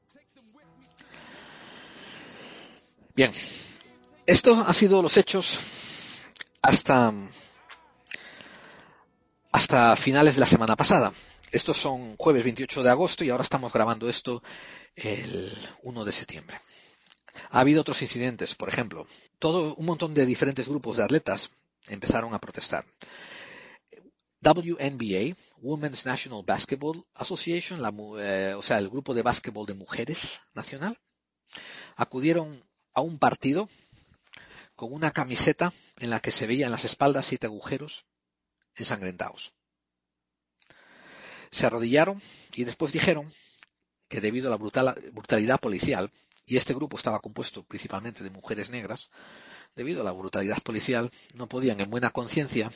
Bien, 3.16 3.32
esto 4.26 4.54
ha 4.54 4.74
sido 4.74 5.00
los 5.00 5.16
hechos 5.16 5.58
hasta 6.60 7.14
hasta 9.50 9.96
finales 9.96 10.34
de 10.34 10.40
la 10.40 10.46
semana 10.46 10.76
pasada. 10.76 11.14
Estos 11.50 11.78
son 11.78 12.18
jueves 12.18 12.44
28 12.44 12.82
de 12.82 12.90
agosto 12.90 13.24
y 13.24 13.30
ahora 13.30 13.44
estamos 13.44 13.72
grabando 13.72 14.06
esto 14.10 14.42
el 14.96 15.50
1 15.82 16.04
de 16.04 16.12
septiembre. 16.12 16.60
Ha 17.48 17.60
habido 17.60 17.80
otros 17.80 18.02
incidentes, 18.02 18.54
por 18.54 18.68
ejemplo, 18.68 19.06
todo 19.38 19.74
un 19.76 19.86
montón 19.86 20.12
de 20.12 20.26
diferentes 20.26 20.68
grupos 20.68 20.98
de 20.98 21.04
atletas 21.04 21.50
empezaron 21.88 22.34
a 22.34 22.38
protestar. 22.38 22.84
WNBA, 24.42 25.34
Women's 25.62 26.04
National 26.04 26.42
Basketball 26.46 27.06
Association, 27.14 27.80
la 27.80 27.94
eh, 28.20 28.52
o 28.54 28.60
sea, 28.60 28.76
el 28.76 28.90
grupo 28.90 29.14
de 29.14 29.22
básquetbol 29.22 29.64
de 29.64 29.72
mujeres 29.72 30.42
nacional, 30.52 30.98
acudieron 31.96 32.62
a 32.96 33.02
un 33.02 33.18
partido 33.18 33.68
con 34.74 34.92
una 34.92 35.12
camiseta 35.12 35.72
en 35.98 36.10
la 36.10 36.20
que 36.20 36.30
se 36.30 36.46
veían 36.46 36.70
las 36.70 36.84
espaldas 36.86 37.26
siete 37.26 37.46
agujeros 37.46 38.06
ensangrentados. 38.74 39.54
Se 41.50 41.66
arrodillaron 41.66 42.20
y 42.54 42.64
después 42.64 42.92
dijeron 42.92 43.30
que 44.08 44.20
debido 44.20 44.48
a 44.48 44.50
la 44.50 44.56
brutal- 44.58 44.98
brutalidad 45.12 45.60
policial, 45.60 46.10
y 46.46 46.56
este 46.56 46.74
grupo 46.74 46.96
estaba 46.96 47.20
compuesto 47.20 47.64
principalmente 47.64 48.24
de 48.24 48.30
mujeres 48.30 48.70
negras, 48.70 49.10
debido 49.74 50.00
a 50.00 50.04
la 50.04 50.12
brutalidad 50.12 50.62
policial, 50.62 51.10
no 51.34 51.48
podían 51.48 51.80
en 51.80 51.90
buena 51.90 52.10
conciencia 52.10 52.70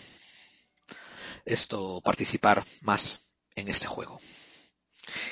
esto 1.47 2.03
participar 2.03 2.63
más 2.83 3.23
en 3.55 3.69
este 3.69 3.87
juego. 3.87 4.21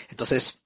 Entonces, 0.08 0.60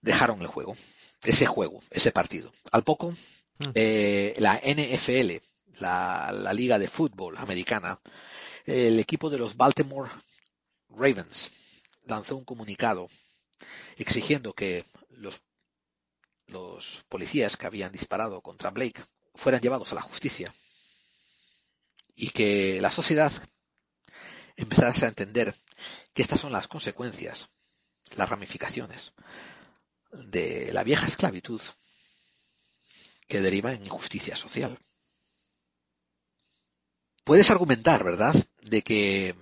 dejaron 0.00 0.40
el 0.40 0.46
juego, 0.46 0.76
ese 1.22 1.46
juego, 1.46 1.80
ese 1.90 2.12
partido. 2.12 2.50
Al 2.72 2.84
poco, 2.84 3.14
Mm. 3.60 3.70
eh, 3.74 4.34
la 4.38 4.54
NFL, 4.62 5.42
la, 5.80 6.30
la 6.32 6.52
liga 6.52 6.78
de 6.78 6.86
fútbol 6.86 7.36
americana, 7.38 7.98
el 8.66 9.00
equipo 9.00 9.30
de 9.30 9.38
los 9.38 9.56
Baltimore 9.56 10.08
Ravens 10.90 11.50
lanzó 12.06 12.36
un 12.36 12.44
comunicado 12.44 13.08
exigiendo 13.96 14.52
que 14.52 14.84
los, 15.10 15.42
los 16.46 17.04
policías 17.08 17.56
que 17.56 17.66
habían 17.66 17.90
disparado 17.90 18.40
contra 18.42 18.70
Blake 18.70 19.02
fueran 19.34 19.60
llevados 19.60 19.90
a 19.90 19.96
la 19.96 20.02
justicia 20.02 20.54
y 22.14 22.30
que 22.30 22.80
la 22.80 22.92
sociedad 22.92 23.32
empezase 24.56 25.04
a 25.04 25.08
entender 25.08 25.54
que 26.14 26.22
estas 26.22 26.40
son 26.40 26.52
las 26.52 26.68
consecuencias, 26.68 27.48
las 28.14 28.28
ramificaciones 28.28 29.12
de 30.12 30.72
la 30.72 30.84
vieja 30.84 31.06
esclavitud 31.06 31.60
que 33.26 33.40
deriva 33.40 33.72
en 33.72 33.84
injusticia 33.84 34.36
social. 34.36 34.78
Puedes 37.24 37.50
argumentar, 37.50 38.04
¿verdad?, 38.04 38.34
de 38.62 38.82
que 38.82 39.34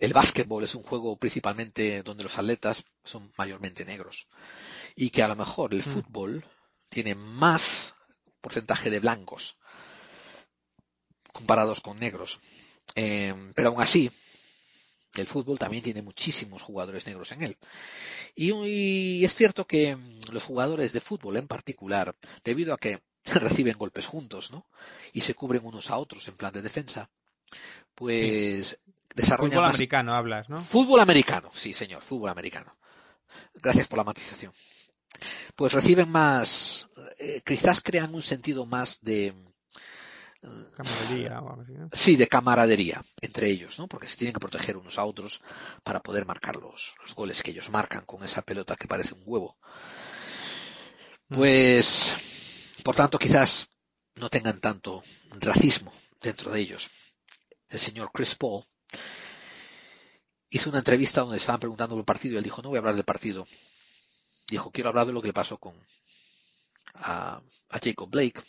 el 0.00 0.12
básquetbol 0.12 0.64
es 0.64 0.74
un 0.74 0.82
juego 0.82 1.16
principalmente 1.16 2.02
donde 2.02 2.24
los 2.24 2.38
atletas 2.38 2.84
son 3.04 3.32
mayormente 3.36 3.84
negros 3.84 4.26
y 4.96 5.10
que 5.10 5.22
a 5.22 5.28
lo 5.28 5.36
mejor 5.36 5.72
el 5.72 5.80
Mm. 5.80 5.82
fútbol 5.92 6.44
tiene 6.88 7.14
más 7.14 7.94
porcentaje 8.40 8.90
de 8.90 9.00
blancos 9.00 9.56
comparados 11.32 11.80
con 11.80 11.98
negros. 11.98 12.40
Eh, 12.94 13.34
pero 13.54 13.68
aún 13.68 13.80
así, 13.82 14.10
el 15.18 15.26
fútbol 15.26 15.58
también 15.58 15.82
tiene 15.82 16.02
muchísimos 16.02 16.62
jugadores 16.62 17.06
negros 17.06 17.32
en 17.32 17.42
él. 17.42 17.56
Y, 18.34 18.52
y 18.52 19.24
es 19.24 19.34
cierto 19.34 19.66
que 19.66 19.96
mm, 19.96 20.20
los 20.30 20.44
jugadores 20.44 20.92
de 20.92 21.00
fútbol 21.00 21.36
en 21.36 21.48
particular, 21.48 22.14
debido 22.44 22.74
a 22.74 22.78
que 22.78 23.00
reciben 23.24 23.76
golpes 23.78 24.06
juntos, 24.06 24.50
¿no? 24.50 24.66
Y 25.12 25.22
se 25.22 25.34
cubren 25.34 25.64
unos 25.64 25.90
a 25.90 25.96
otros 25.96 26.26
en 26.28 26.36
plan 26.36 26.52
de 26.52 26.62
defensa, 26.62 27.08
pues 27.94 28.78
desarrollan 29.14 29.50
Fútbol 29.52 29.64
más- 29.64 29.74
americano 29.74 30.14
hablas, 30.14 30.48
¿no? 30.48 30.58
Fútbol 30.60 31.00
americano, 31.00 31.50
sí 31.54 31.72
señor, 31.74 32.02
fútbol 32.02 32.30
americano. 32.30 32.76
Gracias 33.54 33.88
por 33.88 33.98
la 33.98 34.04
matización. 34.04 34.52
Pues 35.56 35.72
reciben 35.72 36.08
más, 36.10 36.88
eh, 37.18 37.42
quizás 37.44 37.80
crean 37.80 38.14
un 38.14 38.22
sentido 38.22 38.66
más 38.66 38.98
de, 39.02 39.34
Camaradería 40.40 41.40
o 41.40 41.50
algo 41.50 41.62
así, 41.62 41.72
¿no? 41.72 41.88
sí, 41.92 42.16
de 42.16 42.28
camaradería 42.28 43.04
entre 43.20 43.50
ellos, 43.50 43.78
¿no? 43.78 43.88
Porque 43.88 44.06
se 44.06 44.16
tienen 44.16 44.32
que 44.32 44.40
proteger 44.40 44.76
unos 44.76 44.96
a 44.96 45.04
otros 45.04 45.42
para 45.82 46.00
poder 46.00 46.26
marcar 46.26 46.56
los, 46.56 46.94
los 47.02 47.14
goles 47.14 47.42
que 47.42 47.50
ellos 47.50 47.70
marcan 47.70 48.04
con 48.04 48.22
esa 48.22 48.42
pelota 48.42 48.76
que 48.76 48.86
parece 48.86 49.14
un 49.14 49.22
huevo. 49.24 49.56
Pues, 51.28 52.14
por 52.84 52.94
tanto, 52.94 53.18
quizás 53.18 53.68
no 54.14 54.30
tengan 54.30 54.60
tanto 54.60 55.02
racismo 55.40 55.92
dentro 56.20 56.52
de 56.52 56.60
ellos. 56.60 56.88
El 57.68 57.78
señor 57.78 58.10
Chris 58.12 58.34
Paul 58.34 58.64
hizo 60.50 60.70
una 60.70 60.78
entrevista 60.78 61.22
donde 61.22 61.36
estaban 61.38 61.60
preguntando 61.60 61.94
por 61.94 62.00
el 62.00 62.06
partido 62.06 62.34
y 62.34 62.38
él 62.38 62.44
dijo, 62.44 62.62
no 62.62 62.68
voy 62.70 62.76
a 62.76 62.80
hablar 62.80 62.94
del 62.94 63.04
partido. 63.04 63.46
Dijo, 64.48 64.70
quiero 64.70 64.88
hablar 64.88 65.06
de 65.06 65.12
lo 65.12 65.20
que 65.20 65.28
le 65.28 65.34
pasó 65.34 65.58
con 65.58 65.74
a, 66.94 67.42
a 67.68 67.78
Jacob 67.78 68.08
Blake. 68.08 68.40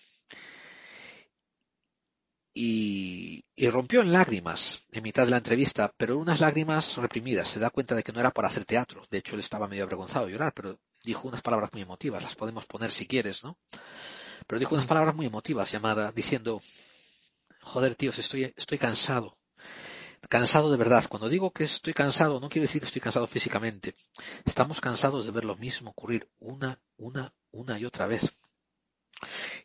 Y, 2.54 3.46
y 3.56 3.70
rompió 3.70 4.02
en 4.02 4.12
lágrimas 4.12 4.84
en 4.92 5.04
mitad 5.04 5.26
de 5.26 5.32
la 5.32 5.38
entrevista, 5.38 5.94
pero 5.98 6.18
unas 6.18 6.40
lágrimas 6.40 6.98
reprimidas. 6.98 7.48
Se 7.48 7.60
da 7.60 7.70
cuenta 7.70 7.96
de 7.96 8.04
que 8.04 8.12
no 8.12 8.20
era 8.20 8.32
para 8.32 8.48
hacer 8.48 8.66
teatro. 8.66 9.04
De 9.10 9.20
hecho, 9.20 9.36
él 9.36 9.42
estaba 9.42 9.68
medio 9.68 9.84
avergonzado 9.84 10.26
de 10.26 10.34
llorar, 10.34 10.54
pero 10.54 10.80
dijo 11.04 11.28
unas 11.28 11.42
palabras 11.42 11.72
muy 11.74 11.82
emotivas. 11.82 12.24
Las 12.24 12.36
podemos 12.36 12.66
poner 12.66 12.92
si 12.92 13.08
quieres, 13.08 13.44
¿no? 13.44 13.58
Pero 14.48 14.60
dijo 14.60 14.76
unas 14.76 14.88
palabras 14.88 15.16
muy 15.16 15.28
emotivas, 15.28 15.72
llamada, 15.72 16.12
diciendo, 16.12 16.62
joder, 17.62 17.96
tíos, 17.96 18.18
estoy, 18.20 18.54
estoy 18.58 18.78
cansado. 18.78 19.38
cansado 20.28 20.72
de 20.72 20.78
verdad. 20.78 21.06
Cuando 21.08 21.30
digo 21.30 21.52
que 21.52 21.66
estoy 21.66 21.94
cansado, 21.94 22.40
no 22.40 22.50
quiero 22.50 22.64
decir 22.64 22.82
que 22.82 22.88
estoy 22.88 23.02
cansado 23.02 23.28
físicamente. 23.28 23.94
Estamos 24.46 24.82
cansados 24.82 25.26
de 25.26 25.32
ver 25.32 25.46
lo 25.46 25.56
mismo 25.56 25.92
ocurrir 25.92 26.30
una, 26.40 26.82
una, 26.98 27.34
una 27.52 27.80
y 27.80 27.86
otra 27.86 28.08
vez. 28.08 28.36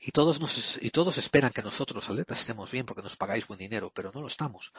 Y 0.06 0.10
todos, 0.10 0.39
nos, 0.39 0.78
y 0.82 0.90
todos 0.90 1.16
esperan 1.16 1.51
que 1.51 1.62
nosotros, 1.62 1.97
los 1.97 2.10
atletas, 2.10 2.40
estemos 2.40 2.70
bien 2.70 2.85
porque 2.85 3.02
nos 3.02 3.16
pagáis 3.16 3.47
buen 3.47 3.59
dinero, 3.59 3.90
pero 3.94 4.10
no 4.14 4.20
lo 4.20 4.26
estamos. 4.26 4.70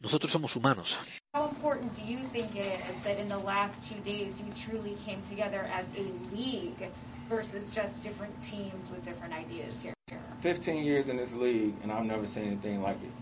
Nosotros 0.00 0.32
somos 0.32 0.56
humanos. 0.56 0.98
How 1.32 1.48
important 1.48 1.94
do 1.94 2.02
you 2.02 2.18
think 2.32 2.56
it 2.56 2.80
is 2.90 3.04
that 3.04 3.20
in 3.20 3.28
the 3.28 3.38
last 3.38 3.80
two 3.88 4.00
days 4.04 4.34
you 4.40 4.52
truly 4.54 4.96
came 5.06 5.22
together 5.22 5.70
as 5.72 5.86
a 5.96 6.10
league 6.34 6.90
versus 7.28 7.70
just 7.70 7.94
different 8.00 8.34
teams 8.42 8.90
with 8.90 9.04
different 9.04 9.32
ideas 9.32 9.80
here? 9.80 9.94
15 10.40 10.84
years 10.84 11.08
in 11.08 11.16
this 11.16 11.32
league, 11.32 11.74
and 11.84 11.92
I've 11.92 12.04
never 12.04 12.26
seen 12.26 12.46
anything 12.46 12.82
like 12.82 12.96
it. 12.96 13.12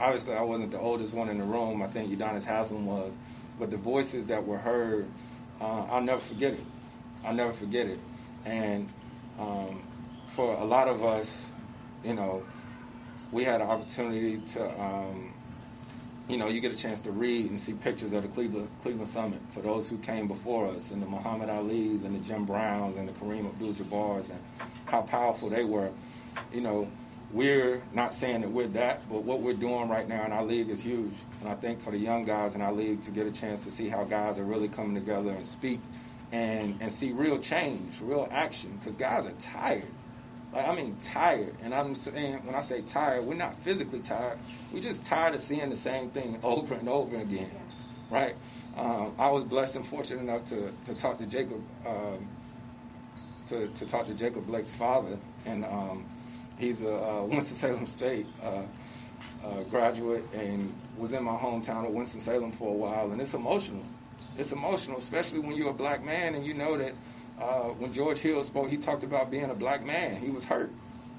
Obviously, 0.00 0.34
I 0.34 0.42
wasn't 0.42 0.70
the 0.70 0.80
oldest 0.80 1.12
one 1.12 1.28
in 1.28 1.36
the 1.36 1.44
room. 1.44 1.82
I 1.82 1.88
think 1.88 2.10
Udonis 2.10 2.44
Haslam 2.44 2.86
was. 2.86 3.12
But 3.58 3.70
the 3.70 3.76
voices 3.76 4.26
that 4.28 4.44
were 4.44 4.58
heard, 4.58 5.06
uh, 5.60 5.84
I'll 5.90 6.00
never 6.00 6.20
forget 6.20 6.54
it. 6.54 6.64
I'll 7.22 7.34
never 7.34 7.52
forget 7.52 7.86
it. 7.86 7.98
And 8.46 8.88
um, 9.38 9.82
for 10.34 10.54
a 10.54 10.64
lot 10.64 10.88
of 10.88 11.04
us, 11.04 11.50
you 12.02 12.14
know, 12.14 12.42
we 13.30 13.44
had 13.44 13.60
an 13.60 13.68
opportunity 13.68 14.38
to, 14.38 14.80
um, 14.80 15.32
you 16.28 16.36
know, 16.36 16.48
you 16.48 16.60
get 16.60 16.72
a 16.72 16.76
chance 16.76 17.00
to 17.00 17.12
read 17.12 17.50
and 17.50 17.60
see 17.60 17.72
pictures 17.72 18.12
of 18.12 18.22
the 18.22 18.28
Cleveland, 18.28 18.68
Cleveland 18.82 19.08
Summit 19.08 19.40
for 19.52 19.60
those 19.60 19.88
who 19.88 19.98
came 19.98 20.28
before 20.28 20.68
us, 20.68 20.90
and 20.90 21.02
the 21.02 21.06
Muhammad 21.06 21.50
Ali's 21.50 22.02
and 22.02 22.14
the 22.14 22.26
Jim 22.26 22.44
Browns 22.44 22.96
and 22.96 23.08
the 23.08 23.12
Kareem 23.12 23.46
Abdul-Jabbar's 23.46 24.30
and 24.30 24.40
how 24.86 25.02
powerful 25.02 25.50
they 25.50 25.64
were. 25.64 25.90
You 26.52 26.62
know, 26.62 26.88
we're 27.32 27.82
not 27.92 28.14
saying 28.14 28.42
that 28.42 28.50
we're 28.50 28.68
that, 28.68 29.08
but 29.10 29.24
what 29.24 29.40
we're 29.40 29.54
doing 29.54 29.88
right 29.88 30.06
now 30.08 30.24
in 30.24 30.32
our 30.32 30.44
league 30.44 30.68
is 30.68 30.80
huge. 30.80 31.14
And 31.40 31.48
I 31.48 31.54
think 31.54 31.82
for 31.82 31.90
the 31.90 31.98
young 31.98 32.24
guys 32.24 32.54
in 32.54 32.60
our 32.60 32.72
league 32.72 33.02
to 33.04 33.10
get 33.10 33.26
a 33.26 33.32
chance 33.32 33.64
to 33.64 33.70
see 33.70 33.88
how 33.88 34.04
guys 34.04 34.38
are 34.38 34.44
really 34.44 34.68
coming 34.68 34.94
together 34.94 35.30
and 35.30 35.44
speak 35.44 35.80
and, 36.30 36.76
and 36.80 36.92
see 36.92 37.12
real 37.12 37.38
change, 37.38 38.00
real 38.00 38.28
action, 38.30 38.78
because 38.78 38.96
guys 38.96 39.26
are 39.26 39.32
tired. 39.32 39.84
Like, 40.52 40.68
I 40.68 40.74
mean, 40.74 40.96
tired. 41.02 41.54
And 41.62 41.74
I'm 41.74 41.94
saying, 41.94 42.44
when 42.44 42.54
I 42.54 42.60
say 42.60 42.82
tired, 42.82 43.24
we're 43.24 43.34
not 43.34 43.58
physically 43.62 44.00
tired. 44.00 44.38
We're 44.72 44.82
just 44.82 45.04
tired 45.04 45.34
of 45.34 45.40
seeing 45.40 45.70
the 45.70 45.76
same 45.76 46.10
thing 46.10 46.38
over 46.42 46.74
and 46.74 46.88
over 46.88 47.16
again, 47.16 47.50
right? 48.10 48.34
Um, 48.76 49.14
I 49.18 49.30
was 49.30 49.44
blessed 49.44 49.76
and 49.76 49.86
fortunate 49.86 50.20
enough 50.20 50.44
to, 50.46 50.72
to 50.86 50.94
talk 50.94 51.18
to 51.18 51.26
Jacob, 51.26 51.62
um, 51.86 52.26
to, 53.48 53.68
to 53.68 53.86
talk 53.86 54.06
to 54.06 54.14
Jacob 54.14 54.46
Blake's 54.46 54.72
father, 54.72 55.18
and 55.44 55.64
um, 55.64 56.06
he's 56.58 56.80
a 56.82 56.94
uh, 56.94 57.24
Winston-Salem 57.24 57.86
State 57.86 58.26
uh, 58.42 58.62
graduate 59.70 60.24
and 60.32 60.72
was 60.96 61.12
in 61.12 61.22
my 61.24 61.32
hometown 61.32 61.86
of 61.86 61.92
Winston-Salem 61.92 62.52
for 62.52 62.68
a 62.68 62.76
while, 62.76 63.12
and 63.12 63.20
it's 63.20 63.34
emotional. 63.34 63.82
It's 64.38 64.52
emotional, 64.52 64.98
especially 64.98 65.40
when 65.40 65.56
you're 65.56 65.70
a 65.70 65.74
black 65.74 66.02
man 66.04 66.34
and 66.34 66.46
you 66.46 66.54
know 66.54 66.78
that 66.78 66.94
uh, 67.40 67.68
when 67.78 67.92
George 67.92 68.18
Hill 68.18 68.42
spoke, 68.42 68.68
he 68.68 68.76
talked 68.76 69.04
about 69.04 69.30
being 69.30 69.50
a 69.50 69.54
black 69.54 69.84
man. 69.84 70.16
He 70.16 70.30
was 70.30 70.44
hurt. 70.44 70.70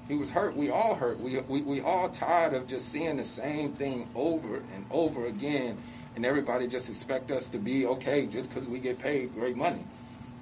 He 0.08 0.14
was 0.14 0.30
hurt. 0.30 0.56
We 0.56 0.70
all 0.70 0.94
hurt. 0.94 1.18
We, 1.18 1.40
we, 1.40 1.62
we 1.62 1.80
all 1.80 2.08
tired 2.08 2.54
of 2.54 2.66
just 2.66 2.90
seeing 2.90 3.16
the 3.16 3.24
same 3.24 3.72
thing 3.72 4.08
over 4.14 4.56
and 4.56 4.84
over 4.90 5.26
again, 5.26 5.78
and 6.14 6.26
everybody 6.26 6.66
just 6.66 6.88
expect 6.88 7.30
us 7.30 7.48
to 7.48 7.58
be 7.58 7.86
okay 7.86 8.26
just 8.26 8.48
because 8.48 8.68
we 8.68 8.78
get 8.78 8.98
paid 8.98 9.34
great 9.34 9.56
money. 9.56 9.84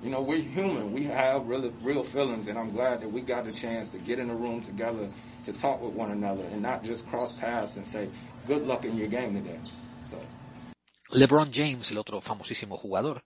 You 0.02 0.10
know, 0.10 0.20
we're 0.20 0.40
human. 0.40 0.92
We 0.92 1.04
have 1.04 1.46
real, 1.46 1.72
real 1.80 2.02
feelings, 2.02 2.48
and 2.48 2.58
I'm 2.58 2.72
glad 2.72 3.02
that 3.02 3.12
we 3.12 3.20
got 3.20 3.44
the 3.44 3.52
chance 3.52 3.88
to 3.90 3.98
get 3.98 4.18
in 4.18 4.30
a 4.30 4.34
room 4.34 4.60
together 4.60 5.08
to 5.44 5.52
talk 5.52 5.80
with 5.80 5.92
one 5.92 6.10
another 6.10 6.42
and 6.42 6.60
not 6.60 6.82
just 6.82 7.08
cross 7.08 7.32
paths 7.32 7.76
and 7.76 7.86
say, 7.86 8.08
good 8.48 8.66
luck 8.66 8.84
in 8.84 8.96
your 8.96 9.06
game 9.06 9.34
today. 9.34 9.58
So. 10.10 10.18
LeBron 11.12 11.50
James, 11.50 11.92
el 11.92 11.98
otro 11.98 12.20
famosísimo 12.20 12.76
jugador, 12.76 13.22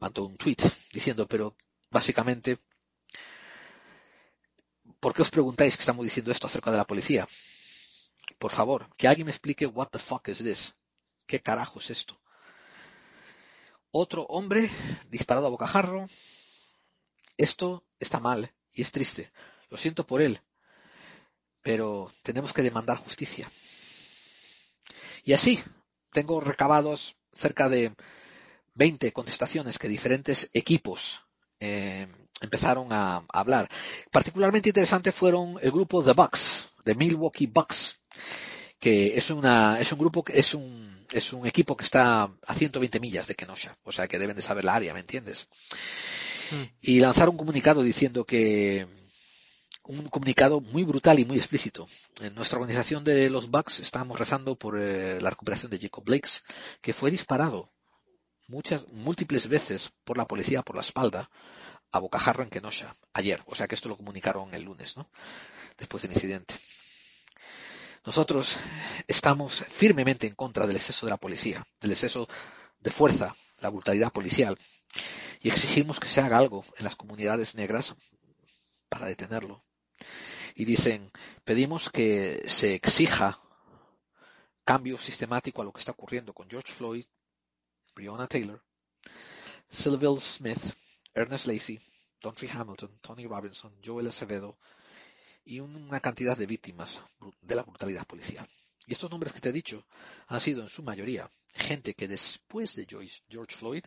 mandó 0.00 0.28
un 0.28 0.36
tweet 0.36 0.62
diciendo, 0.92 1.28
pero 1.28 1.54
básicamente, 1.90 2.58
¿por 5.00 5.14
qué 5.14 5.22
os 5.22 5.30
preguntáis 5.30 5.76
que 5.76 5.82
estamos 5.82 6.04
diciendo 6.04 6.32
esto 6.32 6.46
acerca 6.46 6.70
de 6.70 6.76
la 6.76 6.86
policía? 6.86 7.26
Por 8.38 8.50
favor, 8.50 8.88
que 8.96 9.08
alguien 9.08 9.26
me 9.26 9.32
explique 9.32 9.66
what 9.66 9.88
the 9.88 9.98
fuck 9.98 10.28
is 10.28 10.38
this. 10.38 10.74
¿Qué 11.26 11.40
carajo 11.40 11.80
es 11.80 11.90
esto? 11.90 12.20
Otro 13.90 14.22
hombre 14.24 14.70
disparado 15.08 15.46
a 15.46 15.50
bocajarro. 15.50 16.06
Esto 17.36 17.84
está 17.98 18.20
mal 18.20 18.52
y 18.72 18.82
es 18.82 18.92
triste. 18.92 19.32
Lo 19.70 19.76
siento 19.78 20.06
por 20.06 20.20
él. 20.20 20.40
Pero 21.62 22.12
tenemos 22.22 22.52
que 22.52 22.62
demandar 22.62 22.98
justicia. 22.98 23.50
Y 25.24 25.32
así, 25.32 25.62
tengo 26.12 26.40
recabados 26.40 27.16
cerca 27.32 27.68
de 27.68 27.94
20 28.74 29.12
contestaciones 29.12 29.78
que 29.78 29.88
diferentes 29.88 30.50
equipos 30.52 31.24
eh, 31.60 32.06
empezaron 32.40 32.92
a, 32.92 33.16
a, 33.16 33.24
hablar. 33.30 33.68
Particularmente 34.10 34.70
interesante 34.70 35.12
fueron 35.12 35.58
el 35.62 35.70
grupo 35.70 36.02
The 36.02 36.12
Bucks, 36.12 36.68
de 36.84 36.94
Milwaukee 36.94 37.46
Bucks, 37.46 38.00
que 38.78 39.16
es 39.16 39.30
una 39.30 39.80
es 39.80 39.92
un 39.92 39.98
grupo 39.98 40.22
que 40.22 40.38
es 40.38 40.54
un 40.54 41.06
es 41.12 41.32
un 41.32 41.46
equipo 41.46 41.76
que 41.76 41.84
está 41.84 42.30
a 42.46 42.54
120 42.54 43.00
millas 43.00 43.26
de 43.26 43.34
Kenosha, 43.34 43.76
o 43.82 43.92
sea 43.92 44.08
que 44.08 44.18
deben 44.18 44.36
de 44.36 44.42
saber 44.42 44.64
la 44.64 44.74
área, 44.74 44.94
¿me 44.94 45.00
entiendes? 45.00 45.48
Mm. 46.50 46.62
Y 46.82 47.00
lanzaron 47.00 47.34
un 47.34 47.38
comunicado 47.38 47.82
diciendo 47.82 48.24
que 48.24 48.86
un 49.84 50.08
comunicado 50.08 50.60
muy 50.60 50.84
brutal 50.84 51.18
y 51.18 51.24
muy 51.24 51.38
explícito. 51.38 51.88
En 52.20 52.34
nuestra 52.34 52.58
organización 52.58 53.04
de 53.04 53.30
los 53.30 53.50
Bucks 53.50 53.80
estamos 53.80 54.18
rezando 54.18 54.56
por 54.56 54.78
eh, 54.78 55.18
la 55.20 55.30
recuperación 55.30 55.70
de 55.70 55.78
Jacob 55.78 56.04
Blakes, 56.04 56.42
que 56.82 56.92
fue 56.92 57.10
disparado 57.10 57.72
muchas, 58.48 58.88
múltiples 58.88 59.48
veces 59.48 59.92
por 60.04 60.18
la 60.18 60.26
policía 60.26 60.62
por 60.62 60.74
la 60.74 60.82
espalda 60.82 61.30
a 61.92 61.98
bocajarro 62.00 62.42
en 62.42 62.50
Kenosha 62.50 62.96
ayer. 63.12 63.42
O 63.46 63.54
sea 63.54 63.68
que 63.68 63.74
esto 63.74 63.88
lo 63.88 63.96
comunicaron 63.96 64.52
el 64.54 64.62
lunes, 64.62 64.96
¿no? 64.96 65.08
Después 65.76 66.02
del 66.02 66.12
incidente. 66.12 66.56
Nosotros 68.04 68.58
estamos 69.06 69.64
firmemente 69.68 70.26
en 70.26 70.34
contra 70.34 70.66
del 70.66 70.76
exceso 70.76 71.06
de 71.06 71.10
la 71.10 71.16
policía, 71.18 71.66
del 71.80 71.92
exceso 71.92 72.28
de 72.80 72.90
fuerza, 72.90 73.36
la 73.58 73.68
brutalidad 73.68 74.12
policial, 74.12 74.56
y 75.40 75.48
exigimos 75.48 76.00
que 76.00 76.08
se 76.08 76.20
haga 76.20 76.38
algo 76.38 76.64
en 76.78 76.84
las 76.84 76.96
comunidades 76.96 77.54
negras 77.54 77.96
para 78.88 79.06
detenerlo. 79.06 79.62
Y 80.54 80.64
dicen, 80.64 81.12
pedimos 81.44 81.90
que 81.90 82.42
se 82.46 82.74
exija 82.74 83.40
cambio 84.64 84.98
sistemático 84.98 85.62
a 85.62 85.64
lo 85.64 85.72
que 85.72 85.80
está 85.80 85.92
ocurriendo 85.92 86.32
con 86.32 86.48
George 86.48 86.72
Floyd, 86.72 87.04
Breonna 87.98 88.28
Taylor, 88.28 88.62
Sylville 89.68 90.20
Smith, 90.20 90.72
Ernest 91.14 91.46
Lacey, 91.46 91.80
Dontry 92.20 92.48
Hamilton, 92.48 92.96
Tony 93.00 93.26
Robinson, 93.26 93.74
Joel 93.84 94.06
Acevedo 94.06 94.56
y 95.44 95.58
una 95.58 95.98
cantidad 95.98 96.38
de 96.38 96.46
víctimas 96.46 97.02
de 97.40 97.56
la 97.56 97.64
brutalidad 97.64 98.06
policial. 98.06 98.48
Y 98.86 98.92
estos 98.92 99.10
nombres 99.10 99.32
que 99.32 99.40
te 99.40 99.48
he 99.48 99.52
dicho 99.52 99.84
han 100.28 100.38
sido 100.38 100.62
en 100.62 100.68
su 100.68 100.84
mayoría 100.84 101.28
gente 101.52 101.94
que 101.94 102.06
después 102.06 102.76
de 102.76 102.86
George 102.86 103.56
Floyd 103.56 103.82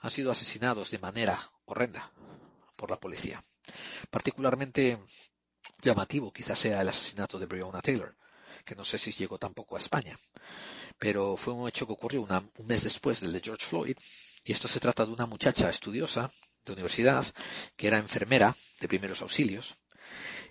han 0.00 0.10
sido 0.10 0.30
asesinados 0.30 0.90
de 0.90 0.98
manera 0.98 1.50
horrenda 1.64 2.12
por 2.76 2.90
la 2.90 3.00
policía. 3.00 3.42
Particularmente 4.10 4.98
llamativo 5.80 6.30
quizás 6.30 6.58
sea 6.58 6.82
el 6.82 6.88
asesinato 6.88 7.38
de 7.38 7.46
Breonna 7.46 7.80
Taylor, 7.80 8.14
que 8.66 8.74
no 8.74 8.84
sé 8.84 8.98
si 8.98 9.12
llegó 9.12 9.38
tampoco 9.38 9.76
a 9.76 9.78
España, 9.80 10.18
pero 10.98 11.36
fue 11.36 11.52
un 11.52 11.68
hecho 11.68 11.86
que 11.86 11.92
ocurrió 11.92 12.22
un 12.22 12.66
mes 12.66 12.84
después 12.84 13.20
del 13.20 13.32
de 13.32 13.40
George 13.40 13.64
Floyd, 13.64 13.96
y 14.44 14.52
esto 14.52 14.68
se 14.68 14.80
trata 14.80 15.06
de 15.06 15.12
una 15.12 15.26
muchacha 15.26 15.68
estudiosa 15.70 16.30
de 16.64 16.72
universidad 16.72 17.24
que 17.76 17.86
era 17.86 17.98
enfermera 17.98 18.56
de 18.80 18.88
primeros 18.88 19.22
auxilios 19.22 19.76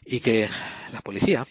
y 0.05 0.19
que 0.19 0.49
la 0.91 1.01
policía 1.01 1.45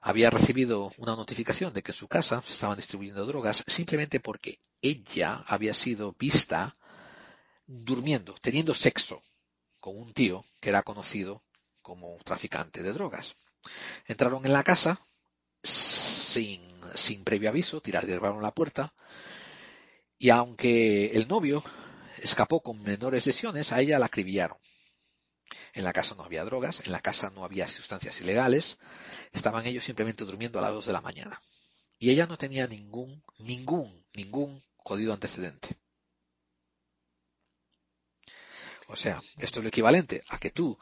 había 0.00 0.30
recibido 0.30 0.92
una 0.98 1.16
notificación 1.16 1.72
de 1.72 1.82
que 1.82 1.90
en 1.90 1.96
su 1.96 2.06
casa 2.06 2.42
se 2.46 2.52
estaban 2.52 2.76
distribuyendo 2.76 3.26
drogas 3.26 3.64
simplemente 3.66 4.20
porque 4.20 4.60
ella 4.80 5.42
había 5.46 5.74
sido 5.74 6.14
vista 6.18 6.74
durmiendo, 7.66 8.34
teniendo 8.40 8.72
sexo 8.72 9.22
con 9.80 9.98
un 9.98 10.12
tío 10.12 10.44
que 10.60 10.68
era 10.68 10.82
conocido 10.82 11.42
como 11.82 12.16
traficante 12.24 12.82
de 12.82 12.92
drogas. 12.92 13.36
Entraron 14.06 14.46
en 14.46 14.52
la 14.52 14.62
casa 14.62 15.00
sin, 15.62 16.62
sin 16.96 17.24
previo 17.24 17.48
aviso, 17.48 17.80
tiraron 17.80 18.42
la 18.42 18.54
puerta 18.54 18.92
y 20.18 20.30
aunque 20.30 21.10
el 21.12 21.28
novio 21.28 21.62
escapó 22.18 22.60
con 22.60 22.82
menores 22.82 23.26
lesiones, 23.26 23.72
a 23.72 23.80
ella 23.80 23.98
la 23.98 24.06
acribillaron. 24.06 24.58
En 25.74 25.84
la 25.84 25.92
casa 25.92 26.14
no 26.14 26.24
había 26.24 26.44
drogas, 26.44 26.86
en 26.86 26.92
la 26.92 27.00
casa 27.00 27.30
no 27.30 27.44
había 27.44 27.68
sustancias 27.68 28.20
ilegales, 28.20 28.78
estaban 29.32 29.66
ellos 29.66 29.84
simplemente 29.84 30.24
durmiendo 30.24 30.58
a 30.58 30.62
las 30.62 30.72
dos 30.72 30.86
de 30.86 30.92
la 30.92 31.02
mañana. 31.02 31.40
Y 31.98 32.10
ella 32.10 32.26
no 32.26 32.38
tenía 32.38 32.66
ningún, 32.66 33.22
ningún, 33.38 34.04
ningún 34.14 34.62
jodido 34.76 35.12
antecedente. 35.12 35.76
O 38.88 38.96
sea, 38.96 39.20
esto 39.38 39.60
es 39.60 39.64
lo 39.64 39.68
equivalente 39.68 40.22
a 40.28 40.38
que 40.38 40.50
tú 40.50 40.78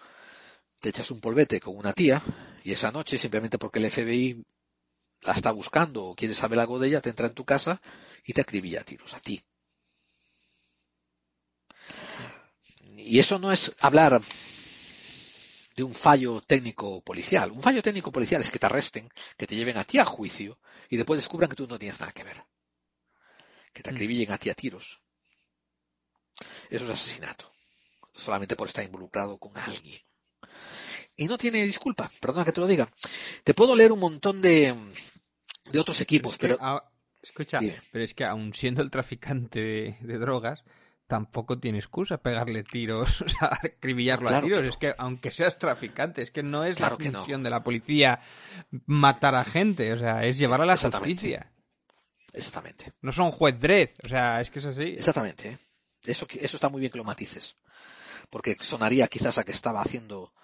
te 0.81 0.91
echas 0.91 1.11
un 1.11 1.21
polvete 1.21 1.61
con 1.61 1.77
una 1.77 1.93
tía 1.93 2.23
y 2.63 2.73
esa 2.73 2.93
noche, 2.93 3.19
simplemente 3.19 3.59
porque 3.59 3.79
el 3.79 3.91
FBI 3.91 4.45
la 5.25 5.33
está 5.33 5.51
buscando 5.51 6.05
o 6.05 6.15
quiere 6.15 6.35
saber 6.35 6.59
algo 6.59 6.79
de 6.79 6.89
ella, 6.89 7.01
te 7.01 7.11
entra 7.11 7.27
en 7.27 7.35
tu 7.35 7.45
casa 7.45 7.81
y 8.25 8.33
te 8.33 8.41
acribilla 8.41 8.81
a 8.81 8.85
tiros, 8.85 9.15
a 9.15 9.21
ti. 9.21 9.43
Y 12.97 13.19
eso 13.19 13.39
no 13.39 13.53
es 13.53 13.75
hablar 13.81 14.23
de 15.77 15.83
un 15.83 15.95
fallo 15.95 16.41
técnico 16.41 17.03
policial. 17.03 17.51
Un 17.51 17.63
fallo 17.63 17.83
técnico 17.83 18.13
policial 18.13 18.41
es 18.41 18.51
que 18.51 18.59
te 18.59 18.67
arresten, 18.67 19.09
que 19.37 19.47
te 19.47 19.57
lleven 19.57 19.77
a 19.77 19.85
ti 19.85 19.99
a 19.99 20.05
juicio 20.05 20.59
y 20.89 20.97
después 20.97 21.19
descubran 21.19 21.51
que 21.51 21.57
tú 21.57 21.67
no 21.67 21.79
tienes 21.79 22.01
nada 22.01 22.13
que 22.13 22.25
ver. 22.25 22.45
Que 23.73 23.83
te 23.83 23.91
acribillen 23.91 24.31
a 24.33 24.39
ti 24.39 24.51
a 24.51 24.55
tiros. 24.55 25.01
Eso 26.71 26.85
es 26.85 26.91
asesinato. 26.91 27.53
Solamente 28.13 28.57
por 28.57 28.69
estar 28.69 28.85
involucrado 28.85 29.39
con 29.39 29.57
alguien. 29.59 30.01
Y 31.17 31.27
no 31.27 31.39
tiene 31.39 31.65
disculpa, 31.65 32.11
perdona 32.21 32.45
que 32.45 32.53
te 32.53 32.61
lo 32.61 32.67
diga. 32.67 32.93
Te 33.43 33.55
puedo 33.55 33.75
leer 33.77 33.93
un 33.93 34.01
montón 34.01 34.41
de, 34.41 34.75
de 35.71 35.79
otros 35.81 36.01
equipos, 36.01 36.37
pero... 36.39 36.59
Escucha, 37.23 37.59
pero 37.91 38.05
es 38.05 38.13
que 38.13 38.25
aun 38.27 38.53
siendo 38.53 38.83
el 38.83 38.91
traficante 38.91 39.59
de, 39.61 39.97
de 40.03 40.19
drogas, 40.19 40.63
tampoco 41.07 41.59
tiene 41.59 41.79
excusa 41.79 42.19
pegarle 42.19 42.65
tiros, 42.65 43.21
o 43.23 43.29
sea, 43.29 43.49
acribillarlo 43.63 44.29
Claro 44.29 44.45
a 44.45 44.49
tiros. 44.49 44.61
que 44.61 44.65
no. 44.65 44.71
Es 44.71 44.77
que 44.77 44.95
aunque 44.99 45.31
seas 45.31 45.57
traficante, 45.59 46.21
es 46.21 46.31
que 46.31 46.43
no 46.43 46.65
es 46.65 46.77
Claro 46.77 46.99
la 47.01 47.11
no. 47.11 47.19
función 47.19 47.43
de 47.43 47.49
la 47.49 47.65
policía 47.65 48.21
matar 48.85 49.35
a 49.37 49.45
gente, 49.45 49.91
o 49.95 49.99
sea, 49.99 50.25
es 50.27 50.37
llevar 50.37 50.61
a 50.61 50.67
la 50.67 50.75
Exactamente. 50.75 51.15
justicia. 51.15 51.51
Exactamente. 52.35 52.93
No 53.01 53.11
son 53.13 53.31
juez 53.31 53.59
Dredd, 53.59 53.91
o 54.05 54.09
sea, 54.09 54.41
es 54.43 54.51
que 54.51 54.59
es 54.59 54.65
así. 54.67 54.83
Exactamente. 54.83 55.49
¿eh? 55.51 55.59
Eso, 56.05 56.27
eso 56.31 56.57
está 56.57 56.69
muy 56.69 56.81
bien 56.81 56.93
que 56.93 56.99
lo 56.99 57.05
matices. 57.05 57.57
Porque 58.29 58.57
sonaría 58.61 59.07
quizás 59.09 59.39
a 59.39 59.45
que 59.45 59.53
estaba 59.53 59.81
haciendo 59.81 60.35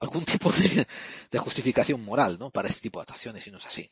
algún 0.00 0.24
tipo 0.24 0.50
de, 0.50 0.86
de 1.30 1.38
justificación 1.38 2.02
moral, 2.04 2.38
¿no? 2.38 2.50
Para 2.50 2.68
este 2.68 2.80
tipo 2.80 3.00
de 3.00 3.02
actuaciones 3.02 3.46
y 3.46 3.50
no 3.50 3.58
es 3.58 3.66
así. 3.66 3.90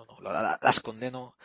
No, 0.00 0.06
no, 0.06 0.14
no, 0.14 0.20
no. 0.22 0.32
La- 0.32 0.42
la- 0.42 0.58
Las 0.62 0.80
condeno 0.80 1.36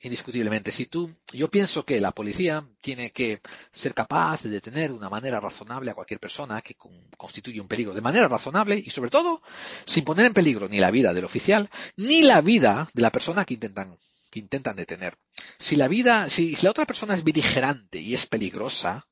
indiscutiblemente. 0.00 0.72
Si 0.72 0.86
tú, 0.86 1.14
yo 1.32 1.48
pienso 1.48 1.84
que 1.84 2.00
la 2.00 2.10
policía 2.10 2.64
tiene 2.80 3.12
que 3.12 3.40
ser 3.70 3.94
capaz 3.94 4.42
de 4.42 4.50
detener 4.50 4.90
de 4.90 4.96
una 4.96 5.08
manera 5.08 5.38
razonable 5.38 5.90
a 5.90 5.94
cualquier 5.94 6.18
persona 6.18 6.60
que 6.60 6.74
con- 6.74 7.08
constituye 7.16 7.60
un 7.60 7.68
peligro. 7.68 7.94
De 7.94 8.00
manera 8.00 8.26
razonable 8.28 8.76
y 8.84 8.90
sobre 8.90 9.10
todo 9.10 9.42
sin 9.84 10.04
poner 10.04 10.26
en 10.26 10.34
peligro 10.34 10.68
ni 10.68 10.78
la 10.80 10.90
vida 10.90 11.12
del 11.14 11.24
oficial 11.24 11.70
ni 11.96 12.22
la 12.22 12.40
vida 12.40 12.88
de 12.94 13.02
la 13.02 13.10
persona 13.12 13.44
que 13.44 13.54
intentan 13.54 13.98
que 14.30 14.38
intentan 14.40 14.74
detener. 14.76 15.18
Si 15.58 15.76
la 15.76 15.88
vida, 15.88 16.30
si, 16.30 16.56
si 16.56 16.64
la 16.64 16.70
otra 16.70 16.86
persona 16.86 17.14
es 17.14 17.22
beligerante 17.22 18.00
y 18.00 18.14
es 18.14 18.26
peligrosa, 18.26 19.06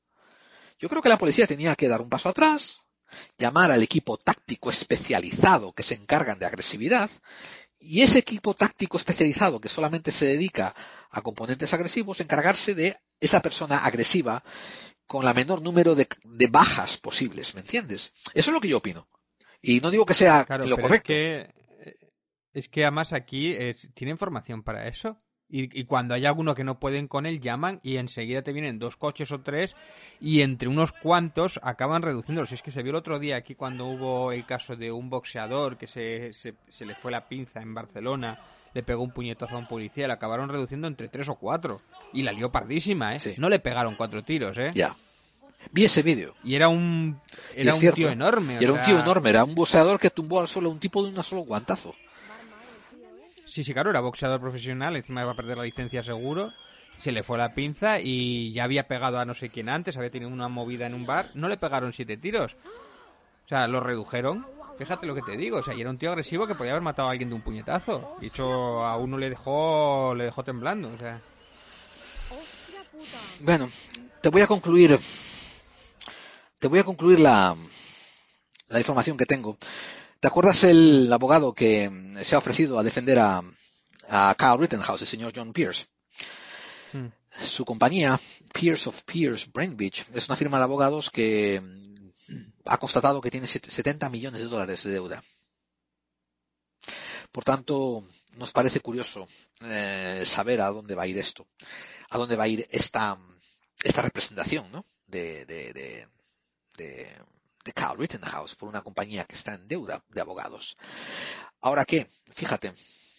yo 0.79 0.89
creo 0.89 1.03
que 1.03 1.09
la 1.09 1.19
policía 1.19 1.45
tenía 1.45 1.75
que 1.75 1.87
dar 1.87 2.01
un 2.01 2.09
paso 2.09 2.27
atrás, 2.29 2.79
llamar 3.37 3.71
al 3.71 3.83
equipo 3.83 4.17
táctico 4.17 4.71
especializado 4.71 5.73
que 5.73 5.83
se 5.83 5.93
encargan 5.93 6.39
de 6.39 6.47
agresividad, 6.47 7.11
y 7.81 8.01
ese 8.01 8.19
equipo 8.19 8.53
táctico 8.53 8.97
especializado 8.97 9.59
que 9.59 9.69
solamente 9.69 10.11
se 10.11 10.25
dedica 10.25 10.75
a 11.09 11.21
componentes 11.21 11.73
agresivos, 11.73 12.21
encargarse 12.21 12.75
de 12.75 12.97
esa 13.19 13.41
persona 13.41 13.85
agresiva 13.85 14.43
con 15.07 15.25
la 15.25 15.33
menor 15.33 15.61
número 15.61 15.95
de, 15.95 16.07
de 16.23 16.47
bajas 16.47 16.97
posibles, 16.97 17.53
¿me 17.55 17.61
entiendes? 17.61 18.13
Eso 18.33 18.51
es 18.51 18.53
lo 18.53 18.61
que 18.61 18.69
yo 18.69 18.77
opino. 18.77 19.07
Y 19.61 19.81
no 19.81 19.91
digo 19.91 20.05
que 20.05 20.13
sea 20.13 20.45
Claro, 20.45 20.65
lo 20.65 20.77
correcto. 20.77 20.95
es 20.95 21.03
que 21.03 21.61
es 22.53 22.67
que 22.67 22.83
además 22.83 23.13
aquí 23.13 23.53
eh, 23.53 23.75
tienen 23.93 24.17
formación 24.17 24.63
para 24.63 24.87
eso. 24.87 25.21
Y, 25.51 25.79
y 25.79 25.83
cuando 25.83 26.13
hay 26.13 26.25
alguno 26.25 26.55
que 26.55 26.63
no 26.63 26.79
pueden 26.79 27.07
con 27.07 27.25
él, 27.25 27.41
llaman 27.41 27.79
y 27.83 27.97
enseguida 27.97 28.41
te 28.41 28.53
vienen 28.53 28.79
dos 28.79 28.95
coches 28.95 29.31
o 29.31 29.41
tres 29.41 29.75
y 30.19 30.41
entre 30.41 30.69
unos 30.69 30.93
cuantos 30.93 31.59
acaban 31.61 32.01
reduciéndolos. 32.01 32.53
Es 32.53 32.61
que 32.61 32.71
se 32.71 32.81
vio 32.83 32.91
el 32.91 32.95
otro 32.95 33.19
día 33.19 33.35
aquí 33.35 33.55
cuando 33.55 33.85
hubo 33.85 34.31
el 34.31 34.45
caso 34.45 34.75
de 34.75 34.91
un 34.91 35.09
boxeador 35.09 35.77
que 35.77 35.87
se, 35.87 36.33
se, 36.33 36.55
se 36.69 36.85
le 36.85 36.95
fue 36.95 37.11
la 37.11 37.27
pinza 37.27 37.61
en 37.61 37.73
Barcelona, 37.73 38.39
le 38.73 38.83
pegó 38.83 39.03
un 39.03 39.11
puñetazo 39.11 39.55
a 39.55 39.59
un 39.59 39.67
policía, 39.67 40.07
le 40.07 40.13
acabaron 40.13 40.49
reduciendo 40.49 40.87
entre 40.87 41.09
tres 41.09 41.27
o 41.29 41.35
cuatro. 41.35 41.81
Y 42.13 42.23
la 42.23 42.31
lió 42.31 42.51
pardísima, 42.51 43.15
¿eh? 43.15 43.35
No 43.37 43.49
le 43.49 43.59
pegaron 43.59 43.95
cuatro 43.95 44.21
tiros, 44.21 44.57
¿eh? 44.57 44.71
Ya. 44.73 44.95
Vi 45.71 45.85
ese 45.85 46.01
vídeo. 46.01 46.33
Y 46.43 46.55
era 46.55 46.69
un, 46.69 47.19
era 47.55 47.73
un 47.73 47.79
cierto, 47.79 47.97
tío 47.97 48.09
enorme. 48.09 48.57
y 48.59 48.63
era 48.63 48.73
un 48.73 48.81
tío 48.81 48.99
enorme, 48.99 49.29
era 49.29 49.43
un 49.43 49.53
boxeador 49.53 49.99
que 49.99 50.09
tumbó 50.09 50.39
al 50.39 50.47
suelo 50.47 50.69
a 50.69 50.71
un 50.71 50.79
tipo 50.79 51.03
de 51.03 51.09
un 51.09 51.23
solo 51.23 51.41
guantazo. 51.41 51.95
Sí, 53.51 53.65
sí, 53.65 53.73
claro, 53.73 53.89
era 53.89 53.99
boxeador 53.99 54.39
profesional, 54.39 54.95
encima 54.95 55.23
iba 55.23 55.31
a 55.31 55.35
perder 55.35 55.57
la 55.57 55.65
licencia 55.65 56.01
seguro. 56.01 56.53
Se 56.97 57.11
le 57.11 57.21
fue 57.21 57.37
la 57.37 57.53
pinza 57.53 57.99
y 57.99 58.53
ya 58.53 58.63
había 58.63 58.87
pegado 58.87 59.19
a 59.19 59.25
no 59.25 59.33
sé 59.33 59.49
quién 59.49 59.67
antes, 59.67 59.97
había 59.97 60.09
tenido 60.09 60.31
una 60.31 60.47
movida 60.47 60.87
en 60.87 60.93
un 60.93 61.05
bar. 61.05 61.25
No 61.33 61.49
le 61.49 61.57
pegaron 61.57 61.91
siete 61.91 62.15
tiros. 62.15 62.53
O 63.45 63.49
sea, 63.49 63.67
lo 63.67 63.81
redujeron. 63.81 64.45
Fíjate 64.77 65.05
lo 65.05 65.13
que 65.13 65.21
te 65.21 65.35
digo, 65.35 65.57
o 65.57 65.63
sea, 65.63 65.73
y 65.73 65.81
era 65.81 65.89
un 65.89 65.97
tío 65.97 66.11
agresivo 66.11 66.47
que 66.47 66.55
podía 66.55 66.71
haber 66.71 66.81
matado 66.81 67.09
a 67.09 67.11
alguien 67.11 67.27
de 67.27 67.35
un 67.35 67.41
puñetazo. 67.41 68.15
De 68.21 68.27
hecho, 68.27 68.85
a 68.85 68.95
uno 68.95 69.17
le 69.17 69.29
dejó, 69.29 70.15
le 70.15 70.23
dejó 70.23 70.45
temblando, 70.45 70.87
o 70.87 70.97
sea. 70.97 71.19
Bueno, 73.41 73.69
te 74.21 74.29
voy 74.29 74.43
a 74.43 74.47
concluir. 74.47 74.97
Te 76.57 76.69
voy 76.69 76.79
a 76.79 76.85
concluir 76.85 77.19
la, 77.19 77.53
la 78.69 78.79
información 78.79 79.17
que 79.17 79.25
tengo. 79.25 79.57
¿Te 80.21 80.27
acuerdas 80.27 80.63
el 80.63 81.11
abogado 81.11 81.53
que 81.53 81.89
mm, 81.89 82.19
se 82.19 82.35
ha 82.35 82.37
ofrecido 82.37 82.77
a 82.77 82.83
defender 82.83 83.17
a, 83.17 83.41
a 84.07 84.35
Kyle 84.37 84.57
Rittenhouse, 84.59 85.01
el 85.01 85.07
señor 85.07 85.33
John 85.35 85.51
Pierce? 85.51 85.87
Hmm. 86.93 87.07
Su 87.41 87.65
compañía, 87.65 88.19
Pierce 88.53 88.87
of 88.87 89.01
Pierce 89.03 89.49
Brainbeach, 89.51 90.05
es 90.13 90.27
una 90.29 90.35
firma 90.35 90.59
de 90.59 90.65
abogados 90.65 91.09
que 91.09 91.59
mm, 91.59 92.51
ha 92.65 92.77
constatado 92.77 93.19
que 93.19 93.31
tiene 93.31 93.47
set- 93.47 93.67
70 93.67 94.09
millones 94.11 94.41
de 94.41 94.47
dólares 94.47 94.83
de 94.83 94.91
deuda. 94.91 95.23
Por 97.31 97.43
tanto, 97.43 98.03
nos 98.37 98.51
parece 98.51 98.79
curioso 98.79 99.27
eh, 99.61 100.21
saber 100.23 100.61
a 100.61 100.67
dónde 100.67 100.93
va 100.93 101.03
a 101.03 101.07
ir 101.07 101.17
esto, 101.17 101.47
a 102.11 102.19
dónde 102.19 102.35
va 102.35 102.43
a 102.43 102.47
ir 102.47 102.67
esta, 102.69 103.17
esta 103.83 104.03
representación 104.03 104.71
¿no? 104.71 104.85
de, 105.07 105.45
de, 105.47 105.73
de, 105.73 106.07
de, 106.77 107.09
de 107.63 107.73
Kyle 107.73 107.97
Rittenhouse 107.97 108.55
por 108.55 108.69
una 108.69 108.81
compañía 108.81 109.25
que 109.25 109.35
está 109.35 109.53
en 109.53 109.67
deuda 109.67 110.03
de 110.09 110.21
abogados. 110.21 110.77
Ahora 111.61 111.85
que, 111.85 112.07
fíjate, 112.31 112.73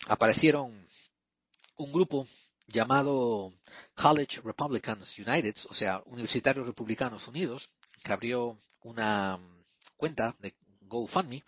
aparecieron 0.08 0.88
un 1.76 1.92
grupo 1.92 2.26
llamado 2.66 3.52
College 3.94 4.40
Republicans 4.42 5.18
United, 5.18 5.56
o 5.68 5.74
sea, 5.74 6.02
Universitarios 6.06 6.66
Republicanos 6.66 7.28
Unidos, 7.28 7.70
que 8.02 8.12
abrió 8.12 8.58
una 8.82 9.38
cuenta 9.96 10.34
de 10.40 10.54
GoFundMe 10.80 11.42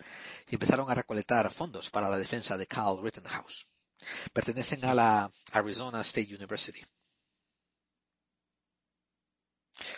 y 0.49 0.55
empezaron 0.55 0.89
a 0.89 0.95
recolectar 0.95 1.51
fondos 1.51 1.89
para 1.89 2.09
la 2.09 2.17
defensa 2.17 2.57
de 2.57 2.67
Kyle 2.67 3.01
Rittenhouse. 3.01 3.67
Pertenecen 4.33 4.85
a 4.85 4.93
la 4.93 5.31
Arizona 5.51 6.01
State 6.01 6.33
University. 6.35 6.83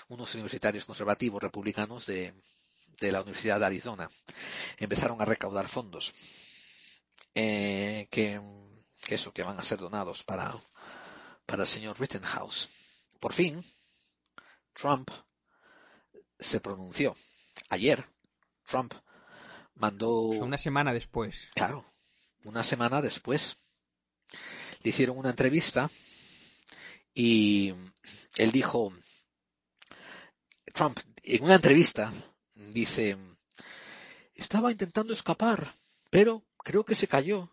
Unos 0.08 0.34
universitarios 0.34 0.86
conservativos 0.86 1.42
republicanos 1.42 2.06
de, 2.06 2.34
de 3.00 3.12
la 3.12 3.22
Universidad 3.22 3.60
de 3.60 3.66
Arizona 3.66 4.10
empezaron 4.78 5.22
a 5.22 5.26
recaudar 5.26 5.68
fondos 5.68 6.14
eh, 7.36 8.08
que, 8.10 8.42
que 9.02 9.16
eso, 9.16 9.34
que 9.34 9.44
van 9.44 9.60
a 9.60 9.64
ser 9.64 9.80
donados 9.80 10.24
para, 10.24 10.56
para 11.46 11.64
el 11.64 11.68
señor 11.68 12.00
Rittenhouse. 12.00 12.70
Por 13.20 13.34
fin, 13.34 13.64
Trump 14.74 15.10
se 16.40 16.60
pronunció. 16.60 17.16
Ayer, 17.70 18.08
Trump 18.64 18.94
mandó... 19.76 20.12
Una 20.20 20.58
semana 20.58 20.94
después. 20.94 21.36
Claro, 21.56 21.86
una 22.44 22.64
semana 22.64 23.02
después 23.02 23.58
le 24.82 24.90
hicieron 24.90 25.18
una 25.18 25.32
entrevista 25.32 25.90
y 27.14 27.74
él 28.36 28.52
dijo, 28.52 28.94
Trump, 30.74 31.00
en 31.24 31.44
una 31.44 31.56
entrevista, 31.56 32.14
dice, 32.74 33.18
estaba 34.36 34.72
intentando 34.72 35.14
escapar, 35.14 35.74
pero 36.10 36.44
creo 36.64 36.86
que 36.86 36.96
se 36.96 37.08
cayó. 37.08 37.50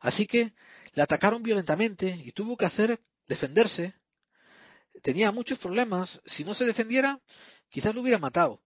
Así 0.00 0.26
que 0.26 0.52
le 0.94 1.02
atacaron 1.02 1.42
violentamente 1.42 2.20
y 2.24 2.32
tuvo 2.32 2.56
que 2.56 2.66
hacer 2.66 3.00
defenderse. 3.28 3.94
Tenía 5.02 5.32
muchos 5.32 5.58
problemas. 5.58 6.20
Si 6.24 6.44
no 6.44 6.54
se 6.54 6.66
defendiera, 6.66 7.20
quizás 7.68 7.94
lo 7.94 8.00
hubiera 8.02 8.18
matado. 8.18 8.62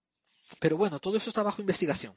Pero 0.61 0.77
bueno, 0.77 1.01
todo 1.01 1.17
eso 1.17 1.31
está 1.31 1.43
bajo 1.43 1.61
investigación. 1.61 2.15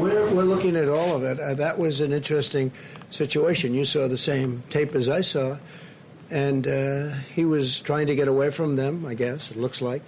We're, 0.00 0.32
we're 0.34 0.44
looking 0.44 0.76
at 0.76 0.88
all 0.88 1.14
of 1.14 1.22
it. 1.22 1.38
Uh, 1.38 1.54
that 1.54 1.78
was 1.78 2.00
an 2.00 2.12
interesting 2.12 2.72
situation. 3.10 3.74
You 3.74 3.84
saw 3.84 4.08
the 4.08 4.16
same 4.16 4.62
tape 4.70 4.96
as 4.96 5.08
I 5.08 5.22
saw. 5.22 5.58
And 6.30 6.66
uh, 6.66 7.14
he 7.34 7.44
was 7.44 7.80
trying 7.80 8.08
to 8.08 8.16
get 8.16 8.26
away 8.26 8.50
from 8.50 8.74
them, 8.76 9.06
I 9.06 9.14
guess, 9.14 9.50
it 9.50 9.56
looks 9.56 9.80
like. 9.80 10.02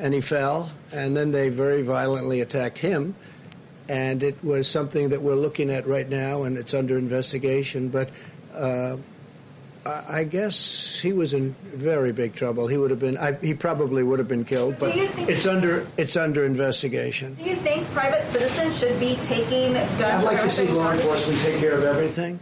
And 0.00 0.12
he 0.14 0.20
fell. 0.20 0.70
And 0.92 1.16
then 1.16 1.30
they 1.30 1.48
very 1.50 1.82
violently 1.82 2.40
attacked 2.40 2.78
him. 2.78 3.14
And 3.88 4.22
it 4.22 4.42
was 4.42 4.68
something 4.68 5.10
that 5.10 5.20
we're 5.20 5.34
looking 5.34 5.70
at 5.70 5.86
right 5.86 6.08
now, 6.08 6.44
and 6.44 6.56
it's 6.56 6.74
under 6.74 6.96
investigation. 6.96 7.88
But 7.88 8.08
uh, 8.54 8.96
I 9.84 10.24
guess 10.24 11.00
he 11.00 11.12
was 11.12 11.32
in 11.34 11.54
very 11.74 12.12
big 12.12 12.34
trouble. 12.34 12.66
He 12.68 12.76
would 12.76 12.90
have 12.90 13.00
been. 13.00 13.16
I, 13.16 13.32
he 13.32 13.52
probably 13.54 14.02
would 14.04 14.18
have 14.20 14.28
been 14.28 14.44
killed. 14.44 14.76
But 14.78 14.92
Do 14.92 15.00
you 15.00 15.08
think- 15.08 15.28
it's 15.30 15.46
under. 15.46 15.86
It's 15.96 16.16
under 16.16 16.44
investigation. 16.46 17.34
Do 17.34 17.42
you 17.44 17.56
think 17.56 17.88
private 17.88 18.28
citizens 18.30 18.78
should 18.78 19.00
be 19.00 19.16
taking 19.22 19.72
guns? 19.72 20.00
I'd 20.02 20.22
like 20.22 20.40
to 20.42 20.50
see 20.50 20.68
law 20.68 20.92
enforcement 20.92 21.40
take 21.40 21.58
care 21.58 21.72
of 21.72 21.82
everything. 21.82 22.38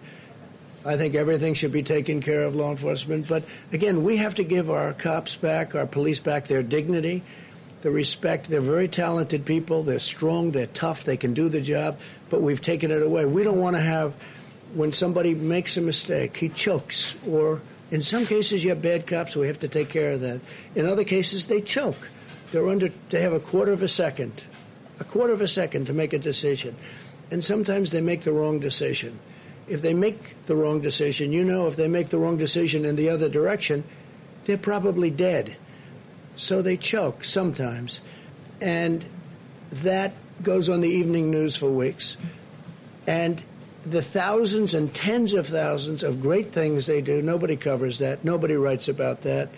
I 0.84 0.96
think 0.96 1.14
everything 1.14 1.54
should 1.54 1.72
be 1.72 1.82
taken 1.82 2.20
care 2.20 2.42
of 2.42 2.54
law 2.56 2.70
enforcement. 2.72 3.26
But 3.28 3.44
again, 3.72 4.04
we 4.04 4.16
have 4.18 4.34
to 4.36 4.44
give 4.44 4.68
our 4.68 4.92
cops 4.92 5.34
back, 5.34 5.74
our 5.74 5.86
police 5.86 6.20
back 6.20 6.46
their 6.46 6.62
dignity, 6.62 7.22
the 7.82 7.90
respect. 7.90 8.48
They're 8.48 8.60
very 8.60 8.88
talented 8.88 9.44
people. 9.44 9.82
They're 9.82 9.98
strong. 9.98 10.50
They're 10.50 10.66
tough. 10.66 11.04
They 11.04 11.16
can 11.16 11.34
do 11.34 11.48
the 11.48 11.60
job. 11.60 11.98
But 12.30 12.42
we've 12.42 12.60
taken 12.60 12.90
it 12.90 13.02
away. 13.02 13.24
We 13.26 13.42
don't 13.42 13.58
want 13.58 13.76
to 13.76 13.82
have 13.82 14.14
when 14.74 14.92
somebody 14.92 15.34
makes 15.34 15.76
a 15.76 15.80
mistake, 15.80 16.36
he 16.36 16.48
chokes, 16.50 17.14
or 17.26 17.62
in 17.90 18.02
some 18.02 18.26
cases 18.26 18.62
you 18.62 18.70
have 18.70 18.82
bad 18.82 19.06
cops. 19.06 19.34
We 19.34 19.46
have 19.46 19.60
to 19.60 19.68
take 19.68 19.88
care 19.88 20.12
of 20.12 20.20
that. 20.20 20.40
In 20.74 20.86
other 20.86 21.04
cases, 21.04 21.46
they 21.46 21.60
choke. 21.60 22.10
They're 22.52 22.68
under. 22.68 22.90
They 23.10 23.22
have 23.22 23.32
a 23.32 23.40
quarter 23.40 23.72
of 23.72 23.82
a 23.82 23.88
second, 23.88 24.44
a 25.00 25.04
quarter 25.04 25.32
of 25.32 25.40
a 25.40 25.48
second 25.48 25.86
to 25.86 25.92
make 25.92 26.12
a 26.12 26.18
decision, 26.18 26.76
and 27.30 27.42
sometimes 27.42 27.90
they 27.92 28.00
make 28.00 28.22
the 28.22 28.32
wrong 28.32 28.58
decision 28.58 29.18
if 29.68 29.82
they 29.82 29.94
make 29.94 30.34
the 30.46 30.56
wrong 30.56 30.80
decision, 30.80 31.32
you 31.32 31.44
know 31.44 31.66
if 31.66 31.76
they 31.76 31.88
make 31.88 32.08
the 32.08 32.18
wrong 32.18 32.38
decision 32.38 32.84
in 32.84 32.96
the 32.96 33.10
other 33.10 33.28
direction, 33.28 33.84
they're 34.44 34.56
probably 34.56 35.10
dead. 35.10 35.56
So 36.38 36.62
they 36.62 36.76
choke 36.76 37.24
sometimes. 37.24 38.00
And 38.60 39.06
that 39.70 40.14
goes 40.42 40.68
on 40.68 40.80
the 40.80 40.88
evening 40.88 41.30
news 41.30 41.56
for 41.56 41.68
weeks. 41.68 42.16
And 43.06 43.42
the 43.84 44.02
thousands 44.02 44.72
and 44.72 44.94
tens 44.94 45.34
of 45.34 45.48
thousands 45.48 46.02
of 46.02 46.22
great 46.22 46.52
things 46.52 46.86
they 46.86 47.02
do, 47.02 47.20
nobody 47.22 47.56
covers 47.56 47.98
that. 47.98 48.24
Nobody 48.24 48.54
writes 48.54 48.88
about 48.88 49.22
that. 49.22 49.48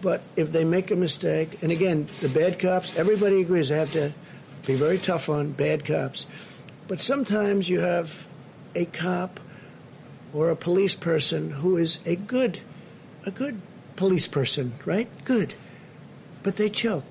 But 0.00 0.22
if 0.36 0.50
they 0.50 0.64
make 0.64 0.90
a 0.90 0.96
mistake, 0.96 1.62
and 1.62 1.70
again, 1.70 2.06
the 2.20 2.30
bad 2.30 2.58
cops, 2.58 2.98
everybody 2.98 3.42
agrees 3.42 3.68
they 3.68 3.76
have 3.76 3.92
to 3.92 4.14
be 4.66 4.74
very 4.74 4.96
tough 4.96 5.28
on 5.28 5.52
bad 5.52 5.84
cops. 5.84 6.26
But 6.88 7.00
sometimes 7.00 7.68
you 7.68 7.80
have 7.80 8.26
a 8.74 8.86
cop 8.86 9.38
or 10.32 10.48
a 10.48 10.56
police 10.56 10.94
person 10.94 11.50
who 11.50 11.76
is 11.76 12.00
a 12.06 12.16
good, 12.16 12.58
a 13.26 13.30
good 13.30 13.60
police 13.96 14.28
person, 14.28 14.72
right? 14.86 15.08
Good. 15.24 15.54
But 16.42 16.56
they 16.56 16.70
choke. 16.70 17.04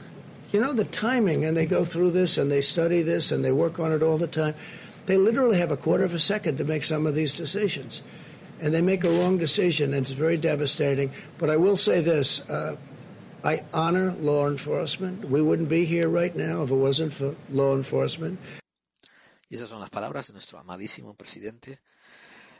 You 0.52 0.62
know 0.62 0.74
the 0.74 0.86
timing, 0.86 1.46
and 1.46 1.56
they 1.56 1.66
go 1.66 1.86
through 1.86 2.12
this 2.12 2.38
and 2.38 2.52
they 2.52 2.62
study 2.62 3.04
this 3.04 3.32
and 3.32 3.46
they 3.46 3.52
work 3.52 3.80
on 3.80 3.92
it 3.92 4.02
all 4.02 4.18
the 4.18 4.28
time. 4.28 4.56
They 5.06 5.18
literally 5.18 5.60
have 5.60 5.72
a 5.72 5.78
quarter 5.78 6.04
of 6.04 6.14
a 6.14 6.20
second 6.20 6.58
to 6.58 6.64
make 6.64 6.84
some 6.84 7.06
of 7.06 7.16
these 7.16 7.34
decisions. 7.34 8.02
And 8.60 8.74
they 8.74 8.82
make 8.82 9.04
a 9.04 9.10
wrong 9.10 9.38
decision, 9.38 9.94
and 9.94 10.02
it's 10.06 10.12
very 10.12 10.38
devastating. 10.38 11.12
But 11.38 11.50
I 11.50 11.58
will 11.58 11.78
say 11.78 12.02
this 12.02 12.42
uh, 12.50 12.76
I 13.44 13.62
honor 13.74 14.12
law 14.20 14.48
enforcement. 14.50 15.30
We 15.30 15.42
wouldn't 15.42 15.70
be 15.70 15.86
here 15.86 16.10
right 16.10 16.36
now 16.36 16.64
if 16.64 16.72
it 16.72 16.76
wasn't 16.76 17.14
for 17.14 17.36
law 17.50 17.74
enforcement. 17.74 18.38
Y 19.50 19.58
esas 19.58 19.70
son 19.70 19.80
las 19.80 19.90
palabras 19.90 20.28
de 20.28 20.34
nuestro 20.34 20.60
amadísimo 20.60 21.16
presidente, 21.16 21.80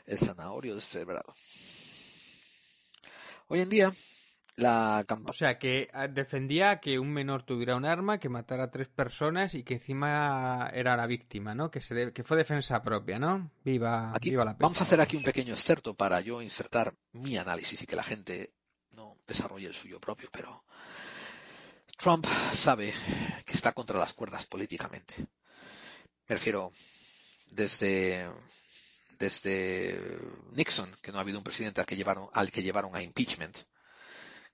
el 0.06 0.18
zanahorio 0.18 0.74
descerebrado. 0.74 1.34
Hoy 3.48 3.60
en 3.60 3.68
día, 3.68 3.94
la 4.60 5.04
campaña... 5.06 5.30
O 5.30 5.32
sea, 5.32 5.58
que 5.58 5.88
ah, 5.92 6.06
defendía 6.08 6.80
que 6.80 6.98
un 6.98 7.12
menor 7.12 7.42
tuviera 7.44 7.76
un 7.76 7.84
arma, 7.84 8.18
que 8.18 8.28
matara 8.28 8.64
a 8.64 8.70
tres 8.70 8.88
personas 8.88 9.54
y 9.54 9.62
que 9.64 9.74
encima 9.74 10.70
era 10.72 10.96
la 10.96 11.06
víctima, 11.06 11.54
¿no? 11.54 11.70
Que, 11.70 11.80
se 11.80 11.94
de- 11.94 12.12
que 12.12 12.22
fue 12.24 12.36
defensa 12.36 12.82
propia, 12.82 13.18
¿no? 13.18 13.50
Viva, 13.64 14.14
Aquí, 14.14 14.30
viva 14.30 14.44
la 14.44 14.52
pena. 14.56 14.66
vamos 14.66 14.80
a 14.80 14.84
hacer 14.84 15.00
aquí 15.00 15.16
un 15.16 15.22
pequeño 15.24 15.52
excerto 15.54 15.94
para 15.94 16.20
yo 16.20 16.40
insertar 16.42 16.94
mi 17.12 17.36
análisis 17.36 17.82
y 17.82 17.86
que 17.86 17.96
la 17.96 18.02
gente 18.02 18.52
no 18.92 19.16
desarrolle 19.26 19.66
el 19.66 19.74
suyo 19.74 20.00
propio, 20.00 20.28
pero 20.32 20.64
Trump 21.96 22.26
sabe 22.54 22.92
que 23.44 23.52
está 23.52 23.72
contra 23.72 23.98
las 23.98 24.12
cuerdas 24.14 24.46
políticamente. 24.46 25.14
Me 26.28 26.36
refiero 26.36 26.72
desde, 27.50 28.28
desde 29.18 30.00
Nixon, 30.52 30.94
que 31.02 31.12
no 31.12 31.18
ha 31.18 31.20
habido 31.22 31.38
un 31.38 31.44
presidente 31.44 31.80
al 31.80 31.86
que 31.86 31.96
llevaron, 31.96 32.28
al 32.32 32.50
que 32.50 32.62
llevaron 32.62 32.94
a 32.96 33.02
impeachment. 33.02 33.58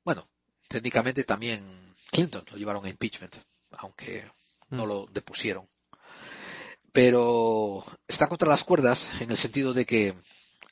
Bueno, 0.06 0.28
técnicamente 0.68 1.24
también 1.24 1.92
Clinton 2.12 2.44
lo 2.52 2.56
llevaron 2.56 2.84
a 2.86 2.88
impeachment, 2.88 3.34
aunque 3.72 4.24
no 4.70 4.84
Mm. 4.84 4.88
lo 4.88 5.06
depusieron. 5.06 5.68
Pero 6.92 7.84
está 8.06 8.28
contra 8.28 8.48
las 8.48 8.62
cuerdas 8.62 9.20
en 9.20 9.32
el 9.32 9.36
sentido 9.36 9.74
de 9.74 9.84
que 9.84 10.14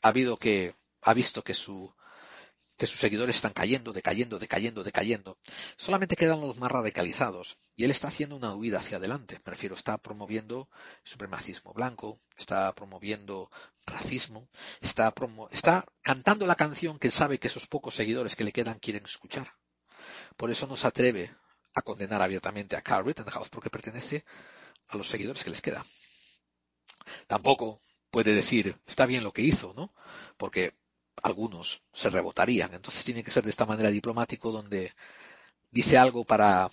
ha 0.02 0.08
habido 0.08 0.36
que, 0.36 0.76
ha 1.02 1.12
visto 1.14 1.42
que 1.42 1.52
su, 1.52 1.92
que 2.76 2.86
sus 2.86 3.00
seguidores 3.00 3.36
están 3.36 3.52
cayendo, 3.52 3.92
decayendo, 3.92 4.38
decayendo, 4.38 4.82
decayendo. 4.82 5.38
Solamente 5.76 6.16
quedan 6.16 6.40
los 6.40 6.56
más 6.58 6.70
radicalizados. 6.70 7.58
Y 7.76 7.84
él 7.84 7.90
está 7.90 8.08
haciendo 8.08 8.36
una 8.36 8.54
huida 8.54 8.78
hacia 8.78 8.96
adelante. 8.96 9.40
Me 9.44 9.50
refiero, 9.50 9.74
está 9.74 9.98
promoviendo 9.98 10.68
supremacismo 11.04 11.72
blanco, 11.72 12.20
está 12.36 12.72
promoviendo 12.74 13.50
racismo, 13.86 14.48
está, 14.80 15.12
está 15.52 15.84
cantando 16.02 16.46
la 16.46 16.56
canción 16.56 16.98
que 16.98 17.10
sabe 17.10 17.38
que 17.38 17.48
esos 17.48 17.66
pocos 17.66 17.94
seguidores 17.94 18.34
que 18.34 18.44
le 18.44 18.52
quedan 18.52 18.78
quieren 18.78 19.04
escuchar. 19.04 19.52
Por 20.36 20.50
eso 20.50 20.66
no 20.66 20.76
se 20.76 20.86
atreve 20.86 21.34
a 21.74 21.82
condenar 21.82 22.22
abiertamente 22.22 22.76
a 22.76 22.82
Carl 22.82 23.06
Rittenhouse 23.06 23.48
porque 23.48 23.70
pertenece 23.70 24.24
a 24.88 24.96
los 24.96 25.08
seguidores 25.08 25.44
que 25.44 25.50
les 25.50 25.60
queda. 25.60 25.84
Tampoco 27.26 27.80
puede 28.10 28.34
decir, 28.34 28.80
está 28.86 29.06
bien 29.06 29.24
lo 29.24 29.32
que 29.32 29.42
hizo, 29.42 29.74
¿no? 29.74 29.92
Porque 30.36 30.74
algunos 31.22 31.82
se 31.92 32.10
rebotarían. 32.10 32.74
Entonces 32.74 33.04
tiene 33.04 33.22
que 33.22 33.30
ser 33.30 33.44
de 33.44 33.50
esta 33.50 33.66
manera 33.66 33.90
diplomático 33.90 34.52
donde 34.52 34.92
dice 35.70 35.98
algo 35.98 36.24
para, 36.24 36.70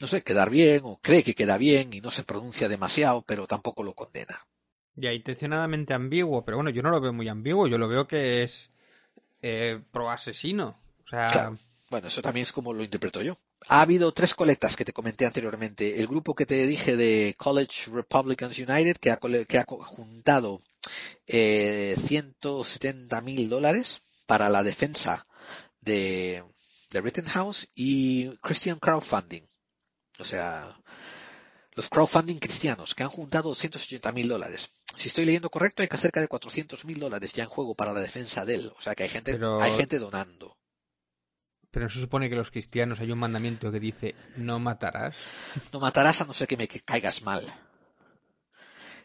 no 0.00 0.06
sé, 0.06 0.22
quedar 0.22 0.50
bien 0.50 0.82
o 0.84 0.98
cree 1.02 1.22
que 1.22 1.34
queda 1.34 1.56
bien 1.56 1.92
y 1.92 2.00
no 2.00 2.10
se 2.10 2.24
pronuncia 2.24 2.68
demasiado, 2.68 3.22
pero 3.22 3.46
tampoco 3.46 3.82
lo 3.82 3.94
condena. 3.94 4.46
Ya, 4.94 5.12
intencionadamente 5.12 5.94
ambiguo, 5.94 6.44
pero 6.44 6.56
bueno, 6.56 6.70
yo 6.70 6.82
no 6.82 6.90
lo 6.90 7.00
veo 7.00 7.12
muy 7.12 7.28
ambiguo, 7.28 7.68
yo 7.68 7.78
lo 7.78 7.88
veo 7.88 8.08
que 8.08 8.42
es 8.42 8.70
eh, 9.42 9.80
pro 9.92 10.10
asesino. 10.10 10.76
O 11.04 11.08
sea, 11.08 11.28
Claro. 11.28 11.58
Bueno, 11.90 12.08
eso 12.08 12.20
también 12.20 12.42
es 12.42 12.52
como 12.52 12.74
lo 12.74 12.84
interpreto 12.84 13.22
yo. 13.22 13.38
Ha 13.68 13.80
habido 13.80 14.12
tres 14.12 14.34
colectas 14.34 14.76
que 14.76 14.84
te 14.84 14.92
comenté 14.92 15.24
anteriormente. 15.24 16.00
El 16.00 16.06
grupo 16.06 16.34
que 16.34 16.44
te 16.44 16.66
dije 16.66 16.96
de 16.96 17.34
College 17.38 17.90
Republicans 17.90 18.58
United, 18.58 18.96
que 18.98 19.10
ha, 19.10 19.18
que 19.18 19.58
ha 19.58 19.64
juntado 19.64 20.62
eh, 21.26 21.96
170 22.06 23.20
mil 23.22 23.48
dólares 23.48 24.02
para 24.26 24.48
la 24.48 24.62
defensa 24.62 25.26
de, 25.80 26.44
de 26.90 27.00
Rittenhouse 27.00 27.68
y 27.74 28.28
Christian 28.38 28.78
Crowdfunding. 28.78 29.42
O 30.18 30.24
sea, 30.24 30.76
los 31.72 31.88
crowdfunding 31.88 32.38
cristianos 32.38 32.94
que 32.94 33.04
han 33.04 33.08
juntado 33.08 33.50
280 33.50 34.10
mil 34.12 34.28
dólares. 34.28 34.70
Si 34.96 35.08
estoy 35.08 35.24
leyendo 35.24 35.48
correcto, 35.48 35.82
hay 35.82 35.88
que 35.88 35.96
cerca 35.96 36.20
de 36.20 36.26
400 36.28 36.84
mil 36.84 36.98
dólares 36.98 37.32
ya 37.32 37.44
en 37.44 37.48
juego 37.50 37.74
para 37.76 37.92
la 37.92 38.00
defensa 38.00 38.44
de 38.44 38.54
él. 38.56 38.72
O 38.76 38.80
sea 38.80 38.94
que 38.96 39.04
hay 39.04 39.08
gente, 39.08 39.32
Pero- 39.32 39.60
hay 39.60 39.72
gente 39.76 39.98
donando. 40.00 40.56
pero 41.70 41.84
no 41.86 41.90
se 41.90 42.00
supone 42.00 42.28
que 42.28 42.34
los 42.34 42.50
cristianos 42.50 42.98
hay 42.98 43.12
un 43.12 43.18
mandamiento 43.18 43.70
que 43.70 43.78
dice 43.78 44.14
no 44.36 44.58
matarás. 44.58 45.14
No 45.72 45.78
matarás 45.80 46.20
a 46.20 46.24
no 46.24 46.34
ser 46.34 46.48
que 46.48 46.56
me 46.56 46.66
caigas 46.66 47.22
mal. 47.22 47.44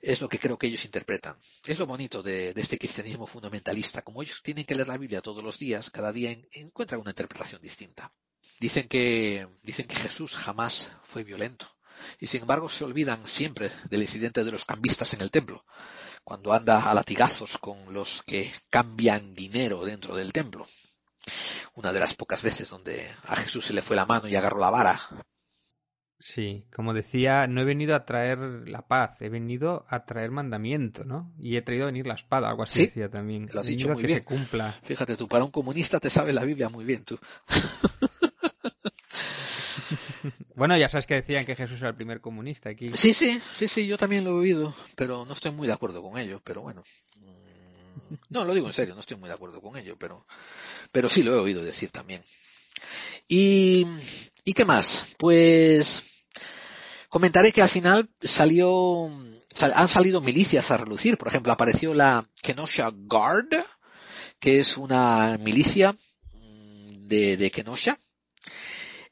Es 0.03 0.19
lo 0.19 0.27
que 0.27 0.38
creo 0.38 0.57
que 0.57 0.67
ellos 0.67 0.84
interpretan. 0.84 1.38
Es 1.65 1.80
lo 1.80 1.88
bonito 1.88 2.21
de, 2.21 2.49
este 2.57 2.77
cristianismo 2.77 3.25
fundamentalista. 3.25 4.01
Como 4.01 4.21
ellos 4.21 4.43
tienen 4.43 4.65
que 4.65 4.75
leer 4.75 4.89
la 4.89 4.97
Biblia 4.97 5.21
todos 5.21 5.41
los 5.41 5.57
días, 5.57 5.89
cada 5.89 6.11
día 6.11 6.31
en- 6.31 6.45
encuentran 6.51 6.99
una 6.99 7.11
interpretación 7.11 7.61
distinta. 7.61 8.11
Dicen 8.59 8.89
que, 8.89 9.47
dicen 9.61 9.88
que 9.88 9.95
Jesús 9.95 10.35
jamás 10.35 10.89
fue 11.03 11.23
violento. 11.23 11.73
Y 12.19 12.27
sin 12.27 12.41
embargo 12.41 12.67
se 12.67 12.84
olvidan 12.84 13.25
siempre 13.25 13.71
del 13.89 14.01
incidente 14.01 14.43
de 14.43 14.51
los 14.51 14.65
cambistas 14.65 15.13
en 15.13 15.21
el 15.21 15.31
templo, 15.31 15.63
cuando 16.25 16.51
anda 16.51 16.91
a 16.91 16.93
latigazos 16.93 17.57
con 17.57 17.93
los 17.93 18.23
que 18.23 18.53
cambian 18.69 19.34
dinero 19.34 19.85
dentro 19.85 20.17
del 20.17 20.34
templo. 20.34 20.67
Una 21.75 21.93
de 21.93 22.01
las 22.01 22.13
pocas 22.13 22.41
veces 22.41 22.69
donde 22.69 23.09
a 23.23 23.38
Jesús 23.38 23.63
se 23.67 23.73
le 23.73 23.81
fue 23.81 23.95
la 23.95 24.05
mano 24.05 24.27
y 24.27 24.35
agarró 24.35 24.59
la 24.59 24.69
vara 24.69 24.99
Sí, 26.25 26.63
como 26.73 26.93
decía, 26.93 27.47
no 27.47 27.59
he 27.59 27.65
venido 27.65 27.95
a 27.95 28.05
traer 28.05 28.37
la 28.39 28.87
paz, 28.87 29.21
he 29.21 29.27
venido 29.27 29.85
a 29.89 30.05
traer 30.05 30.31
mandamiento, 30.31 31.03
¿no? 31.03 31.33
Y 31.37 31.57
he 31.57 31.61
traído 31.61 31.83
a 31.83 31.87
venir 31.87 32.07
la 32.07 32.13
espada, 32.13 32.47
algo 32.49 32.63
así 32.63 32.79
Sí, 32.79 32.85
decía 32.85 33.09
también. 33.09 33.49
lo 33.51 33.59
has 33.59 33.67
He 33.67 33.71
dicho 33.71 33.89
muy 33.89 34.03
que 34.03 34.07
bien. 34.07 34.19
se 34.19 34.23
cumpla. 34.25 34.71
Fíjate 34.83 35.17
tú, 35.17 35.27
para 35.27 35.43
un 35.43 35.51
comunista 35.51 35.99
te 35.99 36.09
sabe 36.09 36.31
la 36.31 36.45
Biblia 36.45 36.69
muy 36.69 36.85
bien 36.85 37.03
tú. 37.03 37.19
Bueno, 40.55 40.77
ya 40.77 40.87
sabes 40.87 41.05
que 41.07 41.15
decían 41.15 41.45
que 41.45 41.55
Jesús 41.57 41.79
era 41.79 41.89
el 41.89 41.95
primer 41.95 42.21
comunista 42.21 42.69
aquí. 42.69 42.89
Sí, 42.93 43.13
sí, 43.13 43.41
sí, 43.57 43.67
sí, 43.67 43.85
yo 43.87 43.97
también 43.97 44.23
lo 44.23 44.29
he 44.31 44.33
oído, 44.33 44.73
pero 44.95 45.25
no 45.25 45.33
estoy 45.33 45.51
muy 45.51 45.67
de 45.67 45.73
acuerdo 45.73 46.01
con 46.01 46.17
ello, 46.17 46.39
pero 46.43 46.61
bueno. 46.61 46.83
Mm, 47.17 48.13
No, 48.29 48.45
lo 48.45 48.53
digo 48.53 48.67
en 48.67 48.73
serio, 48.73 48.93
no 48.93 49.01
estoy 49.01 49.17
muy 49.17 49.27
de 49.27 49.35
acuerdo 49.35 49.61
con 49.61 49.75
ello, 49.77 49.97
pero, 49.97 50.25
pero 50.91 51.09
sí 51.09 51.21
lo 51.23 51.33
he 51.33 51.39
oído 51.39 51.63
decir 51.63 51.89
también. 51.91 52.21
Y, 53.27 53.85
¿y 54.45 54.53
qué 54.53 54.63
más? 54.63 55.07
Pues 55.17 56.12
comentaré 57.14 57.52
que 57.52 57.61
al 57.61 57.69
final 57.69 58.10
salió, 58.22 59.11
sal- 59.53 59.73
han 59.76 59.88
salido 59.88 60.19
milicias 60.19 60.72
a 60.72 60.77
relucir. 60.77 61.19
Por 61.19 61.27
ejemplo, 61.27 61.53
apareció 61.53 61.94
la 61.94 62.27
Kenosha 62.41 62.90
Guard, 62.91 63.49
que 64.40 64.60
es 64.60 64.77
una 64.77 65.38
milicia 65.38 65.94
mm, 65.94 67.07
de, 67.07 67.52
Kenosha. 67.52 67.99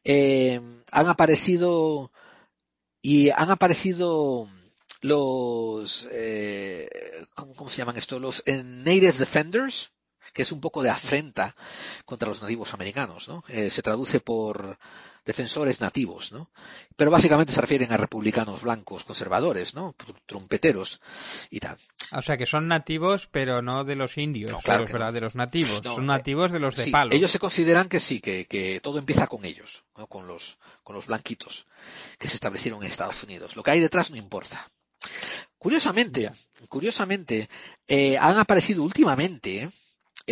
Eh, 0.04 0.60
han 0.92 1.08
aparecido 1.10 2.12
y 3.04 3.30
han 3.30 3.52
aparecido 3.52 4.50
los, 5.02 6.08
eh, 6.12 6.90
¿cómo, 7.36 7.70
se 7.70 7.78
llaman 7.78 7.98
esto? 7.98 8.20
Los 8.20 8.44
Native 8.48 9.12
Defenders, 9.12 9.92
que 10.34 10.42
es 10.44 10.52
un 10.52 10.62
poco 10.62 10.84
de 10.84 10.90
afrenta 10.90 11.54
contra 12.06 12.30
los 12.30 12.42
nativos 12.42 12.74
americanos, 12.74 13.28
¿no? 13.28 13.44
Eh, 13.48 13.70
se 13.70 13.82
traduce 13.82 14.20
por 14.20 14.78
defensores 15.26 15.82
nativos, 15.82 16.32
¿no? 16.32 16.50
Pero 16.96 17.12
básicamente 17.12 17.54
se 17.54 17.62
refieren 17.62 17.92
a 17.92 17.98
republicanos 17.98 18.62
blancos 18.64 19.04
conservadores, 19.04 19.76
¿no? 19.76 19.96
Trompeteros 20.26 21.00
y 21.50 21.60
tal. 21.60 21.78
O 22.12 22.22
sea, 22.22 22.38
que 22.38 22.46
son 22.46 22.68
nativos, 22.68 23.28
pero 23.32 23.62
no 23.62 23.84
de 23.84 23.96
los 23.96 24.18
indios, 24.18 24.52
No, 24.52 24.58
de 24.58 24.64
claro 24.64 24.86
los 25.22 25.36
nativos. 25.36 25.84
No, 25.84 25.96
son 25.96 26.04
eh, 26.06 26.08
nativos 26.08 26.52
de 26.52 26.60
los 26.60 26.76
de 26.76 26.86
Sí, 26.86 26.92
palo. 26.92 27.14
ellos 27.14 27.32
se 27.32 27.40
consideran 27.40 27.88
que 27.88 28.00
sí, 28.00 28.20
que, 28.20 28.48
que 28.48 28.80
todo 28.82 28.98
empieza 28.98 29.28
con 29.28 29.46
ellos, 29.46 29.84
con 30.10 30.28
los 30.28 30.58
con 30.84 30.96
los 30.96 31.06
blanquitos 31.08 31.68
que 32.18 32.28
se 32.28 32.36
establecieron 32.36 32.82
en 32.84 32.90
Estados 32.90 33.24
Unidos. 33.24 33.56
Lo 33.56 33.64
que 33.64 33.72
hay 33.72 33.80
detrás 33.80 34.10
no 34.10 34.18
importa. 34.18 34.72
Curiosamente, 35.58 36.32
curiosamente, 36.70 37.48
eh, 37.88 38.18
han 38.18 38.38
aparecido 38.38 38.84
últimamente 38.84 39.70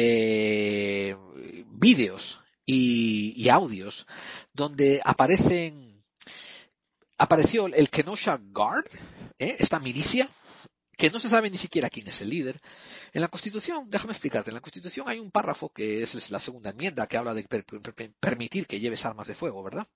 eh, 0.02 1.16
vídeos 1.72 2.40
y, 2.66 3.50
audios 3.50 4.06
donde 4.54 5.02
aparecen 5.04 6.04
apareció 7.18 7.66
el 7.68 7.90
Kenosha 7.90 8.40
Guard, 8.42 8.86
¿eh? 9.40 9.58
esta 9.60 9.80
milicia 9.80 10.30
que 10.98 11.10
no 11.10 11.20
se 11.20 11.30
sabe 11.30 11.50
ni 11.50 11.58
siquiera 11.58 11.90
quién 11.90 12.08
es 12.08 12.22
el 12.22 12.30
líder. 12.30 12.60
En 13.14 13.22
la 13.22 13.28
Constitución, 13.28 13.90
déjame 13.90 14.12
explicarte, 14.14 14.52
en 14.52 14.56
la 14.56 14.62
Constitución 14.62 15.10
hay 15.10 15.20
un 15.20 15.32
párrafo 15.32 15.70
que 15.70 16.04
es 16.04 16.30
la 16.32 16.40
segunda 16.40 16.70
enmienda 16.70 17.08
que 17.08 17.18
habla 17.18 17.34
de 17.34 17.44
per- 17.44 17.66
per- 17.66 17.82
per- 17.94 18.14
permitir 18.20 18.68
que 18.68 18.80
lleves 18.80 19.06
armas 19.06 19.28
de 19.28 19.36
fuego, 19.36 19.64
¿verdad? 19.64 19.88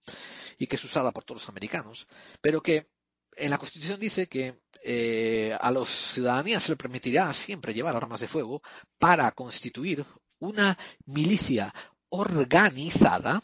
Y 0.57 0.67
que 0.67 0.75
es 0.77 0.83
usada 0.83 1.11
por 1.11 1.23
todos 1.23 1.41
los 1.41 1.49
americanos, 1.49 2.07
pero 2.41 2.61
que 2.61 2.87
en 3.37 3.49
la 3.49 3.57
Constitución 3.57 3.99
dice 3.99 4.27
que 4.27 4.61
eh, 4.83 5.57
a 5.59 5.71
los 5.71 5.89
ciudadanías 5.89 6.63
se 6.63 6.73
le 6.73 6.75
permitirá 6.75 7.31
siempre 7.33 7.73
llevar 7.73 7.95
armas 7.95 8.19
de 8.19 8.27
fuego 8.27 8.61
para 8.99 9.31
constituir 9.31 10.05
una 10.39 10.77
milicia 11.05 11.73
organizada 12.09 13.41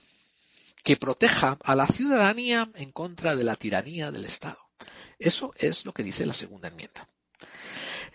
que 0.83 0.97
proteja 0.97 1.57
a 1.63 1.75
la 1.75 1.87
ciudadanía 1.87 2.69
en 2.75 2.91
contra 2.91 3.35
de 3.35 3.43
la 3.43 3.55
tiranía 3.55 4.11
del 4.11 4.25
Estado. 4.25 4.59
Eso 5.17 5.53
es 5.57 5.85
lo 5.85 5.93
que 5.93 6.03
dice 6.03 6.25
la 6.25 6.33
segunda 6.33 6.67
enmienda. 6.67 7.07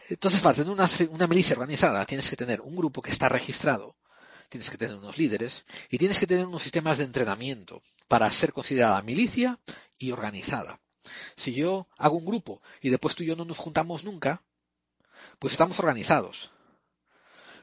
Entonces, 0.09 0.41
para 0.41 0.57
tener 0.57 0.71
una, 0.71 0.89
una 1.11 1.27
milicia 1.27 1.55
organizada, 1.55 2.05
tienes 2.05 2.29
que 2.29 2.37
tener 2.37 2.61
un 2.61 2.77
grupo 2.77 3.01
que 3.01 3.11
está 3.11 3.29
registrado, 3.29 3.97
tienes 4.51 4.71
que 4.71 4.77
tener 4.77 4.97
unos 4.97 5.17
líderes 5.17 5.65
y 5.91 5.99
tienes 5.99 6.19
que 6.19 6.27
tener 6.27 6.47
unos 6.47 6.63
sistemas 6.63 6.99
de 6.99 7.05
entrenamiento 7.05 7.83
para 8.07 8.31
ser 8.31 8.53
considerada 8.53 9.01
milicia 9.03 9.59
y 9.99 10.13
organizada. 10.13 10.81
Si 11.37 11.55
yo 11.55 11.89
hago 11.97 12.17
un 12.17 12.25
grupo 12.25 12.63
y 12.81 12.91
después 12.91 13.15
tú 13.15 13.23
y 13.23 13.27
yo 13.27 13.37
no 13.37 13.45
nos 13.45 13.59
juntamos 13.59 14.05
nunca, 14.05 14.43
pues 15.39 15.53
estamos 15.53 15.79
organizados, 15.79 16.51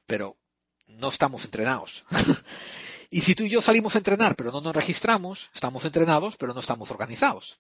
pero 0.06 0.38
no 0.88 1.10
estamos 1.10 1.46
entrenados. 1.46 2.06
y 3.10 3.22
si 3.22 3.36
tú 3.36 3.44
y 3.44 3.50
yo 3.50 3.62
salimos 3.62 3.96
a 3.96 4.00
entrenar 4.00 4.36
pero 4.36 4.52
no 4.52 4.62
nos 4.62 4.76
registramos, 4.76 5.50
estamos 5.54 5.86
entrenados 5.86 6.38
pero 6.38 6.54
no 6.54 6.60
estamos 6.60 6.92
organizados. 6.92 7.60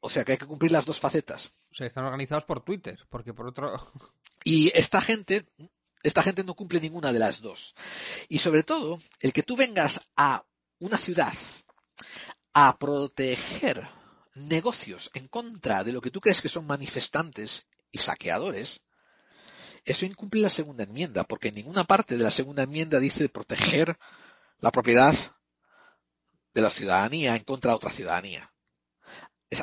O 0.00 0.08
sea 0.08 0.24
que 0.24 0.32
hay 0.32 0.38
que 0.38 0.46
cumplir 0.46 0.72
las 0.72 0.86
dos 0.86 0.98
facetas. 0.98 1.52
O 1.70 1.74
sea, 1.74 1.86
están 1.86 2.04
organizados 2.04 2.44
por 2.44 2.62
Twitter, 2.64 2.98
porque 3.10 3.34
por 3.34 3.46
otro... 3.46 3.92
Y 4.42 4.72
esta 4.74 5.02
gente, 5.02 5.46
esta 6.02 6.22
gente 6.22 6.44
no 6.44 6.54
cumple 6.54 6.80
ninguna 6.80 7.12
de 7.12 7.18
las 7.18 7.42
dos. 7.42 7.74
Y 8.30 8.38
sobre 8.38 8.62
todo, 8.62 8.98
el 9.20 9.34
que 9.34 9.42
tú 9.42 9.54
vengas 9.54 10.00
a 10.16 10.46
una 10.78 10.96
ciudad 10.96 11.34
a 12.54 12.78
proteger 12.78 13.86
negocios 14.34 15.10
en 15.14 15.28
contra 15.28 15.84
de 15.84 15.92
lo 15.92 16.00
que 16.00 16.10
tú 16.10 16.20
crees 16.20 16.40
que 16.40 16.48
son 16.48 16.66
manifestantes 16.66 17.66
y 17.90 17.98
saqueadores, 17.98 18.82
eso 19.84 20.06
incumple 20.06 20.40
la 20.40 20.48
segunda 20.48 20.84
enmienda, 20.84 21.24
porque 21.24 21.52
ninguna 21.52 21.84
parte 21.84 22.16
de 22.16 22.24
la 22.24 22.30
segunda 22.30 22.64
enmienda 22.64 23.00
dice 23.00 23.28
proteger 23.28 23.98
la 24.58 24.70
propiedad 24.70 25.14
de 26.52 26.62
la 26.62 26.70
ciudadanía 26.70 27.36
en 27.36 27.44
contra 27.44 27.70
de 27.70 27.76
otra 27.76 27.90
ciudadanía. 27.90 28.52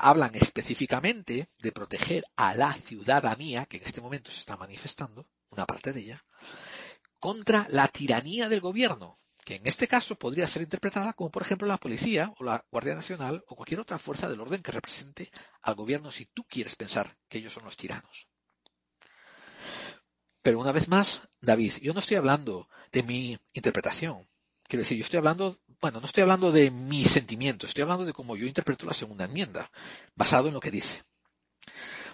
Hablan 0.01 0.35
específicamente 0.35 1.49
de 1.59 1.71
proteger 1.71 2.25
a 2.35 2.53
la 2.53 2.73
ciudadanía, 2.73 3.65
que 3.65 3.77
en 3.77 3.83
este 3.83 4.01
momento 4.01 4.31
se 4.31 4.39
está 4.39 4.57
manifestando, 4.57 5.29
una 5.49 5.65
parte 5.65 5.93
de 5.93 6.01
ella, 6.01 6.25
contra 7.19 7.67
la 7.69 7.87
tiranía 7.87 8.49
del 8.49 8.59
gobierno, 8.59 9.19
que 9.47 9.55
en 9.55 9.65
este 9.65 9.87
caso 9.87 10.19
podría 10.19 10.45
ser 10.45 10.61
interpretada 10.61 11.13
como, 11.13 11.31
por 11.31 11.41
ejemplo, 11.41 11.69
la 11.69 11.77
policía 11.77 12.33
o 12.37 12.43
la 12.43 12.65
Guardia 12.69 12.95
Nacional 12.95 13.45
o 13.47 13.55
cualquier 13.55 13.79
otra 13.79 13.97
fuerza 13.97 14.27
del 14.27 14.41
orden 14.41 14.61
que 14.61 14.73
represente 14.73 15.31
al 15.61 15.75
gobierno 15.75 16.11
si 16.11 16.25
tú 16.25 16.43
quieres 16.43 16.75
pensar 16.75 17.15
que 17.29 17.37
ellos 17.37 17.53
son 17.53 17.63
los 17.63 17.77
tiranos. 17.77 18.27
Pero 20.41 20.59
una 20.59 20.73
vez 20.73 20.89
más, 20.89 21.21
David, 21.39 21.75
yo 21.81 21.93
no 21.93 22.01
estoy 22.01 22.17
hablando 22.17 22.67
de 22.91 23.03
mi 23.03 23.37
interpretación. 23.53 24.27
Quiero 24.63 24.81
decir, 24.81 24.97
yo 24.97 25.05
estoy 25.05 25.19
hablando, 25.19 25.57
bueno, 25.79 26.01
no 26.01 26.07
estoy 26.07 26.23
hablando 26.23 26.51
de 26.51 26.69
mi 26.69 27.05
sentimiento, 27.05 27.67
estoy 27.67 27.83
hablando 27.83 28.03
de 28.03 28.11
cómo 28.11 28.35
yo 28.35 28.47
interpreto 28.47 28.85
la 28.85 28.93
segunda 28.93 29.23
enmienda, 29.23 29.71
basado 30.13 30.49
en 30.49 30.55
lo 30.55 30.59
que 30.59 30.71
dice. 30.71 31.05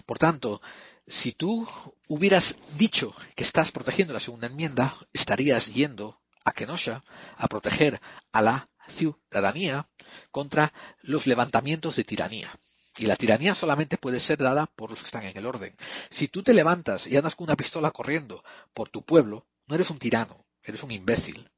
Por 0.06 0.20
tanto, 0.20 0.62
si 1.04 1.32
tú 1.32 1.68
hubieras 2.06 2.54
dicho 2.78 3.12
que 3.34 3.42
estás 3.42 3.72
protegiendo 3.72 4.14
la 4.14 4.20
segunda 4.20 4.46
enmienda, 4.46 4.96
estarías 5.12 5.74
yendo 5.74 6.20
a 6.44 6.52
Kenosha 6.52 7.02
a 7.36 7.48
proteger 7.48 8.00
a 8.32 8.42
la 8.42 8.66
ciudadanía 8.88 9.88
contra 10.30 10.72
los 11.00 11.26
levantamientos 11.26 11.96
de 11.96 12.04
tiranía. 12.04 12.50
Y 12.96 13.06
la 13.06 13.16
tiranía 13.16 13.54
solamente 13.54 13.98
puede 13.98 14.20
ser 14.20 14.38
dada 14.38 14.66
por 14.66 14.90
los 14.90 15.00
que 15.00 15.06
están 15.06 15.24
en 15.24 15.36
el 15.36 15.46
orden. 15.46 15.74
Si 16.10 16.28
tú 16.28 16.42
te 16.42 16.54
levantas 16.54 17.06
y 17.06 17.16
andas 17.16 17.34
con 17.34 17.44
una 17.44 17.56
pistola 17.56 17.90
corriendo 17.90 18.44
por 18.72 18.88
tu 18.88 19.02
pueblo, 19.02 19.46
no 19.66 19.74
eres 19.74 19.90
un 19.90 19.98
tirano, 19.98 20.46
eres 20.62 20.82
un 20.82 20.92
imbécil. 20.92 21.50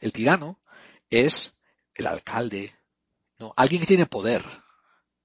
El 0.00 0.12
tirano 0.12 0.58
es 1.10 1.54
el 1.94 2.06
alcalde, 2.06 2.74
no, 3.38 3.52
alguien 3.56 3.80
que 3.80 3.86
tiene 3.86 4.06
poder. 4.06 4.42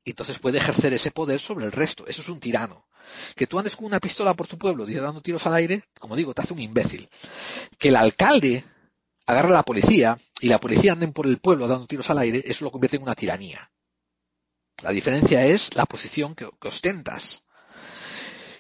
Entonces 0.04 0.40
puede 0.40 0.58
ejercer 0.58 0.94
ese 0.94 1.12
poder 1.12 1.40
sobre 1.40 1.66
el 1.66 1.72
resto. 1.72 2.06
Eso 2.08 2.22
es 2.22 2.30
un 2.30 2.40
tirano. 2.40 2.88
Que 3.36 3.48
tú 3.48 3.58
andes 3.58 3.76
con 3.76 3.86
una 3.86 4.00
pistola 4.00 4.34
por 4.34 4.48
tu 4.48 4.58
pueblo 4.58 4.88
y 4.88 4.94
dando 4.94 5.22
tiros 5.22 5.46
al 5.46 5.54
aire, 5.54 5.84
como 6.00 6.16
digo, 6.16 6.34
te 6.34 6.42
hace 6.42 6.54
un 6.54 6.60
imbécil. 6.60 7.10
Que 7.78 7.90
el 7.90 7.96
alcalde 7.96 8.64
agarre 9.26 9.50
a 9.50 9.54
la 9.54 9.64
policía 9.64 10.18
y 10.40 10.48
la 10.48 10.60
policía 10.60 10.94
anden 10.94 11.14
por 11.14 11.28
el 11.28 11.40
pueblo 11.40 11.68
dando 11.68 11.88
tiros 11.88 12.10
al 12.10 12.20
aire, 12.20 12.44
eso 12.46 12.66
lo 12.66 12.72
convierte 12.72 12.98
en 12.98 13.04
una 13.04 13.16
tiranía. 13.16 13.72
La 14.82 14.92
diferencia 14.92 15.46
es 15.46 15.74
la 15.76 15.86
posición 15.86 16.36
que, 16.36 16.50
que 16.60 16.68
ostentas. 16.68 17.44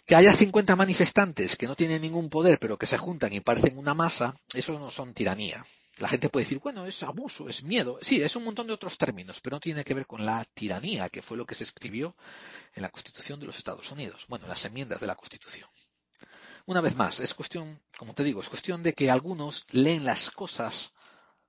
Que 0.06 0.16
haya 0.16 0.34
50 0.34 0.76
manifestantes 0.76 1.56
que 1.56 1.68
no 1.68 1.76
tienen 1.76 2.02
ningún 2.02 2.30
poder, 2.30 2.60
pero 2.60 2.78
que 2.78 2.86
se 2.86 2.98
juntan 2.98 3.34
y 3.34 3.40
parecen 3.40 3.78
una 3.78 3.94
masa, 3.94 4.36
eso 4.54 4.80
no 4.80 4.92
son 4.92 5.14
tiranía. 5.14 5.66
La 5.98 6.10
gente 6.10 6.30
puede 6.30 6.46
decir, 6.46 6.60
bueno, 6.60 6.86
es 6.86 7.02
abuso, 7.04 7.48
es 7.48 7.64
miedo. 7.64 7.98
Sí, 8.02 8.22
es 8.22 8.36
un 8.36 8.44
montón 8.44 8.68
de 8.68 8.74
otros 8.74 8.98
términos, 8.98 9.40
pero 9.42 9.56
no 9.56 9.60
tiene 9.62 9.84
que 9.84 9.94
ver 9.94 10.06
con 10.06 10.26
la 10.26 10.44
tiranía, 10.54 11.10
que 11.10 11.22
fue 11.22 11.38
lo 11.38 11.46
que 11.46 11.56
se 11.56 11.64
escribió 11.64 12.16
en 12.74 12.82
la 12.82 12.90
Constitución 12.90 13.40
de 13.40 13.46
los 13.46 13.58
Estados 13.58 13.92
Unidos. 13.92 14.26
Bueno, 14.28 14.46
en 14.46 14.50
las 14.50 14.66
enmiendas 14.66 15.00
de 15.00 15.08
la 15.08 15.16
Constitución. 15.16 15.70
Una 16.68 16.82
vez 16.82 16.96
más, 16.96 17.20
es 17.20 17.34
cuestión, 17.34 17.80
como 17.98 18.14
te 18.14 18.24
digo, 18.24 18.42
es 18.42 18.50
cuestión 18.50 18.82
de 18.82 18.94
que 18.94 19.12
algunos 19.12 19.68
leen 19.72 20.04
las 20.04 20.32
cosas 20.32 20.94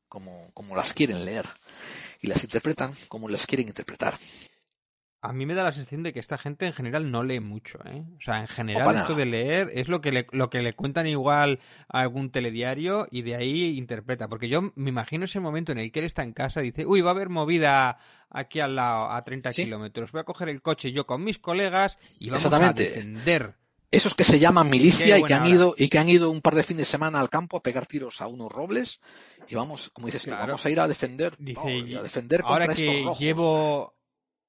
como, 0.08 0.50
como 0.52 0.76
las 0.76 0.92
quieren 0.92 1.24
leer 1.24 1.46
y 2.20 2.26
las 2.26 2.42
interpretan 2.44 2.94
como 3.08 3.28
las 3.28 3.46
quieren 3.46 3.68
interpretar. 3.68 4.18
A 5.22 5.32
mí 5.32 5.44
me 5.44 5.54
da 5.54 5.64
la 5.64 5.72
sensación 5.72 6.02
de 6.02 6.12
que 6.12 6.20
esta 6.20 6.38
gente 6.38 6.66
en 6.66 6.72
general 6.72 7.10
no 7.10 7.24
lee 7.24 7.40
mucho, 7.40 7.78
¿eh? 7.84 8.04
O 8.16 8.20
sea, 8.20 8.40
en 8.40 8.46
general 8.46 8.96
esto 8.96 9.14
de 9.14 9.26
leer 9.26 9.70
es 9.74 9.88
lo 9.88 10.00
que 10.00 10.12
le, 10.12 10.26
lo 10.30 10.50
que 10.50 10.62
le 10.62 10.74
cuentan 10.74 11.08
igual 11.08 11.58
a 11.88 12.00
algún 12.00 12.30
telediario 12.30 13.08
y 13.10 13.22
de 13.22 13.34
ahí 13.34 13.76
interpreta. 13.76 14.28
Porque 14.28 14.48
yo 14.48 14.72
me 14.76 14.90
imagino 14.90 15.24
ese 15.24 15.40
momento 15.40 15.72
en 15.72 15.78
el 15.78 15.90
que 15.90 15.98
él 16.00 16.04
está 16.04 16.22
en 16.22 16.32
casa 16.32 16.60
y 16.60 16.66
dice, 16.66 16.86
uy, 16.86 17.00
va 17.00 17.10
a 17.10 17.14
haber 17.14 17.28
movida 17.30 17.98
aquí 18.30 18.60
al 18.60 18.76
lado 18.76 19.10
a 19.10 19.24
30 19.24 19.50
kilómetros. 19.50 20.12
Voy 20.12 20.20
a 20.20 20.24
coger 20.24 20.48
el 20.48 20.62
coche 20.62 20.92
yo 20.92 21.06
con 21.06 21.24
mis 21.24 21.38
colegas 21.38 21.98
y 22.20 22.30
vamos 22.30 22.52
a 22.52 22.72
defender. 22.72 23.56
Esos 23.96 24.14
que 24.14 24.24
se 24.24 24.38
llaman 24.38 24.68
milicia 24.70 25.18
y 25.18 25.24
que 25.24 25.34
han 25.34 25.42
hora. 25.42 25.50
ido 25.50 25.74
y 25.76 25.88
que 25.88 25.98
han 25.98 26.08
ido 26.08 26.30
un 26.30 26.40
par 26.40 26.54
de 26.54 26.62
fines 26.62 26.80
de 26.80 26.84
semana 26.84 27.20
al 27.20 27.28
campo 27.30 27.56
a 27.56 27.62
pegar 27.62 27.86
tiros 27.86 28.20
a 28.20 28.26
unos 28.26 28.50
robles 28.52 29.00
y 29.48 29.54
vamos, 29.54 29.90
como 29.92 30.06
dices 30.06 30.22
tú, 30.22 30.30
Claro. 30.30 30.46
vamos 30.46 30.64
a 30.66 30.70
ir 30.70 30.80
a 30.80 30.88
defender, 30.88 31.34
Dice, 31.38 31.60
no, 31.64 31.70
y 31.86 31.94
a 31.96 32.02
defender 32.02 32.40
contra 32.42 32.52
ahora 32.54 32.64
estos 32.64 32.78
que 32.78 33.02
rojos. 33.04 33.18
llevo 33.18 33.92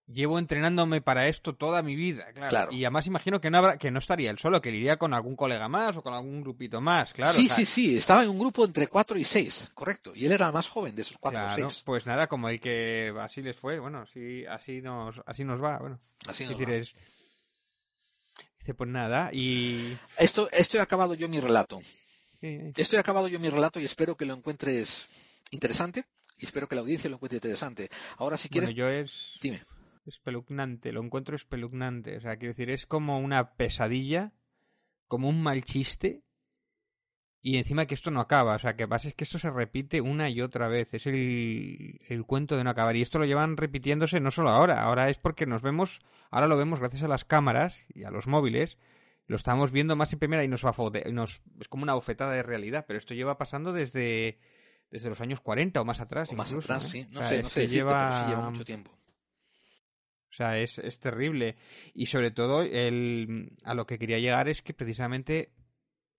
llevo 0.10 0.40
entrenándome 0.40 1.02
para 1.02 1.28
esto 1.28 1.54
toda 1.56 1.82
mi 1.82 1.94
vida, 1.98 2.32
claro. 2.32 2.50
Claro. 2.50 2.72
Y 2.72 2.86
además 2.86 3.08
imagino 3.08 3.42
que 3.42 3.50
no 3.50 3.58
habrá, 3.58 3.78
que 3.78 3.92
no 3.92 4.00
estaría 4.00 4.32
él 4.32 4.40
solo, 4.40 4.62
que 4.62 4.70
iría 4.70 4.96
con 4.96 5.14
algún 5.14 5.36
colega 5.36 5.68
más 5.68 5.98
o 5.98 6.02
con 6.02 6.14
algún 6.14 6.42
grupito 6.44 6.80
más, 6.80 7.12
claro. 7.12 7.34
sí, 7.34 7.44
o 7.44 7.48
sea, 7.50 7.56
sí, 7.58 7.66
sí, 7.66 7.98
estaba 7.98 8.24
en 8.24 8.30
un 8.30 8.40
grupo 8.40 8.64
entre 8.64 8.88
4 8.88 9.20
y 9.20 9.26
6, 9.26 9.70
correcto. 9.74 10.14
Y 10.16 10.26
él 10.26 10.32
era 10.32 10.48
el 10.48 10.54
más 10.54 10.70
joven 10.70 10.96
de 10.96 11.02
esos 11.02 11.18
4 11.18 11.46
o 11.46 11.50
6. 11.50 11.84
pues 11.86 12.06
nada, 12.06 12.28
como 12.28 12.48
el 12.48 12.62
que 12.62 13.14
así 13.20 13.42
les 13.42 13.58
fue, 13.58 13.80
bueno, 13.80 14.00
así, 14.00 14.46
así 14.46 14.82
nos, 14.82 15.16
así 15.26 15.44
nos 15.44 15.62
va, 15.62 15.78
bueno. 15.80 16.00
Así 16.26 16.46
Es 16.46 16.52
nos 16.52 16.58
decir, 16.60 16.74
va. 16.74 16.78
es- 16.78 16.96
dice, 18.68 18.76
pues 18.76 18.90
nada, 18.90 19.30
y 19.32 19.98
Esto, 20.18 20.50
esto 20.52 20.78
he 20.78 20.82
acabado 20.82 21.14
yo 21.14 21.30
mi 21.30 21.40
relato. 21.40 21.80
Sí. 22.42 22.60
Esto 22.76 22.98
he 22.98 23.00
acabado 23.00 23.30
yo 23.30 23.40
mi 23.40 23.50
relato 23.50 23.80
y 23.80 23.86
espero 23.86 24.16
que 24.16 24.26
lo 24.26 24.34
encuentres 24.34 25.08
interesante 25.52 26.04
y 26.38 26.46
espero 26.46 26.68
que 26.68 26.76
la 26.76 26.82
audiencia 26.82 27.10
lo 27.10 27.16
encuentre 27.16 27.38
interesante. 27.38 27.90
Ahora, 28.18 28.36
si 28.36 28.50
quieres, 28.50 28.72
bueno, 28.76 28.78
yo 28.78 28.90
es, 28.90 29.40
dime. 29.42 29.64
espeluznante, 30.06 30.92
lo 30.92 31.02
encuentro 31.02 31.36
espeluznante. 31.38 32.18
O 32.18 32.22
sea, 32.22 32.36
quiero 32.36 32.54
decir, 32.54 32.70
es 32.70 32.86
como 32.86 33.20
una 33.20 33.54
pesadilla, 33.56 34.34
como 35.08 35.30
un 35.30 35.42
mal 35.42 35.64
chiste, 35.64 36.24
y 37.50 37.58
encima 37.58 37.86
que 37.86 37.94
esto 37.96 38.12
no 38.12 38.20
acaba. 38.20 38.56
O 38.56 38.60
sea, 38.60 38.76
que 38.76 38.88
pasa 38.88 39.08
es 39.08 39.14
que 39.14 39.24
esto 39.24 39.40
se 39.40 39.50
repite 39.50 40.02
una 40.02 40.30
y 40.30 40.42
otra 40.42 40.68
vez. 40.68 40.94
Es 40.94 41.08
el, 41.08 42.00
el 42.10 42.26
cuento 42.26 42.58
de 42.58 42.64
no 42.64 42.70
acabar. 42.72 42.96
Y 42.96 43.02
esto 43.02 43.20
lo 43.20 43.26
llevan 43.26 43.56
repitiéndose 43.56 44.20
no 44.20 44.32
solo 44.32 44.50
ahora, 44.50 44.82
ahora 44.84 45.10
es 45.10 45.18
porque 45.18 45.46
nos 45.46 45.62
vemos, 45.62 46.02
ahora 46.30 46.48
lo 46.48 46.58
vemos 46.58 46.80
gracias 46.80 47.04
a 47.04 47.08
las 47.08 47.24
cámaras 47.26 47.86
y 47.94 48.04
a 48.04 48.12
los 48.12 48.28
móviles. 48.28 48.78
Lo 49.28 49.36
estamos 49.38 49.72
viendo 49.72 49.96
más 49.96 50.12
en 50.12 50.20
primera 50.20 50.44
y 50.44 50.48
nos, 50.50 50.64
nos 50.64 51.42
es 51.62 51.68
como 51.70 51.84
una 51.84 51.94
bofetada 51.94 52.32
de 52.34 52.44
realidad, 52.44 52.86
pero 52.88 53.00
esto 53.00 53.14
lleva 53.14 53.38
pasando 53.38 53.72
desde 53.72 54.40
desde 54.90 55.10
los 55.10 55.20
años 55.22 55.40
40 55.42 55.80
o 55.82 55.86
más 55.86 56.00
atrás. 56.02 56.30
O 56.32 56.36
más 56.36 56.52
atrás, 56.54 56.84
sí. 56.84 57.06
No 57.12 57.20
O 57.20 57.24
sea, 57.24 57.30
sé, 57.30 57.44
no 57.44 57.50
sé 57.50 57.62
decirte, 57.62 57.88
pero 57.90 58.00
sí 58.12 58.18
lleva- 58.18 58.28
lleva 58.30 58.50
mucho 58.50 58.66
tiempo. 58.66 58.92
O 60.30 60.34
sea, 60.38 60.58
es, 60.60 60.78
es 60.80 61.00
terrible. 61.00 61.56
Y 61.94 62.06
sobre 62.08 62.32
todo, 62.32 62.62
el, 62.62 63.58
a 63.64 63.74
lo 63.74 63.86
que 63.88 63.98
quería 63.98 64.20
llegar 64.20 64.48
es 64.50 64.62
que 64.62 64.74
precisamente 64.74 65.52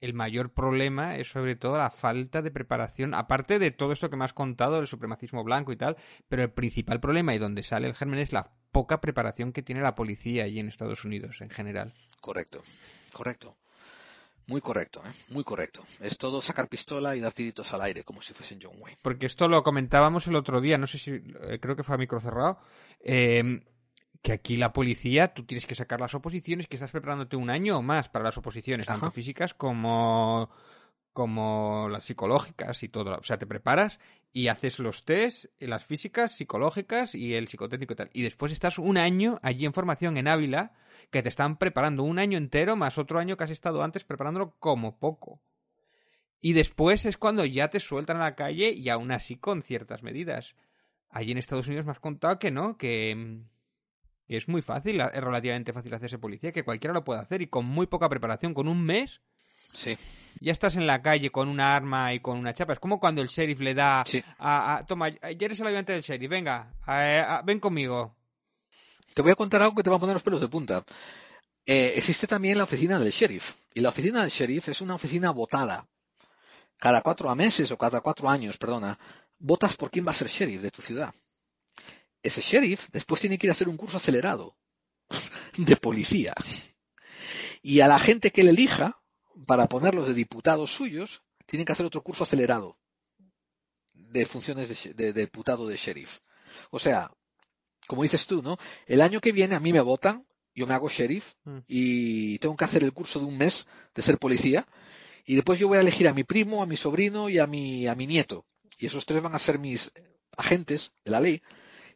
el 0.01 0.15
mayor 0.15 0.51
problema 0.53 1.17
es 1.17 1.29
sobre 1.29 1.57
todo 1.57 1.79
la 1.79 1.91
falta 1.91 2.43
de 2.43 2.51
preparación, 2.51 3.15
aparte 3.15 3.59
de 3.59 3.71
todo 3.71 3.93
esto 3.93 4.11
que 4.11 4.17
me 4.17 4.25
has 4.25 4.33
contado, 4.33 4.77
del 4.77 4.87
supremacismo 4.87 5.45
blanco 5.45 5.73
y 5.73 5.77
tal, 5.77 5.97
pero 6.29 6.43
el 6.43 6.51
principal 6.51 7.01
problema 7.01 7.35
y 7.35 7.39
donde 7.39 7.63
sale 7.63 7.89
el 7.89 7.95
germen 7.95 8.21
es 8.21 8.33
la 8.33 8.51
poca 8.73 9.01
preparación 9.01 9.53
que 9.53 9.63
tiene 9.63 9.81
la 9.81 9.95
policía 9.95 10.45
allí 10.45 10.61
en 10.61 10.69
Estados 10.69 11.05
Unidos 11.05 11.41
en 11.41 11.51
general. 11.51 11.93
Correcto, 12.21 12.63
correcto. 13.13 13.57
Muy 14.47 14.63
correcto, 14.63 15.03
¿eh? 15.05 15.11
muy 15.29 15.45
correcto. 15.45 15.85
Es 16.01 16.17
todo 16.17 16.41
sacar 16.41 16.69
pistola 16.69 17.15
y 17.15 17.21
dar 17.21 17.35
tiritos 17.35 17.75
al 17.75 17.83
aire, 17.83 18.03
como 18.03 18.23
si 18.23 18.33
fuesen 18.33 18.59
John 18.63 18.77
Wayne. 18.79 18.99
Porque 19.03 19.27
esto 19.27 19.47
lo 19.47 19.63
comentábamos 19.63 20.27
el 20.27 20.37
otro 20.37 20.63
día, 20.63 20.79
no 20.79 20.87
sé 20.87 20.99
si, 20.99 21.11
eh, 21.11 21.59
creo 21.61 21.77
que 21.77 21.83
fue 21.83 21.97
a 21.97 21.99
micro 21.99 22.19
cerrado, 22.19 22.59
eh, 23.01 23.61
que 24.23 24.33
aquí 24.33 24.57
la 24.57 24.73
policía, 24.73 25.33
tú 25.33 25.45
tienes 25.45 25.67
que 25.67 25.75
sacar 25.75 26.01
las 26.01 26.15
oposiciones, 26.15 26.67
que 26.67 26.77
estás 26.77 26.91
preparándote 26.91 27.37
un 27.37 27.51
año 27.51 27.79
o 27.79 27.83
más 27.83 28.09
para 28.09 28.25
las 28.25 28.37
oposiciones, 28.37 28.87
tanto 28.87 29.11
físicas 29.11 29.55
como, 29.55 30.51
como 31.13 31.89
las 31.89 32.05
psicológicas 32.05 32.83
y 32.83 32.89
todo. 32.89 33.17
O 33.19 33.23
sea, 33.23 33.39
te 33.39 33.47
preparas 33.47 34.01
y 34.33 34.49
haces 34.49 34.79
los 34.79 35.05
test, 35.05 35.47
las 35.61 35.85
físicas, 35.85 36.37
psicológicas 36.37 37.15
y 37.15 37.35
el 37.35 37.49
psicotécnico 37.49 37.93
y 37.93 37.97
tal. 37.97 38.11
Y 38.13 38.23
después 38.23 38.53
estás 38.53 38.79
un 38.79 38.99
año 38.99 39.39
allí 39.43 39.65
en 39.65 39.73
formación 39.73 40.17
en 40.17 40.29
Ávila, 40.29 40.73
que 41.11 41.23
te 41.23 41.29
están 41.29 41.57
preparando 41.57 42.03
un 42.03 42.19
año 42.19 42.39
entero 42.39 42.77
más 42.77 42.99
otro 42.99 43.19
año 43.19 43.37
que 43.37 43.45
has 43.45 43.51
estado 43.51 43.83
antes 43.83 44.05
preparándolo 44.05 44.57
como 44.59 44.99
poco. 44.99 45.41
Y 46.41 46.53
después 46.53 47.05
es 47.07 47.17
cuando 47.17 47.45
ya 47.45 47.69
te 47.69 47.81
sueltan 47.81 48.19
a 48.19 48.25
la 48.25 48.37
calle 48.37 48.73
y 48.73 48.89
aún 48.89 49.11
así 49.11 49.37
con 49.37 49.63
ciertas 49.63 50.03
medidas. 50.03 50.55
Allí 51.11 51.33
en 51.33 51.39
Estados 51.39 51.67
Unidos 51.67 51.87
me 51.87 51.93
has 51.93 52.01
contado 52.01 52.39
que 52.39 52.51
no, 52.51 52.77
que, 52.77 53.43
que 54.29 54.37
es 54.37 54.47
muy 54.49 54.63
fácil, 54.63 55.01
es 55.01 55.21
relativamente 55.25 55.73
fácil 55.73 55.95
hacerse 55.95 56.19
policía, 56.19 56.53
que 56.53 56.63
cualquiera 56.65 56.93
lo 56.95 57.03
puede 57.05 57.21
hacer 57.21 57.43
y 57.43 57.47
con 57.49 57.65
muy 57.65 57.87
poca 57.87 58.09
preparación, 58.09 58.55
con 58.55 58.69
un 58.69 58.83
mes, 58.85 59.21
Sí. 59.73 59.97
ya 60.41 60.53
estás 60.53 60.77
en 60.77 60.87
la 60.87 61.03
calle 61.03 61.31
con 61.31 61.49
una 61.49 61.75
arma 61.75 62.13
y 62.15 62.21
con 62.21 62.39
una 62.39 62.55
chapa. 62.55 62.73
Es 62.75 62.79
como 62.79 63.01
cuando 63.01 63.23
el 63.23 63.29
sheriff 63.29 63.61
le 63.61 63.75
da 63.75 64.05
a, 64.39 64.77
a- 64.77 64.87
toma, 64.87 65.09
ya 65.09 65.19
eres 65.41 65.61
el 65.61 65.67
ayudante 65.67 65.93
del 65.93 66.03
sheriff, 66.03 66.31
venga, 66.31 66.75
a- 66.87 67.39
a- 67.39 67.43
ven 67.43 67.59
conmigo. 67.61 68.15
Te 69.15 69.23
voy 69.23 69.33
a 69.33 69.37
contar 69.37 69.63
algo 69.63 69.75
que 69.75 69.83
te 69.83 69.91
va 69.91 69.97
a 69.97 70.01
poner 70.01 70.15
los 70.15 70.23
pelos 70.23 70.41
de 70.41 70.49
punta. 70.49 70.85
Eh, 71.67 71.95
existe 71.97 72.27
también 72.27 72.57
la 72.59 72.65
oficina 72.65 72.99
del 72.99 73.11
sheriff. 73.13 73.55
Y 73.75 73.81
la 73.81 73.89
oficina 73.91 74.21
del 74.23 74.31
sheriff 74.31 74.69
es 74.69 74.81
una 74.81 74.95
oficina 74.95 75.31
votada. 75.33 75.87
Cada 76.79 77.03
cuatro 77.03 77.35
meses 77.35 77.71
o 77.73 77.77
cada 77.79 78.01
cuatro 78.01 78.29
años, 78.31 78.57
perdona, 78.59 78.99
votas 79.39 79.77
por 79.77 79.91
quién 79.91 80.07
va 80.07 80.13
a 80.13 80.15
ser 80.15 80.29
sheriff 80.29 80.63
de 80.63 80.71
tu 80.71 80.81
ciudad. 80.83 81.13
Ese 82.23 82.41
sheriff 82.41 82.89
después 82.91 83.21
tiene 83.21 83.39
que 83.39 83.47
ir 83.47 83.51
a 83.51 83.53
hacer 83.53 83.69
un 83.69 83.77
curso 83.77 83.97
acelerado 83.97 84.57
de 85.57 85.77
policía. 85.77 86.35
Y 87.63 87.81
a 87.81 87.89
la 87.89 87.99
gente 87.99 88.31
que 88.31 88.43
le 88.45 88.51
elija, 88.51 89.01
para 89.47 89.67
ponerlos 89.69 90.09
de 90.09 90.15
diputados 90.15 90.73
suyos, 90.73 91.23
tienen 91.47 91.65
que 91.67 91.73
hacer 91.73 91.87
otro 91.87 92.03
curso 92.03 92.25
acelerado 92.25 92.79
de 93.93 94.27
funciones 94.27 94.69
de- 94.97 95.13
de 95.13 95.21
diputado 95.21 95.67
de 95.67 95.77
sheriff. 95.77 96.19
O 96.71 96.79
sea, 96.79 97.11
como 97.87 98.03
dices 98.03 98.27
tú, 98.27 98.43
¿no? 98.43 98.59
El 98.87 99.01
año 99.01 99.21
que 99.21 99.33
viene 99.33 99.55
a 99.55 99.61
mí 99.61 99.73
me 99.73 99.81
votan, 99.81 100.27
yo 100.55 100.67
me 100.67 100.75
hago 100.75 100.89
sheriff 100.89 101.35
Mm. 101.45 101.59
y 101.67 102.39
tengo 102.39 102.57
que 102.57 102.65
hacer 102.65 102.83
el 102.85 102.93
curso 102.93 103.19
de 103.21 103.27
un 103.27 103.37
mes 103.39 103.67
de 103.95 104.03
ser 104.03 104.19
policía 104.19 104.67
y 105.25 105.35
después 105.37 105.59
yo 105.59 105.69
voy 105.69 105.79
a 105.79 105.83
elegir 105.83 106.09
a 106.09 106.15
mi 106.15 106.25
primo, 106.25 106.63
a 106.63 106.67
mi 106.67 106.77
sobrino 106.77 107.29
y 107.29 107.39
a 107.39 107.47
mi, 107.47 107.87
a 107.87 107.95
mi 107.95 108.07
nieto. 108.07 108.45
Y 108.79 108.87
esos 108.87 109.07
tres 109.07 109.23
van 109.23 109.35
a 109.35 109.39
ser 109.39 109.59
mis 109.59 109.93
agentes 110.37 110.93
de 111.05 111.11
la 111.11 111.21
ley 111.21 111.43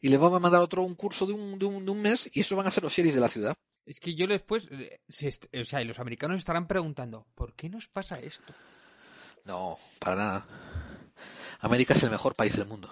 y 0.03 0.09
les 0.09 0.19
van 0.19 0.35
a 0.35 0.41
mandar 0.41 0.61
otro 0.61 0.83
un 0.83 0.97
curso 0.97 1.25
de 1.27 1.33
un, 1.33 1.59
de 1.59 1.65
un, 1.65 1.85
de 1.85 1.91
un 1.91 2.03
mes 2.03 2.29
y 2.35 2.41
esos 2.41 2.59
van 2.59 2.67
a 2.67 2.71
ser 2.73 2.83
los 2.83 2.93
sheriffs 2.93 3.15
de 3.15 3.21
la 3.21 3.29
ciudad. 3.29 3.57
Es 3.87 4.01
que 4.01 4.15
yo 4.15 4.27
después, 4.27 4.67
eh, 4.71 5.01
o 5.61 5.65
sea, 5.65 5.81
y 5.81 5.85
los 5.85 6.01
americanos 6.01 6.39
estarán 6.39 6.67
preguntando, 6.67 7.27
¿por 7.35 7.55
qué 7.55 7.69
nos 7.69 7.89
pasa 7.89 8.19
esto? 8.19 8.53
No, 9.45 9.79
para 10.01 10.17
nada. 10.17 10.47
América 11.61 11.95
es 11.95 12.03
el 12.03 12.11
mejor 12.11 12.35
país 12.35 12.57
del 12.57 12.67
mundo. 12.67 12.91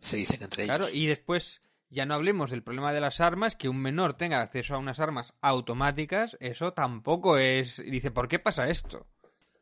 Se 0.00 0.16
dicen 0.16 0.42
entre 0.42 0.64
ellos. 0.64 0.76
Claro, 0.76 0.92
y 0.92 1.06
después 1.06 1.62
ya 1.90 2.06
no 2.06 2.14
hablemos 2.14 2.50
del 2.52 2.62
problema 2.62 2.92
de 2.92 3.00
las 3.00 3.20
armas, 3.20 3.56
que 3.56 3.68
un 3.68 3.80
menor 3.80 4.16
tenga 4.16 4.40
acceso 4.40 4.74
a 4.74 4.78
unas 4.78 5.00
armas 5.00 5.34
automáticas, 5.40 6.36
eso 6.38 6.72
tampoco 6.72 7.38
es... 7.38 7.82
Dice, 7.84 8.12
¿por 8.12 8.28
qué 8.28 8.38
pasa 8.38 8.68
esto? 8.68 9.06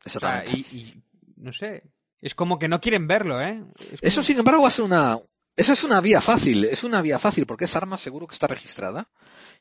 O 0.05 0.09
sea, 0.09 0.41
Exactamente. 0.41 0.77
y, 0.77 0.79
y 0.79 1.03
no 1.37 1.53
sé, 1.53 1.85
es 2.23 2.37
como 2.37 2.59
que 2.59 2.69
no 2.69 2.81
quieren 2.81 3.09
verlo, 3.09 3.43
¿eh? 3.43 3.65
Es 3.93 3.99
Eso, 4.01 4.23
sin 4.23 4.39
embargo, 4.39 4.63
va 4.63 4.69
a 4.69 4.71
ser 4.71 4.85
una. 4.85 5.19
Esa 5.57 5.75
es 5.75 5.85
una 5.85 6.01
vía 6.01 6.21
fácil. 6.21 6.65
Es 6.65 6.85
una 6.85 7.03
vía 7.03 7.19
fácil 7.19 7.47
porque 7.47 7.65
esa 7.67 7.79
arma 7.79 7.99
seguro 7.99 8.27
que 8.27 8.35
está 8.35 8.47
registrada 8.47 9.09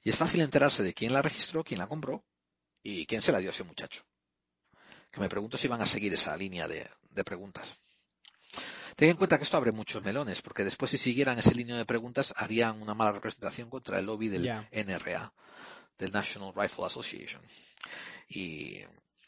y 0.04 0.10
es 0.10 0.18
fácil 0.18 0.42
enterarse 0.42 0.84
de 0.84 0.94
quién 0.94 1.14
la 1.14 1.22
registró, 1.22 1.64
quién 1.64 1.80
la 1.80 1.88
compró 1.88 2.24
y 2.82 3.06
quién 3.06 3.22
se 3.22 3.32
la 3.32 3.40
dio 3.40 3.50
a 3.50 3.54
ese 3.54 3.64
muchacho. 3.64 4.04
Que 5.12 5.20
me 5.20 5.30
pregunto 5.30 5.58
si 5.58 5.68
van 5.68 5.82
a 5.82 5.86
seguir 5.86 6.14
esa 6.14 6.36
línea 6.38 6.68
de, 6.68 6.90
de 7.10 7.24
preguntas. 7.24 7.76
Ten 8.96 9.10
en 9.10 9.18
cuenta 9.18 9.38
que 9.38 9.44
esto 9.44 9.58
abre 9.58 9.72
muchos 9.72 10.04
melones, 10.04 10.42
porque 10.42 10.64
después 10.64 10.92
si 10.92 10.98
siguieran 10.98 11.40
esa 11.40 11.52
línea 11.52 11.76
de 11.76 11.86
preguntas 11.86 12.34
harían 12.38 12.82
una 12.82 12.94
mala 12.94 13.12
representación 13.14 13.70
contra 13.70 14.00
el 14.00 14.06
lobby 14.06 14.28
del. 14.28 14.44
NRA, 14.72 15.34
del 15.98 16.12
National 16.12 16.54
Rifle 16.56 16.86
Association. 16.86 17.42
Y, 18.30 18.80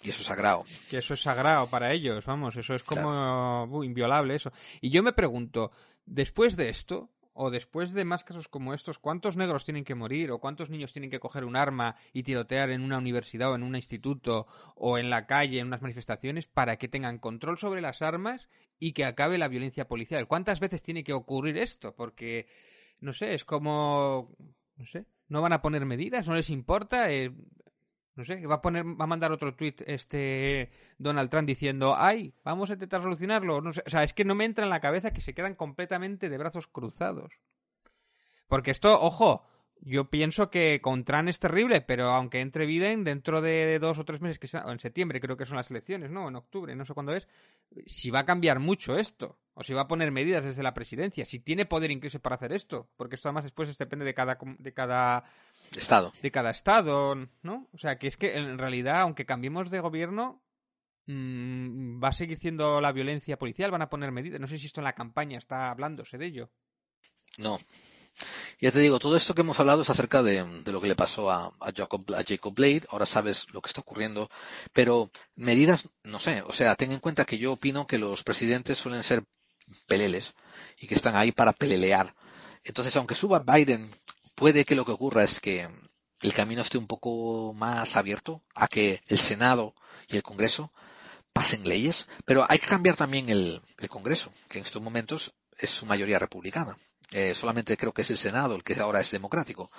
y 0.01 0.09
eso 0.09 0.21
es 0.21 0.27
sagrado. 0.27 0.65
que 0.89 0.97
eso 0.97 1.13
es 1.13 1.21
sagrado 1.21 1.67
para 1.67 1.91
ellos, 1.91 2.23
vamos, 2.25 2.55
eso 2.55 2.75
es 2.75 2.83
como 2.83 3.63
uh, 3.63 3.83
inviolable 3.83 4.35
eso. 4.35 4.51
Y 4.81 4.91
yo 4.91 5.01
me 5.01 5.13
pregunto, 5.13 5.71
después 6.05 6.55
de 6.55 6.69
esto, 6.69 7.09
o 7.33 7.49
después 7.49 7.93
de 7.93 8.05
más 8.05 8.23
casos 8.23 8.47
como 8.47 8.73
estos, 8.73 8.99
¿cuántos 8.99 9.37
negros 9.37 9.65
tienen 9.65 9.83
que 9.83 9.95
morir? 9.95 10.31
¿O 10.31 10.39
cuántos 10.39 10.69
niños 10.69 10.93
tienen 10.93 11.09
que 11.09 11.19
coger 11.19 11.45
un 11.45 11.55
arma 11.55 11.95
y 12.13 12.23
tirotear 12.23 12.69
en 12.69 12.83
una 12.83 12.99
universidad 12.99 13.51
o 13.51 13.55
en 13.55 13.63
un 13.63 13.75
instituto 13.75 14.45
o 14.75 14.99
en 14.99 15.09
la 15.09 15.25
calle, 15.25 15.59
en 15.59 15.67
unas 15.67 15.81
manifestaciones, 15.81 16.47
para 16.47 16.77
que 16.77 16.87
tengan 16.87 17.17
control 17.17 17.57
sobre 17.57 17.81
las 17.81 18.01
armas 18.03 18.49
y 18.79 18.93
que 18.93 19.05
acabe 19.05 19.39
la 19.39 19.47
violencia 19.47 19.87
policial? 19.87 20.27
¿Cuántas 20.27 20.59
veces 20.59 20.83
tiene 20.83 21.03
que 21.03 21.13
ocurrir 21.13 21.57
esto? 21.57 21.95
Porque, 21.95 22.47
no 22.99 23.13
sé, 23.13 23.33
es 23.33 23.45
como... 23.45 24.35
No 24.75 24.85
sé, 24.87 25.05
no 25.27 25.41
van 25.41 25.53
a 25.53 25.61
poner 25.61 25.85
medidas, 25.85 26.27
no 26.27 26.35
les 26.35 26.49
importa. 26.49 27.11
eh, 27.11 27.31
no 28.15 28.25
sé, 28.25 28.45
va 28.45 28.55
a 28.55 28.61
poner, 28.61 28.85
va 28.85 29.05
a 29.05 29.07
mandar 29.07 29.31
otro 29.31 29.55
tuit 29.55 29.81
este 29.87 30.71
Donald 30.97 31.29
Trump 31.29 31.47
diciendo, 31.47 31.95
ay, 31.97 32.33
vamos 32.43 32.69
a 32.69 32.73
intentar 32.73 33.01
solucionarlo. 33.01 33.61
No 33.61 33.73
sé, 33.73 33.83
o 33.85 33.89
sea, 33.89 34.03
es 34.03 34.13
que 34.13 34.25
no 34.25 34.35
me 34.35 34.45
entra 34.45 34.65
en 34.65 34.69
la 34.69 34.79
cabeza 34.79 35.11
que 35.11 35.21
se 35.21 35.33
quedan 35.33 35.55
completamente 35.55 36.29
de 36.29 36.37
brazos 36.37 36.67
cruzados. 36.67 37.33
Porque 38.47 38.71
esto, 38.71 39.01
ojo, 39.01 39.47
yo 39.85 40.09
pienso 40.09 40.49
que 40.49 40.79
con 40.81 41.03
Trump 41.03 41.27
es 41.27 41.39
terrible, 41.39 41.81
pero 41.81 42.11
aunque 42.11 42.39
entre 42.39 42.65
Biden 42.65 43.03
dentro 43.03 43.41
de 43.41 43.79
dos 43.79 43.99
o 43.99 44.05
tres 44.05 44.21
meses, 44.21 44.39
que 44.39 44.47
sea, 44.47 44.65
o 44.65 44.71
en 44.71 44.79
septiembre 44.79 45.19
creo 45.19 45.35
que 45.35 45.45
son 45.45 45.57
las 45.57 45.69
elecciones, 45.69 46.09
¿no? 46.09 46.29
En 46.29 46.35
octubre, 46.37 46.73
no 46.73 46.85
sé 46.85 46.93
cuándo 46.93 47.13
es, 47.13 47.27
si 47.85 48.09
va 48.09 48.19
a 48.19 48.25
cambiar 48.25 48.59
mucho 48.59 48.97
esto, 48.97 49.37
o 49.53 49.63
si 49.63 49.73
va 49.73 49.81
a 49.81 49.87
poner 49.87 50.11
medidas 50.11 50.43
desde 50.43 50.63
la 50.63 50.73
presidencia, 50.73 51.25
si 51.25 51.39
tiene 51.39 51.65
poder 51.65 51.91
incluso 51.91 52.19
para 52.19 52.37
hacer 52.37 52.53
esto, 52.53 52.89
porque 52.95 53.15
esto 53.15 53.27
además 53.27 53.43
después 53.43 53.77
depende 53.77 54.05
de 54.05 54.13
cada, 54.13 54.37
de 54.41 54.73
cada 54.73 55.25
Estado. 55.75 56.13
de 56.21 56.31
cada 56.31 56.51
estado, 56.51 57.15
¿no? 57.41 57.67
O 57.73 57.77
sea, 57.77 57.97
que 57.97 58.07
es 58.07 58.15
que 58.15 58.37
en 58.37 58.57
realidad, 58.57 59.01
aunque 59.01 59.25
cambiemos 59.25 59.69
de 59.69 59.81
gobierno, 59.81 60.41
mm, 61.07 62.01
va 62.01 62.07
a 62.09 62.13
seguir 62.13 62.37
siendo 62.37 62.79
la 62.79 62.93
violencia 62.93 63.37
policial, 63.37 63.71
van 63.71 63.81
a 63.81 63.89
poner 63.89 64.11
medidas. 64.11 64.39
No 64.39 64.47
sé 64.47 64.59
si 64.59 64.67
esto 64.67 64.79
en 64.79 64.85
la 64.85 64.93
campaña 64.93 65.37
está 65.37 65.71
hablándose 65.71 66.17
de 66.17 66.25
ello. 66.25 66.49
No. 67.37 67.57
Ya 68.59 68.71
te 68.71 68.79
digo, 68.79 68.99
todo 68.99 69.15
esto 69.15 69.35
que 69.35 69.41
hemos 69.41 69.59
hablado 69.59 69.81
es 69.81 69.89
acerca 69.89 70.23
de, 70.23 70.45
lo 70.65 70.81
que 70.81 70.87
le 70.87 70.95
pasó 70.95 71.31
a, 71.31 71.51
Jacob, 71.75 72.53
Blade. 72.53 72.83
Ahora 72.89 73.05
sabes 73.05 73.47
lo 73.51 73.61
que 73.61 73.67
está 73.67 73.81
ocurriendo. 73.81 74.29
Pero 74.71 75.11
medidas, 75.35 75.89
no 76.03 76.19
sé. 76.19 76.43
O 76.43 76.53
sea, 76.53 76.75
ten 76.75 76.91
en 76.91 76.99
cuenta 76.99 77.25
que 77.25 77.37
yo 77.37 77.53
opino 77.53 77.87
que 77.87 77.97
los 77.97 78.23
presidentes 78.23 78.77
suelen 78.77 79.03
ser 79.03 79.23
peleles 79.87 80.35
y 80.79 80.87
que 80.87 80.95
están 80.95 81.15
ahí 81.15 81.31
para 81.31 81.53
pelelear. 81.53 82.15
Entonces, 82.63 82.95
aunque 82.95 83.15
suba 83.15 83.39
Biden, 83.39 83.91
puede 84.35 84.65
que 84.65 84.75
lo 84.75 84.85
que 84.85 84.91
ocurra 84.91 85.23
es 85.23 85.39
que 85.39 85.67
el 86.21 86.33
camino 86.33 86.61
esté 86.61 86.77
un 86.77 86.87
poco 86.87 87.53
más 87.53 87.97
abierto 87.97 88.41
a 88.55 88.67
que 88.67 89.01
el 89.07 89.19
Senado 89.19 89.75
y 90.07 90.15
el 90.15 90.23
Congreso 90.23 90.71
pasen 91.33 91.67
leyes, 91.67 92.07
pero 92.25 92.45
hay 92.47 92.59
que 92.59 92.67
cambiar 92.67 92.95
también 92.95 93.29
el 93.29 93.61
Congreso, 93.89 94.31
que 94.47 94.59
en 94.59 94.65
estos 94.65 94.81
momentos 94.81 95.33
es 95.57 95.69
su 95.69 95.85
mayoría 95.85 96.19
republicana. 96.19 96.77
Eh, 97.15 97.35
solamente 97.35 97.77
creo 97.77 97.93
que 97.93 98.01
es 98.01 98.09
el 98.09 98.17
Senado 98.17 98.55
el 98.55 98.63
que 98.63 98.73
ahora 98.79 98.99
es 98.99 99.11
democrático. 99.11 99.69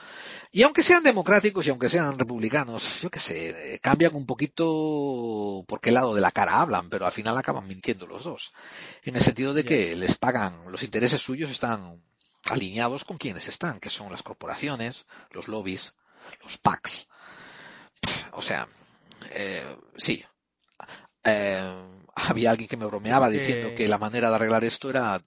Y 0.53 0.63
aunque 0.63 0.85
sean 0.85 1.03
democráticos 1.03 1.67
y 1.67 1.71
aunque 1.71 1.89
sean 1.89 2.17
republicanos, 2.17 3.01
yo 3.01 3.11
qué 3.11 3.19
sé, 3.19 3.75
eh, 3.75 3.79
cambian 3.81 4.15
un 4.15 4.25
poquito 4.25 5.65
por 5.67 5.81
qué 5.81 5.91
lado 5.91 6.15
de 6.15 6.21
la 6.21 6.31
cara 6.31 6.61
hablan, 6.61 6.89
pero 6.89 7.07
al 7.07 7.13
final 7.13 7.37
acaban 7.37 7.67
mintiendo 7.67 8.07
los 8.07 8.23
dos. 8.23 8.53
En 9.03 9.17
el 9.17 9.23
sentido 9.23 9.53
de 9.53 9.65
que 9.65 9.97
les 9.97 10.17
pagan, 10.17 10.71
los 10.71 10.85
intereses 10.85 11.21
suyos 11.21 11.51
están 11.51 12.01
alineados 12.45 13.05
con 13.05 13.19
quienes 13.19 13.49
están, 13.49 13.81
que 13.81 13.91
son 13.91 14.13
las 14.13 14.23
corporaciones, 14.23 15.07
los 15.33 15.49
lobbies, 15.49 15.95
los 16.41 16.59
PACs. 16.59 17.09
O 18.33 18.43
sea, 18.43 18.69
eh, 19.31 19.77
sí. 19.97 20.25
Eh, 21.25 21.85
había 22.15 22.51
alguien 22.51 22.69
que 22.69 22.77
me 22.77 22.87
bromeaba 22.87 23.29
diciendo 23.29 23.75
que 23.75 23.89
la 23.89 23.99
manera 23.99 24.29
de 24.29 24.37
arreglar 24.37 24.63
esto 24.63 24.89
era 24.89 25.21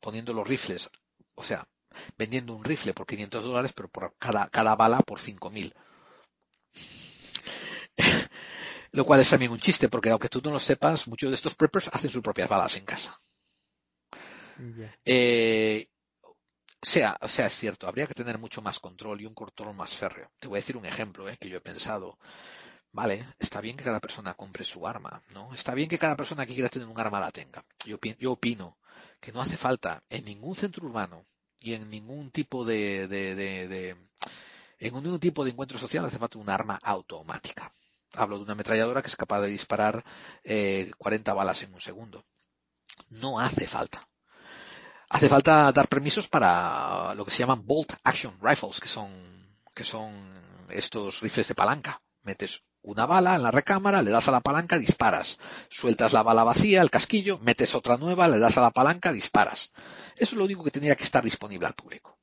poniendo 0.00 0.32
los 0.32 0.46
rifles, 0.46 0.90
o 1.34 1.42
sea, 1.42 1.66
vendiendo 2.18 2.54
un 2.54 2.64
rifle 2.64 2.94
por 2.94 3.06
500 3.06 3.44
dólares, 3.44 3.72
pero 3.74 3.88
por 3.88 4.14
cada, 4.18 4.48
cada 4.48 4.74
bala 4.76 4.98
por 5.00 5.20
5.000. 5.20 5.74
Lo 8.92 9.04
cual 9.04 9.20
es 9.20 9.30
también 9.30 9.52
un 9.52 9.58
chiste, 9.58 9.88
porque 9.88 10.10
aunque 10.10 10.28
tú 10.28 10.40
no 10.44 10.50
lo 10.52 10.60
sepas, 10.60 11.08
muchos 11.08 11.30
de 11.30 11.34
estos 11.34 11.54
preppers 11.54 11.88
hacen 11.92 12.10
sus 12.10 12.22
propias 12.22 12.48
balas 12.48 12.76
en 12.76 12.84
casa. 12.84 13.20
Eh, 15.04 15.88
sea, 16.84 17.16
o 17.20 17.28
sea, 17.28 17.46
es 17.46 17.54
cierto, 17.56 17.88
habría 17.88 18.06
que 18.06 18.14
tener 18.14 18.38
mucho 18.38 18.62
más 18.62 18.78
control 18.78 19.20
y 19.20 19.26
un 19.26 19.34
control 19.34 19.74
más 19.74 19.94
férreo. 19.94 20.30
Te 20.38 20.48
voy 20.48 20.58
a 20.58 20.60
decir 20.60 20.76
un 20.76 20.86
ejemplo 20.86 21.28
eh, 21.28 21.36
que 21.38 21.48
yo 21.48 21.58
he 21.58 21.60
pensado. 21.60 22.18
Vale, 22.92 23.34
está 23.38 23.60
bien 23.60 23.76
que 23.76 23.84
cada 23.84 24.00
persona 24.00 24.34
compre 24.34 24.64
su 24.64 24.86
arma, 24.86 25.22
¿no? 25.30 25.52
Está 25.52 25.74
bien 25.74 25.88
que 25.88 25.98
cada 25.98 26.16
persona 26.16 26.46
que 26.46 26.54
quiera 26.54 26.68
tener 26.68 26.86
un 26.86 27.00
arma 27.00 27.18
la 27.18 27.32
tenga. 27.32 27.64
Yo, 27.84 27.98
yo 28.18 28.32
opino 28.32 28.78
que 29.24 29.32
no 29.32 29.40
hace 29.40 29.56
falta 29.56 30.02
en 30.10 30.26
ningún 30.26 30.54
centro 30.54 30.84
urbano 30.84 31.24
y 31.58 31.72
en 31.72 31.88
ningún 31.88 32.30
tipo 32.30 32.62
de, 32.62 33.04
en 34.78 34.94
ningún 34.94 35.18
tipo 35.18 35.44
de 35.44 35.50
encuentro 35.50 35.78
social 35.78 36.04
hace 36.04 36.18
falta 36.18 36.38
un 36.38 36.50
arma 36.50 36.78
automática. 36.82 37.74
Hablo 38.12 38.36
de 38.36 38.44
una 38.44 38.52
ametralladora 38.52 39.00
que 39.00 39.08
es 39.08 39.16
capaz 39.16 39.40
de 39.40 39.48
disparar 39.48 40.04
eh, 40.44 40.90
40 40.98 41.32
balas 41.32 41.62
en 41.62 41.72
un 41.72 41.80
segundo. 41.80 42.26
No 43.08 43.40
hace 43.40 43.66
falta. 43.66 44.06
Hace 45.08 45.30
falta 45.30 45.72
dar 45.72 45.88
permisos 45.88 46.28
para 46.28 47.14
lo 47.14 47.24
que 47.24 47.30
se 47.30 47.38
llaman 47.38 47.64
bolt 47.64 47.94
action 48.04 48.38
rifles, 48.42 48.78
que 48.78 48.88
son, 48.88 49.10
que 49.74 49.84
son 49.84 50.34
estos 50.68 51.22
rifles 51.22 51.48
de 51.48 51.54
palanca. 51.54 52.02
Metes 52.24 52.62
una 52.84 53.06
bala 53.06 53.34
en 53.34 53.42
la 53.42 53.50
recámara, 53.50 54.02
le 54.02 54.10
das 54.10 54.28
a 54.28 54.30
la 54.30 54.40
palanca, 54.40 54.78
disparas. 54.78 55.38
Sueltas 55.70 56.12
la 56.12 56.22
bala 56.22 56.44
vacía, 56.44 56.82
el 56.82 56.90
casquillo, 56.90 57.38
metes 57.38 57.74
otra 57.74 57.96
nueva, 57.96 58.28
le 58.28 58.38
das 58.38 58.58
a 58.58 58.60
la 58.60 58.70
palanca, 58.70 59.12
disparas. 59.12 59.72
Eso 60.16 60.32
es 60.32 60.32
lo 60.34 60.44
único 60.44 60.62
que 60.62 60.70
tendría 60.70 60.94
que 60.94 61.04
estar 61.04 61.24
disponible 61.24 61.66
al 61.66 61.74
público. 61.74 62.18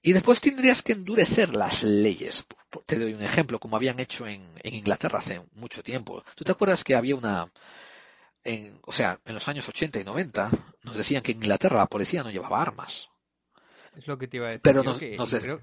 Y 0.00 0.12
después 0.12 0.40
tendrías 0.40 0.82
que 0.82 0.92
endurecer 0.92 1.54
las 1.54 1.82
leyes. 1.82 2.44
Te 2.86 2.98
doy 2.98 3.14
un 3.14 3.22
ejemplo, 3.22 3.58
como 3.58 3.74
habían 3.74 3.98
hecho 3.98 4.26
en, 4.26 4.48
Inglaterra 4.62 5.18
hace 5.18 5.42
mucho 5.54 5.82
tiempo. 5.82 6.22
¿Tú 6.36 6.44
te 6.44 6.52
acuerdas 6.52 6.84
que 6.84 6.94
había 6.94 7.16
una, 7.16 7.50
en, 8.44 8.78
o 8.86 8.92
sea, 8.92 9.20
en 9.24 9.34
los 9.34 9.48
años 9.48 9.68
80 9.68 9.98
y 9.98 10.04
90 10.04 10.50
nos 10.84 10.96
decían 10.96 11.22
que 11.22 11.32
en 11.32 11.38
Inglaterra 11.38 11.78
la 11.78 11.86
policía 11.86 12.22
no 12.22 12.30
llevaba 12.30 12.62
armas. 12.62 13.08
Es 13.96 14.06
lo 14.06 14.18
que 14.18 14.28
te 14.28 14.36
iba 14.36 14.46
a 14.46 14.50
decir. 14.50 14.62
Pero 14.62 14.82
yo, 14.82 14.90
nos- 14.90 14.98
que- 14.98 15.16
de- 15.16 15.40
creo, 15.40 15.60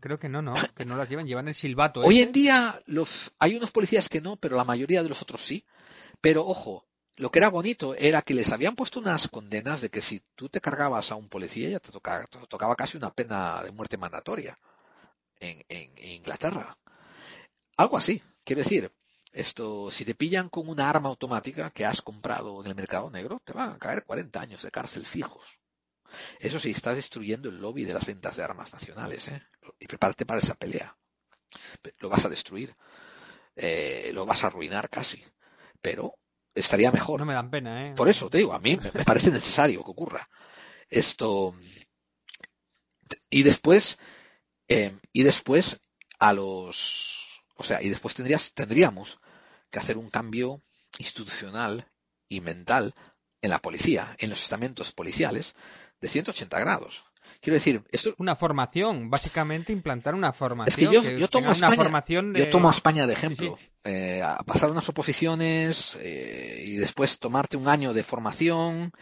creo 0.00 0.18
que 0.18 0.28
no, 0.28 0.42
no, 0.42 0.54
que 0.74 0.84
no 0.84 0.96
las 0.96 1.08
llevan, 1.08 1.26
llevan 1.26 1.48
el 1.48 1.54
silbato. 1.54 2.00
Hoy 2.00 2.16
ese. 2.18 2.24
en 2.26 2.32
día 2.32 2.82
los, 2.86 3.32
hay 3.38 3.54
unos 3.54 3.70
policías 3.70 4.08
que 4.08 4.20
no, 4.20 4.36
pero 4.36 4.56
la 4.56 4.64
mayoría 4.64 5.02
de 5.02 5.08
los 5.08 5.22
otros 5.22 5.40
sí. 5.42 5.64
Pero 6.20 6.44
ojo, 6.46 6.84
lo 7.16 7.30
que 7.30 7.38
era 7.38 7.48
bonito 7.48 7.94
era 7.94 8.22
que 8.22 8.34
les 8.34 8.50
habían 8.52 8.74
puesto 8.74 8.98
unas 8.98 9.28
condenas 9.28 9.80
de 9.80 9.88
que 9.90 10.02
si 10.02 10.20
tú 10.34 10.48
te 10.48 10.60
cargabas 10.60 11.12
a 11.12 11.14
un 11.14 11.28
policía 11.28 11.68
ya 11.68 11.78
te 11.80 11.92
tocaba, 11.92 12.26
te 12.26 12.38
tocaba 12.48 12.74
casi 12.74 12.96
una 12.96 13.12
pena 13.12 13.62
de 13.62 13.70
muerte 13.70 13.96
mandatoria 13.96 14.56
en, 15.40 15.64
en- 15.68 15.92
en 15.96 16.12
Inglaterra. 16.12 16.76
Algo 17.76 17.96
así. 17.98 18.20
Quiero 18.44 18.62
decir, 18.62 18.90
esto, 19.32 19.90
si 19.90 20.04
te 20.04 20.14
pillan 20.14 20.48
con 20.48 20.68
una 20.68 20.88
arma 20.90 21.08
automática 21.08 21.70
que 21.70 21.84
has 21.84 22.00
comprado 22.02 22.60
en 22.62 22.66
el 22.68 22.74
mercado 22.74 23.10
negro, 23.10 23.40
te 23.44 23.52
van 23.52 23.70
a 23.72 23.78
caer 23.78 24.04
40 24.04 24.40
años 24.40 24.62
de 24.62 24.70
cárcel 24.70 25.04
fijos. 25.04 25.44
Eso 26.40 26.58
sí, 26.58 26.70
estás 26.70 26.96
destruyendo 26.96 27.48
el 27.48 27.60
lobby 27.60 27.84
de 27.84 27.94
las 27.94 28.06
ventas 28.06 28.36
de 28.36 28.42
armas 28.42 28.72
nacionales, 28.72 29.28
¿eh? 29.28 29.42
Y 29.78 29.86
prepárate 29.86 30.26
para 30.26 30.40
esa 30.40 30.54
pelea. 30.54 30.96
Lo 31.98 32.08
vas 32.08 32.24
a 32.24 32.28
destruir. 32.28 32.74
Eh, 33.54 34.10
lo 34.12 34.26
vas 34.26 34.44
a 34.44 34.48
arruinar 34.48 34.90
casi. 34.90 35.24
Pero 35.80 36.14
estaría 36.54 36.90
mejor. 36.90 37.20
No 37.20 37.26
me 37.26 37.34
dan 37.34 37.50
pena, 37.50 37.88
¿eh? 37.88 37.94
Por 37.94 38.08
eso 38.08 38.28
te 38.28 38.38
digo, 38.38 38.52
a 38.52 38.58
mí 38.58 38.76
me 38.76 39.04
parece 39.04 39.30
necesario 39.30 39.84
que 39.84 39.90
ocurra. 39.90 40.26
Esto. 40.88 41.54
Y 43.30 43.42
después, 43.42 43.98
eh, 44.68 44.96
y 45.12 45.22
después 45.22 45.80
a 46.18 46.32
los, 46.32 47.42
o 47.56 47.64
sea, 47.64 47.82
y 47.82 47.88
después 47.88 48.14
tendrías, 48.14 48.52
tendríamos 48.52 49.18
que 49.70 49.78
hacer 49.78 49.96
un 49.96 50.10
cambio 50.10 50.62
institucional 50.98 51.90
y 52.28 52.40
mental 52.40 52.94
en 53.42 53.50
la 53.50 53.60
policía, 53.60 54.14
en 54.18 54.30
los 54.30 54.42
estamentos 54.42 54.92
policiales, 54.92 55.54
de 56.06 56.12
180 56.12 56.60
grados. 56.60 57.04
Quiero 57.40 57.54
decir, 57.54 57.82
esto, 57.90 58.14
Una 58.18 58.36
formación, 58.36 59.10
básicamente 59.10 59.72
implantar 59.72 60.14
una 60.14 60.32
formación. 60.32 60.94
es 60.94 61.02
que 61.02 61.10
yo, 61.10 61.18
yo 61.18 61.28
tomo 61.28 61.50
a 61.50 61.54
una 61.54 61.72
formación 61.72 62.32
de... 62.32 62.40
yo 62.40 62.50
tomo 62.50 62.68
a 62.68 62.70
España 62.70 63.06
de 63.06 63.12
ejemplo. 63.12 63.58
Eh, 63.84 64.22
a 64.22 64.38
pasar 64.44 64.70
unas 64.70 64.88
oposiciones 64.88 65.98
eh, 66.00 66.62
y 66.64 66.76
después 66.76 67.18
tomarte 67.18 67.56
un 67.56 67.68
año 67.68 67.92
de 67.92 68.02
formación 68.02 68.92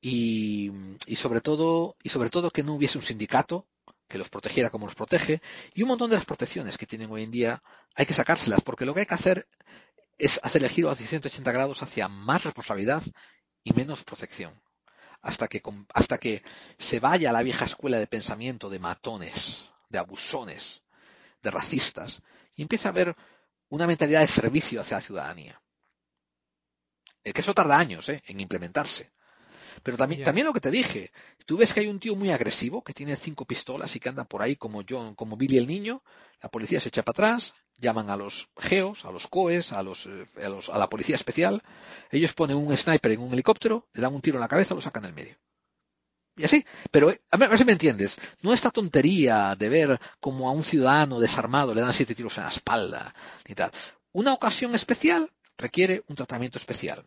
y, 0.00 0.70
y 1.06 1.16
sobre 1.16 1.40
todo 1.40 1.96
y 2.02 2.08
sobre 2.08 2.30
todo 2.30 2.50
que 2.50 2.62
no 2.62 2.74
hubiese 2.74 2.98
un 2.98 3.04
sindicato 3.04 3.66
que 4.08 4.18
los 4.18 4.28
protegiera 4.28 4.70
como 4.70 4.86
los 4.86 4.94
protege 4.94 5.40
y 5.74 5.82
un 5.82 5.88
montón 5.88 6.10
de 6.10 6.16
las 6.16 6.26
protecciones 6.26 6.76
que 6.76 6.86
tienen 6.86 7.10
hoy 7.10 7.22
en 7.22 7.30
día 7.30 7.62
hay 7.94 8.04
que 8.04 8.12
sacárselas 8.12 8.60
porque 8.60 8.84
lo 8.84 8.92
que 8.92 9.00
hay 9.00 9.06
que 9.06 9.14
hacer 9.14 9.48
es 10.18 10.40
hacer 10.42 10.62
el 10.62 10.68
giro 10.68 10.90
hacia 10.90 11.06
180 11.06 11.52
grados 11.52 11.82
hacia 11.82 12.08
más 12.08 12.44
responsabilidad 12.44 13.02
y 13.62 13.72
menos 13.72 14.04
protección 14.04 14.52
hasta 15.24 15.48
que 15.48 15.62
hasta 15.94 16.18
que 16.18 16.42
se 16.78 17.00
vaya 17.00 17.30
a 17.30 17.32
la 17.32 17.42
vieja 17.42 17.64
escuela 17.64 17.98
de 17.98 18.06
pensamiento 18.06 18.68
de 18.68 18.78
matones, 18.78 19.64
de 19.88 19.98
abusones, 19.98 20.82
de 21.42 21.50
racistas 21.50 22.22
y 22.54 22.62
empiece 22.62 22.86
a 22.86 22.90
haber 22.90 23.16
una 23.70 23.86
mentalidad 23.86 24.20
de 24.20 24.28
servicio 24.28 24.80
hacia 24.80 24.98
la 24.98 25.02
ciudadanía. 25.02 25.60
Eh, 27.24 27.32
que 27.32 27.40
eso 27.40 27.54
tarda 27.54 27.78
años 27.78 28.08
¿eh? 28.10 28.22
en 28.26 28.40
implementarse. 28.40 29.12
Pero 29.82 29.96
también, 29.96 30.46
lo 30.46 30.52
que 30.52 30.60
te 30.60 30.70
dije, 30.70 31.12
tú 31.46 31.56
ves 31.56 31.72
que 31.72 31.80
hay 31.80 31.88
un 31.88 32.00
tío 32.00 32.14
muy 32.14 32.30
agresivo 32.30 32.82
que 32.82 32.92
tiene 32.92 33.16
cinco 33.16 33.44
pistolas 33.44 33.94
y 33.96 34.00
que 34.00 34.08
anda 34.08 34.24
por 34.24 34.42
ahí 34.42 34.56
como 34.56 34.82
John, 34.88 35.14
como 35.14 35.36
Billy 35.36 35.58
el 35.58 35.66
niño, 35.66 36.02
la 36.42 36.50
policía 36.50 36.80
se 36.80 36.88
echa 36.88 37.02
para 37.02 37.14
atrás, 37.14 37.54
llaman 37.78 38.10
a 38.10 38.16
los 38.16 38.48
geos, 38.56 39.04
a 39.04 39.10
los 39.10 39.26
coes, 39.26 39.72
a 39.72 39.82
los, 39.82 40.06
eh, 40.06 40.26
a 40.42 40.48
los, 40.48 40.68
a 40.68 40.78
la 40.78 40.88
policía 40.88 41.14
especial, 41.14 41.62
ellos 42.10 42.34
ponen 42.34 42.56
un 42.56 42.76
sniper 42.76 43.12
en 43.12 43.20
un 43.20 43.32
helicóptero, 43.32 43.88
le 43.92 44.02
dan 44.02 44.14
un 44.14 44.20
tiro 44.20 44.36
en 44.36 44.42
la 44.42 44.48
cabeza, 44.48 44.74
lo 44.74 44.80
sacan 44.80 45.02
del 45.02 45.14
medio. 45.14 45.36
Y 46.36 46.44
así, 46.44 46.64
pero 46.90 47.10
eh, 47.10 47.20
a 47.30 47.36
ver, 47.36 47.48
a 47.48 47.50
ver 47.50 47.58
si 47.58 47.64
me 47.64 47.72
entiendes, 47.72 48.18
no 48.42 48.52
esta 48.52 48.70
tontería 48.70 49.54
de 49.56 49.68
ver 49.68 50.00
como 50.20 50.48
a 50.48 50.52
un 50.52 50.64
ciudadano 50.64 51.20
desarmado 51.20 51.74
le 51.74 51.80
dan 51.80 51.92
siete 51.92 52.14
tiros 52.14 52.36
en 52.38 52.44
la 52.44 52.50
espalda, 52.50 53.14
ni 53.46 53.54
tal. 53.54 53.70
Una 54.12 54.32
ocasión 54.32 54.74
especial 54.74 55.30
requiere 55.56 56.04
un 56.08 56.16
tratamiento 56.16 56.58
especial. 56.58 57.06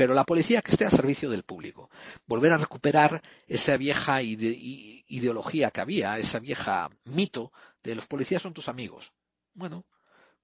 Pero 0.00 0.14
la 0.14 0.24
policía 0.24 0.62
que 0.62 0.70
esté 0.70 0.86
al 0.86 0.92
servicio 0.92 1.28
del 1.28 1.42
público. 1.42 1.90
Volver 2.26 2.54
a 2.54 2.56
recuperar 2.56 3.20
esa 3.46 3.76
vieja 3.76 4.22
ideología 4.22 5.70
que 5.70 5.82
había, 5.82 6.18
esa 6.18 6.38
vieja 6.38 6.88
mito 7.04 7.52
de 7.82 7.96
los 7.96 8.06
policías 8.06 8.40
son 8.40 8.54
tus 8.54 8.70
amigos. 8.70 9.12
Bueno, 9.52 9.84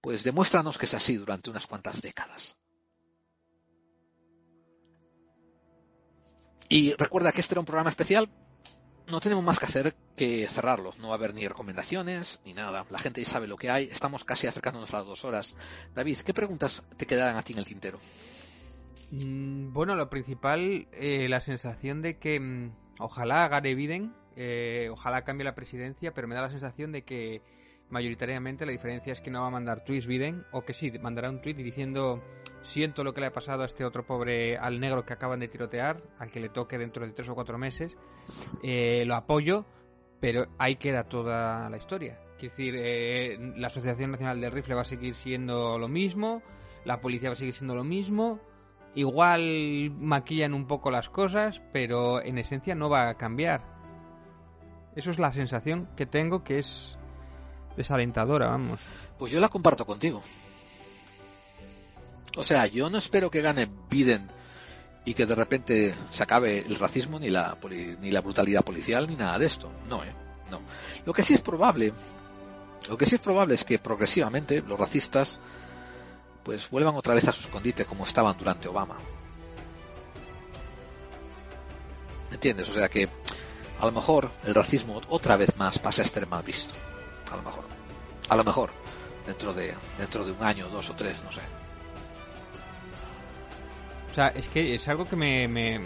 pues 0.02 0.24
demuéstranos 0.24 0.76
que 0.76 0.84
es 0.84 0.92
así 0.92 1.16
durante 1.16 1.48
unas 1.48 1.66
cuantas 1.66 2.02
décadas. 2.02 2.58
Y 6.68 6.92
recuerda 6.92 7.32
que 7.32 7.40
este 7.40 7.54
era 7.54 7.60
un 7.60 7.66
programa 7.66 7.88
especial. 7.88 8.28
No 9.06 9.20
tenemos 9.20 9.42
más 9.42 9.58
que 9.58 9.64
hacer 9.64 9.96
que 10.16 10.46
cerrarlo. 10.50 10.92
No 10.98 11.08
va 11.08 11.14
a 11.14 11.16
haber 11.16 11.32
ni 11.32 11.48
recomendaciones 11.48 12.40
ni 12.44 12.52
nada. 12.52 12.84
La 12.90 12.98
gente 12.98 13.22
ya 13.22 13.30
sabe 13.30 13.46
lo 13.46 13.56
que 13.56 13.70
hay. 13.70 13.84
Estamos 13.84 14.22
casi 14.22 14.48
acercándonos 14.48 14.92
a 14.92 14.98
las 14.98 15.06
dos 15.06 15.24
horas. 15.24 15.56
David, 15.94 16.18
¿qué 16.18 16.34
preguntas 16.34 16.82
te 16.98 17.06
quedan 17.06 17.36
a 17.36 17.42
ti 17.42 17.54
en 17.54 17.60
el 17.60 17.64
tintero? 17.64 17.98
Mm, 19.10 19.72
Bueno, 19.72 19.94
lo 19.94 20.08
principal, 20.08 20.88
eh, 20.92 21.28
la 21.28 21.40
sensación 21.40 22.02
de 22.02 22.18
que 22.18 22.40
mm, 22.40 22.72
ojalá 22.98 23.46
Gary 23.48 23.74
Biden, 23.74 24.14
eh, 24.36 24.88
ojalá 24.90 25.22
cambie 25.22 25.44
la 25.44 25.54
presidencia, 25.54 26.12
pero 26.12 26.28
me 26.28 26.34
da 26.34 26.42
la 26.42 26.50
sensación 26.50 26.92
de 26.92 27.02
que 27.02 27.42
mayoritariamente 27.88 28.66
la 28.66 28.72
diferencia 28.72 29.12
es 29.12 29.20
que 29.20 29.30
no 29.30 29.42
va 29.42 29.46
a 29.46 29.50
mandar 29.50 29.84
tweets 29.84 30.06
Biden, 30.06 30.44
o 30.52 30.64
que 30.64 30.74
sí, 30.74 30.90
mandará 30.98 31.30
un 31.30 31.40
tweet 31.40 31.54
diciendo 31.54 32.22
siento 32.64 33.04
lo 33.04 33.14
que 33.14 33.20
le 33.20 33.28
ha 33.28 33.32
pasado 33.32 33.62
a 33.62 33.66
este 33.66 33.84
otro 33.84 34.04
pobre, 34.04 34.56
al 34.58 34.80
negro 34.80 35.04
que 35.04 35.12
acaban 35.12 35.38
de 35.38 35.46
tirotear, 35.48 36.02
al 36.18 36.30
que 36.30 36.40
le 36.40 36.48
toque 36.48 36.78
dentro 36.78 37.06
de 37.06 37.12
tres 37.12 37.28
o 37.28 37.34
cuatro 37.34 37.58
meses, 37.58 37.96
eh, 38.64 39.04
lo 39.06 39.14
apoyo, 39.14 39.66
pero 40.20 40.46
ahí 40.58 40.76
queda 40.76 41.04
toda 41.04 41.70
la 41.70 41.76
historia. 41.76 42.18
Quiero 42.38 42.56
decir, 42.56 42.74
eh, 42.76 43.38
la 43.56 43.68
Asociación 43.68 44.10
Nacional 44.10 44.40
del 44.40 44.50
Rifle 44.50 44.74
va 44.74 44.82
a 44.82 44.84
seguir 44.84 45.14
siendo 45.14 45.78
lo 45.78 45.86
mismo, 45.86 46.42
la 46.84 47.00
policía 47.00 47.28
va 47.28 47.34
a 47.34 47.36
seguir 47.36 47.54
siendo 47.54 47.76
lo 47.76 47.84
mismo, 47.84 48.40
igual 48.96 49.92
maquillan 50.00 50.54
un 50.54 50.66
poco 50.66 50.90
las 50.90 51.08
cosas, 51.08 51.60
pero 51.72 52.22
en 52.22 52.38
esencia 52.38 52.74
no 52.74 52.88
va 52.88 53.08
a 53.08 53.14
cambiar. 53.14 53.62
Eso 54.96 55.10
es 55.10 55.18
la 55.18 55.32
sensación 55.32 55.86
que 55.94 56.06
tengo 56.06 56.42
que 56.42 56.58
es 56.58 56.96
desalentadora, 57.76 58.48
vamos. 58.48 58.80
Pues 59.18 59.30
yo 59.30 59.38
la 59.38 59.50
comparto 59.50 59.84
contigo. 59.84 60.22
O 62.36 62.42
sea, 62.42 62.66
yo 62.66 62.88
no 62.88 62.98
espero 62.98 63.30
que 63.30 63.42
gane 63.42 63.68
Biden 63.90 64.28
y 65.04 65.14
que 65.14 65.26
de 65.26 65.34
repente 65.34 65.94
se 66.10 66.22
acabe 66.22 66.58
el 66.58 66.76
racismo 66.76 67.18
ni 67.18 67.28
la 67.28 67.56
ni 68.00 68.10
la 68.10 68.20
brutalidad 68.22 68.64
policial 68.64 69.06
ni 69.06 69.14
nada 69.14 69.38
de 69.38 69.46
esto. 69.46 69.70
No, 69.88 70.02
eh, 70.04 70.12
no. 70.50 70.60
Lo 71.04 71.12
que 71.12 71.22
sí 71.22 71.34
es 71.34 71.42
probable, 71.42 71.92
lo 72.88 72.96
que 72.96 73.04
sí 73.04 73.16
es 73.16 73.20
probable 73.20 73.54
es 73.54 73.64
que 73.64 73.78
progresivamente 73.78 74.62
los 74.62 74.80
racistas 74.80 75.40
pues 76.46 76.70
vuelvan 76.70 76.94
otra 76.94 77.12
vez 77.12 77.26
a 77.26 77.32
su 77.32 77.40
escondite 77.40 77.84
como 77.84 78.04
estaban 78.04 78.36
durante 78.38 78.68
Obama. 78.68 78.96
¿Entiendes? 82.30 82.68
O 82.68 82.72
sea 82.74 82.88
que 82.88 83.08
a 83.80 83.86
lo 83.86 83.90
mejor 83.90 84.30
el 84.44 84.54
racismo 84.54 85.02
otra 85.08 85.36
vez 85.36 85.56
más 85.56 85.80
pasa 85.80 86.02
a 86.02 86.04
estar 86.04 86.24
mal 86.28 86.44
visto. 86.44 86.72
A 87.32 87.36
lo 87.36 87.42
mejor. 87.42 87.64
A 88.28 88.36
lo 88.36 88.44
mejor. 88.44 88.70
Dentro 89.26 89.52
de, 89.52 89.74
dentro 89.98 90.24
de 90.24 90.30
un 90.30 90.42
año, 90.44 90.68
dos 90.68 90.88
o 90.88 90.94
tres, 90.94 91.20
no 91.24 91.32
sé. 91.32 91.40
O 94.12 94.14
sea, 94.14 94.28
es 94.28 94.46
que 94.46 94.76
es 94.76 94.86
algo 94.86 95.04
que 95.04 95.16
me, 95.16 95.48
me- 95.48 95.80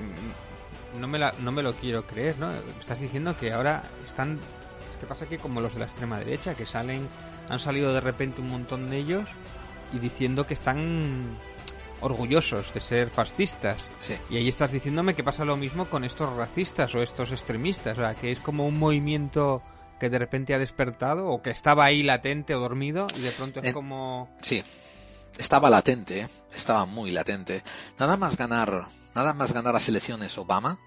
no, 1.01 1.09
me 1.09 1.19
la- 1.19 1.33
no 1.41 1.53
me 1.53 1.63
lo 1.63 1.73
quiero 1.73 2.07
creer, 2.07 2.37
¿no? 2.39 2.53
Estás 2.81 3.01
diciendo 3.01 3.35
que 3.39 3.51
ahora 3.53 3.83
están... 4.07 4.39
¿Qué 5.01 5.07
pasa 5.07 5.25
aquí 5.25 5.39
como 5.39 5.63
los 5.63 5.73
de 5.73 5.81
la 5.81 5.87
extrema 5.87 6.19
derecha? 6.19 6.55
Que 6.55 6.67
salen... 6.67 7.09
Han 7.49 7.59
salido 7.61 7.95
de 7.95 8.01
repente 8.03 8.43
un 8.43 8.49
montón 8.49 8.91
de 8.91 8.99
ellos 8.99 9.27
y 9.93 9.99
diciendo 9.99 10.47
que 10.47 10.55
están 10.55 11.37
orgullosos 12.01 12.73
de 12.73 12.81
ser 12.81 13.11
fascistas. 13.11 13.77
Sí. 14.01 14.15
Y 14.31 14.37
ahí 14.39 14.49
estás 14.49 14.73
diciéndome 14.73 15.15
que 15.15 15.23
pasa 15.25 15.45
lo 15.45 15.57
mismo 15.57 15.87
con 15.87 16.05
estos 16.05 16.35
racistas 16.35 16.95
o 16.95 17.03
estos 17.03 17.31
extremistas. 17.33 17.99
O 17.99 18.01
sea, 18.01 18.15
que 18.15 18.33
es 18.33 18.41
como 18.41 18.67
un 18.67 18.79
movimiento 18.79 19.63
que 19.99 20.09
de 20.09 20.19
repente 20.19 20.55
ha 20.55 20.59
despertado 20.59 21.27
o 21.29 21.43
que 21.43 21.51
estaba 21.51 21.85
ahí 21.85 22.03
latente 22.03 22.55
o 22.55 22.61
dormido 22.61 23.07
y 23.17 23.21
de 23.21 23.31
pronto 23.33 23.61
es 23.61 23.67
En- 23.67 23.73
como... 23.75 24.35
Sí, 24.41 24.63
estaba 25.37 25.69
latente, 25.69 26.21
¿eh? 26.21 26.29
estaba 26.55 26.87
muy 26.87 27.11
latente. 27.11 27.63
Nada 27.99 28.17
más 28.17 28.37
ganar, 28.39 28.87
nada 29.15 29.35
más 29.35 29.53
ganar 29.53 29.75
las 29.75 29.87
elecciones 29.89 30.39
Obama, 30.39 30.79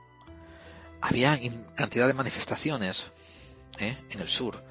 había 0.99 1.39
cantidad 1.75 2.07
de 2.07 2.13
manifestaciones 2.13 3.11
¿eh? 3.77 3.95
en 4.09 4.19
el 4.19 4.27
sur 4.27 4.63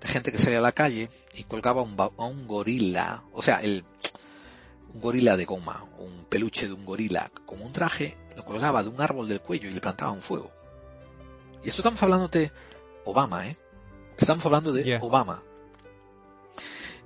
de 0.00 0.08
gente 0.08 0.32
que 0.32 0.38
salía 0.38 0.58
a 0.58 0.62
la 0.62 0.72
calle 0.72 1.10
y 1.34 1.44
colgaba 1.44 1.82
un, 1.82 1.96
a 1.98 2.24
un 2.24 2.46
gorila, 2.46 3.24
o 3.32 3.42
sea, 3.42 3.60
el 3.60 3.84
un 4.92 5.00
gorila 5.00 5.36
de 5.36 5.44
goma, 5.44 5.84
un 5.98 6.24
peluche 6.28 6.66
de 6.66 6.72
un 6.72 6.84
gorila 6.84 7.30
con 7.46 7.60
un 7.62 7.72
traje, 7.72 8.16
lo 8.36 8.44
colgaba 8.44 8.82
de 8.82 8.88
un 8.88 9.00
árbol 9.00 9.28
del 9.28 9.40
cuello 9.40 9.68
y 9.68 9.72
le 9.72 9.80
plantaba 9.80 10.10
un 10.10 10.22
fuego. 10.22 10.50
Y 11.62 11.68
esto 11.68 11.82
estamos 11.82 12.02
hablando 12.02 12.28
de 12.28 12.50
Obama, 13.04 13.46
¿eh? 13.46 13.56
Estamos 14.16 14.44
hablando 14.44 14.72
de 14.72 14.98
Obama. 15.00 15.42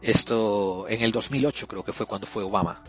Esto 0.02 0.86
en 0.88 1.02
el 1.02 1.12
2008 1.12 1.66
creo 1.66 1.84
que 1.84 1.92
fue 1.92 2.06
cuando 2.06 2.26
fue 2.26 2.42
Obama. 2.42 2.82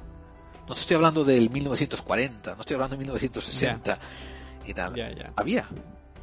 No 0.67 0.73
te 0.73 0.81
estoy 0.81 0.95
hablando 0.95 1.23
del 1.23 1.49
1940, 1.49 2.55
no 2.55 2.61
estoy 2.61 2.73
hablando 2.73 2.95
de 2.95 2.99
1960 2.99 3.99
y 4.65 4.73
tal. 4.73 4.93
Había. 5.35 5.67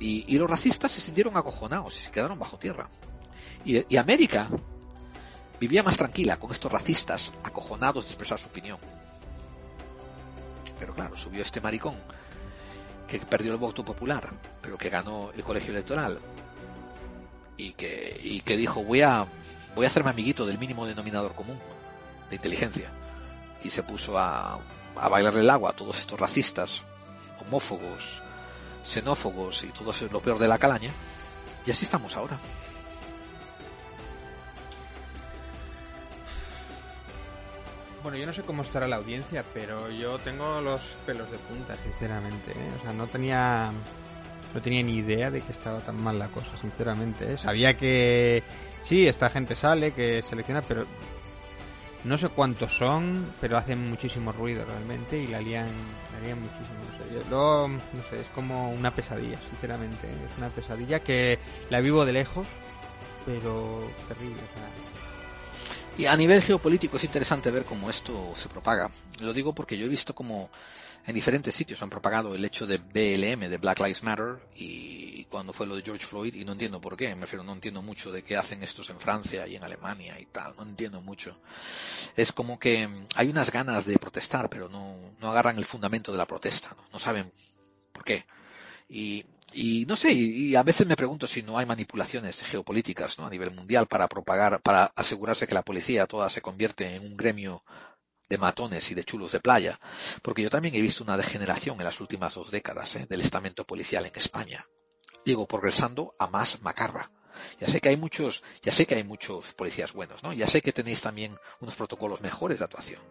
Y, 0.00 0.24
y 0.34 0.38
los 0.38 0.50
racistas 0.50 0.90
se 0.90 1.00
sintieron 1.00 1.36
acojonados 1.36 1.94
y 2.00 2.04
se 2.04 2.10
quedaron 2.10 2.38
bajo 2.38 2.58
tierra. 2.58 2.88
Y, 3.64 3.96
América 3.96 4.48
vivía 5.60 5.82
más 5.82 5.96
tranquila 5.96 6.38
con 6.38 6.50
estos 6.50 6.72
racistas 6.72 7.32
acojonados 7.44 8.04
de 8.04 8.10
expresar 8.10 8.38
su 8.38 8.48
opinión. 8.48 8.78
Pero 10.78 10.94
claro, 10.94 11.16
subió 11.16 11.42
este 11.42 11.60
maricón 11.60 11.94
que 13.06 13.20
perdió 13.20 13.52
el 13.52 13.58
voto 13.58 13.84
popular, 13.84 14.32
pero 14.60 14.76
que 14.76 14.88
ganó 14.90 15.30
el 15.36 15.44
colegio 15.44 15.70
electoral 15.70 16.18
y 17.56 17.72
que, 17.74 18.18
y 18.20 18.40
que 18.40 18.56
dijo 18.56 18.82
voy 18.82 19.02
a 19.02 19.26
voy 19.76 19.84
a 19.86 19.88
hacerme 19.88 20.10
amiguito 20.10 20.44
del 20.44 20.58
mínimo 20.58 20.86
denominador 20.86 21.34
común 21.34 21.58
de 22.28 22.36
inteligencia 22.36 22.90
y 23.62 23.70
se 23.70 23.82
puso 23.82 24.18
a, 24.18 24.58
a 24.96 25.08
bailarle 25.08 25.40
el 25.40 25.50
agua 25.50 25.70
a 25.70 25.76
todos 25.76 25.98
estos 25.98 26.18
racistas, 26.18 26.82
homófobos, 27.40 28.20
xenófobos 28.84 29.62
y 29.64 29.68
todo 29.68 29.92
lo 30.10 30.20
peor 30.20 30.38
de 30.38 30.48
la 30.48 30.58
calaña 30.58 30.90
y 31.64 31.70
así 31.70 31.84
estamos 31.84 32.16
ahora. 32.16 32.38
Bueno, 38.02 38.18
yo 38.18 38.26
no 38.26 38.32
sé 38.32 38.42
cómo 38.42 38.62
estará 38.62 38.88
la 38.88 38.96
audiencia, 38.96 39.44
pero 39.54 39.88
yo 39.90 40.18
tengo 40.18 40.60
los 40.60 40.80
pelos 41.06 41.30
de 41.30 41.38
punta, 41.38 41.76
sinceramente. 41.84 42.50
¿eh? 42.50 42.70
O 42.78 42.82
sea, 42.82 42.92
no 42.92 43.06
tenía 43.06 43.70
no 44.54 44.60
tenía 44.60 44.82
ni 44.82 44.96
idea 44.98 45.30
de 45.30 45.40
que 45.40 45.52
estaba 45.52 45.80
tan 45.80 46.02
mal 46.02 46.18
la 46.18 46.28
cosa, 46.28 46.56
sinceramente. 46.60 47.32
¿eh? 47.34 47.38
Sabía 47.38 47.74
que 47.74 48.42
sí, 48.84 49.06
esta 49.06 49.30
gente 49.30 49.54
sale, 49.54 49.92
que 49.92 50.20
selecciona, 50.22 50.62
pero 50.62 50.84
no 52.04 52.18
sé 52.18 52.28
cuántos 52.28 52.72
son, 52.76 53.32
pero 53.40 53.56
hacen 53.56 53.88
muchísimo 53.88 54.32
ruido 54.32 54.64
realmente 54.64 55.16
y 55.18 55.28
la 55.28 55.40
lían, 55.40 55.66
la 56.12 56.20
lían 56.26 56.40
muchísimo. 56.40 56.82
Lo- 57.30 57.68
no 57.68 57.78
sé, 58.10 58.20
es 58.20 58.26
como 58.34 58.72
una 58.72 58.90
pesadilla, 58.90 59.38
sinceramente. 59.50 60.08
¿eh? 60.08 60.26
Es 60.30 60.38
una 60.38 60.48
pesadilla 60.48 61.00
que 61.00 61.38
la 61.70 61.80
vivo 61.80 62.04
de 62.04 62.12
lejos, 62.14 62.46
pero 63.24 63.80
terrible. 64.08 64.40
o 64.40 64.91
Y 65.98 66.06
a 66.06 66.16
nivel 66.16 66.42
geopolítico 66.42 66.96
es 66.96 67.04
interesante 67.04 67.50
ver 67.50 67.64
cómo 67.64 67.90
esto 67.90 68.32
se 68.34 68.48
propaga. 68.48 68.90
Lo 69.20 69.32
digo 69.32 69.54
porque 69.54 69.76
yo 69.76 69.86
he 69.86 69.88
visto 69.88 70.14
como 70.14 70.50
en 71.06 71.14
diferentes 71.14 71.54
sitios 71.54 71.82
han 71.82 71.90
propagado 71.90 72.34
el 72.34 72.44
hecho 72.44 72.66
de 72.66 72.78
BLM, 72.78 73.50
de 73.50 73.58
Black 73.58 73.80
Lives 73.80 74.02
Matter, 74.02 74.38
y 74.54 75.24
cuando 75.24 75.52
fue 75.52 75.66
lo 75.66 75.74
de 75.74 75.82
George 75.82 76.06
Floyd, 76.06 76.34
y 76.34 76.44
no 76.44 76.52
entiendo 76.52 76.80
por 76.80 76.96
qué, 76.96 77.14
me 77.14 77.22
refiero, 77.22 77.42
no 77.42 77.52
entiendo 77.52 77.82
mucho 77.82 78.12
de 78.12 78.22
qué 78.22 78.36
hacen 78.36 78.62
estos 78.62 78.88
en 78.90 79.00
Francia 79.00 79.46
y 79.46 79.56
en 79.56 79.64
Alemania 79.64 80.18
y 80.20 80.26
tal, 80.26 80.54
no 80.56 80.62
entiendo 80.62 81.00
mucho. 81.00 81.36
Es 82.16 82.32
como 82.32 82.58
que 82.58 82.86
mm, 82.86 83.06
hay 83.16 83.28
unas 83.28 83.50
ganas 83.50 83.84
de 83.84 83.98
protestar, 83.98 84.48
pero 84.48 84.68
no, 84.68 84.96
no 85.20 85.30
agarran 85.30 85.58
el 85.58 85.64
fundamento 85.64 86.12
de 86.12 86.18
la 86.18 86.26
protesta, 86.26 86.70
no, 86.76 86.84
No 86.92 86.98
saben 86.98 87.32
por 87.92 88.04
qué. 88.04 88.24
Y, 88.88 89.24
y 89.52 89.84
no 89.86 89.96
sé, 89.96 90.12
y, 90.12 90.54
a 90.56 90.62
veces 90.62 90.86
me 90.86 90.96
pregunto 90.96 91.26
si 91.26 91.42
no 91.42 91.58
hay 91.58 91.66
manipulaciones 91.66 92.42
geopolíticas 92.42 93.18
¿no? 93.18 93.26
a 93.26 93.30
nivel 93.30 93.50
mundial 93.50 93.86
para 93.86 94.08
propagar, 94.08 94.60
para 94.62 94.84
asegurarse 94.96 95.46
que 95.46 95.54
la 95.54 95.62
policía 95.62 96.06
toda 96.06 96.30
se 96.30 96.42
convierte 96.42 96.96
en 96.96 97.02
un 97.02 97.16
gremio 97.16 97.62
de 98.28 98.38
matones 98.38 98.90
y 98.90 98.94
de 98.94 99.04
chulos 99.04 99.32
de 99.32 99.40
playa, 99.40 99.78
porque 100.22 100.42
yo 100.42 100.50
también 100.50 100.74
he 100.74 100.80
visto 100.80 101.04
una 101.04 101.16
degeneración 101.16 101.78
en 101.78 101.84
las 101.84 102.00
últimas 102.00 102.34
dos 102.34 102.50
décadas 102.50 102.96
¿eh? 102.96 103.06
del 103.08 103.20
estamento 103.20 103.64
policial 103.64 104.06
en 104.06 104.12
España. 104.14 104.66
Digo, 105.24 105.46
progresando 105.46 106.14
a 106.18 106.26
más 106.26 106.62
macarra. 106.62 107.10
Ya 107.60 107.68
sé 107.68 107.80
que 107.80 107.90
hay 107.90 107.96
muchos, 107.96 108.42
ya 108.62 108.72
sé 108.72 108.86
que 108.86 108.94
hay 108.94 109.04
muchos 109.04 109.52
policías 109.54 109.92
buenos, 109.92 110.22
¿no? 110.22 110.32
Ya 110.32 110.46
sé 110.46 110.62
que 110.62 110.72
tenéis 110.72 111.02
también 111.02 111.36
unos 111.60 111.74
protocolos 111.74 112.20
mejores 112.20 112.58
de 112.58 112.64
actuación. 112.64 113.02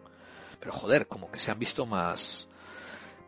Pero 0.58 0.72
joder, 0.72 1.06
como 1.06 1.30
que 1.30 1.38
se 1.38 1.50
han 1.50 1.58
visto 1.58 1.86
más, 1.86 2.48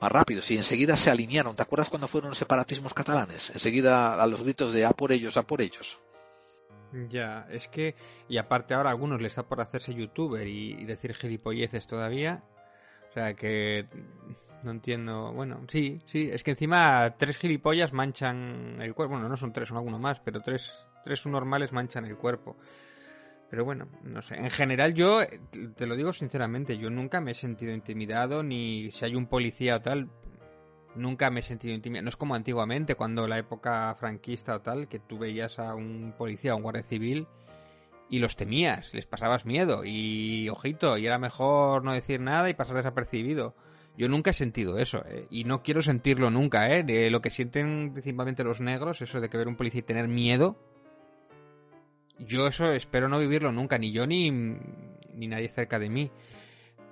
más 0.05 0.13
rápidos 0.13 0.51
y 0.51 0.59
enseguida 0.59 0.99
se 0.99 1.11
alinearon. 1.11 1.57
¿Te 1.57 1.63
acuerdas 1.63 1.89
cuando 1.89 2.09
fueron 2.09 2.29
los 2.31 2.39
separatismos 2.39 2.93
catalanes? 2.93 3.49
Enseguida 3.51 4.23
a 4.23 4.27
los 4.27 4.43
gritos 4.43 4.75
de 4.75 4.85
a 4.85 4.91
por 4.91 5.13
ellos, 5.13 5.39
a 5.39 5.45
por 5.45 5.63
ellos. 5.63 5.99
Ya, 7.09 7.47
es 7.51 7.69
que, 7.69 7.95
y 8.29 8.37
aparte 8.37 8.75
ahora 8.75 8.91
a 8.91 8.93
algunos 8.93 9.23
les 9.23 9.33
está 9.33 9.45
por 9.45 9.63
hacerse 9.63 9.95
youtuber 9.95 10.47
y, 10.47 10.73
y 10.73 10.85
decir 10.85 11.15
gilipolleces 11.15 11.87
todavía. 11.87 12.45
O 13.09 13.13
sea 13.15 13.33
que 13.33 13.87
no 14.63 14.73
entiendo. 14.73 15.33
Bueno, 15.33 15.63
sí, 15.71 16.03
sí, 16.05 16.29
es 16.31 16.43
que 16.43 16.51
encima 16.51 17.15
tres 17.17 17.39
gilipollas 17.39 17.95
manchan 17.95 18.83
el 18.83 18.95
cuerpo. 18.95 19.15
Bueno, 19.15 19.31
no 19.31 19.39
son 19.39 19.55
tres, 19.55 19.69
son 19.69 19.79
alguno 19.79 19.99
más, 19.99 20.21
pero 20.21 20.43
tres, 20.43 20.71
tres 21.03 21.25
normales 21.25 21.73
manchan 21.73 22.05
el 22.05 22.19
cuerpo. 22.19 22.59
Pero 23.55 23.65
bueno, 23.65 23.87
no 24.03 24.21
sé. 24.21 24.35
En 24.35 24.51
general 24.51 24.95
yo, 24.95 25.21
te 25.77 25.87
lo 25.87 25.95
digo 25.95 26.13
sinceramente, 26.13 26.77
yo 26.77 26.91
nunca 26.91 27.21
me 27.21 27.31
he 27.31 27.35
sentido 27.37 27.73
intimidado, 27.73 28.43
ni 28.43 28.91
si 28.91 29.05
hay 29.05 29.15
un 29.15 29.29
policía 29.29 29.77
o 29.77 29.81
tal, 29.81 30.11
nunca 30.97 31.31
me 31.31 31.39
he 31.39 31.43
sentido 31.45 31.73
intimidado. 31.73 32.03
No 32.03 32.09
es 32.09 32.17
como 32.17 32.35
antiguamente, 32.35 32.97
cuando 32.97 33.29
la 33.29 33.39
época 33.39 33.95
franquista 33.95 34.57
o 34.57 34.61
tal, 34.61 34.89
que 34.89 34.99
tú 34.99 35.19
veías 35.19 35.61
a 35.61 35.77
un 35.77 36.15
policía 36.19 36.53
o 36.53 36.57
un 36.57 36.65
guardia 36.65 36.83
civil 36.83 37.29
y 38.11 38.19
los 38.19 38.35
temías, 38.35 38.93
les 38.93 39.07
pasabas 39.07 39.47
miedo 39.47 39.83
y 39.85 40.49
ojito, 40.49 40.99
y 40.99 41.07
era 41.07 41.21
mejor 41.21 41.85
no 41.85 41.95
decir 41.95 42.21
nada 42.21 42.51
y 42.51 42.55
pasar 42.55 42.75
desapercibido. 42.75 43.55
Yo 43.97 44.09
nunca 44.09 44.31
he 44.31 44.35
sentido 44.35 44.79
eso, 44.79 45.05
¿eh? 45.07 45.29
y 45.31 45.45
no 45.45 45.63
quiero 45.63 45.81
sentirlo 45.81 46.29
nunca, 46.29 46.75
¿eh? 46.75 46.83
De 46.83 47.09
lo 47.09 47.21
que 47.21 47.31
sienten 47.31 47.93
principalmente 47.93 48.43
los 48.43 48.61
negros, 48.61 49.01
eso 49.01 49.21
de 49.21 49.29
que 49.29 49.39
ver 49.39 49.47
un 49.47 49.55
policía 49.55 49.79
y 49.79 49.83
tener 49.85 50.09
miedo. 50.09 50.59
Yo 52.19 52.47
eso 52.47 52.73
espero 52.73 53.09
no 53.09 53.19
vivirlo 53.19 53.53
nunca, 53.53 53.79
ni 53.79 53.93
yo 53.93 54.07
ni, 54.07 54.31
ni 54.31 55.27
nadie 55.27 55.49
cerca 55.49 55.79
de 55.79 55.91
mí. 55.91 56.11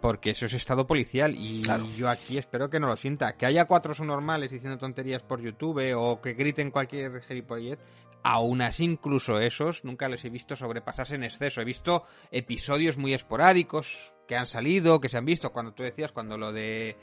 Porque 0.00 0.30
eso 0.30 0.46
es 0.46 0.54
estado 0.54 0.84
policial 0.84 1.36
y 1.36 1.62
yo 1.96 2.08
aquí 2.08 2.36
espero 2.36 2.68
que 2.68 2.80
no 2.80 2.88
lo 2.88 2.96
sienta. 2.96 3.36
Que 3.36 3.46
haya 3.46 3.66
cuatro 3.66 3.94
subnormales 3.94 4.50
diciendo 4.50 4.76
tonterías 4.76 5.22
por 5.22 5.40
YouTube 5.40 5.94
o 5.96 6.20
que 6.20 6.32
griten 6.32 6.72
cualquier 6.72 7.22
gilipollez, 7.22 7.78
aún 8.24 8.62
así 8.62 8.82
incluso 8.82 9.38
esos 9.38 9.84
nunca 9.84 10.08
les 10.08 10.24
he 10.24 10.28
visto 10.28 10.56
sobrepasarse 10.56 11.14
en 11.14 11.22
exceso. 11.22 11.60
He 11.60 11.64
visto 11.64 12.02
episodios 12.32 12.98
muy 12.98 13.14
esporádicos 13.14 14.12
que 14.26 14.36
han 14.36 14.46
salido, 14.46 15.00
que 15.00 15.08
se 15.08 15.18
han 15.18 15.24
visto, 15.24 15.52
cuando 15.52 15.72
tú 15.72 15.84
decías, 15.84 16.10
cuando 16.10 16.36
lo 16.36 16.52
de 16.52 16.96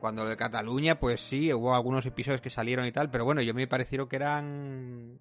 Cuando 0.00 0.24
lo 0.24 0.30
de 0.30 0.36
Cataluña, 0.38 0.98
pues 0.98 1.20
sí, 1.20 1.52
hubo 1.52 1.74
algunos 1.74 2.06
episodios 2.06 2.40
que 2.40 2.48
salieron 2.48 2.86
y 2.86 2.92
tal, 2.92 3.10
pero 3.10 3.26
bueno, 3.26 3.42
yo 3.42 3.52
me 3.52 3.66
parecieron 3.66 4.08
que 4.08 4.16
eran 4.16 5.18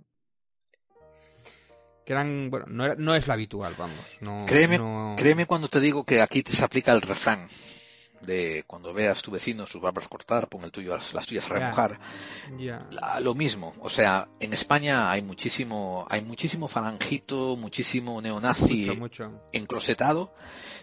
que 2.10 2.14
eran, 2.14 2.50
bueno, 2.50 2.66
no, 2.70 2.86
era- 2.86 2.96
no 2.98 3.14
es 3.14 3.28
lo 3.28 3.34
habitual, 3.34 3.76
vamos. 3.78 3.96
No, 4.20 4.44
Créeme, 4.48 4.80
no- 4.80 5.14
créeme 5.16 5.46
cuando 5.46 5.68
te 5.68 5.80
digo 5.80 6.06
que 6.06 6.24
aquí 6.24 6.42
te 6.42 6.54
se 6.54 6.66
aplica 6.66 6.92
el 6.92 7.02
refrán 7.04 7.48
de 8.22 8.64
cuando 8.66 8.96
veas 8.96 9.22
tu 9.22 9.30
vecino 9.30 9.68
sus 9.68 9.80
barbas 9.80 10.08
cortar, 10.08 10.50
pon 10.50 10.64
el 10.64 10.72
tuyo 10.72 10.98
las 11.14 11.28
tuyas 11.28 11.46
a 11.52 11.54
remojar. 11.54 12.00
La- 12.90 13.20
lo 13.20 13.36
mismo, 13.36 13.76
o 13.80 13.90
sea, 13.92 14.28
en 14.40 14.54
España 14.54 15.12
hay 15.12 15.22
muchísimo, 15.22 16.08
hay 16.10 16.22
muchísimo 16.22 16.68
falangito, 16.68 17.56
muchísimo 17.56 18.20
neonazi 18.24 18.88
Mucho, 18.88 18.96
mucho. 19.00 19.42
enclosetado, 19.52 20.34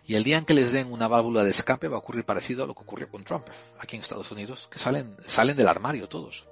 y 0.07 0.15
el 0.15 0.23
día 0.23 0.39
en 0.39 0.44
que 0.44 0.55
les 0.55 0.70
den 0.70 0.93
una 0.93 1.09
válvula 1.09 1.43
de 1.43 1.51
escape 1.51 1.89
va 1.89 1.97
a 1.97 1.98
ocurrir 1.98 2.24
parecido 2.24 2.62
a 2.62 2.66
lo 2.69 2.74
que 2.74 2.82
ocurrió 2.82 3.11
con 3.11 3.24
Trump 3.24 3.48
aquí 3.81 3.97
en 3.97 4.03
Estados 4.03 4.31
Unidos, 4.31 4.69
que 4.70 4.78
salen, 4.78 5.16
salen 5.27 5.57
del 5.57 5.66
armario 5.66 6.09
todos. 6.09 6.47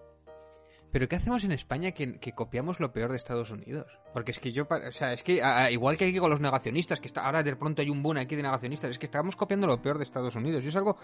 Pero 0.95 1.09
¿qué 1.09 1.17
hacemos 1.17 1.43
en 1.43 1.51
España 1.51 1.91
que, 1.91 2.21
que 2.21 2.31
copiamos 2.35 2.79
lo 2.79 2.93
peor 2.93 3.11
de 3.11 3.17
Estados 3.17 3.51
Unidos? 3.51 3.87
Porque 4.13 4.31
es 4.31 4.39
que 4.39 4.53
yo, 4.53 4.63
o 4.63 4.93
sea, 4.93 5.13
es 5.13 5.25
que 5.25 5.43
a- 5.43 5.69
igual 5.73 5.97
que 5.97 6.05
aquí 6.05 6.19
con 6.21 6.31
los 6.31 6.39
negacionistas, 6.39 7.01
que 7.01 7.09
está, 7.09 7.23
ahora 7.27 7.43
de 7.43 7.57
pronto 7.57 7.83
hay 7.83 7.91
un 7.91 8.01
boom 8.01 8.19
aquí 8.19 8.37
de 8.37 8.45
negacionistas, 8.45 8.93
es 8.93 8.99
que 9.01 9.07
estamos 9.07 9.35
copiando 9.35 9.67
lo 9.67 9.83
peor 9.83 9.99
de 9.99 10.05
Estados 10.05 10.37
Unidos. 10.37 10.63
Y 10.63 10.69
es 10.69 10.77
algo, 10.77 10.97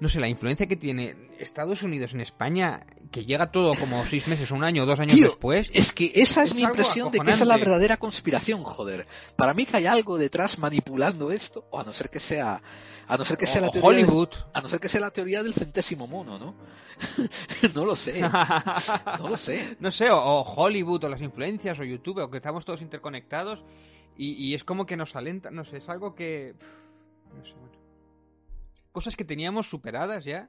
no 0.00 0.08
sé, 0.08 0.20
la 0.20 0.28
influencia 0.28 0.66
que 0.66 0.76
tiene 0.76 1.14
Estados 1.38 1.82
Unidos 1.82 2.14
en 2.14 2.22
España, 2.22 2.86
que 3.12 3.26
llega 3.26 3.52
todo 3.52 3.74
como 3.74 4.06
seis 4.06 4.26
meses, 4.26 4.50
un 4.52 4.64
año, 4.64 4.86
dos 4.86 5.00
años 5.00 5.14
Tío, 5.16 5.26
después. 5.28 5.68
Es 5.74 5.92
que 5.92 6.12
esa 6.14 6.42
es, 6.42 6.52
Es 6.52 6.56
mi 6.56 6.62
impresión 6.62 7.12
de 7.12 7.18
que 7.18 7.30
esa 7.30 7.42
es 7.42 7.46
la 7.48 7.58
verdadera 7.58 7.98
conspiración, 7.98 8.62
joder. 8.64 9.06
Para 9.36 9.52
mí 9.52 9.66
que 9.66 9.76
hay 9.76 9.84
algo 9.84 10.16
detrás 10.16 10.58
manipulando 10.58 11.30
esto, 11.30 11.66
o 11.70 11.78
a 11.78 11.84
no 11.84 11.92
ser 11.92 12.08
que 12.08 12.20
sea, 12.20 12.62
a 13.08 13.16
no 13.16 13.24
ser 13.24 13.36
que 13.38 13.46
sea 13.46 13.60
la 13.60 13.70
teoría 13.70 13.90
del- 13.90 14.04
Hollywood. 14.08 14.28
a 14.52 14.60
no 14.60 14.68
ser 14.68 14.80
que 14.80 14.88
sea 14.88 15.00
la 15.00 15.10
teoría 15.10 15.42
del 15.42 15.54
centésimo 15.54 16.06
mono, 16.06 16.38
¿no? 16.38 16.54
no 17.74 17.84
lo 17.84 17.94
sé. 17.96 18.20
No 19.18 19.28
lo 19.28 19.36
sé. 19.36 19.76
No 19.80 19.90
sé, 19.92 20.10
o, 20.10 20.18
o 20.18 20.42
Hollywood, 20.42 21.04
o 21.04 21.08
las 21.08 21.20
influencias, 21.22 21.78
o 21.78 21.84
YouTube, 21.84 22.18
o 22.22 22.30
que 22.30 22.38
estamos 22.38 22.64
todos 22.64 22.82
interconectados 22.82 23.62
y, 24.16 24.32
y 24.32 24.54
es 24.54 24.64
como 24.64 24.86
que 24.86 24.96
nos 24.96 25.14
alenta, 25.16 25.50
no 25.50 25.64
sé, 25.64 25.76
es 25.78 25.88
algo 25.88 26.14
que... 26.14 26.54
No 27.36 27.44
sé, 27.44 27.52
bueno. 27.52 27.76
Cosas 28.92 29.14
que 29.16 29.24
teníamos 29.24 29.68
superadas 29.68 30.24
ya 30.24 30.48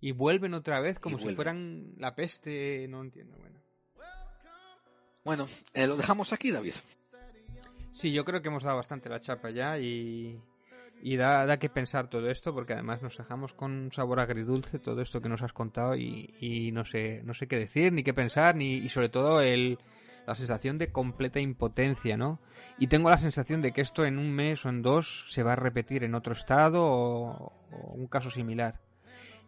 y 0.00 0.12
vuelven 0.12 0.54
otra 0.54 0.78
vez 0.80 0.98
como 0.98 1.18
si 1.18 1.34
fueran 1.34 1.94
la 1.98 2.14
peste, 2.14 2.86
no 2.88 3.00
entiendo, 3.02 3.36
bueno. 3.38 3.56
Bueno, 5.24 5.48
eh, 5.74 5.88
lo 5.88 5.96
dejamos 5.96 6.32
aquí, 6.32 6.52
David. 6.52 6.74
Sí, 7.92 8.12
yo 8.12 8.24
creo 8.24 8.40
que 8.42 8.48
hemos 8.48 8.62
dado 8.62 8.76
bastante 8.76 9.08
la 9.08 9.18
chapa 9.20 9.50
ya 9.50 9.76
y, 9.78 10.40
y 11.02 11.16
da, 11.16 11.46
da 11.46 11.58
que 11.58 11.68
pensar 11.68 12.08
todo 12.08 12.30
esto 12.30 12.54
porque 12.54 12.72
además 12.72 13.02
nos 13.02 13.16
dejamos 13.16 13.52
con 13.52 13.72
un 13.72 13.92
sabor 13.92 14.20
agridulce 14.20 14.78
todo 14.78 15.02
esto 15.02 15.20
que 15.20 15.28
nos 15.28 15.42
has 15.42 15.52
contado 15.52 15.94
y, 15.96 16.34
y 16.40 16.72
no 16.72 16.84
sé 16.84 17.22
no 17.24 17.34
sé 17.34 17.46
qué 17.46 17.58
decir 17.58 17.92
ni 17.92 18.02
qué 18.02 18.14
pensar 18.14 18.56
ni 18.56 18.74
y 18.74 18.88
sobre 18.88 19.08
todo 19.08 19.40
el 19.40 19.78
la 20.26 20.34
sensación 20.34 20.76
de 20.76 20.90
completa 20.90 21.38
impotencia, 21.38 22.16
¿no? 22.16 22.40
Y 22.78 22.88
tengo 22.88 23.10
la 23.10 23.18
sensación 23.18 23.62
de 23.62 23.72
que 23.72 23.80
esto 23.80 24.04
en 24.04 24.18
un 24.18 24.32
mes 24.32 24.66
o 24.66 24.68
en 24.68 24.82
dos 24.82 25.26
se 25.28 25.42
va 25.42 25.52
a 25.52 25.56
repetir 25.56 26.02
en 26.02 26.14
otro 26.14 26.32
estado 26.32 26.82
o, 26.84 27.52
un 27.94 28.08
caso 28.08 28.30
similar. 28.30 28.80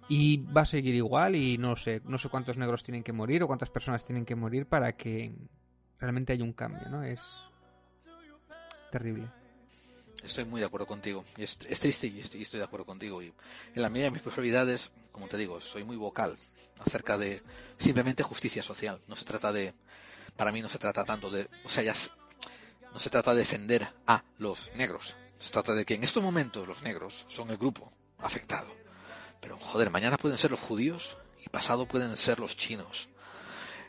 Y 0.08 0.38
va 0.38 0.62
a 0.62 0.66
seguir 0.66 0.94
igual 0.94 1.34
y 1.34 1.58
no 1.58 1.76
sé, 1.76 2.00
no 2.04 2.16
sé 2.16 2.28
cuántos 2.28 2.56
negros 2.56 2.82
tienen 2.82 3.02
que 3.02 3.12
morir 3.12 3.42
o 3.42 3.46
cuántas 3.46 3.70
personas 3.70 4.04
tienen 4.04 4.24
que 4.24 4.36
morir 4.36 4.66
para 4.66 4.92
que 4.92 5.34
realmente 5.98 6.32
haya 6.32 6.44
un 6.44 6.52
cambio, 6.52 6.88
¿no? 6.88 7.02
Es 7.02 7.20
terrible. 8.90 9.28
Estoy 10.22 10.44
muy 10.44 10.60
de 10.60 10.66
acuerdo 10.66 10.86
contigo. 10.86 11.24
Y 11.36 11.44
es, 11.44 11.56
triste 11.58 12.08
y 12.08 12.20
estoy, 12.20 12.44
de 12.58 12.64
acuerdo 12.64 12.86
contigo. 12.86 13.22
Y 13.22 13.32
en 13.74 13.82
la 13.82 13.88
medida 13.88 14.06
de 14.06 14.10
mis 14.12 14.22
posibilidades, 14.22 14.90
como 15.12 15.28
te 15.28 15.36
digo, 15.36 15.60
soy 15.60 15.84
muy 15.84 15.96
vocal 15.96 16.36
acerca 16.80 17.16
de 17.16 17.42
simplemente 17.78 18.22
justicia 18.22 18.62
social. 18.62 19.00
No 19.06 19.16
se 19.16 19.24
trata 19.24 19.52
de, 19.52 19.74
para 20.36 20.52
mí 20.52 20.60
no 20.60 20.68
se 20.68 20.78
trata 20.78 21.04
tanto 21.04 21.30
de, 21.30 21.48
o 21.64 21.68
sea, 21.68 21.82
ya 21.82 21.94
no 22.92 22.98
se 22.98 23.10
trata 23.10 23.32
de 23.32 23.40
defender 23.40 23.88
a 24.06 24.24
los 24.38 24.70
negros. 24.74 25.14
Se 25.38 25.52
trata 25.52 25.74
de 25.74 25.84
que 25.84 25.94
en 25.94 26.02
estos 26.02 26.22
momentos 26.22 26.66
los 26.66 26.82
negros 26.82 27.24
son 27.28 27.50
el 27.50 27.56
grupo 27.56 27.92
afectado. 28.18 28.74
Pero 29.40 29.56
joder, 29.56 29.90
mañana 29.90 30.16
pueden 30.16 30.38
ser 30.38 30.50
los 30.50 30.60
judíos 30.60 31.16
y 31.44 31.48
pasado 31.48 31.86
pueden 31.86 32.16
ser 32.16 32.40
los 32.40 32.56
chinos. 32.56 33.08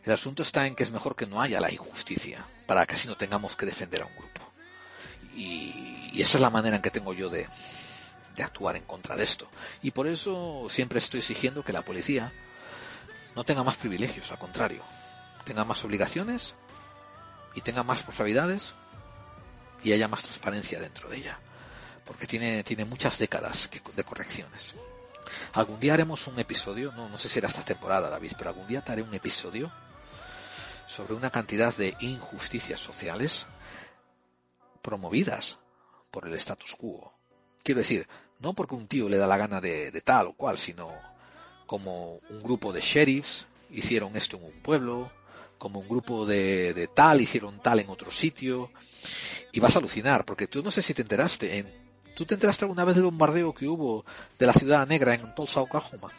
El 0.04 0.14
asunto 0.14 0.44
está 0.44 0.68
en 0.68 0.76
que 0.76 0.84
es 0.84 0.92
mejor 0.92 1.16
que 1.16 1.26
no 1.26 1.42
haya 1.42 1.60
la 1.60 1.72
injusticia 1.72 2.46
para 2.68 2.86
que 2.86 2.96
así 2.96 3.08
no 3.08 3.18
tengamos 3.18 3.56
que 3.56 3.66
defender 3.66 4.04
a 4.04 4.06
un 4.06 4.16
grupo. 4.16 4.49
Y, 5.40 6.22
esa 6.22 6.38
es 6.38 6.41
la 6.41 6.49
manera 6.49 6.76
en 6.76 6.82
que 6.82 6.91
tengo 6.91 7.14
yo 7.14 7.30
de, 7.30 7.48
actuar 8.44 8.78
en 8.78 8.84
contra 8.84 9.18
de 9.18 9.24
esto. 9.24 9.49
Y 9.82 9.91
por 9.91 10.07
eso 10.07 10.68
siempre 10.70 10.99
estoy 10.99 11.20
exigiendo 11.20 11.64
que 11.64 11.74
la 11.74 11.82
policía 11.82 12.32
no 13.36 13.44
tenga 13.44 13.64
más 13.64 13.76
privilegios, 13.76 14.32
al 14.32 14.40
contrario, 14.40 14.82
tenga 15.44 15.66
más 15.66 15.84
obligaciones 15.84 16.56
y 17.53 17.61
tenga 17.61 17.84
más 17.84 17.98
responsabilidades 17.98 18.74
y 19.84 19.91
haya 19.91 20.07
más 20.07 20.24
transparencia 20.24 20.80
dentro 20.80 21.10
de 21.10 21.18
ella. 21.18 21.40
Porque 22.06 22.28
tiene, 22.28 22.64
tiene 22.64 22.86
muchas 22.86 23.18
décadas 23.18 23.70
de 23.95 24.03
correcciones. 24.03 24.74
Algún 25.53 25.80
día 25.80 25.94
haremos 25.94 26.26
un 26.28 26.40
episodio, 26.40 26.94
no, 26.94 27.10
no 27.10 27.18
sé 27.18 27.28
si 27.28 27.40
era 27.40 27.49
esta 27.49 27.64
temporada, 27.64 28.10
David, 28.10 28.34
pero 28.38 28.52
algún 28.52 28.68
día 28.68 28.82
te 28.82 28.94
haré 28.94 29.02
un 29.02 29.14
episodio 29.14 29.72
sobre 30.88 31.14
una 31.14 31.30
cantidad 31.30 31.76
de 31.76 31.95
injusticias 31.99 32.80
sociales 32.80 33.45
promovidas 34.90 35.60
por 36.10 36.28
el 36.28 36.34
status 36.34 36.76
quo. 36.76 37.14
Quiero 37.64 37.80
decir, 37.80 38.07
no 38.40 38.53
porque 38.53 38.74
un 38.74 38.88
tío 38.88 39.07
le 39.07 39.18
da 39.18 39.28
la 39.28 39.38
gana 39.38 39.61
de, 39.61 40.02
tal 40.02 40.28
o 40.28 40.34
cual, 40.34 40.57
sino 40.57 40.90
como 41.68 42.18
un 42.30 42.41
grupo 42.41 42.74
de 42.74 42.82
sheriffs 42.82 43.45
hicieron 43.70 44.18
esto 44.18 44.38
en 44.38 44.45
un 44.45 44.60
pueblo, 44.64 45.11
como 45.60 45.80
un 45.80 45.88
grupo 45.88 46.26
de, 46.26 46.74
de 46.74 46.88
tal 46.88 47.22
hicieron 47.22 47.61
tal 47.61 47.80
en 47.80 47.90
otro 47.90 48.10
sitio, 48.10 48.72
y 49.52 49.60
vas 49.60 49.76
a 49.76 49.80
alucinar, 49.80 50.26
porque 50.26 50.48
tú 50.48 50.64
no 50.64 50.72
sé 50.72 50.82
si 50.82 50.95
te 50.95 51.03
enteraste, 51.03 51.60
en, 51.60 51.68
¿tú 52.16 52.26
te 52.26 52.34
enteraste 52.34 52.66
alguna 52.66 52.86
vez 52.86 52.95
del 52.95 53.03
bombardeo 53.03 53.53
que 53.53 53.68
hubo 53.68 54.06
de 54.40 54.48
la 54.48 54.53
ciudad 54.53 54.88
negra 54.88 55.14
en 55.14 55.36
Tulsa, 55.36 55.61
Oklahoma? 55.61 56.11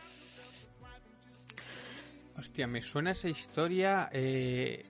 Hostia, 2.38 2.68
me 2.68 2.82
suena 2.82 3.10
esa 3.10 3.28
historia. 3.28 4.08
eh, 4.12 4.86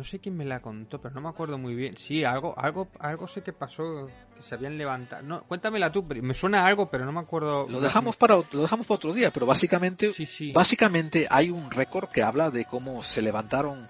no 0.00 0.04
sé 0.06 0.18
quién 0.18 0.34
me 0.34 0.46
la 0.46 0.62
contó, 0.62 0.98
pero 0.98 1.14
no 1.14 1.20
me 1.20 1.28
acuerdo 1.28 1.58
muy 1.58 1.74
bien. 1.74 1.94
Sí, 1.98 2.24
algo, 2.24 2.58
algo, 2.58 2.88
algo 3.00 3.28
sé 3.28 3.42
que 3.42 3.52
pasó, 3.52 4.08
que 4.34 4.42
se 4.42 4.54
habían 4.54 4.78
levantado. 4.78 5.22
No, 5.22 5.42
cuéntamela 5.42 5.92
tú. 5.92 6.02
Me 6.02 6.32
suena 6.32 6.64
algo, 6.64 6.90
pero 6.90 7.04
no 7.04 7.12
me 7.12 7.20
acuerdo. 7.20 7.68
Lo 7.68 7.82
dejamos 7.82 8.16
para 8.16 8.36
lo 8.36 8.62
dejamos 8.62 8.86
para 8.86 8.96
otro 8.96 9.12
día, 9.12 9.30
pero 9.30 9.44
básicamente 9.44 10.10
básicamente 10.54 11.26
hay 11.28 11.50
un 11.50 11.70
récord 11.70 12.08
que 12.08 12.22
habla 12.22 12.50
de 12.50 12.64
cómo 12.64 13.02
se 13.02 13.20
levantaron 13.20 13.88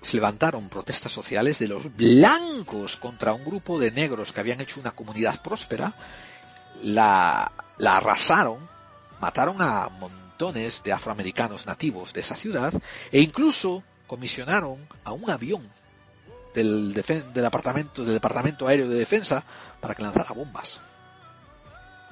se 0.00 0.16
levantaron 0.16 0.70
protestas 0.70 1.12
sociales 1.12 1.58
de 1.58 1.68
los 1.68 1.94
blancos 1.94 2.96
contra 2.96 3.34
un 3.34 3.44
grupo 3.44 3.78
de 3.78 3.90
negros 3.90 4.32
que 4.32 4.40
habían 4.40 4.62
hecho 4.62 4.80
una 4.80 4.92
comunidad 4.92 5.42
próspera, 5.42 5.92
la, 6.80 7.52
la 7.76 7.98
arrasaron, 7.98 8.66
mataron 9.20 9.60
a 9.60 9.90
montones 10.00 10.82
de 10.82 10.94
afroamericanos 10.94 11.66
nativos 11.66 12.14
de 12.14 12.20
esa 12.20 12.36
ciudad 12.36 12.72
e 13.12 13.20
incluso 13.20 13.82
comisionaron 14.06 14.86
a 15.04 15.12
un 15.12 15.30
avión 15.30 15.68
del, 16.54 16.94
del, 16.94 17.44
apartamento, 17.44 18.04
del 18.04 18.14
Departamento 18.14 18.66
Aéreo 18.66 18.88
de 18.88 18.98
Defensa 18.98 19.44
para 19.80 19.94
que 19.94 20.02
lanzara 20.02 20.32
bombas 20.32 20.80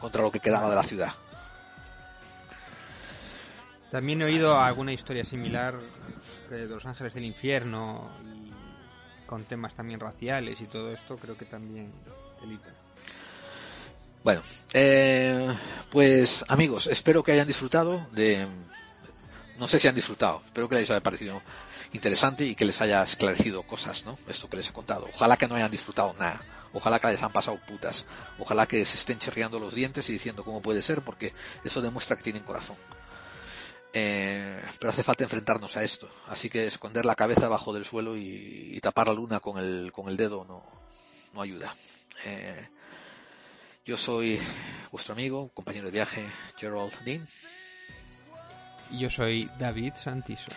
contra 0.00 0.22
lo 0.22 0.30
que 0.30 0.40
quedaba 0.40 0.68
de 0.68 0.76
la 0.76 0.82
ciudad. 0.82 1.12
También 3.90 4.20
he 4.22 4.24
oído 4.24 4.60
alguna 4.60 4.92
historia 4.92 5.24
similar 5.24 5.78
de 6.50 6.66
Los 6.66 6.84
Ángeles 6.84 7.14
del 7.14 7.24
Infierno 7.24 8.10
y 8.24 8.52
con 9.24 9.44
temas 9.44 9.74
también 9.74 10.00
raciales 10.00 10.60
y 10.60 10.66
todo 10.66 10.90
esto. 10.92 11.16
Creo 11.16 11.36
que 11.36 11.44
también 11.44 11.92
delito. 12.40 12.68
Bueno, 14.24 14.42
eh, 14.72 15.48
pues 15.90 16.44
amigos, 16.48 16.86
espero 16.86 17.22
que 17.22 17.32
hayan 17.32 17.46
disfrutado 17.46 18.06
de... 18.12 18.46
No 19.58 19.68
sé 19.68 19.78
si 19.78 19.86
han 19.86 19.94
disfrutado, 19.94 20.42
espero 20.44 20.68
que 20.68 20.76
les 20.76 20.90
haya 20.90 21.00
parecido 21.00 21.40
interesante 21.94 22.44
y 22.44 22.54
que 22.54 22.64
les 22.64 22.80
haya 22.80 23.02
esclarecido 23.04 23.62
cosas, 23.62 24.04
¿no? 24.04 24.18
Esto 24.28 24.50
que 24.50 24.56
les 24.56 24.68
he 24.68 24.72
contado. 24.72 25.08
Ojalá 25.14 25.36
que 25.36 25.46
no 25.46 25.54
hayan 25.54 25.70
disfrutado 25.70 26.12
nada. 26.18 26.42
Ojalá 26.72 26.98
que 26.98 27.06
les 27.06 27.22
han 27.22 27.32
pasado 27.32 27.58
putas. 27.66 28.04
Ojalá 28.38 28.66
que 28.66 28.84
se 28.84 28.98
estén 28.98 29.20
chirriando 29.20 29.60
los 29.60 29.74
dientes 29.74 30.08
y 30.10 30.12
diciendo 30.12 30.44
cómo 30.44 30.60
puede 30.60 30.82
ser, 30.82 31.02
porque 31.02 31.32
eso 31.62 31.80
demuestra 31.80 32.16
que 32.16 32.24
tienen 32.24 32.42
corazón. 32.42 32.76
Eh, 33.92 34.60
pero 34.80 34.90
hace 34.90 35.04
falta 35.04 35.22
enfrentarnos 35.22 35.76
a 35.76 35.84
esto. 35.84 36.10
Así 36.26 36.50
que 36.50 36.66
esconder 36.66 37.06
la 37.06 37.14
cabeza 37.14 37.48
bajo 37.48 37.72
del 37.72 37.84
suelo 37.84 38.16
y, 38.16 38.78
tapar 38.82 39.06
la 39.06 39.14
luna 39.14 39.38
con 39.38 39.58
el, 39.58 39.92
con 39.92 40.08
el 40.08 40.16
dedo 40.16 40.44
no, 40.44 40.64
no 41.32 41.40
ayuda. 41.40 41.76
Eh, 42.24 42.68
yo 43.86 43.96
soy 43.96 44.40
vuestro 44.90 45.12
amigo, 45.12 45.50
compañero 45.54 45.86
de 45.86 45.92
viaje, 45.92 46.26
Gerald 46.56 46.92
Dean. 47.04 47.24
Yo 48.90 49.08
soy 49.10 49.48
David 49.58 49.94
Santiso. 49.94 50.50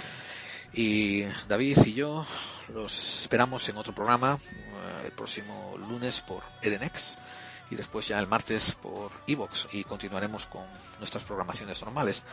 Y 0.74 1.24
David 1.48 1.78
y 1.86 1.94
yo 1.94 2.26
los 2.74 3.22
esperamos 3.22 3.68
en 3.70 3.78
otro 3.78 3.94
programa 3.96 4.40
eh, 4.44 5.04
el 5.06 5.12
próximo 5.12 5.76
lunes 5.78 6.22
por 6.22 6.44
Edenex. 6.62 7.18
y 7.70 7.76
después 7.76 8.08
ya 8.08 8.20
el 8.20 8.28
martes 8.28 8.74
por 8.74 9.12
Evox 9.28 9.68
y 9.74 9.84
continuaremos 9.84 10.48
con 10.48 10.64
nuestras 11.00 11.24
programaciones 11.24 11.82
normales 11.82 12.24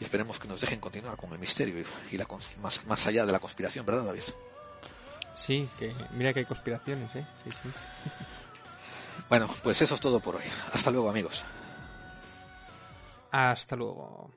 y 0.00 0.04
esperemos 0.04 0.40
que 0.40 0.48
nos 0.48 0.60
dejen 0.60 0.80
continuar 0.80 1.16
con 1.16 1.32
el 1.32 1.38
misterio 1.38 1.84
y, 2.10 2.16
la 2.16 2.26
más, 2.60 2.84
más 2.86 3.06
allá 3.06 3.24
de 3.24 3.32
la 3.32 3.38
conspiración, 3.38 3.86
¿verdad 3.86 4.04
David? 4.04 4.22
Sí, 5.34 5.68
que 5.78 5.94
mira 6.12 6.32
que 6.32 6.40
hay 6.40 6.46
conspiraciones, 6.46 7.14
¿eh? 7.14 7.26
Sí, 7.44 7.50
sí. 7.50 7.68
Bueno, 9.28 9.48
pues 9.62 9.80
eso 9.80 9.94
es 9.94 10.00
todo 10.00 10.20
por 10.20 10.36
hoy. 10.36 10.42
Hasta 10.74 10.90
luego 10.90 11.08
amigos. 11.08 11.44
Hasta 13.30 13.76
luego. 13.76 14.30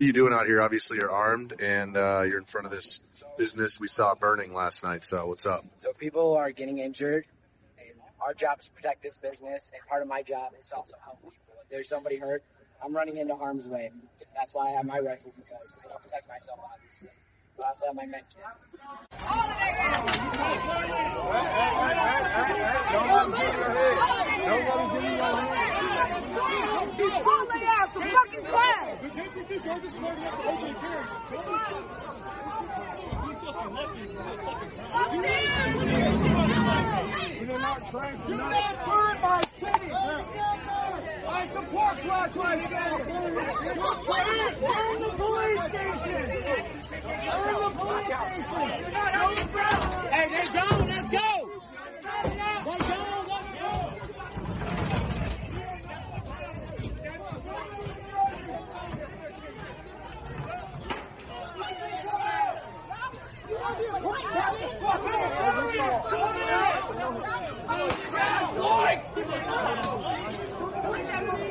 You 0.00 0.12
doing 0.12 0.32
out 0.32 0.46
here? 0.46 0.62
Obviously, 0.62 0.98
you're 1.00 1.10
armed 1.10 1.60
and 1.60 1.96
uh, 1.96 2.22
you're 2.22 2.38
in 2.38 2.44
front 2.44 2.66
of 2.66 2.70
this 2.70 3.00
business 3.36 3.80
we 3.80 3.88
saw 3.88 4.14
burning 4.14 4.54
last 4.54 4.84
night. 4.84 5.04
So, 5.04 5.26
what's 5.26 5.44
up? 5.44 5.64
So 5.78 5.92
people 5.92 6.36
are 6.36 6.52
getting 6.52 6.78
injured, 6.78 7.24
and 7.76 7.98
our 8.24 8.32
job 8.32 8.60
is 8.60 8.66
to 8.66 8.70
protect 8.70 9.02
this 9.02 9.18
business, 9.18 9.72
and 9.74 9.84
part 9.88 10.02
of 10.02 10.06
my 10.06 10.22
job 10.22 10.52
is 10.56 10.68
to 10.68 10.76
also 10.76 10.94
help 11.04 11.20
people. 11.20 11.54
If 11.64 11.68
there's 11.68 11.88
somebody 11.88 12.16
hurt, 12.16 12.44
I'm 12.80 12.94
running 12.94 13.16
into 13.16 13.34
harm's 13.34 13.66
way. 13.66 13.90
That's 14.36 14.54
why 14.54 14.68
I 14.68 14.70
have 14.76 14.86
my 14.86 15.00
rifle 15.00 15.32
because 15.36 15.74
I 15.84 15.88
don't 15.88 16.00
protect 16.00 16.28
myself, 16.28 16.60
obviously. 16.72 17.08
But 17.58 17.66
I 17.66 17.68
also 17.70 17.86
have 17.86 17.96
my 17.96 18.06
med 18.06 18.22
kit. 18.30 18.44
All 19.26 19.48
they 27.50 27.64
ass 27.66 27.92
some 27.94 28.02
fucking 28.02 28.44
class. 28.44 29.02
You're 37.40 37.58
not 37.58 37.90
trying 37.90 38.22
to 38.22 38.34
not 38.36 38.86
burn 38.86 39.20
my 39.20 39.42
city. 39.58 40.77
I 41.30 41.46
support 41.48 42.02
Black 42.04 42.34
Lives 42.36 42.70
Matter. 42.70 43.04
Burn 43.04 43.34
the 44.98 45.10
police 45.18 45.60
station. 45.68 45.98
Burn 47.28 47.58
the 47.62 47.70
police 47.76 48.06
station. 48.06 48.44
Hey, 50.10 50.26
let's 50.32 50.52
go. 50.52 50.64
Let's 50.86 51.10
go. 51.12 51.28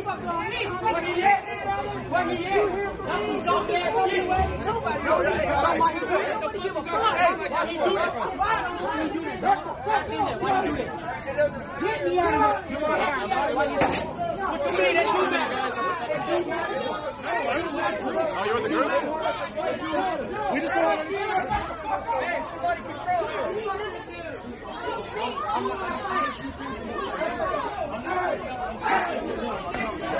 What 0.07 1.03
he 1.03 1.11
is? 1.11 1.43
What 2.09 2.27
he 2.29 2.35
is? 2.37 2.71
That's 3.03 3.25
who's 3.27 3.47
out 3.47 3.67
there. 3.67 3.91
Nobody. 3.91 4.17
Nobody. 4.63 5.03
Nobody 5.83 6.59
give 6.63 6.75
a 6.75 6.81
fuck. 6.81 7.17
Hey, 7.17 7.31
why 7.49 7.67
he 7.67 7.75
do 7.75 7.83
it? 7.83 8.11
Why 8.37 9.03
he 9.03 9.09
do 9.11 9.19
it? 9.27 9.41
That's 9.41 10.07
in 10.07 10.15
there. 10.15 10.37
Why 10.37 10.49
he 10.63 10.67
do 10.67 10.75
it? 10.75 10.87
Get 11.81 11.97
me 12.07 12.19
out 12.19 12.33
of 12.33 12.65
here. 12.67 12.79
Why 13.53 13.67
he 13.67 13.75
do 13.75 13.79
it? 13.83 13.95
What 14.47 14.63
you 14.63 14.71
mean? 14.71 14.95
They 14.95 15.03
do 15.03 15.21
that. 15.27 15.49
Oh, 18.29 18.43
you're 18.45 18.57
in 18.57 18.63
the 18.63 18.69
group? 18.69 18.87
We 20.53 20.57
just 20.61 20.75
want 20.75 20.99
to... 21.01 21.15
Hey, 22.17 22.39
somebody 22.49 22.81
control 22.87 23.23
here. 23.27 23.51
I'm 25.49 25.63
not. 25.67 25.97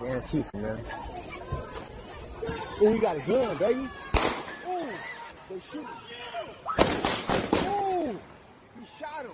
that's 0.00 0.30
Antifa, 0.32 0.54
man. 0.54 0.80
Oh, 2.80 2.92
he 2.92 2.98
got 2.98 3.16
a 3.16 3.20
gun, 3.20 3.56
baby. 3.56 3.88
Oh, 4.66 4.88
they 5.50 5.60
shoot. 5.60 5.86
Oh, 6.78 8.16
he 8.78 8.86
shot 8.98 9.24
him. 9.24 9.32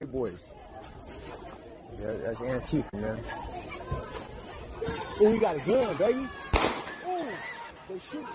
Hey, 0.00 0.06
boys. 0.06 0.44
Yeah, 1.98 2.12
that's 2.22 2.40
Antifa, 2.40 2.94
man. 2.94 3.20
Oh, 5.20 5.32
he 5.32 5.38
got 5.38 5.56
a 5.56 5.60
gun, 5.60 5.96
baby. 5.96 6.28
Oh, 7.06 7.28
they 7.88 7.98
shoot. 7.98 8.26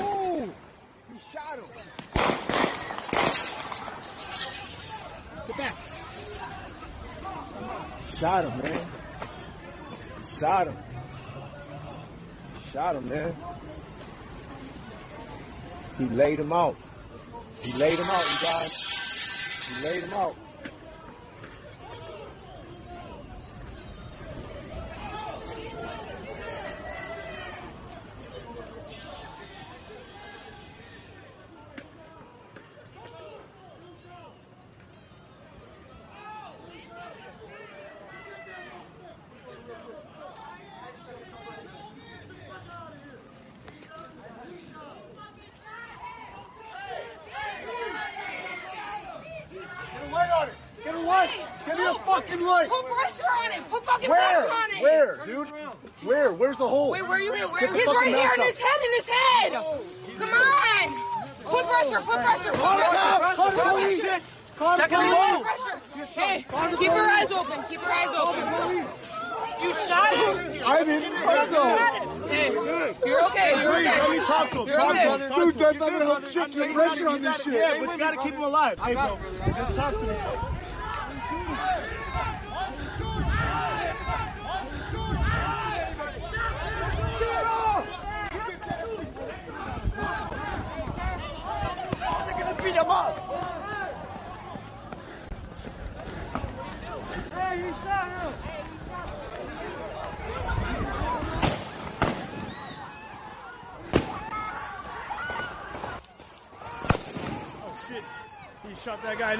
Oh, 0.00 0.48
he 1.12 1.18
shot 1.32 1.58
him. 1.58 1.64
Get 5.46 5.56
back. 5.56 5.74
Shot 8.18 8.44
him, 8.44 8.62
man. 8.62 8.86
Shot 10.40 10.66
him. 10.66 10.76
Shot 12.72 12.96
him, 12.96 13.08
man. 13.08 13.36
He 15.98 16.04
laid 16.06 16.40
him 16.40 16.52
out. 16.52 16.76
He 17.62 17.72
laid 17.74 17.98
him 17.98 18.06
out, 18.06 18.24
you 18.30 18.46
guys. 18.46 18.80
He 19.68 19.84
laid 19.84 20.02
him 20.02 20.12
out. 20.14 20.36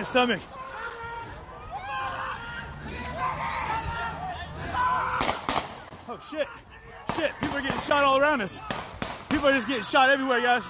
stomach. 0.08 0.40
Oh 6.08 6.18
shit. 6.30 6.48
Shit, 7.14 7.32
people 7.40 7.58
are 7.58 7.60
getting 7.60 7.78
shot 7.80 8.04
all 8.04 8.16
around 8.16 8.40
us. 8.40 8.58
People 9.28 9.48
are 9.48 9.52
just 9.52 9.68
getting 9.68 9.82
shot 9.82 10.08
everywhere, 10.08 10.40
guys. 10.40 10.66